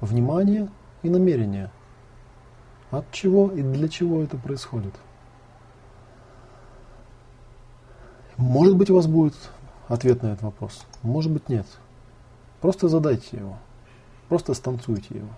Внимание 0.00 0.68
и 1.02 1.10
намерение. 1.10 1.72
От 2.92 3.10
чего 3.10 3.50
и 3.50 3.62
для 3.62 3.88
чего 3.88 4.22
это 4.22 4.36
происходит? 4.36 4.94
Может 8.36 8.76
быть, 8.76 8.90
у 8.90 8.94
вас 8.94 9.08
будет 9.08 9.34
ответ 9.88 10.22
на 10.22 10.28
этот 10.28 10.42
вопрос, 10.42 10.86
может 11.02 11.32
быть, 11.32 11.48
нет. 11.48 11.66
Просто 12.60 12.86
задайте 12.86 13.38
его, 13.38 13.58
просто 14.28 14.54
станцуйте 14.54 15.16
его. 15.16 15.30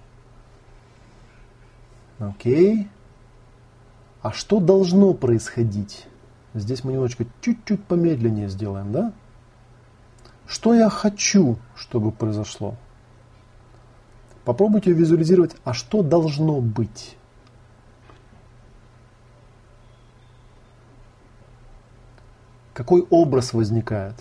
Окей. 2.19 2.91
А 4.23 4.33
что 4.33 4.61
должно 4.61 5.15
происходить? 5.15 6.07
Здесь 6.53 6.85
мы 6.85 6.93
немножечко 6.93 7.25
чуть-чуть 7.41 7.85
помедленнее 7.85 8.49
сделаем, 8.49 8.93
да? 8.93 9.13
Что 10.47 10.75
я 10.75 10.91
хочу, 10.91 11.59
чтобы 11.75 12.13
произошло? 12.13 12.75
Попробуйте 14.45 14.93
визуализировать, 14.93 15.57
а 15.65 15.73
что 15.73 16.03
должно 16.03 16.61
быть? 16.61 17.17
Какой 22.75 23.07
образ 23.11 23.53
возникает? 23.55 24.17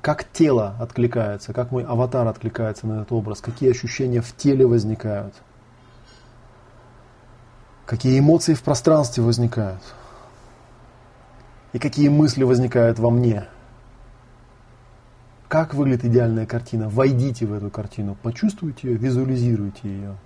Как 0.00 0.30
тело 0.30 0.76
откликается, 0.78 1.52
как 1.52 1.72
мой 1.72 1.82
аватар 1.82 2.28
откликается 2.28 2.86
на 2.86 3.00
этот 3.00 3.10
образ, 3.10 3.40
какие 3.40 3.70
ощущения 3.70 4.20
в 4.20 4.36
теле 4.36 4.64
возникают– 4.64 5.34
какие 7.86 8.18
эмоции 8.18 8.54
в 8.54 8.62
пространстве 8.62 9.22
возникают 9.22 9.80
и 11.72 11.78
какие 11.78 12.08
мысли 12.08 12.42
возникают 12.42 12.98
во 12.98 13.10
мне. 13.10 13.46
Как 15.48 15.74
выглядит 15.74 16.04
идеальная 16.04 16.44
картина? 16.44 16.88
Войдите 16.88 17.46
в 17.46 17.52
эту 17.52 17.70
картину, 17.70 18.16
почувствуйте 18.22 18.88
ее, 18.88 18.96
визуализируйте 18.96 19.88
ее. 19.88 20.16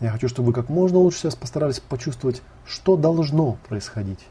Я 0.00 0.10
хочу, 0.10 0.28
чтобы 0.28 0.48
вы 0.48 0.52
как 0.52 0.68
можно 0.68 0.98
лучше 0.98 1.18
сейчас 1.18 1.34
постарались 1.34 1.80
почувствовать, 1.80 2.40
что 2.64 2.96
должно 2.96 3.58
происходить. 3.68 4.24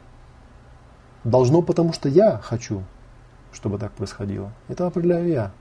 Должно, 1.26 1.62
потому 1.62 1.92
что 1.92 2.08
я 2.08 2.38
хочу, 2.38 2.84
чтобы 3.52 3.78
так 3.78 3.92
происходило. 3.92 4.54
Это 4.70 4.88
определяю 4.88 5.28
я. 5.28 5.52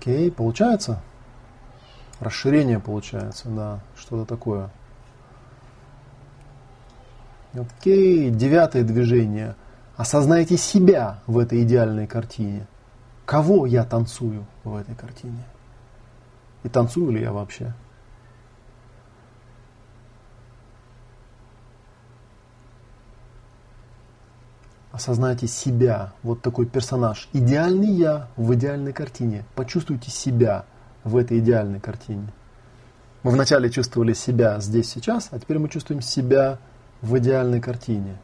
Окей, 0.00 0.30
получается? 0.30 1.02
Расширение 2.20 2.80
получается, 2.80 3.50
да, 3.50 3.80
что-то 3.94 4.24
такое. 4.24 4.70
Окей, 7.52 8.30
девятое 8.30 8.82
движение. 8.82 9.56
Осознайте 9.98 10.56
себя 10.56 11.18
в 11.26 11.38
этой 11.38 11.64
идеальной 11.64 12.06
картине. 12.06 12.66
Кого 13.26 13.66
я 13.66 13.84
танцую 13.84 14.46
в 14.64 14.74
этой 14.74 14.94
картине? 14.94 15.44
И 16.62 16.70
танцую 16.70 17.10
ли 17.10 17.20
я 17.20 17.34
вообще? 17.34 17.74
Осознайте 25.00 25.46
себя, 25.46 26.12
вот 26.22 26.42
такой 26.42 26.66
персонаж. 26.66 27.30
Идеальный 27.32 27.90
я 27.90 28.28
в 28.36 28.52
идеальной 28.52 28.92
картине. 28.92 29.46
Почувствуйте 29.54 30.10
себя 30.10 30.66
в 31.04 31.16
этой 31.16 31.38
идеальной 31.38 31.80
картине. 31.80 32.26
Мы 33.22 33.30
вначале 33.30 33.70
чувствовали 33.70 34.12
себя 34.12 34.60
здесь, 34.60 34.90
сейчас, 34.90 35.28
а 35.30 35.38
теперь 35.38 35.58
мы 35.58 35.70
чувствуем 35.70 36.02
себя 36.02 36.58
в 37.00 37.16
идеальной 37.16 37.62
картине. 37.62 38.18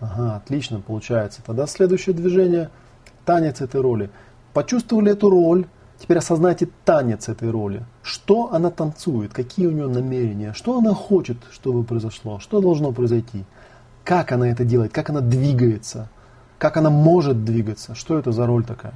Ага, 0.00 0.34
отлично, 0.34 0.80
получается. 0.80 1.42
Тогда 1.46 1.68
следующее 1.68 2.12
движение– 2.12 2.70
танец 3.24 3.60
этой 3.60 3.80
роли. 3.80 4.10
Почувствовали 4.54 5.12
эту 5.12 5.30
роль, 5.30 5.68
теперь 6.00 6.18
осознайте 6.18 6.68
танец 6.84 7.28
этой 7.28 7.52
роли. 7.52 7.84
Что 8.02 8.52
она 8.52 8.70
танцует, 8.70 9.32
какие 9.32 9.68
у 9.68 9.70
нее 9.70 9.86
намерения, 9.86 10.54
что 10.54 10.76
она 10.76 10.92
хочет, 10.92 11.36
чтобы 11.52 11.84
произошло, 11.84 12.40
что 12.40 12.60
должно 12.60 12.90
произойти– 12.90 13.44
как 14.08 14.32
она 14.32 14.48
это 14.48 14.64
делает, 14.64 14.90
как 14.90 15.10
она 15.10 15.20
двигается, 15.20 16.08
как 16.58 16.78
она 16.78 16.88
может 16.88 17.44
двигаться, 17.44 17.94
что 17.94 18.18
это 18.18 18.32
за 18.32 18.46
роль 18.46 18.64
такая. 18.64 18.94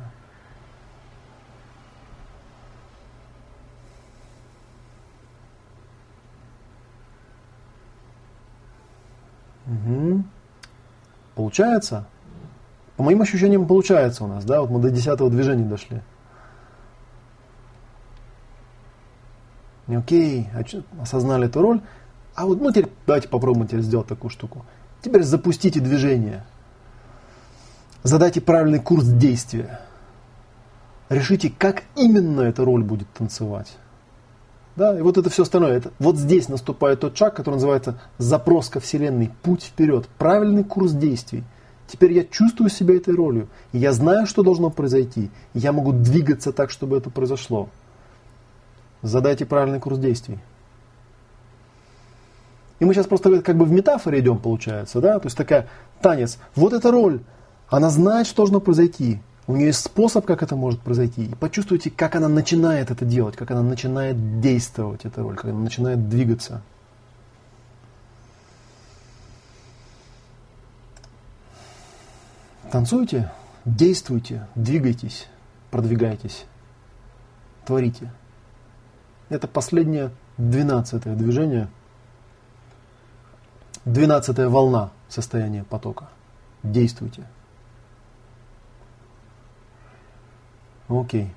Угу. 9.67 10.25
Получается? 11.35 12.07
По 12.97 13.03
моим 13.03 13.21
ощущениям 13.21 13.67
получается 13.67 14.25
у 14.25 14.29
нас, 14.29 14.47
да, 14.47 14.63
вот 14.63 14.71
мы 14.71 14.81
до 14.81 14.89
десятого 14.89 15.29
движения 15.29 15.65
дошли. 15.65 16.01
Окей, 19.89 20.49
осознали 21.03 21.49
эту 21.49 21.61
роль. 21.61 21.83
А 22.35 22.47
вот, 22.47 22.63
ну 22.63 22.71
теперь 22.71 22.91
давайте 23.07 23.29
попробуем 23.29 23.67
теперь 23.67 23.83
сделать 23.83 24.07
такую 24.07 24.31
штуку. 24.31 24.65
Теперь 25.03 25.25
запустите 25.25 25.81
движение. 25.81 26.45
Задайте 28.05 28.41
правильный 28.41 28.79
курс 28.79 29.05
действия. 29.05 29.81
Решите, 31.09 31.53
как 31.57 31.83
именно 31.97 32.41
эта 32.43 32.65
роль 32.65 32.83
будет 32.83 33.09
танцевать. 33.13 33.77
Да, 34.77 34.99
и 34.99 35.03
вот 35.03 35.19
это 35.19 35.29
все 35.29 35.43
остальное. 35.43 35.77
Это, 35.77 35.91
вот 35.99 36.17
здесь 36.17 36.49
наступает 36.49 37.01
тот 37.01 37.17
шаг, 37.17 37.37
который 37.37 37.57
называется 37.57 38.01
запрос 38.19 38.69
ко 38.71 38.81
Вселенной, 38.81 39.31
путь 39.43 39.65
вперед, 39.65 40.09
правильный 40.19 40.65
курс 40.65 40.93
действий. 40.93 41.45
Теперь 41.87 42.13
я 42.13 42.25
чувствую 42.25 42.71
себя 42.71 42.97
этой 42.97 43.15
ролью, 43.15 43.49
и 43.73 43.79
я 43.79 43.93
знаю, 43.93 44.27
что 44.27 44.43
должно 44.43 44.71
произойти, 44.71 45.31
и 45.53 45.59
я 45.59 45.73
могу 45.73 45.93
двигаться 45.93 46.53
так, 46.53 46.71
чтобы 46.71 46.97
это 46.97 47.11
произошло. 47.11 47.69
Задайте 49.03 49.45
правильный 49.45 49.81
курс 49.81 49.99
действий. 49.99 50.39
И 52.83 52.85
мы 52.85 52.95
сейчас 52.95 53.07
просто 53.07 53.43
как 53.43 53.57
бы 53.57 53.65
в 53.65 53.71
метафоре 53.71 54.19
идем, 54.19 54.41
получается, 54.41 55.01
да? 55.01 55.21
То 55.21 55.27
есть 55.27 55.37
такая 55.37 55.69
танец. 56.01 56.39
Вот 56.57 56.73
эта 56.73 56.91
роль, 56.91 57.21
она 57.69 57.91
знает, 57.91 58.27
что 58.27 58.39
должно 58.39 58.59
произойти. 58.59 59.23
У 59.47 59.55
нее 59.55 59.67
есть 59.67 59.85
способ, 59.85 60.27
как 60.27 60.43
это 60.43 60.57
может 60.57 60.81
произойти. 60.81 61.27
И 61.27 61.35
почувствуйте, 61.37 61.93
как 61.93 62.17
она 62.17 62.27
начинает 62.27 62.91
это 62.91 63.05
делать, 63.05 63.37
как 63.37 63.53
она 63.53 63.63
начинает 63.63 64.41
действовать, 64.41 65.05
эта 65.05 65.23
роль, 65.23 65.37
как 65.37 65.45
она 65.45 65.61
начинает 65.61 66.09
двигаться. 66.09 66.61
Танцуйте, 72.73 73.31
действуйте, 73.65 74.49
двигайтесь, 74.57 75.29
продвигайтесь, 75.71 76.47
творите. 77.65 78.11
Это 79.29 79.47
последнее, 79.47 80.11
двенадцатое 80.37 81.15
движение, 81.15 81.69
двенадцатая 83.85 84.49
волна 84.49 84.91
состояния 85.09 85.65
потока. 85.65 86.09
Действуйте. 86.63 87.27
Окей. 90.89 91.35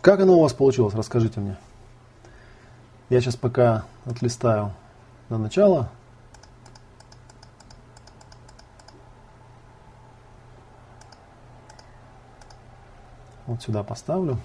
Как 0.00 0.20
оно 0.20 0.34
у 0.34 0.42
вас 0.42 0.52
получилось? 0.52 0.94
Расскажите 0.94 1.40
мне. 1.40 1.56
Я 3.08 3.20
сейчас 3.20 3.36
пока 3.36 3.84
отлистаю 4.04 4.72
на 5.28 5.38
начало. 5.38 5.88
Вот 13.46 13.62
сюда 13.62 13.82
поставлю. 13.82 14.38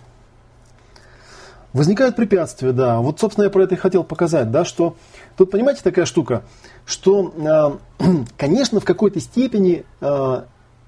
Возникают 1.78 2.16
препятствия, 2.16 2.72
да. 2.72 2.99
Вот, 3.02 3.20
собственно, 3.20 3.44
я 3.45 3.52
про 3.52 3.62
это 3.62 3.76
и 3.76 3.78
хотел 3.78 4.04
показать, 4.04 4.49
да, 4.49 4.66
что 4.66 4.95
тут, 5.38 5.52
понимаете, 5.52 5.84
такая 5.84 6.06
штука, 6.06 6.41
что, 6.88 7.80
э, 7.99 8.04
конечно, 8.38 8.80
в 8.80 8.84
какой-то 8.84 9.20
степени 9.20 9.86
э, 10.02 10.41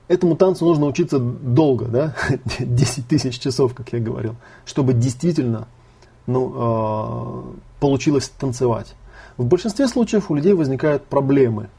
этому 0.08 0.36
танцу 0.36 0.66
нужно 0.66 0.88
учиться 0.88 1.20
долго, 1.20 1.86
да, 1.86 2.16
10 2.60 3.08
тысяч 3.08 3.38
часов, 3.38 3.76
как 3.76 3.94
я 3.94 4.00
говорил, 4.00 4.36
чтобы 4.66 4.94
действительно 4.94 5.68
ну, 6.26 6.54
э, 6.56 7.44
получилось 7.80 8.30
танцевать. 8.30 8.96
В 9.38 9.46
большинстве 9.46 9.88
случаев 9.88 10.32
у 10.32 10.34
людей 10.34 10.54
возникают 10.54 11.04
проблемы 11.04 11.70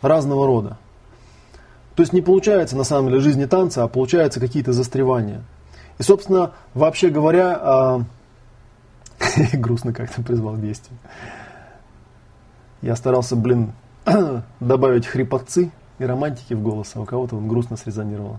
разного 0.00 0.46
рода. 0.46 0.78
То 1.94 2.00
есть 2.02 2.14
не 2.14 2.22
получается 2.22 2.74
на 2.74 2.84
самом 2.84 3.10
деле 3.10 3.20
жизни 3.20 3.44
танца, 3.44 3.84
а 3.84 3.88
получаются 3.88 4.40
какие-то 4.40 4.72
застревания. 4.72 5.44
И, 5.98 6.02
собственно, 6.02 6.52
вообще 6.72 7.10
говоря, 7.10 8.06
грустно 9.54 9.92
как-то 9.92 10.22
призвал 10.22 10.56
к. 10.56 10.92
Я 12.82 12.96
старался, 12.96 13.36
блин, 13.36 13.72
добавить 14.60 15.06
хрипотцы, 15.06 15.70
и 15.98 16.04
романтики 16.04 16.54
в 16.54 16.62
голос, 16.62 16.92
а 16.94 17.00
у 17.00 17.04
кого-то 17.04 17.36
он 17.36 17.48
грустно 17.48 17.76
срезонировал. 17.76 18.38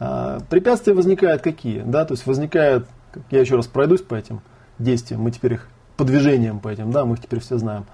А, 0.00 0.40
препятствия 0.50 0.94
возникают 0.94 1.42
какие? 1.42 1.80
Да, 1.80 2.04
то 2.04 2.14
есть 2.14 2.26
возникают, 2.26 2.86
я 3.30 3.40
еще 3.40 3.56
раз 3.56 3.66
пройдусь 3.66 4.02
по 4.02 4.14
этим 4.14 4.40
действиям, 4.78 5.22
мы 5.22 5.30
теперь 5.30 5.54
их 5.54 5.68
по 5.96 6.04
движениям 6.04 6.60
по 6.60 6.68
этим, 6.68 6.92
да, 6.92 7.04
мы 7.04 7.14
их 7.14 7.22
теперь 7.22 7.40
все 7.40 7.58
знаем. 7.58 7.86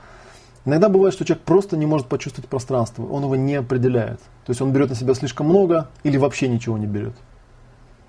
Иногда 0.66 0.88
бывает, 0.88 1.14
что 1.14 1.24
человек 1.24 1.44
просто 1.44 1.76
не 1.76 1.86
может 1.86 2.08
почувствовать 2.08 2.48
пространство, 2.48 3.04
он 3.04 3.22
его 3.22 3.36
не 3.36 3.54
определяет. 3.54 4.18
То 4.44 4.50
есть 4.50 4.60
он 4.60 4.72
берет 4.72 4.90
на 4.90 4.94
себя 4.94 5.14
слишком 5.14 5.46
много 5.46 5.90
или 6.02 6.16
вообще 6.16 6.48
ничего 6.48 6.78
не 6.78 6.86
берет. 6.86 7.14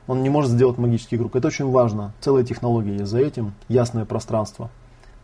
Он 0.07 0.23
не 0.23 0.29
может 0.29 0.51
сделать 0.51 0.77
магический 0.77 1.17
круг. 1.17 1.35
Это 1.35 1.47
очень 1.47 1.69
важно. 1.69 2.13
Целая 2.21 2.43
технология 2.43 2.97
есть 2.97 3.11
за 3.11 3.19
этим. 3.19 3.53
Ясное 3.67 4.05
пространство. 4.05 4.69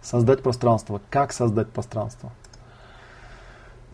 Создать 0.02 0.42
пространство. 0.42 1.02
Как 1.10 1.34
создать 1.34 1.70
пространство? 1.70 2.32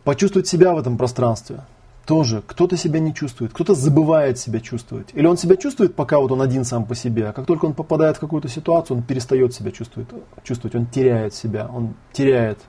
почувствовать 0.07 0.47
себя 0.47 0.73
в 0.73 0.77
этом 0.77 0.97
пространстве. 0.97 1.65
Тоже 2.05 2.41
кто-то 2.47 2.77
себя 2.77 3.01
не 3.01 3.13
чувствует, 3.13 3.51
кто-то 3.51 3.75
забывает 3.75 4.39
себя 4.39 4.61
чувствовать. 4.61 5.09
Или 5.13 5.27
он 5.27 5.35
себя 5.35 5.57
чувствует, 5.57 5.95
пока 5.95 6.19
вот 6.19 6.31
он 6.31 6.41
один 6.41 6.63
сам 6.63 6.85
по 6.85 6.95
себе, 6.95 7.27
а 7.27 7.33
как 7.33 7.45
только 7.45 7.65
он 7.65 7.73
попадает 7.73 8.15
в 8.15 8.21
какую-то 8.21 8.47
ситуацию, 8.47 8.95
он 8.95 9.03
перестает 9.03 9.53
себя 9.53 9.71
чувствовать, 9.71 10.07
чувствовать 10.43 10.75
он 10.75 10.85
теряет 10.85 11.33
себя, 11.33 11.69
он 11.69 11.93
теряет 12.13 12.59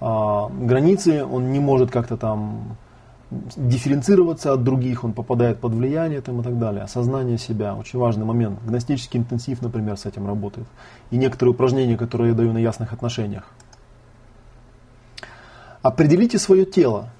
а, 0.00 0.48
границы, 0.48 1.24
он 1.24 1.52
не 1.52 1.60
может 1.60 1.92
как-то 1.92 2.16
там 2.16 2.76
дифференцироваться 3.56 4.52
от 4.52 4.64
других, 4.64 5.04
он 5.04 5.12
попадает 5.12 5.58
под 5.58 5.72
влияние 5.72 6.20
там, 6.20 6.40
и 6.40 6.44
так 6.44 6.58
далее. 6.58 6.82
Осознание 6.82 7.38
себя, 7.38 7.74
очень 7.74 7.98
важный 7.98 8.24
момент. 8.24 8.58
Гностический 8.64 9.18
интенсив, 9.18 9.62
например, 9.62 9.96
с 9.96 10.06
этим 10.06 10.26
работает. 10.26 10.66
И 11.10 11.16
некоторые 11.16 11.54
упражнения, 11.54 11.96
которые 11.96 12.30
я 12.30 12.34
даю 12.34 12.52
на 12.52 12.58
ясных 12.58 12.92
отношениях. 12.92 13.44
Определите 15.82 16.38
свое 16.38 16.64
тело. 16.64 17.10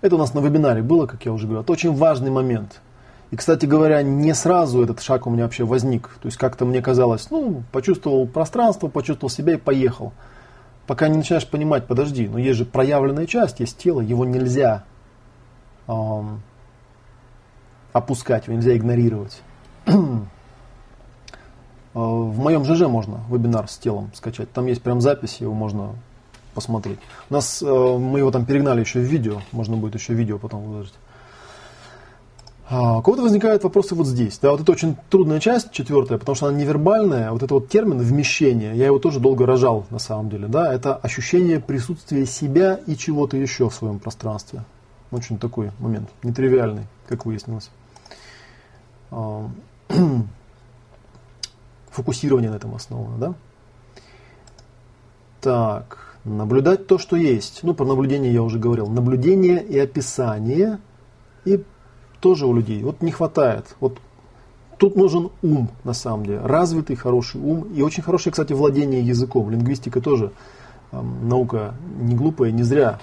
Это 0.00 0.14
у 0.14 0.18
нас 0.18 0.34
на 0.34 0.40
вебинаре 0.40 0.82
было, 0.82 1.06
как 1.06 1.24
я 1.24 1.32
уже 1.32 1.46
говорил. 1.46 1.62
Это 1.62 1.72
очень 1.72 1.94
важный 1.94 2.30
момент. 2.30 2.80
И, 3.32 3.36
кстати 3.36 3.66
говоря, 3.66 4.02
не 4.02 4.34
сразу 4.34 4.82
этот 4.82 5.00
шаг 5.00 5.26
у 5.26 5.30
меня 5.30 5.44
вообще 5.44 5.64
возник. 5.64 6.10
То 6.20 6.26
есть 6.26 6.36
как-то 6.36 6.66
мне 6.66 6.82
казалось, 6.82 7.30
ну, 7.30 7.62
почувствовал 7.72 8.26
пространство, 8.26 8.88
почувствовал 8.88 9.30
себя 9.30 9.54
и 9.54 9.56
поехал. 9.56 10.12
Пока 10.86 11.08
не 11.08 11.16
начинаешь 11.16 11.46
понимать, 11.46 11.86
подожди, 11.86 12.28
но 12.28 12.38
есть 12.38 12.58
же 12.58 12.64
проявленная 12.64 13.26
часть, 13.26 13.60
есть 13.60 13.78
тело, 13.78 14.00
его 14.00 14.24
нельзя 14.24 14.84
эм, 15.92 16.42
опускать, 17.92 18.46
его 18.46 18.56
нельзя 18.56 18.76
игнорировать. 18.76 19.40
Э, 19.86 19.92
в 21.94 22.38
моем 22.38 22.64
ЖЖ 22.64 22.82
можно 22.82 23.20
вебинар 23.28 23.68
с 23.68 23.78
телом 23.78 24.10
скачать. 24.14 24.52
Там 24.52 24.66
есть 24.66 24.82
прям 24.82 25.00
запись, 25.00 25.38
его 25.40 25.54
можно 25.54 25.94
посмотреть. 26.54 26.98
У 27.30 27.34
нас, 27.34 27.62
э, 27.62 27.66
мы 27.66 28.20
его 28.20 28.30
там 28.30 28.44
перегнали 28.44 28.80
еще 28.80 29.00
в 29.00 29.04
видео, 29.04 29.40
можно 29.52 29.76
будет 29.76 29.94
еще 29.94 30.14
видео 30.14 30.38
потом 30.38 30.62
выложить. 30.62 30.94
А, 32.68 32.98
у 32.98 33.02
кого-то 33.02 33.22
возникают 33.22 33.64
вопросы 33.64 33.94
вот 33.94 34.06
здесь. 34.06 34.38
Да, 34.38 34.52
вот 34.52 34.62
это 34.62 34.72
очень 34.72 34.96
трудная 35.10 35.40
часть, 35.40 35.72
четвертая, 35.72 36.16
потому 36.16 36.36
что 36.36 36.46
она 36.46 36.56
невербальная. 36.56 37.30
Вот 37.30 37.38
этот 37.38 37.50
вот 37.50 37.68
термин 37.68 37.98
вмещение, 37.98 38.74
я 38.76 38.86
его 38.86 38.98
тоже 38.98 39.20
долго 39.20 39.44
рожал 39.44 39.84
на 39.90 39.98
самом 39.98 40.30
деле. 40.30 40.48
Да, 40.48 40.72
это 40.72 40.96
ощущение 40.96 41.60
присутствия 41.60 42.24
себя 42.24 42.80
и 42.86 42.96
чего-то 42.96 43.36
еще 43.36 43.68
в 43.68 43.74
своем 43.74 43.98
пространстве. 43.98 44.64
Очень 45.12 45.38
такой 45.38 45.70
момент, 45.78 46.08
нетривиальный, 46.22 46.86
как 47.06 47.26
выяснилось. 47.26 47.70
А, 49.10 49.48
фокусирование 51.90 52.50
на 52.50 52.56
этом 52.56 52.74
основано, 52.74 53.18
да? 53.18 53.34
Так. 55.42 56.16
Наблюдать 56.24 56.86
то, 56.86 56.98
что 56.98 57.16
есть. 57.16 57.60
Ну, 57.62 57.74
про 57.74 57.84
наблюдение 57.84 58.32
я 58.32 58.42
уже 58.42 58.58
говорил. 58.58 58.86
Наблюдение 58.86 59.62
и 59.62 59.78
описание. 59.78 60.78
И 61.44 61.62
тоже 62.20 62.46
у 62.46 62.54
людей. 62.54 62.82
Вот 62.82 63.02
не 63.02 63.10
хватает. 63.10 63.76
Вот 63.80 63.98
тут 64.78 64.96
нужен 64.96 65.30
ум, 65.42 65.68
на 65.84 65.92
самом 65.92 66.24
деле. 66.24 66.40
Развитый, 66.40 66.96
хороший 66.96 67.40
ум. 67.40 67.64
И 67.74 67.82
очень 67.82 68.02
хорошее, 68.02 68.32
кстати, 68.32 68.52
владение 68.52 69.02
языком. 69.02 69.50
Лингвистика 69.50 70.00
тоже 70.00 70.32
э, 70.92 71.00
наука 71.00 71.74
не 71.98 72.14
глупая, 72.14 72.52
не 72.52 72.62
зря 72.62 73.00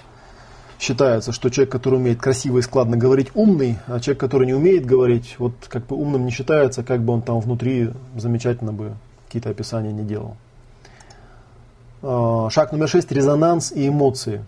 считается, 0.80 1.32
что 1.32 1.50
человек, 1.50 1.70
который 1.70 1.96
умеет 1.96 2.20
красиво 2.20 2.58
и 2.58 2.62
складно 2.62 2.96
говорить, 2.96 3.28
умный, 3.34 3.78
а 3.86 4.00
человек, 4.00 4.18
который 4.18 4.46
не 4.46 4.54
умеет 4.54 4.86
говорить, 4.86 5.36
вот 5.38 5.52
как 5.68 5.86
бы 5.86 5.94
умным 5.94 6.24
не 6.24 6.30
считается, 6.30 6.82
как 6.82 7.02
бы 7.02 7.12
он 7.12 7.22
там 7.22 7.38
внутри 7.40 7.90
замечательно 8.16 8.72
бы 8.72 8.94
какие-то 9.26 9.50
описания 9.50 9.92
не 9.92 10.02
делал. 10.02 10.36
А, 12.02 12.48
шаг 12.50 12.72
номер 12.72 12.88
шесть– 12.88 13.12
резонанс 13.12 13.72
и 13.72 13.86
эмоции. 13.88 14.42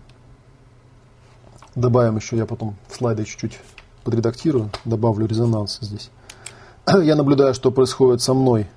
Добавим 1.75 2.17
еще, 2.17 2.35
я 2.35 2.47
потом 2.47 2.75
слайды 2.91 3.25
чуть-чуть 3.25 3.59
подредактирую, 4.03 4.71
добавлю 4.85 5.27
резонанс 5.27 5.77
здесь. 5.81 6.09
Я 6.87 7.15
наблюдаю, 7.15 7.53
что 7.53 7.71
происходит 7.71 8.21
со 8.21 8.33
мной 8.33 8.67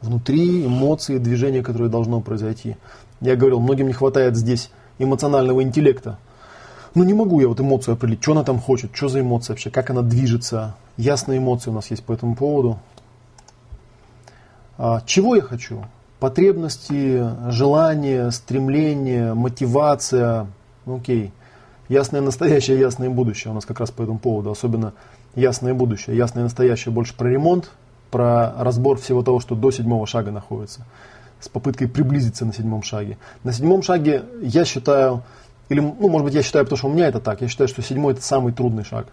внутри, 0.00 0.64
эмоции, 0.66 1.18
движения, 1.18 1.62
которое 1.62 1.90
должно 1.90 2.20
произойти. 2.20 2.76
Я 3.20 3.36
говорил, 3.36 3.60
многим 3.60 3.86
не 3.86 3.92
хватает 3.92 4.36
здесь 4.36 4.70
эмоционального 5.02 5.62
интеллекта. 5.62 6.18
ну 6.94 7.04
не 7.04 7.14
могу 7.14 7.40
я 7.40 7.48
вот 7.48 7.60
эмоцию 7.60 7.94
определить, 7.94 8.22
что 8.22 8.32
она 8.32 8.44
там 8.44 8.58
хочет, 8.58 8.90
что 8.94 9.08
за 9.08 9.20
эмоция 9.20 9.54
вообще, 9.54 9.70
как 9.70 9.90
она 9.90 10.02
движется. 10.02 10.76
Ясные 10.96 11.38
эмоции 11.38 11.70
у 11.70 11.72
нас 11.72 11.90
есть 11.90 12.04
по 12.04 12.12
этому 12.12 12.36
поводу. 12.36 12.78
А, 14.78 15.02
чего 15.06 15.34
я 15.36 15.42
хочу? 15.42 15.84
Потребности, 16.18 17.24
желания, 17.50 18.30
стремления, 18.30 19.34
мотивация. 19.34 20.46
Окей. 20.86 21.32
Ясное 21.88 22.20
настоящее, 22.20 22.78
ясное 22.78 23.10
будущее 23.10 23.50
у 23.50 23.54
нас 23.54 23.64
как 23.64 23.80
раз 23.80 23.90
по 23.90 24.02
этому 24.02 24.18
поводу. 24.18 24.50
Особенно 24.50 24.92
ясное 25.34 25.74
будущее. 25.74 26.16
Ясное 26.16 26.44
настоящее 26.44 26.92
больше 26.92 27.16
про 27.16 27.28
ремонт, 27.28 27.70
про 28.10 28.52
разбор 28.58 28.98
всего 28.98 29.22
того, 29.22 29.40
что 29.40 29.54
до 29.54 29.70
седьмого 29.70 30.06
шага 30.06 30.30
находится. 30.30 30.86
С 31.42 31.48
попыткой 31.48 31.88
приблизиться 31.88 32.46
на 32.46 32.52
седьмом 32.52 32.84
шаге. 32.84 33.18
На 33.42 33.52
седьмом 33.52 33.82
шаге 33.82 34.24
я 34.40 34.64
считаю, 34.64 35.24
или, 35.68 35.80
ну, 35.80 36.08
может 36.08 36.24
быть, 36.24 36.34
я 36.34 36.42
считаю, 36.42 36.64
потому 36.64 36.78
что 36.78 36.86
у 36.86 36.92
меня 36.92 37.08
это 37.08 37.18
так, 37.18 37.40
я 37.40 37.48
считаю, 37.48 37.66
что 37.66 37.82
седьмой 37.82 38.12
это 38.12 38.22
самый 38.22 38.52
трудный 38.52 38.84
шаг 38.84 39.08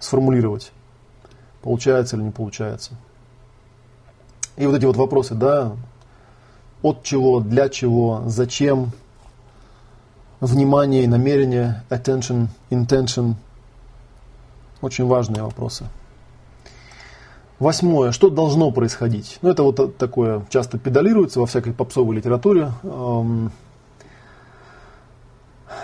сформулировать. 0.00 0.72
Получается 1.62 2.16
или 2.16 2.24
не 2.24 2.30
получается. 2.32 2.94
И 4.56 4.66
вот 4.66 4.76
эти 4.76 4.86
вот 4.86 4.96
вопросы, 4.96 5.36
да, 5.36 5.76
от 6.82 7.04
чего, 7.04 7.38
для 7.38 7.68
чего, 7.68 8.24
зачем, 8.26 8.90
внимание 10.40 11.04
и 11.04 11.06
намерение, 11.06 11.84
attention, 11.90 12.48
intention, 12.70 13.34
очень 14.80 15.06
важные 15.06 15.44
вопросы. 15.44 15.84
Восьмое. 17.58 18.12
Что 18.12 18.30
должно 18.30 18.70
происходить? 18.70 19.38
Ну, 19.42 19.50
это 19.50 19.62
вот 19.62 19.96
такое 19.96 20.46
часто 20.48 20.78
педалируется 20.78 21.40
во 21.40 21.46
всякой 21.46 21.72
попсовой 21.72 22.16
литературе. 22.16 22.70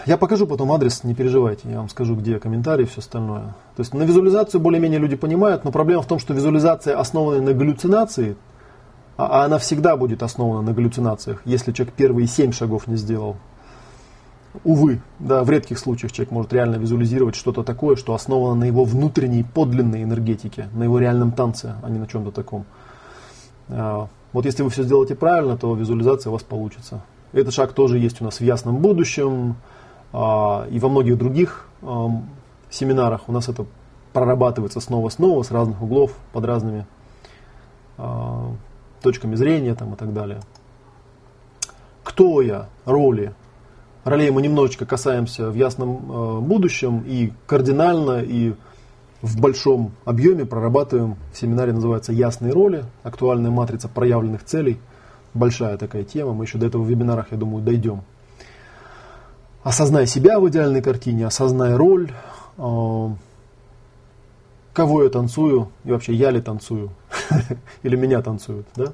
Я 0.06 0.18
покажу 0.18 0.46
потом 0.46 0.70
адрес, 0.72 1.02
не 1.02 1.14
переживайте, 1.14 1.68
я 1.68 1.78
вам 1.78 1.88
скажу, 1.88 2.14
где 2.14 2.38
комментарии 2.38 2.84
и 2.84 2.86
все 2.86 3.00
остальное. 3.00 3.54
То 3.76 3.80
есть 3.80 3.94
на 3.94 4.02
визуализацию 4.02 4.60
более-менее 4.60 4.98
люди 4.98 5.16
понимают, 5.16 5.64
но 5.64 5.72
проблема 5.72 6.02
в 6.02 6.06
том, 6.06 6.18
что 6.18 6.34
визуализация 6.34 6.98
основана 6.98 7.40
на 7.40 7.52
галлюцинации, 7.54 8.36
а, 9.16 9.42
а 9.42 9.44
она 9.44 9.58
всегда 9.58 9.96
будет 9.96 10.22
основана 10.22 10.62
на 10.62 10.72
галлюцинациях, 10.72 11.40
если 11.46 11.72
человек 11.72 11.94
первые 11.94 12.26
семь 12.26 12.52
шагов 12.52 12.86
не 12.86 12.96
сделал. 12.96 13.36
Увы, 14.62 15.00
да, 15.18 15.42
в 15.42 15.50
редких 15.50 15.78
случаях 15.78 16.12
человек 16.12 16.30
может 16.30 16.52
реально 16.52 16.76
визуализировать 16.76 17.34
что-то 17.34 17.64
такое, 17.64 17.96
что 17.96 18.14
основано 18.14 18.54
на 18.54 18.64
его 18.64 18.84
внутренней 18.84 19.42
подлинной 19.42 20.04
энергетике, 20.04 20.68
на 20.72 20.84
его 20.84 20.98
реальном 20.98 21.32
танце, 21.32 21.74
а 21.82 21.90
не 21.90 21.98
на 21.98 22.06
чем-то 22.06 22.30
таком. 22.30 22.64
А, 23.68 24.08
вот 24.32 24.44
если 24.44 24.62
вы 24.62 24.70
все 24.70 24.84
сделаете 24.84 25.16
правильно, 25.16 25.56
то 25.56 25.74
визуализация 25.74 26.30
у 26.30 26.34
вас 26.34 26.44
получится. 26.44 27.02
Этот 27.32 27.52
шаг 27.52 27.72
тоже 27.72 27.98
есть 27.98 28.20
у 28.20 28.24
нас 28.24 28.38
в 28.38 28.42
ясном 28.42 28.76
будущем, 28.76 29.56
а, 30.12 30.68
и 30.70 30.78
во 30.78 30.88
многих 30.88 31.18
других 31.18 31.68
семинарах 32.70 33.28
у 33.28 33.32
нас 33.32 33.48
это 33.48 33.66
прорабатывается 34.12 34.80
снова-снова 34.80 35.42
с 35.42 35.50
разных 35.50 35.82
углов, 35.82 36.12
под 36.32 36.44
разными 36.44 36.86
а, 37.98 38.52
точками 39.02 39.34
зрения 39.34 39.74
там, 39.74 39.94
и 39.94 39.96
так 39.96 40.12
далее. 40.12 40.40
Кто 42.04 42.40
я? 42.40 42.68
Роли. 42.84 43.34
Ролей 44.04 44.30
мы 44.30 44.42
немножечко 44.42 44.86
касаемся 44.86 45.50
в 45.50 45.54
ясном 45.54 46.10
э, 46.10 46.40
будущем 46.40 47.02
и 47.06 47.32
кардинально, 47.46 48.22
и 48.22 48.54
в 49.22 49.40
большом 49.40 49.92
объеме 50.04 50.44
прорабатываем. 50.44 51.16
В 51.32 51.38
семинаре 51.38 51.72
называется 51.72 52.12
«Ясные 52.12 52.52
роли», 52.52 52.84
актуальная 53.02 53.50
матрица 53.50 53.88
проявленных 53.88 54.44
целей. 54.44 54.78
Большая 55.32 55.78
такая 55.78 56.04
тема, 56.04 56.34
мы 56.34 56.44
еще 56.44 56.58
до 56.58 56.66
этого 56.66 56.82
в 56.82 56.88
вебинарах, 56.88 57.28
я 57.32 57.38
думаю, 57.38 57.64
дойдем 57.64 58.02
осознай 59.64 60.06
себя 60.06 60.38
в 60.38 60.48
идеальной 60.48 60.82
картине, 60.82 61.26
осознай 61.26 61.74
роль, 61.74 62.12
э, 62.58 63.08
кого 64.72 65.02
я 65.02 65.08
танцую, 65.08 65.70
и 65.84 65.90
вообще 65.90 66.12
я 66.12 66.30
ли 66.30 66.40
танцую, 66.40 66.90
или 67.82 67.96
меня 67.96 68.22
танцуют, 68.22 68.66
да? 68.76 68.92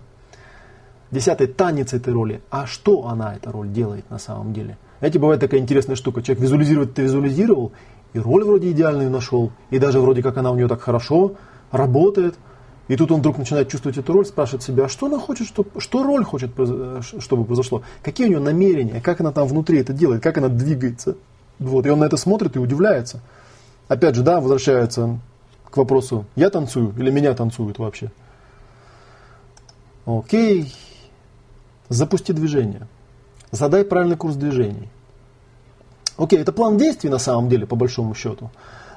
Десятый 1.11 1.49
танец 1.49 1.93
этой 1.93 2.13
роли. 2.15 2.41
А 2.51 2.67
что 2.67 3.09
она, 3.09 3.35
эта 3.35 3.51
роль, 3.51 3.69
делает 3.69 4.09
на 4.11 4.19
самом 4.19 4.53
деле? 4.53 4.79
Знаете, 5.01 5.19
бывает 5.19 5.41
такая 5.41 5.61
интересная 5.61 5.97
штука. 5.97 6.23
Человек 6.23 6.43
визуализирует, 6.43 6.95
ты 6.95 7.03
визуализировал, 7.03 7.73
и 8.13 8.19
роль 8.19 8.45
вроде 8.45 8.71
идеальную 8.71 9.11
нашел, 9.11 9.51
и 9.71 9.79
даже 9.79 10.01
вроде 10.01 10.23
как 10.23 10.37
она 10.37 10.51
у 10.51 10.57
него 10.57 10.69
так 10.69 10.81
хорошо 10.81 11.35
работает– 11.73 12.37
и 12.91 12.97
тут 12.97 13.13
он 13.13 13.21
вдруг 13.21 13.39
начинает 13.39 13.69
чувствовать 13.69 13.99
эту 13.99 14.13
роль, 14.13 14.27
спрашивает 14.27 14.65
себя, 14.65 14.87
а 14.87 14.89
что 14.89 15.07
она 15.07 15.17
хочет, 15.17 15.47
что, 15.47 15.65
что 15.79 16.03
роль 16.03 16.25
хочет, 16.25 16.51
чтобы 17.21 17.45
произошло, 17.45 17.85
какие 18.03 18.27
у 18.27 18.31
нее 18.31 18.41
намерения, 18.41 19.01
как 19.01 19.21
она 19.21 19.31
там 19.31 19.47
внутри 19.47 19.79
это 19.79 19.93
делает, 19.93 20.25
как 20.25 20.39
она 20.39 20.49
двигается. 20.49 21.17
Вот, 21.61 21.87
и 21.87 21.89
он 21.89 22.01
на 22.01 22.05
это 22.07 22.17
смотрит 22.17 22.57
и 22.57 22.59
удивляется. 22.59 23.21
Опять 23.87 24.17
же, 24.17 24.25
да, 24.25 24.41
возвращается 24.41 25.21
к 25.71 25.77
вопросу, 25.77 26.27
я 26.35 26.51
танцую 26.51 26.93
или 26.99 27.13
меня 27.13 27.33
танцуют 27.33 27.79
вообще. 27.79 28.11
Окей. 30.05 30.75
Запусти 31.89 32.33
движение. 32.33 32.89
Задай 33.53 33.85
правильный 33.85 34.17
курс 34.17 34.37
движений. 34.37 34.89
Окей, 36.17 36.39
это 36.39 36.53
план 36.53 36.77
действий 36.77 37.11
на 37.11 37.19
самом 37.19 37.49
деле, 37.49 37.67
по 37.67 37.77
большому 37.77 38.15
счету. 38.15 38.51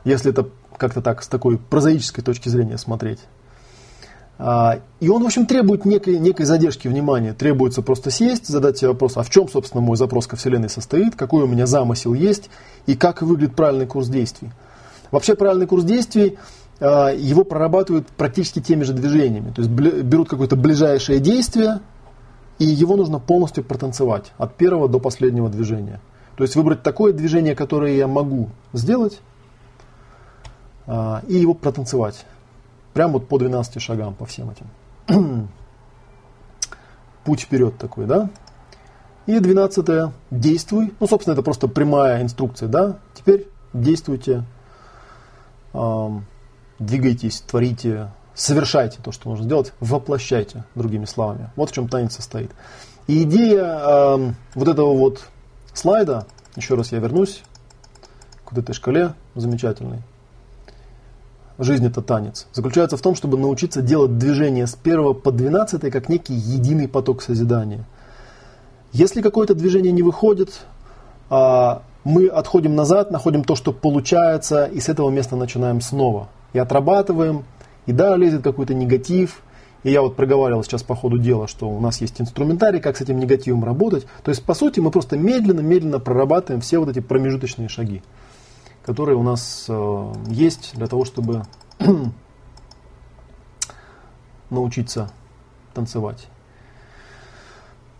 Если 0.04 0.32
это 0.32 0.50
как-то 0.78 1.02
так 1.02 1.24
с 1.24 1.28
такой 1.28 1.58
прозаической 1.58 2.24
точки 2.24 2.50
зрения 2.50 2.78
смотреть. 2.78 3.20
А, 4.38 4.80
и 5.00 5.10
он, 5.10 5.24
в 5.24 5.26
общем, 5.26 5.46
требует 5.46 5.86
некой, 5.86 6.18
некой 6.20 6.46
задержки 6.46 6.88
внимания. 6.88 7.34
Требуется 7.34 7.82
просто 7.82 8.12
сесть, 8.12 8.48
задать 8.48 8.78
себе 8.78 8.90
вопрос, 8.90 9.16
а 9.16 9.24
в 9.24 9.30
чем, 9.30 9.48
собственно, 9.48 9.82
мой 9.82 9.96
запрос 9.96 10.28
ко 10.28 10.36
Вселенной 10.36 10.70
состоит, 10.70 11.16
какой 11.16 11.44
у 11.44 11.48
меня 11.48 11.66
замысел 11.66 12.14
есть 12.14 12.50
и 12.86 12.96
как 12.96 13.22
выглядит 13.22 13.56
правильный 13.56 13.86
курс 13.86 14.08
действий. 14.08 14.50
Вообще 15.12 15.36
правильный 15.36 15.68
курс 15.68 15.84
действий, 15.84 16.38
а, 16.80 17.12
его 17.12 17.44
прорабатывают 17.44 18.08
практически 18.08 18.60
теми 18.60 18.84
же 18.84 18.94
движениями. 18.94 19.52
То 19.52 19.62
есть 19.62 19.72
берут 19.72 20.30
какое-то 20.30 20.56
ближайшее 20.56 21.20
действие, 21.20 21.80
и 22.60 22.66
его 22.66 22.96
нужно 22.96 23.20
полностью 23.20 23.64
протанцевать 23.64 24.32
от 24.38 24.56
первого 24.56 24.88
до 24.88 25.00
последнего 25.00 25.50
движения. 25.50 26.00
То 26.36 26.44
есть 26.44 26.56
выбрать 26.56 26.84
такое 26.84 27.14
движение, 27.14 27.56
которое 27.56 27.96
я 27.96 28.08
могу 28.08 28.50
сделать, 28.74 29.22
а, 30.88 31.22
и 31.28 31.36
его 31.36 31.54
протанцевать. 31.54 32.26
Прям 32.94 33.12
вот 33.14 33.28
по 33.28 33.38
12 33.38 33.82
шагам, 33.82 34.14
по 34.16 34.26
всем 34.26 34.50
этим. 34.50 34.68
Путь 37.24 37.42
вперед 37.42 37.78
такой, 37.78 38.06
да? 38.06 38.30
И 39.26 39.40
12 39.40 40.12
действуй. 40.32 40.94
Ну, 41.00 41.08
собственно, 41.08 41.34
это 41.34 41.44
просто 41.44 41.68
прямая 41.68 42.22
инструкция, 42.22 42.68
да? 42.68 42.98
Теперь 43.14 43.48
действуйте, 43.74 44.44
двигайтесь, 46.80 47.42
творите, 47.42 48.10
совершайте 48.36 49.00
то, 49.02 49.12
что 49.12 49.30
нужно 49.30 49.46
сделать, 49.46 49.74
воплощайте, 49.80 50.64
другими 50.76 51.06
словами. 51.06 51.50
Вот 51.56 51.70
в 51.70 51.74
чем 51.74 51.88
танец 51.88 52.16
состоит. 52.16 52.52
И 53.08 53.24
идея 53.24 53.64
э, 53.64 54.32
вот 54.56 54.68
этого 54.68 54.98
вот 54.98 55.26
слайда, 55.74 56.26
еще 56.56 56.76
раз 56.76 56.92
я 56.92 57.00
вернусь 57.00 57.44
к 58.46 58.52
вот 58.52 58.64
этой 58.64 58.74
шкале 58.74 59.14
замечательной, 59.36 60.02
жизнь 61.60 61.86
это 61.86 62.02
танец, 62.02 62.48
заключается 62.54 62.98
в 62.98 63.02
том, 63.02 63.16
чтобы 63.16 63.38
научиться 63.38 63.82
делать 63.82 64.18
движение 64.18 64.68
с 64.68 64.78
1 64.82 65.16
по 65.16 65.32
12 65.32 65.92
как 65.92 66.10
некий 66.10 66.34
единый 66.34 66.88
поток 66.88 67.22
созидания. 67.22 67.86
Если 68.92 69.22
какое-то 69.22 69.56
движение 69.56 69.92
не 69.92 70.04
выходит, 70.04 70.62
а, 71.30 71.82
мы 72.04 72.28
отходим 72.28 72.76
назад, 72.76 73.12
находим 73.12 73.44
то, 73.44 73.56
что 73.56 73.74
получается, 73.74 74.66
и 74.66 74.80
с 74.80 74.90
этого 74.90 75.10
места 75.10 75.36
начинаем 75.36 75.82
снова. 75.82 76.30
И 76.54 76.60
отрабатываем, 76.60 77.46
и 77.86 77.92
да, 77.92 78.16
лезет 78.16 78.44
какой-то 78.44 78.74
негатив. 78.74 79.42
И 79.84 79.92
я 79.92 80.02
вот 80.02 80.16
проговаривал 80.16 80.64
сейчас 80.64 80.82
по 80.82 80.96
ходу 80.96 81.18
дела, 81.18 81.48
что 81.48 81.70
у 81.70 81.80
нас 81.82 82.00
есть 82.00 82.22
инструментарий, 82.22 82.80
как 82.80 82.96
с 82.96 83.02
этим 83.02 83.20
негативом 83.20 83.66
работать. 83.66 84.06
То 84.24 84.30
есть, 84.30 84.44
по 84.44 84.54
сути, 84.54 84.80
мы 84.80 84.92
просто 84.92 85.18
медленно-медленно 85.18 86.00
прорабатываем 86.00 86.62
все 86.62 86.80
вот 86.80 86.90
эти 86.90 87.02
промежуточные 87.02 87.68
шаги 87.68 88.02
которые 88.84 89.18
у 89.18 89.24
нас 89.24 89.66
э, 89.70 90.14
есть 90.28 90.74
для 90.76 90.88
того, 90.88 91.06
чтобы 91.06 91.44
научиться 94.50 95.10
танцевать. 95.74 96.28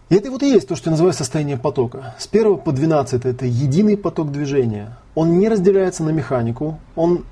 И 0.10 0.16
это 0.16 0.30
вот 0.30 0.44
и 0.44 0.52
есть 0.52 0.68
то, 0.68 0.76
что 0.76 0.90
я 0.90 0.92
называю 0.92 1.14
состояние 1.14 1.58
потока. 1.58 2.14
С 2.20 2.28
1 2.28 2.58
по 2.58 2.72
12 2.72 3.26
это 3.26 3.46
единый 3.46 3.98
поток 3.98 4.32
движения. 4.32 4.98
Он 5.16 5.40
не 5.40 5.50
разделяется 5.50 6.04
на 6.04 6.10
механику. 6.10 6.80
Он... 6.96 7.26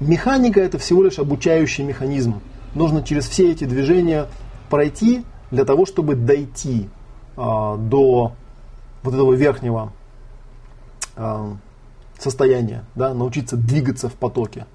Механика 0.00 0.60
это 0.60 0.78
всего 0.78 1.02
лишь 1.02 1.18
обучающий 1.18 1.84
механизм. 1.84 2.40
Нужно 2.74 3.02
через 3.02 3.28
все 3.28 3.52
эти 3.52 3.64
движения 3.64 4.26
пройти 4.70 5.24
для 5.50 5.66
того, 5.66 5.84
чтобы 5.84 6.14
дойти 6.14 6.88
а, 7.36 7.76
до 7.76 8.32
вот 9.02 9.14
этого 9.14 9.34
верхнего 9.34 9.92
а, 11.16 11.56
состояние, 12.18 12.84
да, 12.94 13.12
научиться 13.12 13.56
двигаться 13.56 14.08
в 14.08 14.14
потоке. 14.14 14.66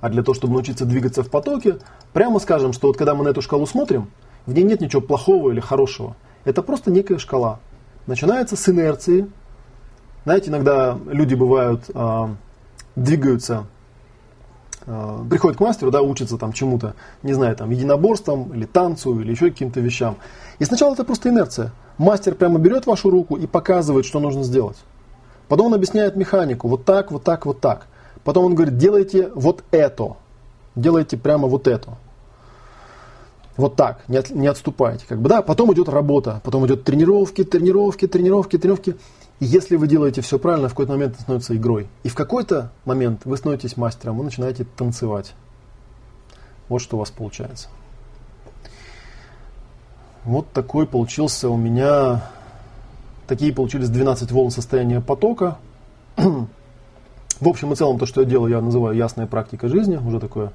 А 0.00 0.10
для 0.10 0.22
того, 0.22 0.34
чтобы 0.34 0.52
научиться 0.52 0.84
двигаться 0.84 1.24
в 1.24 1.30
потоке, 1.30 1.78
прямо 2.12 2.38
скажем, 2.38 2.72
что 2.72 2.86
вот 2.86 2.96
когда 2.96 3.16
мы 3.16 3.24
на 3.24 3.30
эту 3.30 3.42
шкалу 3.42 3.66
смотрим, 3.66 4.08
в 4.46 4.52
ней 4.52 4.62
нет 4.62 4.80
ничего 4.80 5.02
плохого 5.02 5.50
или 5.50 5.60
хорошего. 5.60 6.16
Это 6.44 6.62
просто 6.62 6.92
некая 6.92 7.18
шкала. 7.18 7.58
Начинается 8.06 8.56
с 8.56 8.68
инерции, 8.68 9.28
Знаете, 10.24 10.50
иногда 10.50 10.98
люди 11.06 11.34
бывают, 11.34 11.84
э, 11.92 12.28
двигаются, 12.96 13.66
э, 14.88 15.24
приходят 15.30 15.58
к 15.58 15.60
мастеру, 15.60 15.90
да, 15.90 16.02
учатся 16.02 16.38
там 16.38 16.52
чему-то, 16.52 16.94
не 17.22 17.34
знаю, 17.34 17.54
там, 17.54 17.70
единоборствам 17.70 18.52
или 18.54 18.64
танцу 18.64 19.20
или 19.20 19.30
еще 19.30 19.50
каким-то 19.50 19.80
вещам. 19.80 20.16
И 20.58 20.64
сначала 20.64 20.94
это 20.94 21.04
просто 21.04 21.28
инерция. 21.28 21.72
Мастер 21.98 22.34
прямо 22.34 22.58
берет 22.58 22.86
вашу 22.86 23.10
руку 23.10 23.36
и 23.36 23.46
показывает, 23.46 24.06
что 24.06 24.20
нужно 24.20 24.42
сделать. 24.42 24.78
Потом 25.48 25.66
он 25.66 25.74
объясняет 25.74 26.16
механику, 26.16 26.68
вот 26.68 26.84
так, 26.84 27.12
вот 27.12 27.22
так, 27.22 27.46
вот 27.46 27.60
так. 27.60 27.86
Потом 28.24 28.46
он 28.46 28.54
говорит, 28.54 28.76
делайте 28.76 29.30
вот 29.34 29.64
это, 29.70 30.16
делайте 30.74 31.16
прямо 31.16 31.48
вот 31.48 31.68
это. 31.68 31.96
Вот 33.56 33.74
так, 33.74 34.04
не, 34.06 34.16
от, 34.18 34.30
не 34.30 34.46
отступайте. 34.46 35.04
Как 35.08 35.20
бы, 35.20 35.28
да? 35.28 35.42
Потом 35.42 35.72
идет 35.72 35.88
работа, 35.88 36.40
потом 36.44 36.64
идет 36.66 36.84
тренировки, 36.84 37.42
тренировки, 37.42 38.06
тренировки, 38.06 38.56
тренировки. 38.56 38.96
И 39.40 39.44
если 39.44 39.76
вы 39.76 39.86
делаете 39.86 40.20
все 40.20 40.38
правильно, 40.38 40.68
в 40.68 40.72
какой-то 40.72 40.92
момент 40.92 41.14
это 41.14 41.22
становится 41.22 41.56
игрой. 41.56 41.88
И 42.02 42.08
в 42.08 42.14
какой-то 42.14 42.72
момент 42.84 43.22
вы 43.24 43.36
становитесь 43.36 43.76
мастером, 43.76 44.18
вы 44.18 44.24
начинаете 44.24 44.64
танцевать. 44.64 45.34
Вот 46.68 46.80
что 46.80 46.96
у 46.96 47.00
вас 47.00 47.10
получается. 47.10 47.68
Вот 50.24 50.50
такой 50.52 50.86
получился 50.86 51.48
у 51.48 51.56
меня, 51.56 52.22
такие 53.26 53.52
получились 53.52 53.88
12 53.88 54.30
волн 54.32 54.50
состояния 54.50 55.00
потока. 55.00 55.58
В 56.16 57.48
общем 57.48 57.72
и 57.72 57.76
целом, 57.76 57.98
то, 57.98 58.06
что 58.06 58.22
я 58.22 58.26
делаю, 58.26 58.50
я 58.50 58.60
называю 58.60 58.96
ясная 58.96 59.26
практика 59.26 59.68
жизни, 59.68 59.96
уже 59.96 60.18
такое 60.18 60.52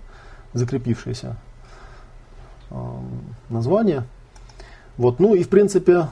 закрепившееся 0.51 1.37
э, 2.69 2.75
название. 3.49 4.03
Вот, 4.97 5.19
ну 5.19 5.33
и 5.33 5.43
в 5.43 5.49
принципе, 5.49 6.07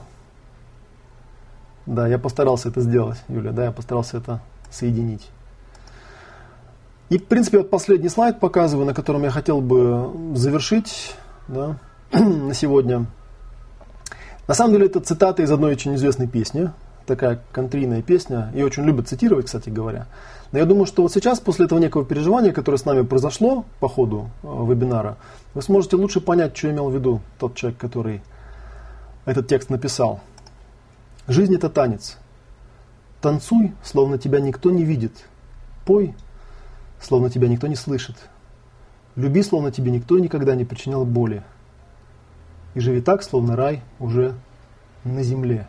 да, 1.86 2.08
я 2.08 2.20
постарался 2.20 2.70
это 2.70 2.82
сделать, 2.82 3.18
Юля, 3.28 3.52
да, 3.52 3.66
я 3.66 3.72
постарался 3.72 4.18
это 4.18 4.42
соединить. 4.70 5.30
И, 7.10 7.18
в 7.18 7.26
принципе, 7.26 7.58
вот 7.58 7.70
последний 7.70 8.10
слайд 8.10 8.40
показываю, 8.40 8.86
на 8.86 8.94
котором 8.94 9.24
я 9.24 9.32
хотел 9.32 9.60
бы 9.60 10.12
завершить 10.34 11.14
да, 11.48 11.78
на 12.14 12.54
сегодня. 12.54 13.06
На 14.48 14.54
самом 14.54 14.74
деле, 14.74 14.86
это 14.86 15.02
цитата 15.02 15.44
из 15.44 15.52
одной 15.52 15.74
очень 15.74 15.96
известной 15.96 16.28
песни, 16.28 16.72
такая 17.06 17.42
контрийная 17.52 18.02
песня, 18.02 18.52
ее 18.54 18.66
очень 18.66 18.84
любят 18.84 19.08
цитировать, 19.08 19.48
кстати 19.48 19.70
говоря. 19.70 20.08
Но 20.52 20.60
я 20.60 20.66
думаю, 20.66 20.86
что 20.86 21.02
вот 21.02 21.12
сейчас, 21.12 21.40
после 21.40 21.66
этого 21.66 21.80
некого 21.80 22.06
переживания, 22.06 22.52
которое 22.52 22.78
с 22.78 22.86
нами 22.86 23.02
произошло 23.04 23.66
по 23.80 23.88
ходу 23.88 24.30
э, 24.44 24.48
вебинара, 24.48 25.18
вы 25.54 25.62
сможете 25.62 25.96
лучше 25.96 26.22
понять, 26.22 26.56
что 26.58 26.70
имел 26.70 26.90
в 26.90 26.94
виду 26.94 27.22
тот 27.40 27.56
человек, 27.56 27.80
который 27.80 28.22
этот 29.26 29.48
текст 29.48 29.70
написал. 29.70 30.22
Жизнь 31.28 31.56
это 31.56 31.70
танец. 31.70 32.18
Танцуй, 33.22 33.74
словно 33.84 34.18
тебя 34.18 34.40
никто 34.40 34.72
не 34.72 34.84
видит. 34.84 35.26
Пой, 35.86 36.16
словно 37.00 37.30
тебя 37.30 37.48
никто 37.48 37.68
не 37.68 37.76
слышит. 37.76 38.16
Люби, 39.16 39.44
словно 39.44 39.72
тебе 39.72 39.92
никто 39.92 40.18
никогда 40.20 40.56
не 40.56 40.66
причинял 40.66 41.06
боли. 41.06 41.44
И 42.74 42.80
живи 42.80 43.02
так, 43.02 43.24
словно 43.24 43.56
рай 43.56 43.82
уже 44.00 44.36
на 45.04 45.22
земле. 45.24 45.68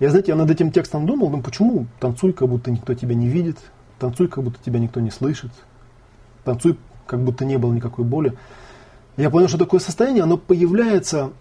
Я, 0.00 0.10
знаете, 0.10 0.30
я 0.30 0.36
над 0.36 0.50
этим 0.50 0.70
текстом 0.70 1.06
думал, 1.06 1.28
ну 1.28 1.42
почему 1.42 1.86
танцуй, 1.98 2.32
как 2.32 2.48
будто 2.48 2.70
никто 2.70 2.94
тебя 2.94 3.16
не 3.16 3.28
видит, 3.28 3.58
танцуй, 3.98 4.28
как 4.28 4.44
будто 4.44 4.62
тебя 4.62 4.78
никто 4.78 5.00
не 5.00 5.10
слышит, 5.10 5.50
танцуй, 6.44 6.78
как 7.06 7.20
будто 7.20 7.44
не 7.44 7.58
было 7.58 7.72
никакой 7.72 8.04
боли. 8.04 8.38
Я 9.16 9.30
понял, 9.30 9.48
что 9.48 9.58
такое 9.58 9.80
состояние, 9.80 10.22
оно 10.22 10.36
появляется 10.36 11.32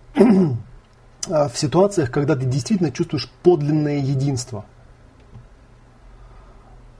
в 1.27 1.57
ситуациях, 1.57 2.11
когда 2.11 2.35
ты 2.35 2.45
действительно 2.45 2.91
чувствуешь 2.91 3.29
подлинное 3.43 3.97
единство. 3.97 4.65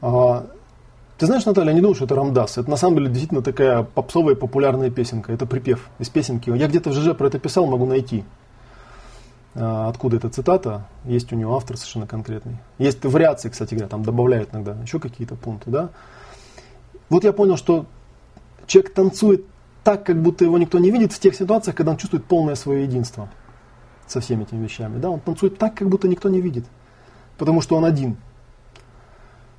А, 0.01 0.47
ты 1.17 1.25
знаешь, 1.25 1.45
Наталья, 1.45 1.69
я 1.69 1.73
не 1.73 1.81
думаю, 1.81 1.95
что 1.95 2.05
это 2.05 2.15
Рамдас. 2.15 2.57
Это 2.57 2.69
на 2.69 2.77
самом 2.77 2.97
деле 2.97 3.09
действительно 3.09 3.41
такая 3.41 3.83
попсовая 3.83 4.35
популярная 4.35 4.91
песенка. 4.91 5.33
Это 5.33 5.45
припев 5.45 5.89
из 5.99 6.09
песенки. 6.09 6.49
Я 6.49 6.67
где-то 6.67 6.91
в 6.91 6.93
ЖЖ 6.93 7.15
про 7.17 7.27
это 7.27 7.39
писал, 7.39 7.65
могу 7.65 7.85
найти. 7.85 8.23
А, 9.55 9.89
откуда 9.89 10.17
эта 10.17 10.29
цитата, 10.29 10.87
есть 11.05 11.33
у 11.33 11.35
него 11.35 11.55
автор 11.55 11.77
совершенно 11.77 12.05
конкретный. 12.05 12.57
Есть 12.77 13.03
вариации, 13.03 13.49
кстати 13.49 13.73
говоря, 13.73 13.89
там 13.89 14.03
добавляют 14.03 14.53
иногда 14.53 14.75
еще 14.81 14.99
какие-то 14.99 15.35
пункты. 15.35 15.71
Да? 15.71 15.89
Вот 17.09 17.23
я 17.23 17.33
понял, 17.33 17.57
что 17.57 17.87
человек 18.67 18.93
танцует 18.93 19.45
так, 19.83 20.05
как 20.05 20.21
будто 20.21 20.43
его 20.43 20.57
никто 20.57 20.77
не 20.77 20.91
видит 20.91 21.13
в 21.13 21.19
тех 21.19 21.33
ситуациях, 21.33 21.75
когда 21.75 21.93
он 21.93 21.97
чувствует 21.97 22.25
полное 22.25 22.55
свое 22.55 22.83
единство 22.83 23.29
со 24.07 24.21
всеми 24.21 24.43
этими 24.43 24.63
вещами. 24.63 24.99
Да? 24.99 25.09
Он 25.09 25.19
танцует 25.19 25.57
так, 25.57 25.75
как 25.75 25.89
будто 25.89 26.07
никто 26.07 26.29
не 26.29 26.41
видит, 26.41 26.65
потому 27.37 27.61
что 27.61 27.75
он 27.75 27.85
один. 27.85 28.17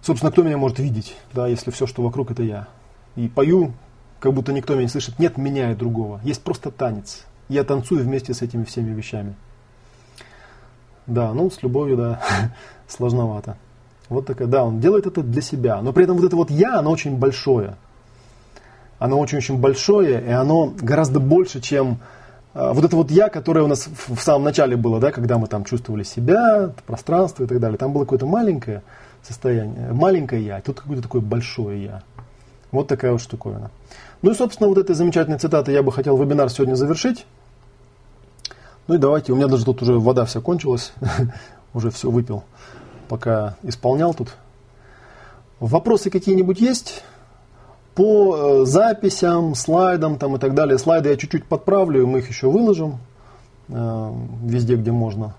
Собственно, 0.00 0.32
кто 0.32 0.42
меня 0.42 0.56
может 0.56 0.78
видеть, 0.78 1.16
да, 1.32 1.48
если 1.48 1.70
все, 1.70 1.86
что 1.86 2.02
вокруг, 2.02 2.30
это 2.30 2.42
я. 2.42 2.68
И 3.16 3.28
пою, 3.28 3.72
как 4.20 4.32
будто 4.32 4.52
никто 4.52 4.74
меня 4.74 4.84
не 4.84 4.88
слышит. 4.88 5.18
Нет 5.18 5.36
меня 5.36 5.72
и 5.72 5.74
другого. 5.74 6.20
Есть 6.22 6.42
просто 6.42 6.70
танец. 6.70 7.24
Я 7.48 7.64
танцую 7.64 8.02
вместе 8.02 8.34
с 8.34 8.42
этими 8.42 8.64
всеми 8.64 8.94
вещами. 8.94 9.34
Да, 11.06 11.32
ну 11.32 11.50
с 11.50 11.62
любовью, 11.62 11.96
да, 11.96 12.20
сложновато. 12.88 13.56
Вот 14.08 14.26
такая, 14.26 14.48
да, 14.48 14.64
он 14.64 14.80
делает 14.80 15.06
это 15.06 15.22
для 15.22 15.42
себя. 15.42 15.80
Но 15.82 15.92
при 15.92 16.04
этом 16.04 16.16
вот 16.16 16.24
это 16.24 16.36
вот 16.36 16.50
я, 16.50 16.78
оно 16.78 16.90
очень 16.90 17.16
большое. 17.16 17.76
Оно 18.98 19.18
очень-очень 19.18 19.58
большое, 19.58 20.20
и 20.20 20.30
оно 20.30 20.74
гораздо 20.80 21.20
больше, 21.20 21.60
чем 21.60 21.98
вот 22.58 22.84
это 22.84 22.96
вот 22.96 23.10
я, 23.10 23.28
которое 23.28 23.62
у 23.62 23.68
нас 23.68 23.86
в, 23.86 24.16
в 24.16 24.20
самом 24.20 24.44
начале 24.44 24.76
было, 24.76 24.98
да, 24.98 25.12
когда 25.12 25.38
мы 25.38 25.46
там 25.46 25.64
чувствовали 25.64 26.02
себя, 26.02 26.72
пространство 26.86 27.44
и 27.44 27.46
так 27.46 27.60
далее. 27.60 27.78
Там 27.78 27.92
было 27.92 28.02
какое-то 28.02 28.26
маленькое 28.26 28.82
состояние, 29.22 29.92
маленькое 29.92 30.44
я, 30.44 30.60
тут 30.60 30.80
какое-то 30.80 31.02
такое 31.02 31.20
большое 31.20 31.84
я. 31.84 32.02
Вот 32.72 32.88
такая 32.88 33.12
вот 33.12 33.20
штуковина. 33.20 33.70
Ну 34.22 34.32
и, 34.32 34.34
собственно, 34.34 34.68
вот 34.68 34.76
этой 34.76 34.94
замечательной 34.96 35.38
цитатой 35.38 35.72
я 35.72 35.82
бы 35.84 35.92
хотел 35.92 36.16
вебинар 36.16 36.50
сегодня 36.50 36.74
завершить. 36.74 37.26
Ну 38.88 38.96
и 38.96 38.98
давайте, 38.98 39.32
у 39.32 39.36
меня 39.36 39.46
даже 39.46 39.64
тут 39.64 39.80
уже 39.82 39.92
вода 39.98 40.24
вся 40.24 40.40
кончилась, 40.40 40.92
уже 41.74 41.90
все 41.90 42.10
выпил, 42.10 42.42
пока 43.08 43.56
исполнял 43.62 44.14
тут. 44.14 44.34
Вопросы 45.60 46.10
какие-нибудь 46.10 46.60
есть? 46.60 47.04
По 47.98 48.36
э, 48.36 48.64
записям, 48.64 49.56
слайдам 49.56 50.18
там 50.18 50.36
и 50.36 50.38
так 50.38 50.54
далее. 50.54 50.78
Слайды 50.78 51.08
я 51.08 51.16
чуть-чуть 51.16 51.46
подправлю, 51.46 52.06
мы 52.06 52.20
их 52.20 52.28
еще 52.28 52.48
выложим 52.48 53.00
э, 53.68 54.12
везде, 54.44 54.76
где 54.76 54.92
можно. 54.92 55.34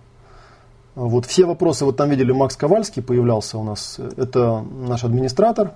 Вот 0.94 1.26
все 1.26 1.46
вопросы, 1.46 1.86
вот 1.86 1.96
там 1.96 2.10
видели, 2.10 2.34
Макс 2.34 2.58
Ковальский 2.58 3.02
появлялся 3.02 3.58
у 3.58 3.64
нас, 3.64 3.98
это 4.18 4.60
наш 4.60 5.06
администратор. 5.06 5.72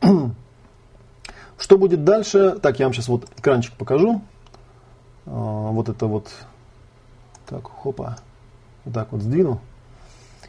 Что 1.58 1.76
будет 1.76 2.04
дальше? 2.04 2.56
Так, 2.62 2.78
я 2.78 2.86
вам 2.86 2.92
сейчас 2.92 3.08
вот 3.08 3.24
экранчик 3.36 3.74
покажу. 3.74 4.20
Э, 5.26 5.30
вот 5.32 5.88
это 5.88 6.06
вот 6.06 6.28
так, 7.48 7.64
хопа. 7.64 8.16
Вот 8.84 8.94
так 8.94 9.08
вот 9.10 9.22
сдвину. 9.22 9.60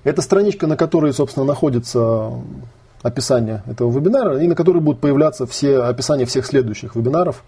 Это 0.03 0.21
страничка, 0.21 0.67
на 0.67 0.77
которой, 0.77 1.13
собственно, 1.13 1.47
находится 1.47 2.31
описание 3.01 3.63
этого 3.67 3.91
вебинара, 3.91 4.39
и 4.39 4.47
на 4.47 4.55
которой 4.55 4.80
будут 4.80 4.99
появляться 4.99 5.45
все 5.45 5.81
описания 5.81 6.26
всех 6.26 6.45
следующих 6.45 6.95
вебинаров. 6.95 7.43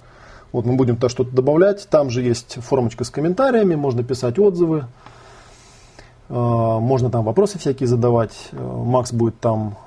Вот 0.52 0.66
мы 0.66 0.76
будем 0.76 0.98
то 0.98 1.10
что-то 1.10 1.32
добавлять. 1.32 1.88
Там 1.90 2.10
же 2.10 2.22
есть 2.22 2.58
формочка 2.62 3.04
с 3.04 3.10
комментариями, 3.10 3.76
можно 3.76 4.04
писать 4.04 4.38
отзывы, 4.40 4.86
а, 6.30 6.80
можно 6.80 7.10
там 7.10 7.24
вопросы 7.26 7.60
всякие 7.60 7.88
задавать. 7.88 8.50
А, 8.52 8.84
Макс 8.84 9.12
будет 9.12 9.40
там 9.40 9.78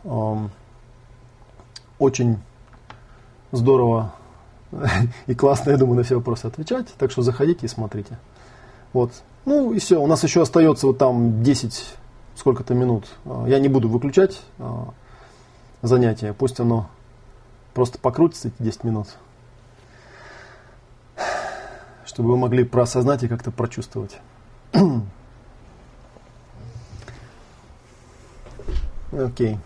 очень 1.98 2.38
здорово 3.52 4.12
и 5.26 5.34
классно, 5.34 5.70
я 5.70 5.76
думаю, 5.76 5.96
на 5.96 6.02
все 6.02 6.16
вопросы 6.16 6.46
отвечать. 6.46 6.88
Так 6.98 7.10
что 7.10 7.22
заходите 7.22 7.66
и 7.66 7.68
смотрите. 7.68 8.18
Вот. 8.92 9.12
Ну 9.44 9.72
и 9.72 9.78
все, 9.78 10.00
у 10.00 10.06
нас 10.06 10.22
еще 10.24 10.42
остается 10.42 10.86
вот 10.86 10.98
там 10.98 11.42
10 11.42 11.94
сколько-то 12.36 12.74
минут. 12.74 13.06
А, 13.24 13.46
я 13.46 13.58
не 13.58 13.68
буду 13.68 13.88
выключать 13.88 14.42
занятие, 15.86 16.32
пусть 16.32 16.60
оно 16.60 16.90
просто 17.74 17.98
покрутится 17.98 18.48
эти 18.48 18.62
10 18.62 18.84
минут, 18.84 19.08
чтобы 22.06 22.30
вы 22.30 22.36
могли 22.36 22.64
проосознать 22.64 23.22
и 23.22 23.28
как-то 23.28 23.50
прочувствовать. 23.50 24.18
Окей. 29.12 29.54
Okay. 29.54 29.58